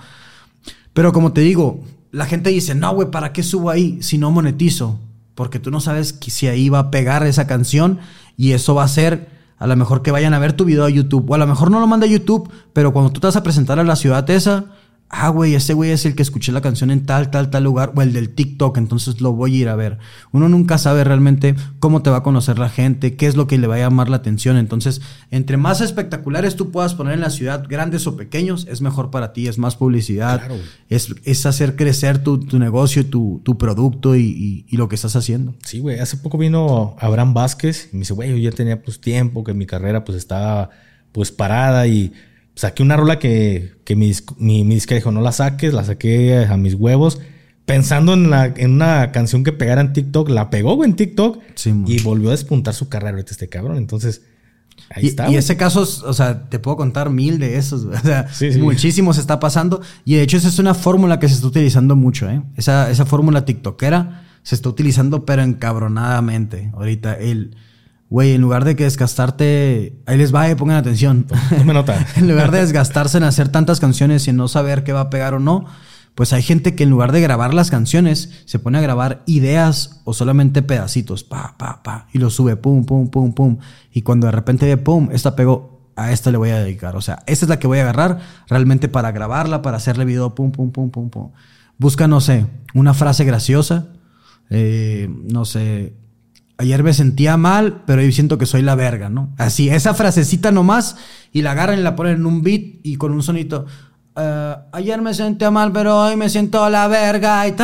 Pero 0.92 1.12
como 1.12 1.32
te 1.32 1.40
digo, 1.40 1.82
la 2.12 2.26
gente 2.26 2.50
dice, 2.50 2.74
no, 2.74 2.94
güey, 2.94 3.10
¿para 3.10 3.32
qué 3.32 3.42
subo 3.42 3.70
ahí 3.70 3.98
si 4.00 4.18
no 4.18 4.30
monetizo? 4.30 5.00
Porque 5.34 5.58
tú 5.58 5.70
no 5.70 5.80
sabes 5.80 6.18
si 6.20 6.46
ahí 6.46 6.68
va 6.68 6.78
a 6.78 6.90
pegar 6.90 7.26
esa 7.26 7.46
canción 7.46 7.98
y 8.36 8.52
eso 8.52 8.74
va 8.74 8.84
a 8.84 8.88
ser 8.88 9.33
a 9.58 9.66
lo 9.66 9.76
mejor 9.76 10.02
que 10.02 10.10
vayan 10.10 10.34
a 10.34 10.38
ver 10.38 10.52
tu 10.52 10.64
video 10.64 10.84
a 10.84 10.90
YouTube. 10.90 11.30
O 11.30 11.34
a 11.34 11.38
lo 11.38 11.46
mejor 11.46 11.70
no 11.70 11.80
lo 11.80 11.86
manda 11.86 12.06
a 12.06 12.10
YouTube, 12.10 12.50
pero 12.72 12.92
cuando 12.92 13.12
tú 13.12 13.20
te 13.20 13.26
vas 13.26 13.36
a 13.36 13.42
presentar 13.42 13.78
a 13.78 13.84
la 13.84 13.96
ciudad 13.96 14.28
esa, 14.30 14.64
ah, 15.08 15.28
güey, 15.28 15.54
ese 15.54 15.74
güey 15.74 15.90
es 15.90 16.06
el 16.06 16.14
que 16.14 16.22
escuché 16.22 16.50
la 16.52 16.60
canción 16.60 16.90
en 16.90 17.06
tal, 17.06 17.30
tal, 17.30 17.50
tal 17.50 17.64
lugar, 17.64 17.92
o 17.94 18.02
el 18.02 18.12
del 18.12 18.30
TikTok, 18.30 18.76
entonces 18.78 19.20
lo 19.20 19.32
voy 19.32 19.54
a 19.54 19.58
ir 19.58 19.68
a 19.68 19.76
ver. 19.76 19.98
Uno 20.32 20.48
nunca 20.48 20.78
sabe 20.78 21.04
realmente 21.04 21.54
cómo 21.78 22.02
te 22.02 22.10
va 22.10 22.18
a 22.18 22.22
conocer 22.22 22.58
la 22.58 22.68
gente, 22.68 23.16
qué 23.16 23.26
es 23.26 23.36
lo 23.36 23.46
que 23.46 23.58
le 23.58 23.66
va 23.66 23.76
a 23.76 23.78
llamar 23.78 24.08
la 24.08 24.16
atención. 24.16 24.56
Entonces, 24.56 25.00
entre 25.30 25.56
más 25.56 25.80
espectaculares 25.80 26.56
tú 26.56 26.70
puedas 26.70 26.94
poner 26.94 27.14
en 27.14 27.20
la 27.20 27.30
ciudad, 27.30 27.64
grandes 27.68 28.06
o 28.06 28.16
pequeños, 28.16 28.66
es 28.68 28.80
mejor 28.80 29.10
para 29.10 29.32
ti, 29.32 29.46
es 29.46 29.58
más 29.58 29.76
publicidad, 29.76 30.42
es, 30.88 31.14
es, 31.24 31.46
hacer 31.46 31.76
crecer 31.76 32.22
tu, 32.22 32.40
tu 32.40 32.58
negocio, 32.58 33.06
tu, 33.06 33.40
tu 33.44 33.56
producto 33.56 34.16
y, 34.16 34.66
y, 34.68 34.76
lo 34.76 34.88
que 34.88 34.96
estás 34.96 35.14
haciendo. 35.14 35.54
Sí, 35.64 35.78
güey, 35.78 36.00
hace 36.00 36.16
poco 36.16 36.38
vino 36.38 36.96
Abraham 36.98 37.34
Vázquez 37.34 37.90
y 37.92 37.96
me 37.96 38.00
dice, 38.00 38.14
güey, 38.14 38.30
yo 38.30 38.36
ya 38.36 38.50
tenía 38.50 38.82
pues 38.82 39.00
tiempo, 39.00 39.44
que 39.44 39.54
mi 39.54 39.66
carrera 39.66 40.04
pues 40.04 40.18
estaba 40.18 40.70
pues 41.12 41.30
parada 41.30 41.86
y 41.86 42.12
saqué 42.54 42.82
una 42.82 42.96
rola 42.96 43.18
que, 43.18 43.74
que 43.84 43.96
mi, 43.96 44.12
mi, 44.38 44.64
mi 44.64 44.74
disca 44.74 44.94
dijo, 44.94 45.10
no 45.10 45.20
la 45.20 45.32
saques, 45.32 45.72
la 45.74 45.84
saqué 45.84 46.46
a 46.48 46.56
mis 46.56 46.74
huevos. 46.74 47.20
Pensando 47.66 48.12
en, 48.12 48.28
la, 48.28 48.46
en 48.46 48.72
una 48.72 49.10
canción 49.10 49.42
que 49.42 49.52
pegara 49.52 49.80
en 49.80 49.94
TikTok, 49.94 50.28
la 50.28 50.50
pegó 50.50 50.84
en 50.84 50.96
TikTok 50.96 51.40
y 51.86 52.02
volvió 52.02 52.28
a 52.28 52.32
despuntar 52.32 52.74
su 52.74 52.88
carrera 52.90 53.12
ahorita 53.12 53.30
este 53.30 53.48
cabrón. 53.48 53.78
Entonces, 53.78 54.22
ahí 54.90 55.04
y, 55.04 55.08
está. 55.08 55.30
Y 55.30 55.36
ese 55.36 55.56
caso, 55.56 55.80
o 55.80 56.12
sea, 56.12 56.50
te 56.50 56.58
puedo 56.58 56.76
contar 56.76 57.08
mil 57.08 57.38
de 57.38 57.56
esos. 57.56 57.84
O 57.86 57.98
sea, 57.98 58.28
muchísimo 58.58 59.14
se 59.14 59.20
está 59.22 59.40
pasando. 59.40 59.80
Y 60.04 60.16
de 60.16 60.22
hecho, 60.22 60.36
esa 60.36 60.48
es 60.48 60.58
una 60.58 60.74
fórmula 60.74 61.18
que 61.18 61.28
se 61.28 61.36
está 61.36 61.46
utilizando 61.46 61.96
mucho, 61.96 62.28
¿eh? 62.28 62.42
Esa, 62.56 62.90
esa 62.90 63.06
fórmula 63.06 63.46
TikTokera 63.46 64.26
se 64.42 64.54
está 64.54 64.68
utilizando, 64.68 65.24
pero 65.24 65.42
encabronadamente. 65.42 66.70
Ahorita, 66.74 67.14
el, 67.14 67.56
güey, 68.14 68.30
en 68.34 68.42
lugar 68.42 68.64
de 68.64 68.76
que 68.76 68.84
desgastarte, 68.84 70.00
ahí 70.06 70.16
les 70.16 70.32
va, 70.32 70.48
eh, 70.48 70.54
pongan 70.54 70.76
atención. 70.76 71.26
No 71.58 71.64
me 71.64 71.74
nota. 71.74 72.06
en 72.14 72.28
lugar 72.28 72.52
de 72.52 72.60
desgastarse 72.60 73.18
en 73.18 73.24
hacer 73.24 73.48
tantas 73.48 73.80
canciones 73.80 74.24
y 74.28 74.30
en 74.30 74.36
no 74.36 74.46
saber 74.46 74.84
qué 74.84 74.92
va 74.92 75.00
a 75.00 75.10
pegar 75.10 75.34
o 75.34 75.40
no, 75.40 75.64
pues 76.14 76.32
hay 76.32 76.40
gente 76.40 76.76
que 76.76 76.84
en 76.84 76.90
lugar 76.90 77.10
de 77.10 77.20
grabar 77.20 77.54
las 77.54 77.72
canciones, 77.72 78.44
se 78.44 78.60
pone 78.60 78.78
a 78.78 78.82
grabar 78.82 79.24
ideas 79.26 80.00
o 80.04 80.14
solamente 80.14 80.62
pedacitos, 80.62 81.24
pa, 81.24 81.56
pa, 81.58 81.82
pa, 81.82 82.06
y 82.12 82.18
lo 82.18 82.30
sube, 82.30 82.54
pum, 82.54 82.84
pum, 82.84 83.08
pum, 83.08 83.34
pum. 83.34 83.58
Y 83.92 84.02
cuando 84.02 84.28
de 84.28 84.30
repente 84.30 84.64
ve, 84.64 84.76
pum, 84.76 85.08
esta 85.10 85.34
pegó, 85.34 85.90
a 85.96 86.12
esta 86.12 86.30
le 86.30 86.38
voy 86.38 86.50
a 86.50 86.60
dedicar. 86.60 86.94
O 86.94 87.00
sea, 87.00 87.24
esta 87.26 87.46
es 87.46 87.48
la 87.48 87.58
que 87.58 87.66
voy 87.66 87.80
a 87.80 87.82
agarrar 87.82 88.20
realmente 88.46 88.88
para 88.88 89.10
grabarla, 89.10 89.60
para 89.60 89.78
hacerle 89.78 90.04
video, 90.04 90.36
pum, 90.36 90.52
pum, 90.52 90.70
pum, 90.70 90.88
pum, 90.88 91.10
pum. 91.10 91.32
Busca, 91.78 92.06
no 92.06 92.20
sé, 92.20 92.46
una 92.74 92.94
frase 92.94 93.24
graciosa, 93.24 93.88
eh, 94.50 95.10
no 95.10 95.44
sé, 95.44 95.94
ayer 96.58 96.82
me 96.82 96.92
sentía 96.92 97.36
mal, 97.36 97.82
pero 97.86 98.02
hoy 98.02 98.12
siento 98.12 98.38
que 98.38 98.46
soy 98.46 98.62
la 98.62 98.74
verga, 98.74 99.08
¿no? 99.08 99.32
Así, 99.38 99.68
esa 99.68 99.94
frasecita 99.94 100.52
nomás, 100.52 100.96
y 101.32 101.42
la 101.42 101.52
agarran 101.52 101.78
y 101.78 101.82
la 101.82 101.96
ponen 101.96 102.16
en 102.16 102.26
un 102.26 102.42
beat 102.42 102.80
y 102.82 102.96
con 102.96 103.12
un 103.12 103.22
sonito. 103.22 103.66
Eh, 104.16 104.54
ayer 104.72 105.02
me 105.02 105.12
sentía 105.14 105.50
mal, 105.50 105.72
pero 105.72 106.00
hoy 106.00 106.16
me 106.16 106.28
siento 106.28 106.68
la 106.70 106.86
verga 106.88 107.46
y 107.48 107.54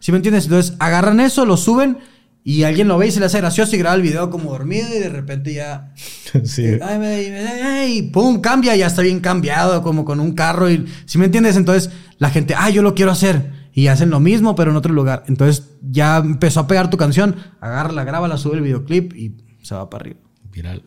¿Sí 0.00 0.12
me 0.12 0.16
entiendes? 0.16 0.44
Entonces 0.44 0.74
agarran 0.78 1.20
eso, 1.20 1.44
lo 1.44 1.56
suben 1.56 1.98
y 2.42 2.64
alguien 2.64 2.88
lo 2.88 2.98
ve 2.98 3.08
y 3.08 3.10
se 3.10 3.20
le 3.20 3.26
hace 3.26 3.38
gracioso 3.38 3.76
y 3.76 3.78
graba 3.78 3.94
el 3.94 4.02
video 4.02 4.30
como 4.30 4.50
dormido 4.50 4.88
y 4.88 4.98
de 4.98 5.08
repente 5.08 5.54
ya. 5.54 5.92
Sí. 6.44 6.66
Ay, 6.82 6.98
me, 6.98 7.88
y 7.88 8.02
pum, 8.02 8.40
cambia, 8.40 8.76
ya 8.76 8.86
está 8.86 9.00
bien 9.00 9.20
cambiado, 9.20 9.82
como 9.82 10.04
con 10.04 10.20
un 10.20 10.32
carro. 10.32 10.70
Y, 10.70 10.86
¿Sí 11.06 11.16
me 11.16 11.24
entiendes? 11.24 11.56
Entonces 11.56 11.90
la 12.18 12.30
gente, 12.30 12.54
ah, 12.56 12.68
yo 12.68 12.82
lo 12.82 12.94
quiero 12.94 13.12
hacer. 13.12 13.57
Y 13.78 13.86
hacen 13.88 14.10
lo 14.10 14.18
mismo, 14.20 14.54
pero 14.54 14.70
en 14.70 14.76
otro 14.76 14.92
lugar. 14.92 15.24
Entonces 15.28 15.70
ya 15.82 16.16
empezó 16.16 16.60
a 16.60 16.66
pegar 16.66 16.90
tu 16.90 16.96
canción, 16.96 17.36
agarra, 17.60 18.04
graba, 18.04 18.26
la 18.26 18.36
sube 18.36 18.56
el 18.56 18.62
videoclip 18.62 19.14
y 19.14 19.36
se 19.62 19.74
va 19.74 19.88
para 19.88 20.02
arriba. 20.02 20.20
Viral. 20.50 20.82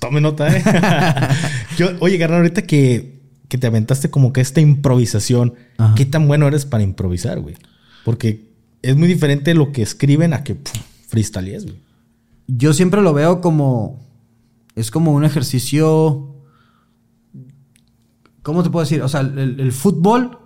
Tome 0.00 0.20
nota, 0.20 0.48
¿eh? 0.48 0.62
yo, 1.76 1.90
oye, 2.00 2.16
Garra, 2.16 2.38
ahorita 2.38 2.62
que 2.62 3.22
que 3.52 3.58
te 3.58 3.66
aventaste 3.66 4.10
como 4.10 4.32
que 4.32 4.40
esta 4.40 4.62
improvisación, 4.62 5.52
¿qué 5.94 6.06
tan 6.06 6.26
bueno 6.26 6.48
eres 6.48 6.64
para 6.64 6.82
improvisar, 6.82 7.38
güey? 7.38 7.54
Porque 8.02 8.50
es 8.80 8.96
muy 8.96 9.06
diferente 9.06 9.52
lo 9.52 9.72
que 9.72 9.82
escriben 9.82 10.32
a 10.32 10.42
que 10.42 10.56
freestylees, 11.08 11.66
güey. 11.66 11.76
Yo 12.46 12.72
siempre 12.72 13.02
lo 13.02 13.12
veo 13.12 13.42
como. 13.42 14.08
Es 14.74 14.90
como 14.90 15.12
un 15.12 15.24
ejercicio. 15.26 16.34
¿Cómo 18.42 18.62
te 18.62 18.70
puedo 18.70 18.84
decir? 18.84 19.02
O 19.02 19.08
sea, 19.08 19.20
el, 19.20 19.70
fútbol 19.70 20.38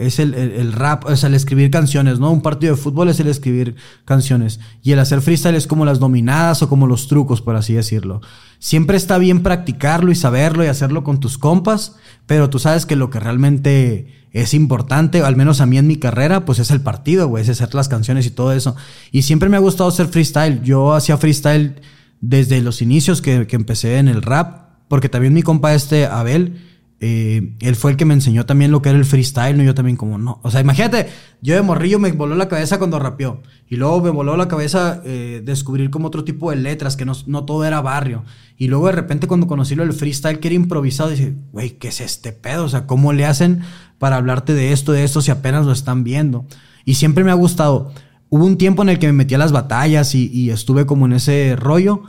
es 0.00 0.18
el, 0.18 0.72
rap, 0.72 1.04
o 1.04 1.14
sea, 1.14 1.28
el 1.28 1.34
escribir 1.34 1.70
canciones, 1.70 2.18
¿no? 2.18 2.30
Un 2.30 2.40
partido 2.40 2.74
de 2.74 2.80
fútbol 2.80 3.10
es 3.10 3.20
el 3.20 3.28
escribir 3.28 3.76
canciones. 4.06 4.58
Y 4.82 4.92
el 4.92 4.98
hacer 4.98 5.20
freestyle 5.20 5.56
es 5.56 5.66
como 5.66 5.84
las 5.84 5.98
dominadas 5.98 6.62
o 6.62 6.70
como 6.70 6.86
los 6.86 7.06
trucos, 7.06 7.42
por 7.42 7.54
así 7.54 7.74
decirlo. 7.74 8.22
Siempre 8.58 8.96
está 8.96 9.18
bien 9.18 9.42
practicarlo 9.42 10.10
y 10.10 10.14
saberlo 10.14 10.64
y 10.64 10.68
hacerlo 10.68 11.04
con 11.04 11.20
tus 11.20 11.36
compas, 11.36 11.96
pero 12.26 12.48
tú 12.48 12.58
sabes 12.58 12.86
que 12.86 12.96
lo 12.96 13.10
que 13.10 13.20
realmente 13.20 14.26
es 14.32 14.54
importante, 14.54 15.20
al 15.20 15.36
menos 15.36 15.60
a 15.60 15.66
mí 15.66 15.76
en 15.76 15.86
mi 15.86 15.96
carrera, 15.96 16.46
pues 16.46 16.60
es 16.60 16.70
el 16.70 16.80
partido, 16.80 17.28
güey, 17.28 17.42
es 17.42 17.50
hacer 17.50 17.74
las 17.74 17.88
canciones 17.88 18.24
y 18.24 18.30
todo 18.30 18.54
eso. 18.54 18.76
Y 19.12 19.22
siempre 19.22 19.50
me 19.50 19.58
ha 19.58 19.60
gustado 19.60 19.90
hacer 19.90 20.08
freestyle. 20.08 20.62
Yo 20.62 20.94
hacía 20.94 21.18
freestyle 21.18 21.74
desde 22.22 22.62
los 22.62 22.80
inicios 22.80 23.20
que, 23.20 23.46
que 23.46 23.56
empecé 23.56 23.98
en 23.98 24.08
el 24.08 24.22
rap, 24.22 24.70
porque 24.88 25.10
también 25.10 25.34
mi 25.34 25.42
compa 25.42 25.74
este, 25.74 26.06
Abel, 26.06 26.69
eh, 27.02 27.54
él 27.60 27.76
fue 27.76 27.92
el 27.92 27.96
que 27.96 28.04
me 28.04 28.12
enseñó 28.12 28.44
también 28.44 28.70
lo 28.70 28.82
que 28.82 28.90
era 28.90 28.98
el 28.98 29.06
freestyle, 29.06 29.56
¿no? 29.56 29.62
Yo 29.62 29.74
también 29.74 29.96
como, 29.96 30.18
no. 30.18 30.38
O 30.42 30.50
sea, 30.50 30.60
imagínate, 30.60 31.08
yo 31.40 31.54
de 31.54 31.62
morrillo 31.62 31.98
me 31.98 32.12
voló 32.12 32.36
la 32.36 32.48
cabeza 32.48 32.78
cuando 32.78 32.98
rapeó. 32.98 33.40
Y 33.68 33.76
luego 33.76 34.02
me 34.02 34.10
voló 34.10 34.36
la 34.36 34.48
cabeza 34.48 35.00
eh, 35.06 35.40
descubrir 35.42 35.88
como 35.88 36.08
otro 36.08 36.24
tipo 36.24 36.50
de 36.50 36.56
letras, 36.56 36.96
que 36.96 37.06
no, 37.06 37.14
no, 37.26 37.44
todo 37.44 37.64
era 37.64 37.80
barrio. 37.80 38.24
Y 38.58 38.68
luego 38.68 38.86
de 38.86 38.92
repente 38.92 39.26
cuando 39.26 39.46
conocí 39.46 39.74
lo 39.74 39.82
del 39.82 39.94
freestyle, 39.94 40.40
que 40.40 40.48
era 40.48 40.54
improvisado, 40.54 41.08
dije, 41.08 41.34
güey, 41.52 41.70
¿qué 41.70 41.88
es 41.88 42.02
este 42.02 42.32
pedo? 42.32 42.64
O 42.64 42.68
sea, 42.68 42.86
¿cómo 42.86 43.14
le 43.14 43.24
hacen 43.24 43.62
para 43.98 44.16
hablarte 44.16 44.52
de 44.52 44.72
esto, 44.72 44.92
de 44.92 45.02
esto, 45.02 45.22
si 45.22 45.30
apenas 45.30 45.64
lo 45.64 45.72
están 45.72 46.04
viendo? 46.04 46.44
Y 46.84 46.94
siempre 46.94 47.24
me 47.24 47.30
ha 47.30 47.34
gustado. 47.34 47.92
Hubo 48.28 48.44
un 48.44 48.58
tiempo 48.58 48.82
en 48.82 48.90
el 48.90 48.98
que 48.98 49.06
me 49.06 49.14
metí 49.14 49.34
a 49.34 49.38
las 49.38 49.52
batallas 49.52 50.14
y, 50.14 50.50
estuve 50.50 50.84
como 50.84 51.06
en 51.06 51.14
ese 51.14 51.56
rollo, 51.56 52.02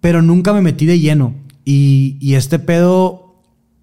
pero 0.00 0.22
nunca 0.22 0.52
me 0.52 0.62
metí 0.62 0.86
de 0.86 1.00
lleno. 1.00 1.34
Y, 1.64 2.16
y 2.20 2.34
este 2.34 2.60
pedo 2.60 3.25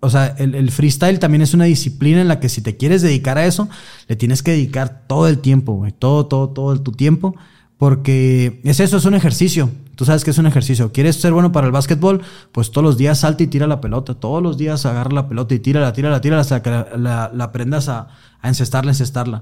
o 0.04 0.10
sea, 0.10 0.36
el, 0.38 0.70
freestyle 0.70 1.18
también 1.18 1.42
es 1.42 1.54
una 1.54 1.64
disciplina 1.64 2.20
en 2.20 2.28
la 2.28 2.42
que 2.42 2.50
si 2.50 2.62
te 2.62 2.76
quieres 2.76 3.02
dedicar 3.02 3.38
a 3.38 3.46
eso, 3.46 3.70
le 4.10 4.18
tienes 4.18 4.44
que 4.44 4.52
dedicar 4.52 5.04
todo 5.08 5.30
el 5.30 5.40
tiempo. 5.40 5.88
Todo, 5.98 6.26
todo, 6.26 6.50
todo 6.50 6.82
tu 6.82 6.92
tiempo. 6.92 7.36
Porque 7.78 8.60
es 8.66 8.82
eso, 8.82 8.98
es 8.98 9.06
un 9.06 9.14
ejercicio. 9.14 9.70
Tú 9.96 10.04
sabes 10.04 10.26
que 10.26 10.32
es 10.32 10.38
un 10.38 10.46
ejercicio. 10.46 10.92
¿Quieres 10.92 11.16
ser 11.16 11.32
bueno 11.32 11.54
para 11.54 11.68
el 11.68 11.72
básquetbol? 11.72 12.22
Pues 12.52 12.72
todos 12.72 12.84
los 12.84 12.98
días 12.98 13.20
salta 13.20 13.44
y 13.44 13.48
tira 13.48 13.66
la 13.66 13.80
pelota. 13.80 14.14
Todos 14.14 14.44
los 14.44 14.58
días 14.58 14.86
agarra 14.86 15.12
la 15.12 15.30
pelota 15.30 15.56
y 15.56 15.60
tírala, 15.60 15.94
tírala, 15.94 16.20
tírala 16.20 16.42
hasta 16.42 16.62
que 16.62 16.70
la, 16.70 17.32
la, 17.34 17.44
aprendas 17.46 17.88
a, 17.88 18.10
a 18.42 18.48
encestarla, 18.50 18.92
encestarla. 18.92 19.42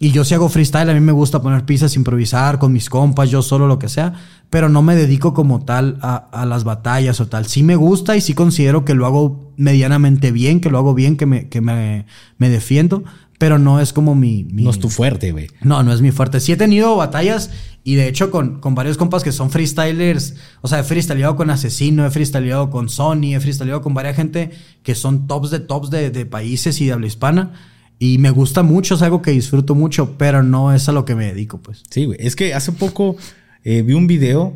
Y 0.00 0.12
yo 0.12 0.24
si 0.24 0.34
hago 0.34 0.48
freestyle, 0.48 0.88
a 0.90 0.94
mí 0.94 1.00
me 1.00 1.12
gusta 1.12 1.42
poner 1.42 1.64
pizzas, 1.64 1.96
improvisar 1.96 2.60
con 2.60 2.72
mis 2.72 2.88
compas, 2.88 3.30
yo 3.30 3.42
solo 3.42 3.66
lo 3.66 3.80
que 3.80 3.88
sea, 3.88 4.14
pero 4.48 4.68
no 4.68 4.80
me 4.80 4.94
dedico 4.94 5.34
como 5.34 5.64
tal 5.64 5.98
a, 6.02 6.44
las 6.46 6.62
batallas 6.62 7.20
o 7.20 7.26
tal. 7.26 7.46
Sí 7.46 7.64
me 7.64 7.74
gusta 7.74 8.16
y 8.16 8.20
sí 8.20 8.34
considero 8.34 8.84
que 8.84 8.94
lo 8.94 9.06
hago 9.06 9.52
medianamente 9.56 10.30
bien, 10.30 10.60
que 10.60 10.70
lo 10.70 10.78
hago 10.78 10.94
bien, 10.94 11.16
que 11.16 11.26
me, 11.26 11.48
que 11.48 11.60
me, 11.60 12.06
me 12.36 12.48
defiendo, 12.48 13.02
pero 13.38 13.58
no 13.58 13.80
es 13.80 13.92
como 13.92 14.14
mi, 14.14 14.44
No 14.44 14.70
es 14.70 14.78
tu 14.78 14.88
fuerte, 14.88 15.32
güey. 15.32 15.48
No, 15.62 15.82
no 15.82 15.92
es 15.92 16.00
mi 16.00 16.12
fuerte. 16.12 16.38
Sí 16.38 16.52
he 16.52 16.56
tenido 16.56 16.96
batallas 16.96 17.50
y 17.82 17.96
de 17.96 18.06
hecho 18.06 18.30
con, 18.30 18.60
con 18.60 18.76
varios 18.76 18.98
compas 18.98 19.24
que 19.24 19.32
son 19.32 19.50
freestylers, 19.50 20.36
o 20.60 20.68
sea, 20.68 20.80
he 20.80 20.84
freestyleado 20.84 21.34
con 21.34 21.50
Asesino, 21.50 22.06
he 22.06 22.10
freestyleado 22.10 22.70
con 22.70 22.88
Sony, 22.88 23.34
he 23.34 23.40
freestyleado 23.40 23.82
con 23.82 23.94
varias 23.94 24.14
gente 24.14 24.50
que 24.84 24.94
son 24.94 25.26
tops 25.26 25.50
de 25.50 25.58
tops 25.58 25.90
de, 25.90 26.10
de 26.10 26.24
países 26.24 26.80
y 26.80 26.86
de 26.86 26.92
habla 26.92 27.08
hispana. 27.08 27.52
Y 27.98 28.18
me 28.18 28.30
gusta 28.30 28.62
mucho, 28.62 28.94
es 28.94 29.02
algo 29.02 29.22
que 29.22 29.32
disfruto 29.32 29.74
mucho, 29.74 30.16
pero 30.18 30.42
no 30.42 30.72
es 30.72 30.88
a 30.88 30.92
lo 30.92 31.04
que 31.04 31.14
me 31.14 31.26
dedico, 31.26 31.60
pues. 31.60 31.82
Sí, 31.90 32.04
güey. 32.04 32.18
Es 32.20 32.36
que 32.36 32.54
hace 32.54 32.72
poco 32.72 33.16
eh, 33.64 33.82
vi 33.82 33.94
un 33.94 34.06
video 34.06 34.54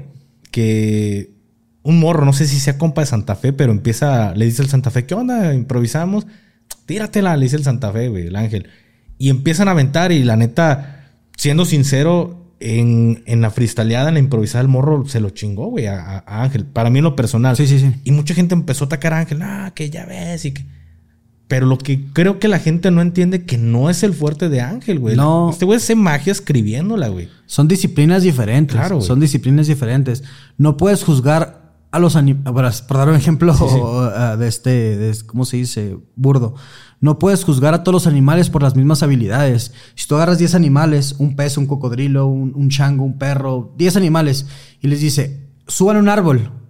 que 0.50 1.32
un 1.82 1.98
morro, 1.98 2.24
no 2.24 2.32
sé 2.32 2.46
si 2.46 2.60
sea 2.60 2.78
compa 2.78 3.00
de 3.00 3.06
Santa 3.06 3.34
Fe, 3.34 3.52
pero 3.52 3.72
empieza, 3.72 4.34
le 4.34 4.44
dice 4.44 4.62
el 4.62 4.68
Santa 4.68 4.90
Fe, 4.90 5.06
¿qué 5.06 5.14
onda? 5.14 5.54
Improvisamos. 5.54 6.26
Tíratela, 6.86 7.36
le 7.36 7.44
dice 7.44 7.56
el 7.56 7.64
Santa 7.64 7.92
Fe, 7.92 8.08
güey, 8.08 8.28
el 8.28 8.36
ángel. 8.36 8.68
Y 9.18 9.30
empiezan 9.30 9.68
a 9.68 9.72
aventar 9.72 10.12
y 10.12 10.22
la 10.22 10.36
neta, 10.36 11.10
siendo 11.36 11.64
sincero, 11.64 12.42
en, 12.62 13.24
en 13.26 13.40
la 13.40 13.50
freestyleada, 13.50 14.08
en 14.08 14.14
la 14.14 14.20
improvisada, 14.20 14.62
el 14.62 14.68
morro 14.68 15.04
se 15.08 15.20
lo 15.20 15.30
chingó, 15.30 15.66
güey, 15.66 15.86
a, 15.86 16.22
a, 16.24 16.44
Ángel. 16.44 16.64
Para 16.64 16.90
mí 16.90 17.00
en 17.00 17.04
lo 17.04 17.16
personal. 17.16 17.56
Sí, 17.56 17.66
sí, 17.66 17.80
sí. 17.80 17.92
Y 18.04 18.12
mucha 18.12 18.34
gente 18.34 18.54
empezó 18.54 18.84
a 18.84 18.86
atacar 18.86 19.12
a 19.12 19.18
Ángel. 19.18 19.42
Ah, 19.42 19.72
que 19.74 19.90
ya 19.90 20.06
ves 20.06 20.44
y 20.44 20.52
que... 20.52 20.64
Pero 21.48 21.66
lo 21.66 21.76
que 21.76 22.06
creo 22.12 22.38
que 22.38 22.48
la 22.48 22.58
gente 22.58 22.90
no 22.90 23.02
entiende 23.02 23.44
que 23.44 23.58
no 23.58 23.90
es 23.90 24.02
el 24.02 24.14
fuerte 24.14 24.48
de 24.48 24.60
Ángel, 24.60 24.98
güey. 24.98 25.16
No. 25.16 25.50
Este 25.50 25.64
güey 25.64 25.76
hace 25.76 25.94
magia 25.94 26.32
escribiéndola, 26.32 27.08
güey. 27.08 27.28
Son 27.46 27.68
disciplinas 27.68 28.22
diferentes. 28.22 28.76
Claro. 28.76 29.00
Son 29.00 29.20
disciplinas 29.20 29.66
diferentes. 29.66 30.24
No 30.56 30.76
puedes 30.76 31.04
juzgar 31.04 31.74
a 31.90 31.98
los 31.98 32.16
animales. 32.16 32.80
Por 32.82 32.96
dar 32.96 33.08
un 33.08 33.16
ejemplo 33.16 33.54
de 34.38 34.48
este, 34.48 34.96
de, 34.96 35.16
¿cómo 35.26 35.44
se 35.44 35.58
dice? 35.58 35.98
Burdo. 36.16 36.54
No 37.00 37.18
puedes 37.18 37.44
juzgar 37.44 37.74
a 37.74 37.82
todos 37.82 37.94
los 37.94 38.06
animales 38.06 38.48
por 38.48 38.62
las 38.62 38.74
mismas 38.74 39.02
habilidades. 39.02 39.72
Si 39.94 40.06
tú 40.06 40.14
agarras 40.14 40.38
10 40.38 40.54
animales, 40.54 41.16
un 41.18 41.36
pez, 41.36 41.58
un 41.58 41.66
cocodrilo, 41.66 42.26
un, 42.26 42.52
un 42.54 42.70
chango, 42.70 43.04
un 43.04 43.18
perro, 43.18 43.74
10 43.76 43.96
animales, 43.96 44.46
y 44.80 44.86
les 44.86 45.00
dice, 45.00 45.48
suban 45.66 45.96
un 45.96 46.08
árbol 46.08 46.61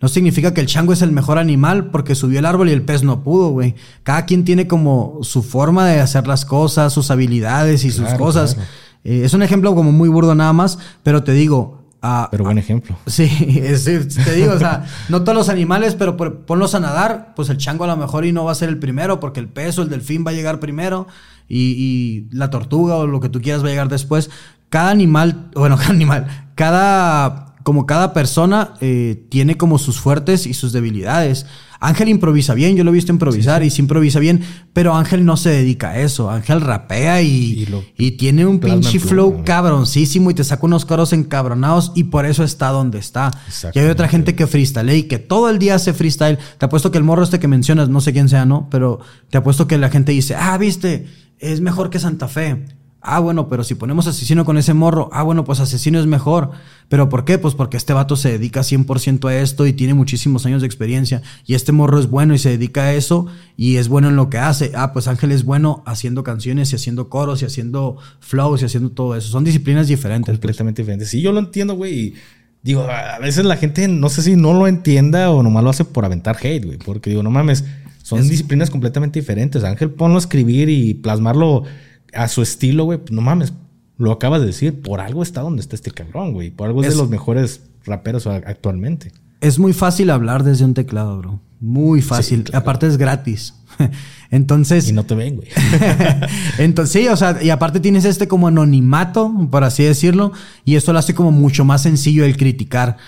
no 0.00 0.08
significa 0.08 0.52
que 0.52 0.60
el 0.60 0.66
chango 0.66 0.92
es 0.92 1.00
el 1.00 1.10
mejor 1.10 1.38
animal 1.38 1.90
porque 1.90 2.14
subió 2.14 2.38
el 2.38 2.46
árbol 2.46 2.68
y 2.68 2.72
el 2.72 2.82
pez 2.82 3.02
no 3.02 3.22
pudo, 3.22 3.48
güey. 3.48 3.74
Cada 4.02 4.26
quien 4.26 4.44
tiene 4.44 4.66
como 4.66 5.20
su 5.22 5.42
forma 5.42 5.86
de 5.86 6.00
hacer 6.00 6.26
las 6.26 6.44
cosas, 6.44 6.92
sus 6.92 7.10
habilidades 7.10 7.84
y 7.84 7.90
sus 7.90 8.08
cosas. 8.14 8.58
Eh, 9.04 9.22
es 9.24 9.32
un 9.32 9.42
ejemplo 9.42 9.74
como 9.74 9.92
muy 9.92 10.08
burdo 10.10 10.34
nada 10.34 10.52
más, 10.52 10.78
pero 11.02 11.24
te 11.24 11.32
digo... 11.32 11.86
Ah, 12.02 12.28
pero 12.30 12.44
buen 12.44 12.58
ejemplo. 12.58 12.96
Sí, 13.06 13.26
te 13.26 14.32
digo, 14.34 14.52
o 14.52 14.58
sea, 14.58 14.84
no 15.08 15.22
todos 15.22 15.34
los 15.34 15.48
animales, 15.48 15.94
pero 15.94 16.16
ponlos 16.44 16.74
a 16.74 16.80
nadar, 16.80 17.32
pues 17.34 17.48
el 17.48 17.56
chango 17.56 17.84
a 17.84 17.86
lo 17.86 17.96
mejor 17.96 18.26
y 18.26 18.32
no 18.32 18.44
va 18.44 18.52
a 18.52 18.54
ser 18.54 18.68
el 18.68 18.78
primero 18.78 19.18
porque 19.18 19.40
el 19.40 19.48
pez 19.48 19.78
o 19.78 19.82
el 19.82 19.88
delfín 19.88 20.24
va 20.26 20.30
a 20.30 20.34
llegar 20.34 20.60
primero 20.60 21.06
y, 21.48 22.28
y 22.30 22.36
la 22.36 22.50
tortuga 22.50 22.96
o 22.96 23.06
lo 23.06 23.20
que 23.20 23.30
tú 23.30 23.40
quieras 23.40 23.62
va 23.62 23.68
a 23.68 23.70
llegar 23.70 23.88
después. 23.88 24.28
Cada 24.68 24.90
animal, 24.90 25.50
bueno, 25.54 25.78
cada 25.78 25.90
animal, 25.90 26.50
cada 26.54 27.55
como 27.66 27.84
cada 27.84 28.12
persona 28.12 28.74
eh, 28.80 29.26
tiene 29.28 29.56
como 29.56 29.78
sus 29.78 29.98
fuertes 29.98 30.46
y 30.46 30.54
sus 30.54 30.70
debilidades. 30.70 31.46
Ángel 31.80 32.08
improvisa 32.08 32.54
bien, 32.54 32.76
yo 32.76 32.84
lo 32.84 32.92
he 32.92 32.94
visto 32.94 33.10
improvisar 33.10 33.64
y 33.64 33.70
sí 33.70 33.82
improvisa 33.82 34.20
bien, 34.20 34.44
pero 34.72 34.94
Ángel 34.94 35.24
no 35.24 35.36
se 35.36 35.50
dedica 35.50 35.88
a 35.90 35.98
eso. 35.98 36.30
Ángel 36.30 36.60
rapea 36.60 37.22
y, 37.22 37.66
y, 37.98 38.12
tiene 38.12 38.46
un 38.46 38.60
pinche 38.60 39.00
flow 39.00 39.42
cabroncísimo 39.44 40.30
y 40.30 40.34
te 40.34 40.44
saca 40.44 40.64
unos 40.64 40.84
coros 40.84 41.12
encabronados 41.12 41.90
y 41.96 42.04
por 42.04 42.24
eso 42.24 42.44
está 42.44 42.68
donde 42.68 43.00
está. 43.00 43.32
Y 43.74 43.80
hay 43.80 43.88
otra 43.88 44.06
gente 44.06 44.36
que 44.36 44.46
freestyle 44.46 44.90
y 44.90 45.02
que 45.02 45.18
todo 45.18 45.50
el 45.50 45.58
día 45.58 45.74
hace 45.74 45.92
freestyle. 45.92 46.38
Te 46.58 46.66
apuesto 46.66 46.92
que 46.92 46.98
el 46.98 47.04
morro 47.04 47.24
este 47.24 47.40
que 47.40 47.48
mencionas, 47.48 47.88
no 47.88 48.00
sé 48.00 48.12
quién 48.12 48.28
sea, 48.28 48.46
¿no? 48.46 48.68
Pero 48.70 49.00
te 49.28 49.38
apuesto 49.38 49.66
que 49.66 49.76
la 49.76 49.88
gente 49.88 50.12
dice, 50.12 50.36
ah, 50.36 50.56
viste, 50.56 51.08
es 51.40 51.60
mejor 51.60 51.90
que 51.90 51.98
Santa 51.98 52.28
Fe 52.28 52.64
Ah, 53.08 53.20
bueno, 53.20 53.48
pero 53.48 53.62
si 53.62 53.76
ponemos 53.76 54.08
asesino 54.08 54.44
con 54.44 54.58
ese 54.58 54.74
morro, 54.74 55.08
ah, 55.12 55.22
bueno, 55.22 55.44
pues 55.44 55.60
asesino 55.60 56.00
es 56.00 56.06
mejor. 56.06 56.50
¿Pero 56.88 57.08
por 57.08 57.24
qué? 57.24 57.38
Pues 57.38 57.54
porque 57.54 57.76
este 57.76 57.92
vato 57.92 58.16
se 58.16 58.32
dedica 58.32 58.62
100% 58.62 59.28
a 59.28 59.36
esto 59.36 59.64
y 59.64 59.72
tiene 59.72 59.94
muchísimos 59.94 60.44
años 60.44 60.60
de 60.60 60.66
experiencia. 60.66 61.22
Y 61.46 61.54
este 61.54 61.70
morro 61.70 62.00
es 62.00 62.10
bueno 62.10 62.34
y 62.34 62.38
se 62.38 62.50
dedica 62.50 62.82
a 62.82 62.94
eso 62.94 63.26
y 63.56 63.76
es 63.76 63.88
bueno 63.88 64.08
en 64.08 64.16
lo 64.16 64.28
que 64.28 64.38
hace. 64.38 64.72
Ah, 64.74 64.92
pues 64.92 65.06
Ángel 65.06 65.30
es 65.30 65.44
bueno 65.44 65.84
haciendo 65.86 66.24
canciones 66.24 66.72
y 66.72 66.76
haciendo 66.76 67.08
coros 67.08 67.42
y 67.42 67.44
haciendo 67.44 67.96
flows 68.18 68.62
y 68.62 68.64
haciendo 68.64 68.90
todo 68.90 69.14
eso. 69.14 69.28
Son 69.28 69.44
disciplinas 69.44 69.86
diferentes. 69.86 70.32
Pues. 70.32 70.40
Completamente 70.40 70.82
diferentes. 70.82 71.08
Sí, 71.08 71.22
yo 71.22 71.30
lo 71.30 71.38
entiendo, 71.38 71.76
güey. 71.76 72.14
Digo, 72.64 72.88
a 72.90 73.20
veces 73.20 73.44
la 73.44 73.56
gente 73.56 73.86
no 73.86 74.08
sé 74.08 74.22
si 74.22 74.34
no 74.34 74.52
lo 74.52 74.66
entienda 74.66 75.30
o 75.30 75.44
nomás 75.44 75.62
lo 75.62 75.70
hace 75.70 75.84
por 75.84 76.04
aventar 76.04 76.36
hate, 76.42 76.64
güey. 76.64 76.78
Porque 76.78 77.10
digo, 77.10 77.22
no 77.22 77.30
mames, 77.30 77.64
son 78.02 78.28
disciplinas 78.28 78.70
completamente 78.70 79.20
diferentes. 79.20 79.62
Ángel, 79.62 79.90
ponlo 79.90 80.16
a 80.16 80.18
escribir 80.18 80.68
y 80.68 80.94
plasmarlo 80.94 81.62
a 82.12 82.28
su 82.28 82.42
estilo, 82.42 82.84
güey, 82.84 83.00
no 83.10 83.20
mames, 83.20 83.52
lo 83.98 84.12
acabas 84.12 84.40
de 84.40 84.48
decir, 84.48 84.80
por 84.82 85.00
algo 85.00 85.22
está 85.22 85.40
donde 85.40 85.62
está 85.62 85.74
este 85.74 85.90
cabrón, 85.90 86.32
güey. 86.32 86.50
Por 86.50 86.68
algo 86.68 86.82
es, 86.82 86.90
de 86.90 86.96
los 86.96 87.08
mejores 87.08 87.62
raperos 87.84 88.26
actualmente. 88.26 89.12
Es 89.40 89.58
muy 89.58 89.72
fácil 89.72 90.10
hablar 90.10 90.44
desde 90.44 90.64
un 90.64 90.74
teclado, 90.74 91.18
bro. 91.18 91.40
Muy 91.60 92.02
fácil. 92.02 92.44
Aparte 92.52 92.86
es 92.86 92.98
gratis. 92.98 93.54
Entonces. 94.30 94.88
Y 94.88 94.92
no 94.92 95.04
te 95.04 95.14
ven, 95.14 95.36
güey. 95.36 95.48
Entonces, 96.58 96.92
sí, 96.92 97.08
o 97.08 97.16
sea, 97.16 97.42
y 97.42 97.50
aparte 97.50 97.80
tienes 97.80 98.04
este 98.04 98.28
como 98.28 98.48
anonimato, 98.48 99.32
por 99.50 99.64
así 99.64 99.84
decirlo, 99.84 100.32
y 100.64 100.76
esto 100.76 100.92
lo 100.92 100.98
hace 100.98 101.14
como 101.14 101.32
mucho 101.32 101.64
más 101.64 101.82
sencillo 101.82 102.24
el 102.24 102.36
criticar. 102.36 102.98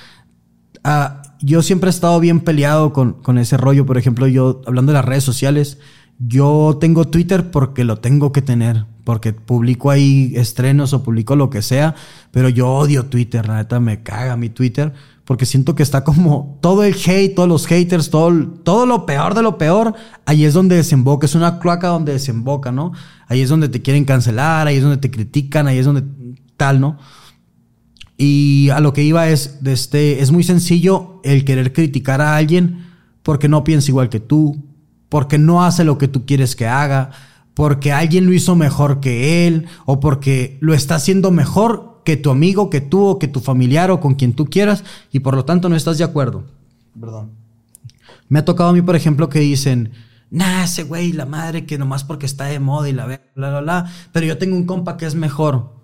Ah, 0.85 1.23
yo 1.41 1.63
siempre 1.63 1.89
he 1.89 1.93
estado 1.93 2.19
bien 2.21 2.41
peleado 2.41 2.93
con, 2.93 3.15
con 3.15 3.37
ese 3.37 3.57
rollo. 3.59 3.85
Por 3.85 3.99
ejemplo, 3.99 4.27
yo, 4.27 4.63
hablando 4.67 4.93
de 4.93 4.99
las 4.99 5.05
redes 5.05 5.25
sociales, 5.25 5.79
yo 6.19 6.79
tengo 6.81 7.07
Twitter 7.07 7.51
porque 7.51 7.85
lo 7.85 7.99
tengo 7.99 8.33
que 8.33 8.43
tener, 8.43 8.87
porque 9.05 9.33
publico 9.33 9.91
ahí 9.91 10.33
estrenos 10.35 10.93
o 10.93 11.03
publico 11.03 11.37
lo 11.37 11.49
que 11.49 11.63
sea, 11.63 11.95
pero 12.31 12.49
yo 12.49 12.69
odio 12.69 13.07
Twitter, 13.07 13.47
la 13.47 13.57
neta 13.57 13.79
me 13.79 14.03
caga 14.03 14.37
mi 14.37 14.49
Twitter, 14.49 14.93
porque 15.25 15.47
siento 15.47 15.75
que 15.75 15.83
está 15.83 16.05
como 16.05 16.59
todo 16.61 16.83
el 16.83 16.95
hate, 16.95 17.35
todos 17.35 17.49
los 17.49 17.67
haters, 17.67 18.11
todo, 18.11 18.49
todo 18.65 18.87
lo 18.87 19.07
peor 19.07 19.35
de 19.35 19.43
lo 19.43 19.59
peor, 19.59 19.95
ahí 20.27 20.45
es 20.45 20.55
donde 20.55 20.77
desemboca, 20.77 21.27
es 21.27 21.35
una 21.35 21.61
cloaca 21.61 21.89
donde 21.89 22.13
desemboca, 22.13 22.73
¿no? 22.73 22.93
Ahí 23.29 23.43
es 23.43 23.49
donde 23.49 23.69
te 23.69 23.81
quieren 23.81 24.05
cancelar, 24.05 24.67
ahí 24.67 24.77
es 24.77 24.83
donde 24.83 24.97
te 24.97 25.11
critican, 25.11 25.69
ahí 25.69 25.79
es 25.79 25.87
donde 25.87 26.03
tal, 26.57 26.81
¿no? 26.81 26.99
Y 28.17 28.71
a 28.71 28.81
lo 28.81 28.93
que 28.93 29.05
iba 29.05 29.29
es, 29.29 29.63
de 29.63 29.73
este, 29.73 30.21
es 30.21 30.33
muy 30.33 30.43
sencillo 30.43 31.21
el 31.23 31.45
querer 31.45 31.73
criticar 31.73 32.21
a 32.21 32.37
alguien 32.37 32.87
porque 33.23 33.49
no 33.49 33.63
piensa 33.63 33.91
igual 33.91 34.09
que 34.09 34.19
tú, 34.19 34.68
porque 35.09 35.39
no 35.39 35.65
hace 35.65 35.85
lo 35.85 35.99
que 35.99 36.09
tú 36.09 36.27
quieres 36.27 36.57
que 36.57 36.67
haga, 36.67 37.11
porque 37.55 37.93
alguien 37.93 38.27
lo 38.27 38.33
hizo 38.33 38.55
mejor 38.55 39.01
que 39.01 39.47
él, 39.47 39.67
o 39.85 40.01
porque 40.01 40.59
lo 40.61 40.75
está 40.75 40.95
haciendo 40.95 41.31
mejor 41.31 42.03
que 42.05 42.17
tu 42.17 42.31
amigo, 42.31 42.71
que 42.71 42.81
tú, 42.81 43.05
o 43.05 43.19
que 43.19 43.29
tu 43.29 43.41
familiar, 43.41 43.91
o 43.91 44.01
con 44.01 44.15
quien 44.15 44.33
tú 44.33 44.47
quieras, 44.47 44.85
y 45.13 45.21
por 45.21 45.35
lo 45.35 45.45
tanto 45.45 45.69
no 45.69 45.77
estás 45.77 45.99
de 45.99 46.05
acuerdo. 46.05 46.45
Perdón. 46.99 47.33
Me 48.29 48.39
ha 48.39 48.45
tocado 48.45 48.71
a 48.71 48.73
mí, 48.73 48.83
por 48.83 48.97
ejemplo, 48.97 49.29
que 49.29 49.41
dicen, 49.41 49.93
nah, 50.31 50.65
ese 50.65 50.85
güey, 50.85 51.13
la 51.13 51.27
madre, 51.27 51.67
que 51.67 51.79
nomás 51.79 52.05
porque 52.05 52.27
está 52.27 52.45
de 52.45 52.61
moda 52.61 52.89
y 52.89 52.93
la 52.93 53.07
ve, 53.07 53.21
bla, 53.35 53.51
bla, 53.51 53.61
bla, 53.61 53.93
pero 54.13 54.27
yo 54.27 54.39
tengo 54.39 54.57
un 54.57 54.65
compa 54.65 54.97
que 54.97 55.07
es 55.07 55.15
mejor. 55.15 55.75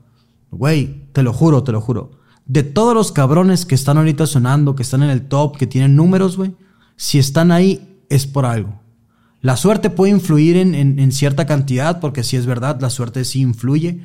Güey, 0.50 1.08
te 1.12 1.22
lo 1.22 1.32
juro, 1.32 1.64
te 1.64 1.72
lo 1.72 1.80
juro. 1.80 2.12
De 2.46 2.62
todos 2.62 2.94
los 2.94 3.10
cabrones 3.10 3.66
que 3.66 3.74
están 3.74 3.98
ahorita 3.98 4.26
sonando, 4.26 4.76
que 4.76 4.82
están 4.82 5.02
en 5.02 5.10
el 5.10 5.26
top, 5.26 5.56
que 5.56 5.66
tienen 5.66 5.96
números, 5.96 6.36
güey, 6.36 6.54
si 6.96 7.18
están 7.18 7.50
ahí 7.50 8.00
es 8.10 8.26
por 8.26 8.44
algo. 8.44 8.83
La 9.44 9.58
suerte 9.58 9.90
puede 9.90 10.10
influir 10.10 10.56
en, 10.56 11.12
cierta 11.12 11.44
cantidad, 11.44 12.00
porque 12.00 12.22
si 12.22 12.38
es 12.38 12.46
verdad, 12.46 12.80
la 12.80 12.88
suerte 12.88 13.26
sí 13.26 13.42
influye. 13.42 14.00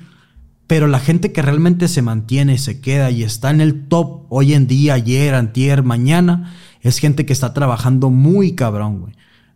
Pero 0.67 0.85
la 0.87 0.99
gente 0.99 1.31
que 1.31 1.41
realmente 1.41 1.87
se 1.87 2.01
mantiene, 2.01 2.57
se 2.57 2.81
queda 2.81 3.09
y 3.09 3.23
está 3.23 3.49
en 3.49 3.61
el 3.61 3.87
top 3.87 4.25
hoy 4.27 4.53
en 4.53 4.67
día, 4.67 4.95
ayer, 4.95 5.33
antier, 5.35 5.81
mañana, 5.81 6.53
es 6.81 6.97
gente 6.97 7.25
que 7.25 7.31
está 7.31 7.53
trabajando 7.53 8.09
muy 8.09 8.51
cabrón, 8.51 8.99
güey. 8.99 9.13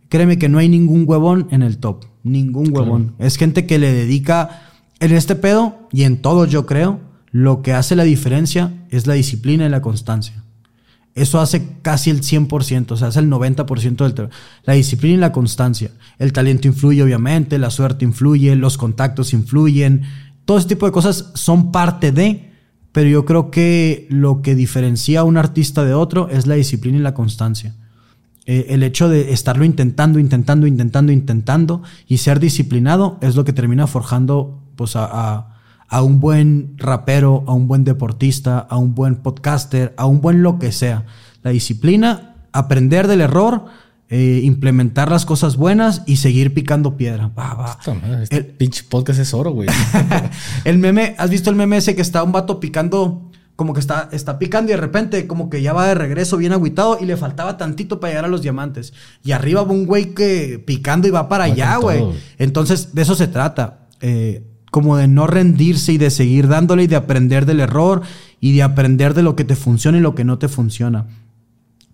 Créeme 0.08 0.38
que 0.38 0.48
no 0.48 0.56
hay 0.56 0.70
ningún 0.70 1.04
huevón 1.06 1.48
en 1.50 1.60
el 1.60 1.76
top. 1.76 2.06
Ningún 2.22 2.74
huevón. 2.74 3.14
Es 3.18 3.36
gente 3.36 3.66
que 3.66 3.78
le 3.78 3.92
dedica 3.92 4.62
en 5.00 5.12
este 5.12 5.36
pedo 5.36 5.86
y 5.92 6.04
en 6.04 6.22
todo, 6.22 6.46
yo 6.46 6.64
creo, 6.64 6.98
lo 7.30 7.60
que 7.60 7.74
hace 7.74 7.94
la 7.94 8.04
diferencia 8.04 8.72
es 8.88 9.06
la 9.06 9.12
disciplina 9.12 9.66
y 9.66 9.68
la 9.68 9.82
constancia. 9.82 10.43
Eso 11.14 11.40
hace 11.40 11.76
casi 11.82 12.10
el 12.10 12.22
100%, 12.22 12.90
o 12.90 12.96
sea, 12.96 13.08
hace 13.08 13.20
el 13.20 13.30
90% 13.30 14.12
del 14.12 14.28
La 14.64 14.72
disciplina 14.72 15.14
y 15.14 15.18
la 15.18 15.32
constancia. 15.32 15.92
El 16.18 16.32
talento 16.32 16.66
influye, 16.66 17.02
obviamente, 17.02 17.58
la 17.58 17.70
suerte 17.70 18.04
influye, 18.04 18.56
los 18.56 18.76
contactos 18.76 19.32
influyen. 19.32 20.02
Todo 20.44 20.58
ese 20.58 20.68
tipo 20.68 20.86
de 20.86 20.92
cosas 20.92 21.30
son 21.34 21.70
parte 21.70 22.10
de, 22.10 22.50
pero 22.90 23.08
yo 23.08 23.24
creo 23.24 23.52
que 23.52 24.08
lo 24.10 24.42
que 24.42 24.56
diferencia 24.56 25.20
a 25.20 25.24
un 25.24 25.36
artista 25.36 25.84
de 25.84 25.94
otro 25.94 26.28
es 26.30 26.48
la 26.48 26.56
disciplina 26.56 26.98
y 26.98 27.02
la 27.02 27.14
constancia. 27.14 27.76
Eh, 28.46 28.66
el 28.70 28.82
hecho 28.82 29.08
de 29.08 29.32
estarlo 29.32 29.64
intentando, 29.64 30.18
intentando, 30.18 30.66
intentando, 30.66 31.12
intentando 31.12 31.82
y 32.08 32.18
ser 32.18 32.40
disciplinado 32.40 33.18
es 33.22 33.36
lo 33.36 33.44
que 33.44 33.52
termina 33.52 33.86
forjando 33.86 34.60
pues, 34.74 34.96
a 34.96 35.53
un 35.90 36.20
buen 36.20 36.74
rapero, 36.76 37.44
a 37.46 37.52
un 37.52 37.68
buen 37.68 37.84
deportista, 37.84 38.58
a 38.58 38.76
un 38.76 38.94
buen 38.94 39.16
podcaster, 39.16 39.94
a 39.96 40.06
un 40.06 40.20
buen 40.20 40.42
lo 40.42 40.58
que 40.58 40.72
sea. 40.72 41.06
La 41.42 41.50
disciplina, 41.50 42.36
aprender 42.52 43.06
del 43.06 43.20
error, 43.20 43.66
eh, 44.10 44.40
implementar 44.44 45.10
las 45.10 45.24
cosas 45.24 45.56
buenas 45.56 46.02
y 46.06 46.16
seguir 46.16 46.52
picando 46.52 46.96
piedra. 46.96 47.32
este 48.22 48.36
el, 48.36 48.46
pinche 48.46 48.84
podcast 48.84 49.18
es 49.18 49.34
oro, 49.34 49.50
güey. 49.50 49.68
el 50.64 50.78
meme, 50.78 51.14
¿has 51.18 51.30
visto 51.30 51.50
el 51.50 51.56
meme 51.56 51.78
ese 51.78 51.96
que 51.96 52.02
está 52.02 52.22
un 52.22 52.30
vato 52.30 52.60
picando? 52.60 53.30
Como 53.56 53.72
que 53.72 53.80
está, 53.80 54.08
está 54.12 54.38
picando 54.38 54.70
y 54.70 54.74
de 54.74 54.80
repente 54.80 55.26
como 55.26 55.48
que 55.48 55.62
ya 55.62 55.72
va 55.72 55.86
de 55.86 55.94
regreso 55.94 56.36
bien 56.36 56.52
agüitado 56.52 56.98
y 57.00 57.06
le 57.06 57.16
faltaba 57.16 57.56
tantito 57.56 57.98
para 57.98 58.12
llegar 58.12 58.24
a 58.26 58.28
los 58.28 58.42
diamantes. 58.42 58.92
Y 59.22 59.32
arriba 59.32 59.62
va 59.62 59.72
un 59.72 59.86
güey 59.86 60.12
que 60.14 60.62
picando 60.64 61.08
y 61.08 61.10
va 61.10 61.28
para 61.28 61.44
allá, 61.44 61.76
güey. 61.76 62.04
Entonces, 62.38 62.94
de 62.94 63.02
eso 63.02 63.14
se 63.14 63.28
trata. 63.28 63.86
Eh, 64.00 64.44
como 64.74 64.96
de 64.96 65.06
no 65.06 65.28
rendirse 65.28 65.92
y 65.92 65.98
de 65.98 66.10
seguir 66.10 66.48
dándole 66.48 66.82
y 66.82 66.86
de 66.88 66.96
aprender 66.96 67.46
del 67.46 67.60
error 67.60 68.02
y 68.40 68.56
de 68.56 68.64
aprender 68.64 69.14
de 69.14 69.22
lo 69.22 69.36
que 69.36 69.44
te 69.44 69.54
funciona 69.54 69.98
y 69.98 70.00
lo 70.00 70.16
que 70.16 70.24
no 70.24 70.36
te 70.36 70.48
funciona. 70.48 71.06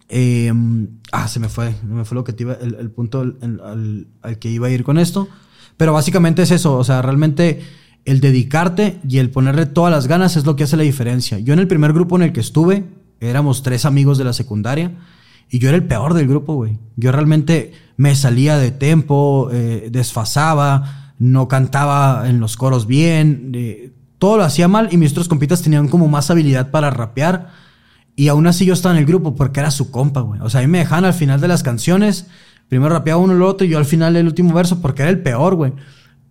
Em, 0.08 0.88
ah, 1.12 1.28
se 1.28 1.40
me 1.40 1.50
fue, 1.50 1.74
me 1.86 2.06
fue 2.06 2.14
lo 2.14 2.24
que 2.24 2.32
te 2.32 2.44
iba, 2.44 2.54
el, 2.54 2.90
punto 2.90 3.20
al, 3.20 4.06
que 4.38 4.50
iba 4.50 4.68
a 4.68 4.70
ir 4.70 4.82
con 4.82 4.96
esto. 4.96 5.28
Pero 5.76 5.92
básicamente 5.92 6.40
es 6.40 6.52
eso, 6.52 6.78
o 6.78 6.82
sea, 6.82 7.02
realmente 7.02 7.60
el 8.06 8.20
dedicarte 8.20 8.98
y 9.06 9.18
el 9.18 9.28
ponerle 9.28 9.66
todas 9.66 9.92
las 9.92 10.06
ganas 10.06 10.38
es 10.38 10.46
lo 10.46 10.56
que 10.56 10.64
hace 10.64 10.78
la 10.78 10.82
diferencia. 10.82 11.38
Yo 11.38 11.52
en 11.52 11.58
el 11.58 11.68
primer 11.68 11.92
grupo 11.92 12.16
en 12.16 12.22
el 12.22 12.32
que 12.32 12.40
estuve, 12.40 12.86
éramos 13.20 13.62
tres 13.62 13.84
amigos 13.84 14.16
de 14.16 14.24
la 14.24 14.32
secundaria 14.32 14.92
y 15.50 15.58
yo 15.58 15.68
era 15.68 15.76
el 15.76 15.84
peor 15.84 16.14
del 16.14 16.28
grupo, 16.28 16.54
güey. 16.54 16.78
Yo 16.96 17.12
realmente 17.12 17.74
me 17.98 18.14
salía 18.14 18.56
de 18.56 18.70
tempo, 18.70 19.50
eh, 19.52 19.90
desfasaba, 19.92 21.09
no 21.20 21.48
cantaba 21.48 22.28
en 22.28 22.40
los 22.40 22.56
coros 22.56 22.86
bien, 22.86 23.52
eh, 23.54 23.92
todo 24.18 24.38
lo 24.38 24.42
hacía 24.42 24.68
mal 24.68 24.88
y 24.90 24.96
mis 24.96 25.12
otros 25.12 25.28
compitas 25.28 25.62
tenían 25.62 25.86
como 25.86 26.08
más 26.08 26.30
habilidad 26.30 26.70
para 26.70 26.90
rapear. 26.90 27.50
Y 28.16 28.28
aún 28.28 28.46
así 28.46 28.64
yo 28.64 28.72
estaba 28.72 28.94
en 28.94 29.00
el 29.00 29.06
grupo 29.06 29.36
porque 29.36 29.60
era 29.60 29.70
su 29.70 29.90
compa, 29.90 30.22
güey. 30.22 30.40
O 30.40 30.48
sea, 30.48 30.60
a 30.60 30.64
mí 30.64 30.68
me 30.68 30.78
dejaban 30.78 31.04
al 31.04 31.12
final 31.12 31.40
de 31.40 31.48
las 31.48 31.62
canciones. 31.62 32.26
Primero 32.68 32.94
rapeaba 32.94 33.20
uno 33.20 33.34
el 33.34 33.42
otro 33.42 33.66
y 33.66 33.70
yo 33.70 33.78
al 33.78 33.84
final 33.84 34.16
el 34.16 34.26
último 34.26 34.54
verso 34.54 34.80
porque 34.80 35.02
era 35.02 35.10
el 35.10 35.20
peor, 35.20 35.56
güey. 35.56 35.74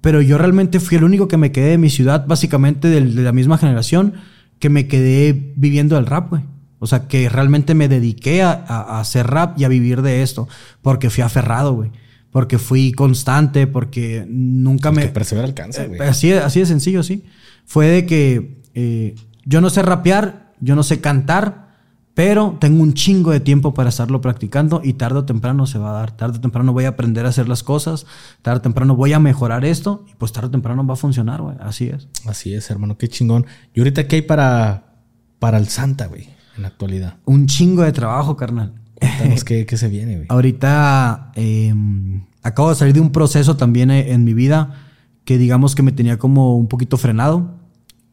Pero 0.01 0.21
yo 0.21 0.39
realmente 0.39 0.79
fui 0.79 0.97
el 0.97 1.03
único 1.03 1.27
que 1.27 1.37
me 1.37 1.51
quedé 1.51 1.69
de 1.71 1.77
mi 1.77 1.91
ciudad, 1.91 2.25
básicamente 2.25 2.87
de, 2.87 3.01
la 3.01 3.31
misma 3.31 3.59
generación, 3.59 4.15
que 4.57 4.69
me 4.69 4.87
quedé 4.87 5.53
viviendo 5.55 5.99
el 5.99 6.07
rap, 6.07 6.31
güey. 6.31 6.43
O 6.79 6.87
sea, 6.87 7.07
que 7.07 7.29
realmente 7.29 7.75
me 7.75 7.87
dediqué 7.87 8.41
a, 8.41 8.53
a 8.53 8.99
hacer 8.99 9.27
rap 9.27 9.59
y 9.59 9.65
a 9.65 9.67
vivir 9.67 10.01
de 10.01 10.23
esto. 10.23 10.47
Porque 10.81 11.11
fui 11.11 11.21
aferrado, 11.21 11.73
güey 11.73 11.91
porque 12.31 12.57
fui 12.57 12.91
constante, 12.91 13.67
porque 13.67 14.25
nunca 14.27 14.91
me... 14.91 15.03
Que 15.03 15.07
persevera 15.09 15.47
alcanza, 15.47 15.85
güey. 15.85 15.99
así, 16.01 16.31
así 16.31 16.59
de 16.59 16.65
sencillo, 16.65 17.03
sí. 17.03 17.23
Fue 17.65 17.87
de 17.87 18.05
que 18.05 18.61
eh, 18.75 19.15
yo 19.45 19.61
no 19.61 19.69
sé 19.69 19.81
rapear, 19.81 20.53
yo 20.59 20.75
no 20.75 20.83
sé 20.83 21.01
cantar, 21.01 21.69
pero 22.13 22.57
tengo 22.59 22.83
un 22.83 22.93
chingo 22.93 23.31
de 23.31 23.39
tiempo 23.39 23.73
para 23.73 23.89
estarlo 23.89 24.19
practicando 24.19 24.81
y 24.83 24.93
tarde 24.93 25.19
o 25.19 25.25
temprano 25.25 25.65
se 25.65 25.79
va 25.79 25.91
a 25.91 25.93
dar. 25.93 26.11
Tarde 26.11 26.37
o 26.37 26.41
temprano 26.41 26.73
voy 26.73 26.85
a 26.85 26.89
aprender 26.89 27.25
a 27.25 27.29
hacer 27.29 27.47
las 27.47 27.63
cosas, 27.63 28.05
tarde 28.41 28.59
o 28.59 28.61
temprano 28.61 28.95
voy 28.95 29.13
a 29.13 29.19
mejorar 29.19 29.63
esto 29.63 30.05
y 30.11 30.15
pues 30.15 30.33
tarde 30.33 30.49
o 30.49 30.51
temprano 30.51 30.85
va 30.85 30.95
a 30.95 30.97
funcionar, 30.97 31.41
güey. 31.41 31.55
Así 31.61 31.87
es. 31.87 32.09
Así 32.25 32.53
es, 32.53 32.69
hermano, 32.69 32.97
qué 32.97 33.07
chingón. 33.07 33.45
¿Y 33.73 33.79
ahorita 33.79 34.07
qué 34.07 34.17
hay 34.17 34.21
para, 34.21 34.97
para 35.39 35.57
el 35.57 35.69
Santa, 35.69 36.07
güey, 36.07 36.27
en 36.57 36.63
la 36.63 36.67
actualidad? 36.67 37.15
Un 37.23 37.47
chingo 37.47 37.83
de 37.83 37.93
trabajo, 37.93 38.35
carnal. 38.35 38.73
Cuéntanos 38.99 39.43
qué, 39.45 39.65
se 39.77 39.87
viene, 39.87 40.15
güey. 40.15 40.25
Ahorita 40.29 41.31
em, 41.35 42.23
acabo 42.43 42.69
de 42.69 42.75
salir 42.75 42.93
de 42.93 43.01
un 43.01 43.11
proceso 43.11 43.57
también 43.57 43.91
eh, 43.91 44.11
en 44.11 44.23
mi 44.23 44.33
vida 44.33 44.85
que 45.25 45.37
digamos 45.37 45.75
que 45.75 45.83
me 45.83 45.91
tenía 45.91 46.17
como 46.17 46.57
un 46.57 46.67
poquito 46.67 46.97
frenado. 46.97 47.59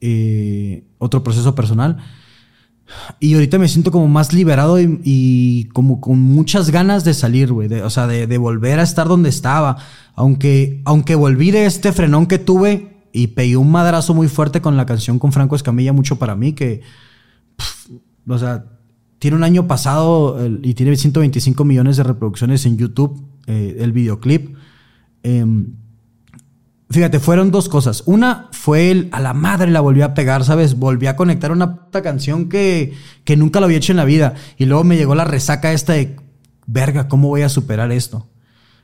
Eh, 0.00 0.84
otro 0.98 1.22
proceso 1.22 1.54
personal. 1.54 1.96
Y 3.18 3.34
ahorita 3.34 3.58
me 3.58 3.68
siento 3.68 3.90
como 3.90 4.06
más 4.06 4.32
liberado 4.32 4.78
y, 4.78 5.68
como 5.72 6.00
con 6.00 6.20
muchas 6.20 6.70
ganas 6.70 7.04
de 7.04 7.14
salir, 7.14 7.52
güey. 7.52 7.72
o 7.72 7.90
sea, 7.90 8.06
de, 8.06 8.38
volver 8.38 8.78
a 8.78 8.82
estar 8.82 9.08
donde 9.08 9.28
estaba. 9.28 9.78
Aunque, 10.14 10.82
aunque 10.84 11.14
volví 11.14 11.50
de 11.50 11.66
este 11.66 11.92
frenón 11.92 12.26
que 12.26 12.38
tuve 12.38 13.08
y 13.12 13.28
pegué 13.28 13.56
un 13.56 13.70
madrazo 13.70 14.14
muy 14.14 14.28
fuerte 14.28 14.60
con 14.60 14.76
la 14.76 14.86
canción 14.86 15.18
con 15.18 15.32
Franco 15.32 15.56
Escamilla, 15.56 15.92
mucho 15.92 16.16
para 16.16 16.36
mí, 16.36 16.52
que, 16.52 16.82
o 18.28 18.38
sea, 18.38 18.66
tiene 19.18 19.36
un 19.36 19.44
año 19.44 19.66
pasado 19.66 20.38
y 20.62 20.74
tiene 20.74 20.97
125 20.97 21.64
millones 21.64 21.97
de 21.97 22.02
reproducciones 22.02 22.66
en 22.66 22.76
YouTube, 22.76 23.22
eh, 23.47 23.76
el 23.80 23.93
videoclip. 23.93 24.56
Em, 25.22 25.74
fíjate, 26.90 27.18
fueron 27.18 27.51
dos 27.51 27.68
cosas. 27.68 28.02
Una 28.06 28.48
fue 28.52 28.90
el 28.90 29.09
a 29.12 29.20
la 29.20 29.32
madre 29.32 29.70
la 29.70 29.80
volví 29.80 30.02
a 30.02 30.14
pegar, 30.14 30.44
¿sabes? 30.44 30.78
Volví 30.78 31.06
a 31.06 31.16
conectar 31.16 31.51
una 31.51 31.76
puta 31.76 32.02
canción 32.02 32.48
que, 32.48 32.93
que 33.24 33.36
nunca 33.36 33.60
lo 33.60 33.66
había 33.66 33.78
hecho 33.78 33.93
en 33.93 33.97
la 33.97 34.05
vida. 34.05 34.34
Y 34.59 34.66
luego 34.66 34.84
me 34.84 34.97
llegó 34.97 35.14
la 35.14 35.24
resaca 35.24 35.72
esta 35.72 35.94
de, 35.94 36.16
verga, 36.66 37.09
¿cómo 37.09 37.28
voy 37.28 37.43
a 37.43 37.48
superar 37.48 37.93
esto? 37.93 38.28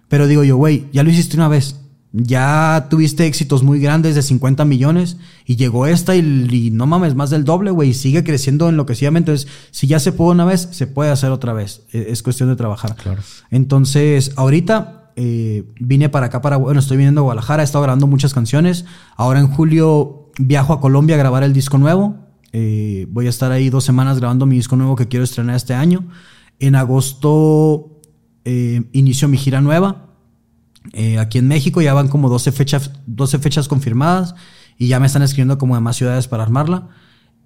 Pero 0.09 0.27
digo 0.27 0.45
yo, 0.45 0.57
güey, 0.57 0.89
ya 0.93 1.03
lo 1.03 1.11
hiciste 1.11 1.37
una 1.37 1.49
vez 1.49 1.82
ya 2.13 2.89
tuviste 2.91 3.27
éxitos 3.27 3.63
muy 3.63 3.81
grandes 3.81 4.15
de 4.15 4.23
50 4.23 4.65
millones 4.67 5.17
y 5.47 5.57
llegó 5.57 5.87
esta 5.87 6.15
y, 6.15 6.71
no 6.71 6.87
mames, 6.87 7.15
más 7.15 7.31
del 7.31 7.45
doble, 7.45 7.71
güey, 7.71 7.91
y 7.91 7.95
sigue 7.95 8.23
creciendo 8.23 8.69
enloquecidamente. 8.69 9.33
Entonces, 9.33 9.51
si 9.71 9.87
ya 9.87 9.99
se 9.99 10.13
pudo 10.13 10.33
una 10.33 10.45
vez, 10.45 10.69
se 10.73 10.87
puede 10.87 11.11
hacer 11.11 11.31
otra 11.31 11.55
vez. 11.55 11.83
E, 11.93 12.07
es 12.11 12.23
cuestión 12.23 12.51
de 12.51 12.57
trabajar. 12.57 12.97
Claro. 12.97 13.23
Entonces, 13.51 14.33
ahorita 14.37 15.13
eh, 15.17 15.65
vine 15.81 16.11
para 16.11 16.27
acá, 16.27 16.43
para, 16.43 16.59
bueno, 16.59 16.81
estoy 16.81 16.99
viniendo 16.99 17.23
a 17.23 17.25
Guadalajara, 17.25 17.63
he 17.63 17.65
estado 17.65 17.83
grabando 17.83 18.07
muchas 18.07 18.35
canciones. 18.35 18.85
Ahora 19.17 19.41
en 19.41 19.49
julio 19.49 20.31
viajo 20.39 20.75
a 20.75 20.81
Colombia 20.81 21.17
a 21.17 21.19
grabar 21.19 21.45
el 21.45 21.55
disco 21.55 21.79
nuevo. 21.79 22.17
Eh, 22.53 23.07
voy 23.09 23.27
a 23.27 23.31
estar 23.31 23.51
ahí 23.53 23.71
dos 23.71 23.85
semanas 23.85 24.19
grabando 24.19 24.45
mi 24.45 24.57
disco 24.57 24.77
nuevo 24.77 24.97
que 24.97 25.09
quiero 25.09 25.25
estrenar 25.25 25.57
este 25.57 25.73
año. 25.73 26.09
En 26.59 26.75
agosto 26.75 28.01
eh, 28.45 28.83
inicio 28.93 29.29
mi 29.29 29.39
gira 29.39 29.63
nueva 29.63 30.12
eh, 30.93 31.19
aquí 31.19 31.39
en 31.39 31.49
México 31.49 31.81
ya 31.81 31.95
van 31.95 32.09
como 32.09 32.29
12 32.29 32.53
fechas, 32.53 32.91
12 33.07 33.39
fechas 33.39 33.69
confirmadas 33.69 34.35
y 34.79 34.89
ya 34.89 35.01
me 35.01 35.07
están 35.07 35.23
escribiendo 35.23 35.59
como 35.59 35.75
de 35.75 35.81
más 35.81 35.97
ciudades 35.97 36.29
para 36.29 36.43
armarla. 36.43 36.89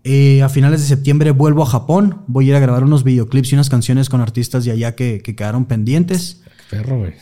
Eh, 0.04 0.42
a 0.42 0.48
finales 0.48 0.80
de 0.80 0.86
septiembre 0.86 1.32
vuelvo 1.32 1.62
a 1.62 1.66
Japón. 1.66 2.22
Voy 2.28 2.46
a 2.46 2.48
ir 2.50 2.54
a 2.54 2.60
grabar 2.60 2.84
unos 2.84 3.04
videoclips 3.04 3.52
y 3.52 3.54
unas 3.56 3.68
canciones 3.68 4.08
con 4.08 4.20
artistas 4.20 4.64
de 4.64 4.70
allá 4.70 4.94
que, 4.94 5.20
quedaron 5.22 5.66
pendientes. 5.66 6.42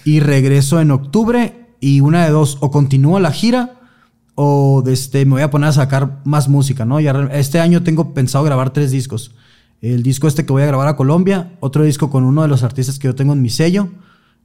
Y 0.04 0.20
regreso 0.20 0.80
en 0.80 0.90
octubre 0.90 1.66
y 1.80 2.00
una 2.00 2.24
de 2.24 2.30
dos, 2.30 2.58
o 2.60 2.70
continúo 2.70 3.20
la 3.20 3.32
gira 3.32 3.80
o 4.36 4.82
este, 4.86 5.24
me 5.26 5.32
voy 5.32 5.42
a 5.42 5.50
poner 5.50 5.68
a 5.68 5.72
sacar 5.72 6.20
más 6.24 6.48
música, 6.48 6.84
¿no? 6.84 6.98
este 6.98 7.60
año 7.60 7.82
tengo 7.82 8.14
pensado 8.14 8.44
grabar 8.44 8.72
tres 8.72 8.90
discos. 8.90 9.32
El 9.80 10.02
disco 10.02 10.26
este 10.26 10.44
que 10.44 10.52
voy 10.52 10.62
a 10.62 10.66
grabar 10.66 10.88
a 10.88 10.96
Colombia, 10.96 11.52
otro 11.60 11.84
disco 11.84 12.10
con 12.10 12.24
uno 12.24 12.42
de 12.42 12.48
los 12.48 12.62
artistas 12.62 12.98
que 12.98 13.06
yo 13.06 13.14
tengo 13.14 13.32
en 13.32 13.42
mi 13.42 13.50
sello 13.50 13.90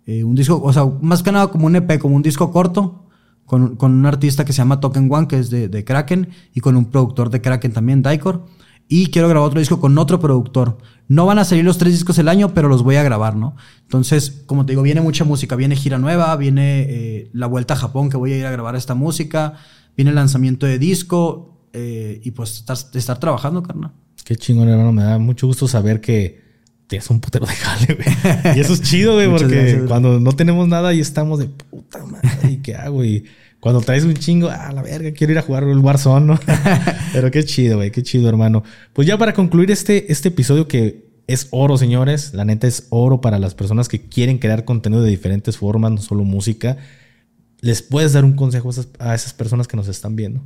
eh, 0.10 0.24
un 0.24 0.34
disco, 0.34 0.60
o 0.60 0.74
sea, 0.74 0.86
más 1.02 1.22
que 1.22 1.32
nada 1.32 1.50
como 1.50 1.68
un 1.68 1.76
EP, 1.76 2.00
como 2.00 2.16
un 2.16 2.24
disco 2.24 2.52
corto, 2.52 3.06
con, 3.46 3.76
con 3.76 3.94
un 3.94 4.08
artista 4.08 4.44
que 4.44 4.54
se 4.54 4.58
llama 4.58 4.80
Token 4.80 5.08
One, 5.08 5.28
que 5.28 5.38
es 5.38 5.52
de, 5.52 5.68
de, 5.68 5.84
Kraken, 5.84 6.30
y 6.52 6.62
con 6.62 6.76
un 6.76 6.86
productor 6.86 7.30
de 7.30 7.42
Kraken 7.42 7.74
también, 7.74 8.02
Daikor. 8.02 8.44
Y 8.88 9.12
quiero 9.12 9.30
grabar 9.30 9.48
otro 9.48 9.60
disco 9.60 9.80
con 9.80 9.96
otro 10.00 10.20
productor. 10.20 10.80
No 11.08 11.28
van 11.28 11.38
a 11.38 11.46
salir 11.46 11.64
los 11.64 11.78
tres 11.78 11.94
discos 11.94 12.18
el 12.18 12.28
año, 12.28 12.56
pero 12.56 12.70
los 12.70 12.82
voy 12.82 12.96
a 12.96 13.04
grabar, 13.04 13.36
¿no? 13.36 13.56
Entonces, 13.84 14.42
como 14.48 14.66
te 14.66 14.72
digo, 14.72 14.82
viene 14.82 15.00
mucha 15.00 15.26
música. 15.26 15.56
Viene 15.56 15.76
gira 15.76 16.00
nueva, 16.00 16.36
viene 16.38 16.88
eh, 16.90 17.30
la 17.32 17.46
vuelta 17.46 17.76
a 17.76 17.78
Japón, 17.78 18.10
que 18.10 18.18
voy 18.18 18.34
a 18.34 18.38
ir 18.38 18.46
a 18.48 18.52
grabar 18.52 18.76
esta 18.76 18.96
música. 18.96 19.58
Viene 19.96 20.10
el 20.10 20.16
lanzamiento 20.16 20.66
de 20.66 20.80
disco. 20.80 21.68
Eh, 21.72 22.20
y 22.24 22.32
pues 22.32 22.54
estar, 22.56 22.78
estar 22.96 23.20
trabajando, 23.20 23.62
carnal. 23.62 23.92
Qué 24.26 24.36
chingón, 24.36 24.70
hermano. 24.70 24.92
Me 24.92 25.04
da 25.04 25.20
mucho 25.20 25.46
gusto 25.46 25.68
saber 25.68 26.02
que 26.02 26.49
tienes 26.90 27.10
un 27.12 27.22
putero 27.22 27.46
de 27.46 27.54
jale, 27.54 27.94
güey. 27.94 28.56
Y 28.58 28.60
eso 28.60 28.74
es 28.74 28.82
chido, 28.82 29.14
güey, 29.14 29.30
porque 29.30 29.86
cuando 29.88 30.20
no 30.20 30.34
tenemos 30.34 30.68
nada 30.68 30.94
y 30.94 31.00
estamos 31.00 31.40
de 31.40 31.46
puta 31.46 32.04
madre, 32.04 32.52
¿y 32.52 32.58
qué 32.58 32.76
hago? 32.76 33.06
Y 33.06 33.26
cuando 33.60 33.80
traes 33.82 34.04
un 34.04 34.16
chingo, 34.16 34.50
ah, 34.50 34.72
la 34.74 34.82
verga, 34.82 35.12
quiero 35.12 35.32
ir 35.34 35.40
a 35.40 35.44
jugar 35.44 35.64
el 35.64 35.78
Warzone, 35.78 36.26
¿no? 36.26 36.40
Pero 37.14 37.30
qué 37.30 37.44
chido, 37.44 37.78
güey, 37.78 37.92
qué 37.92 38.02
chido, 38.02 38.28
hermano. 38.28 38.64
Pues 38.94 39.08
ya 39.08 39.18
para 39.18 39.34
concluir 39.34 39.70
este, 39.70 40.12
este 40.12 40.30
episodio 40.30 40.68
que 40.68 41.08
es 41.28 41.48
oro, 41.52 41.78
señores, 41.78 42.34
la 42.34 42.44
neta 42.44 42.66
es 42.66 42.88
oro 42.90 43.22
para 43.22 43.38
las 43.38 43.54
personas 43.54 43.88
que 43.88 44.02
quieren 44.02 44.40
crear 44.40 44.66
contenido 44.66 45.04
de 45.04 45.12
diferentes 45.12 45.58
formas, 45.58 45.92
no 45.92 46.02
solo 46.02 46.24
música. 46.24 46.78
¿Les 47.62 47.84
puedes 47.84 48.14
dar 48.14 48.26
un 48.26 48.34
consejo 48.34 48.72
a 48.98 49.14
esas, 49.14 49.34
personas 49.34 49.68
que 49.68 49.78
nos 49.78 49.88
están 49.90 50.16
viendo? 50.16 50.42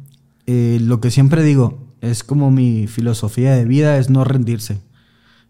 Eh, 0.46 0.80
lo 0.82 1.00
que 1.00 1.10
siempre 1.10 1.42
digo, 1.42 1.88
es 2.02 2.26
como 2.26 2.52
mi 2.52 2.88
filosofía 2.88 3.56
de 3.56 3.64
vida, 3.64 3.98
es 3.98 4.10
no 4.10 4.26
rendirse. 4.26 4.80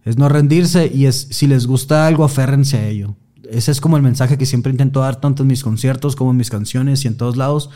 Es 0.06 0.18
no 0.18 0.30
rendirse 0.30 0.92
y 0.94 1.06
es, 1.06 1.28
si 1.32 1.48
les 1.48 1.66
gusta 1.66 2.08
algo, 2.08 2.24
aférrense 2.24 2.78
a 2.78 2.88
ello. 2.88 3.16
Ese 3.50 3.72
es 3.72 3.82
como 3.82 3.98
el 3.98 4.04
mensaje 4.04 4.38
que 4.38 4.46
siempre 4.46 4.72
intento 4.72 5.02
dar 5.02 5.22
tanto 5.22 5.44
en 5.44 5.48
mis 5.48 5.64
conciertos 5.64 6.16
como 6.16 6.32
en 6.32 6.38
mis 6.38 6.50
canciones 6.50 7.06
y 7.06 7.08
en 7.08 7.18
todos 7.18 7.38
lados. 7.38 7.70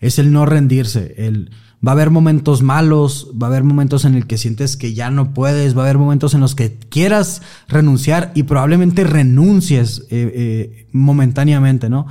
Es 0.00 0.18
el 0.18 0.32
no 0.32 0.46
rendirse. 0.46 1.14
El, 1.16 1.50
va 1.86 1.92
a 1.92 1.94
haber 1.94 2.10
momentos 2.10 2.62
malos, 2.62 3.28
va 3.40 3.48
a 3.48 3.50
haber 3.50 3.64
momentos 3.64 4.04
en 4.04 4.14
el 4.14 4.26
que 4.26 4.38
sientes 4.38 4.76
que 4.76 4.94
ya 4.94 5.10
no 5.10 5.34
puedes, 5.34 5.76
va 5.76 5.82
a 5.82 5.84
haber 5.84 5.98
momentos 5.98 6.34
en 6.34 6.40
los 6.40 6.54
que 6.54 6.76
quieras 6.76 7.42
renunciar 7.68 8.30
y 8.34 8.44
probablemente 8.44 9.04
renuncies 9.04 10.00
eh, 10.10 10.32
eh, 10.34 10.88
momentáneamente, 10.92 11.88
¿no? 11.88 12.06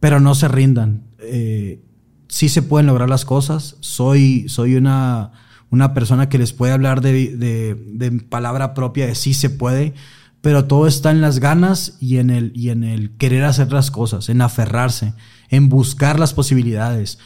Pero 0.00 0.18
no 0.20 0.34
se 0.34 0.48
rindan. 0.48 1.04
Eh, 1.20 1.80
sí 2.28 2.48
se 2.48 2.62
pueden 2.62 2.86
lograr 2.86 3.08
las 3.08 3.24
cosas. 3.24 3.76
Soy, 3.80 4.48
soy 4.48 4.74
una 4.74 5.32
una 5.74 5.92
persona 5.92 6.28
que 6.28 6.38
les 6.38 6.52
puede 6.52 6.72
hablar 6.72 7.00
de, 7.00 8.24
palabra 8.28 8.74
propia, 8.74 9.06
de 9.06 9.14
sí 9.14 9.34
se 9.34 9.50
puede, 9.50 9.92
pero 10.40 10.66
todo 10.66 10.86
está 10.86 11.10
en 11.10 11.20
las 11.20 11.40
ganas 11.40 11.96
y 12.00 12.18
en, 12.18 12.30
el, 12.30 12.52
y 12.54 12.70
en 12.70 12.84
el 12.84 13.16
querer 13.16 13.44
hacer 13.44 13.72
las 13.72 13.90
cosas, 13.90 14.28
en 14.28 14.40
aferrarse, 14.40 15.14
en 15.50 15.68
buscar 15.68 16.20
las 16.20 16.32
posibilidades. 16.32 17.18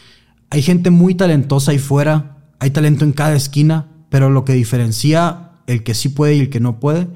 Hay 0.50 0.62
gente 0.62 0.90
muy 0.90 1.14
talentosa 1.14 1.72
ahí 1.72 1.78
fuera, 1.78 2.38
hay 2.58 2.70
talento 2.70 3.04
en 3.04 3.12
cada 3.12 3.36
esquina, 3.36 3.88
pero 4.08 4.30
lo 4.30 4.44
que 4.44 4.54
diferencia 4.54 5.50
el 5.66 5.82
que 5.82 5.92
sí 5.92 6.08
puede 6.08 6.36
y 6.36 6.40
el 6.40 6.48
que 6.48 6.60
no 6.60 6.80
puede 6.80 7.08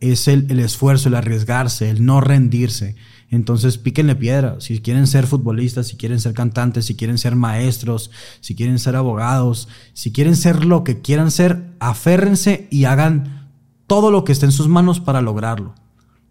es 0.00 0.28
el, 0.28 0.46
el 0.50 0.60
esfuerzo, 0.60 1.10
el 1.10 1.14
arriesgarse, 1.14 1.90
el 1.90 2.06
no 2.06 2.22
rendirse. 2.22 2.96
Entonces 3.30 3.78
píquenle 3.78 4.16
piedra. 4.16 4.56
Si 4.60 4.80
quieren 4.80 5.06
ser 5.06 5.26
futbolistas, 5.26 5.86
si 5.86 5.96
quieren 5.96 6.20
ser 6.20 6.34
cantantes, 6.34 6.86
si 6.86 6.96
quieren 6.96 7.16
ser 7.16 7.36
maestros, 7.36 8.10
si 8.40 8.56
quieren 8.56 8.80
ser 8.80 8.96
abogados, 8.96 9.68
si 9.92 10.12
quieren 10.12 10.34
ser 10.34 10.64
lo 10.64 10.82
que 10.82 11.00
quieran 11.00 11.30
ser, 11.30 11.72
aférrense 11.78 12.66
y 12.70 12.84
hagan 12.84 13.48
todo 13.86 14.10
lo 14.10 14.24
que 14.24 14.32
esté 14.32 14.46
en 14.46 14.52
sus 14.52 14.66
manos 14.66 14.98
para 14.98 15.22
lograrlo. 15.22 15.74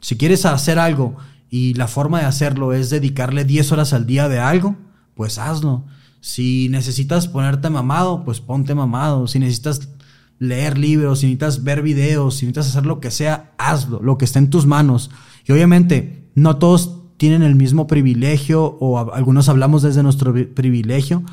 Si 0.01 0.17
quieres 0.17 0.45
hacer 0.45 0.77
algo 0.77 1.15
y 1.49 1.73
la 1.73 1.87
forma 1.87 2.19
de 2.19 2.25
hacerlo 2.25 2.73
es 2.73 2.89
dedicarle 2.89 3.45
10 3.45 3.71
horas 3.71 3.93
al 3.93 4.05
día 4.05 4.27
de 4.27 4.39
algo, 4.39 4.75
pues 5.15 5.37
hazlo. 5.37 5.85
Si 6.19 6.67
necesitas 6.69 7.29
ponerte 7.29 7.69
mamado, 7.69 8.25
pues 8.25 8.41
ponte 8.41 8.75
mamado. 8.75 9.27
Si 9.27 9.39
necesitas 9.39 9.87
leer 10.37 10.77
libros, 10.77 11.19
si 11.19 11.27
necesitas 11.27 11.63
ver 11.63 11.81
videos, 11.81 12.35
si 12.35 12.45
necesitas 12.45 12.67
hacer 12.67 12.85
lo 12.85 12.99
que 12.99 13.11
sea, 13.11 13.53
hazlo, 13.57 14.01
lo 14.01 14.17
que 14.17 14.25
esté 14.25 14.39
en 14.39 14.49
tus 14.49 14.65
manos. 14.65 15.11
Y 15.45 15.51
obviamente, 15.53 16.18
no 16.39 16.57
todos 16.57 16.95
tienen 17.17 17.43
el 17.43 17.55
mismo 17.55 17.85
privilegio 17.85 18.77
o 18.79 19.13
algunos 19.13 19.49
hablamos 19.49 19.81
desde 19.81 20.03
nuestro 20.03 20.33
privilegio, 20.33 21.23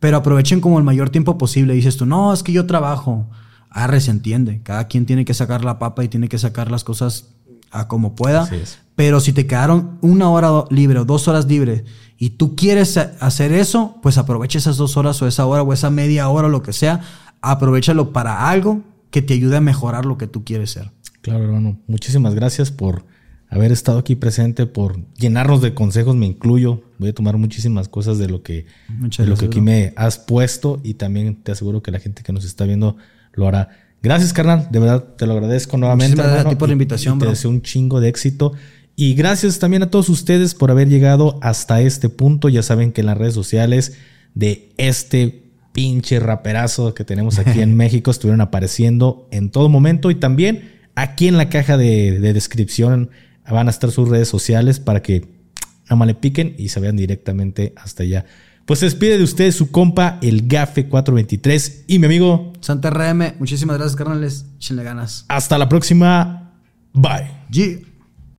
pero 0.00 0.16
aprovechen 0.16 0.60
como 0.60 0.78
el 0.78 0.84
mayor 0.84 1.10
tiempo 1.10 1.38
posible. 1.38 1.74
Dices 1.74 1.96
tú, 1.96 2.06
no, 2.06 2.32
es 2.32 2.42
que 2.42 2.52
yo 2.52 2.66
trabajo. 2.66 3.28
Arre, 3.70 4.00
se 4.00 4.10
entiende. 4.10 4.62
Cada 4.62 4.88
quien 4.88 5.04
tiene 5.04 5.24
que 5.24 5.34
sacar 5.34 5.64
la 5.64 5.78
papa 5.78 6.02
y 6.02 6.08
tiene 6.08 6.28
que 6.28 6.38
sacar 6.38 6.70
las 6.70 6.84
cosas 6.84 7.28
a 7.70 7.88
como 7.88 8.14
pueda. 8.14 8.48
Pero 8.94 9.20
si 9.20 9.34
te 9.34 9.46
quedaron 9.46 9.98
una 10.00 10.30
hora 10.30 10.64
libre 10.70 11.00
o 11.00 11.04
dos 11.04 11.28
horas 11.28 11.46
libres 11.46 11.84
y 12.16 12.30
tú 12.30 12.56
quieres 12.56 12.96
hacer 12.96 13.52
eso, 13.52 13.98
pues 14.02 14.16
aprovecha 14.16 14.58
esas 14.58 14.78
dos 14.78 14.96
horas 14.96 15.20
o 15.20 15.26
esa 15.26 15.44
hora 15.44 15.62
o 15.62 15.72
esa 15.72 15.90
media 15.90 16.28
hora 16.28 16.46
o 16.46 16.50
lo 16.50 16.62
que 16.62 16.72
sea. 16.72 17.02
Aprovechalo 17.42 18.12
para 18.12 18.48
algo 18.48 18.80
que 19.10 19.20
te 19.20 19.34
ayude 19.34 19.58
a 19.58 19.60
mejorar 19.60 20.06
lo 20.06 20.16
que 20.16 20.26
tú 20.26 20.44
quieres 20.44 20.70
ser. 20.70 20.92
Claro, 21.20 21.44
hermano. 21.44 21.78
Muchísimas 21.86 22.34
gracias 22.34 22.70
por 22.70 23.04
haber 23.48 23.72
estado 23.72 23.98
aquí 23.98 24.16
presente, 24.16 24.66
por 24.66 25.00
llenarnos 25.14 25.62
de 25.62 25.74
consejos, 25.74 26.16
me 26.16 26.26
incluyo. 26.26 26.82
Voy 26.98 27.10
a 27.10 27.14
tomar 27.14 27.36
muchísimas 27.36 27.88
cosas 27.88 28.18
de 28.18 28.28
lo 28.28 28.42
que, 28.42 28.66
de 29.18 29.26
lo 29.26 29.36
que 29.36 29.46
aquí 29.46 29.60
me 29.60 29.92
has 29.96 30.18
puesto 30.18 30.80
y 30.82 30.94
también 30.94 31.36
te 31.36 31.52
aseguro 31.52 31.82
que 31.82 31.90
la 31.90 32.00
gente 32.00 32.22
que 32.22 32.32
nos 32.32 32.44
está 32.44 32.64
viendo 32.64 32.96
lo 33.32 33.46
hará. 33.48 33.70
Gracias, 34.02 34.32
carnal. 34.32 34.68
De 34.70 34.78
verdad, 34.78 35.04
te 35.16 35.26
lo 35.26 35.32
agradezco 35.32 35.76
nuevamente. 35.76 36.16
Gracias 36.16 36.46
a 36.46 36.48
ti 36.48 36.56
por 36.56 36.68
la 36.68 36.72
invitación, 36.72 37.18
Te 37.18 37.26
deseo 37.26 37.50
un 37.50 37.62
chingo 37.62 38.00
de 38.00 38.08
éxito. 38.08 38.52
Y 38.94 39.14
gracias 39.14 39.58
también 39.58 39.82
a 39.82 39.90
todos 39.90 40.08
ustedes 40.08 40.54
por 40.54 40.70
haber 40.70 40.88
llegado 40.88 41.38
hasta 41.42 41.80
este 41.82 42.08
punto. 42.08 42.48
Ya 42.48 42.62
saben 42.62 42.92
que 42.92 43.02
en 43.02 43.06
las 43.06 43.18
redes 43.18 43.34
sociales 43.34 43.94
de 44.34 44.70
este 44.78 45.42
pinche 45.72 46.18
raperazo 46.20 46.94
que 46.94 47.04
tenemos 47.04 47.38
aquí 47.38 47.60
en 47.60 47.74
México 47.76 48.10
estuvieron 48.10 48.40
apareciendo 48.40 49.28
en 49.30 49.50
todo 49.50 49.68
momento 49.68 50.10
y 50.10 50.14
también 50.14 50.72
aquí 50.94 51.28
en 51.28 51.36
la 51.36 51.50
caja 51.50 51.76
de, 51.76 52.18
de 52.18 52.32
descripción 52.32 53.10
van 53.52 53.68
a 53.68 53.70
estar 53.70 53.90
sus 53.90 54.08
redes 54.08 54.28
sociales 54.28 54.80
para 54.80 55.02
que 55.02 55.28
nada 55.84 55.96
más 55.96 56.08
le 56.08 56.14
piquen 56.14 56.54
y 56.58 56.68
se 56.68 56.80
vean 56.80 56.96
directamente 56.96 57.72
hasta 57.76 58.02
allá. 58.02 58.26
Pues 58.64 58.80
se 58.80 58.86
despide 58.86 59.16
de 59.16 59.24
ustedes 59.24 59.54
su 59.54 59.70
compa, 59.70 60.18
el 60.22 60.48
Gafe 60.48 60.88
423 60.88 61.84
y 61.86 61.98
mi 62.00 62.06
amigo 62.06 62.52
Santa 62.60 62.90
RM. 62.90 63.34
Muchísimas 63.38 63.76
gracias, 63.76 63.96
carnales. 63.96 64.46
Échenle 64.56 64.82
ganas. 64.82 65.24
Hasta 65.28 65.56
la 65.56 65.68
próxima. 65.68 66.52
Bye. 66.92 67.95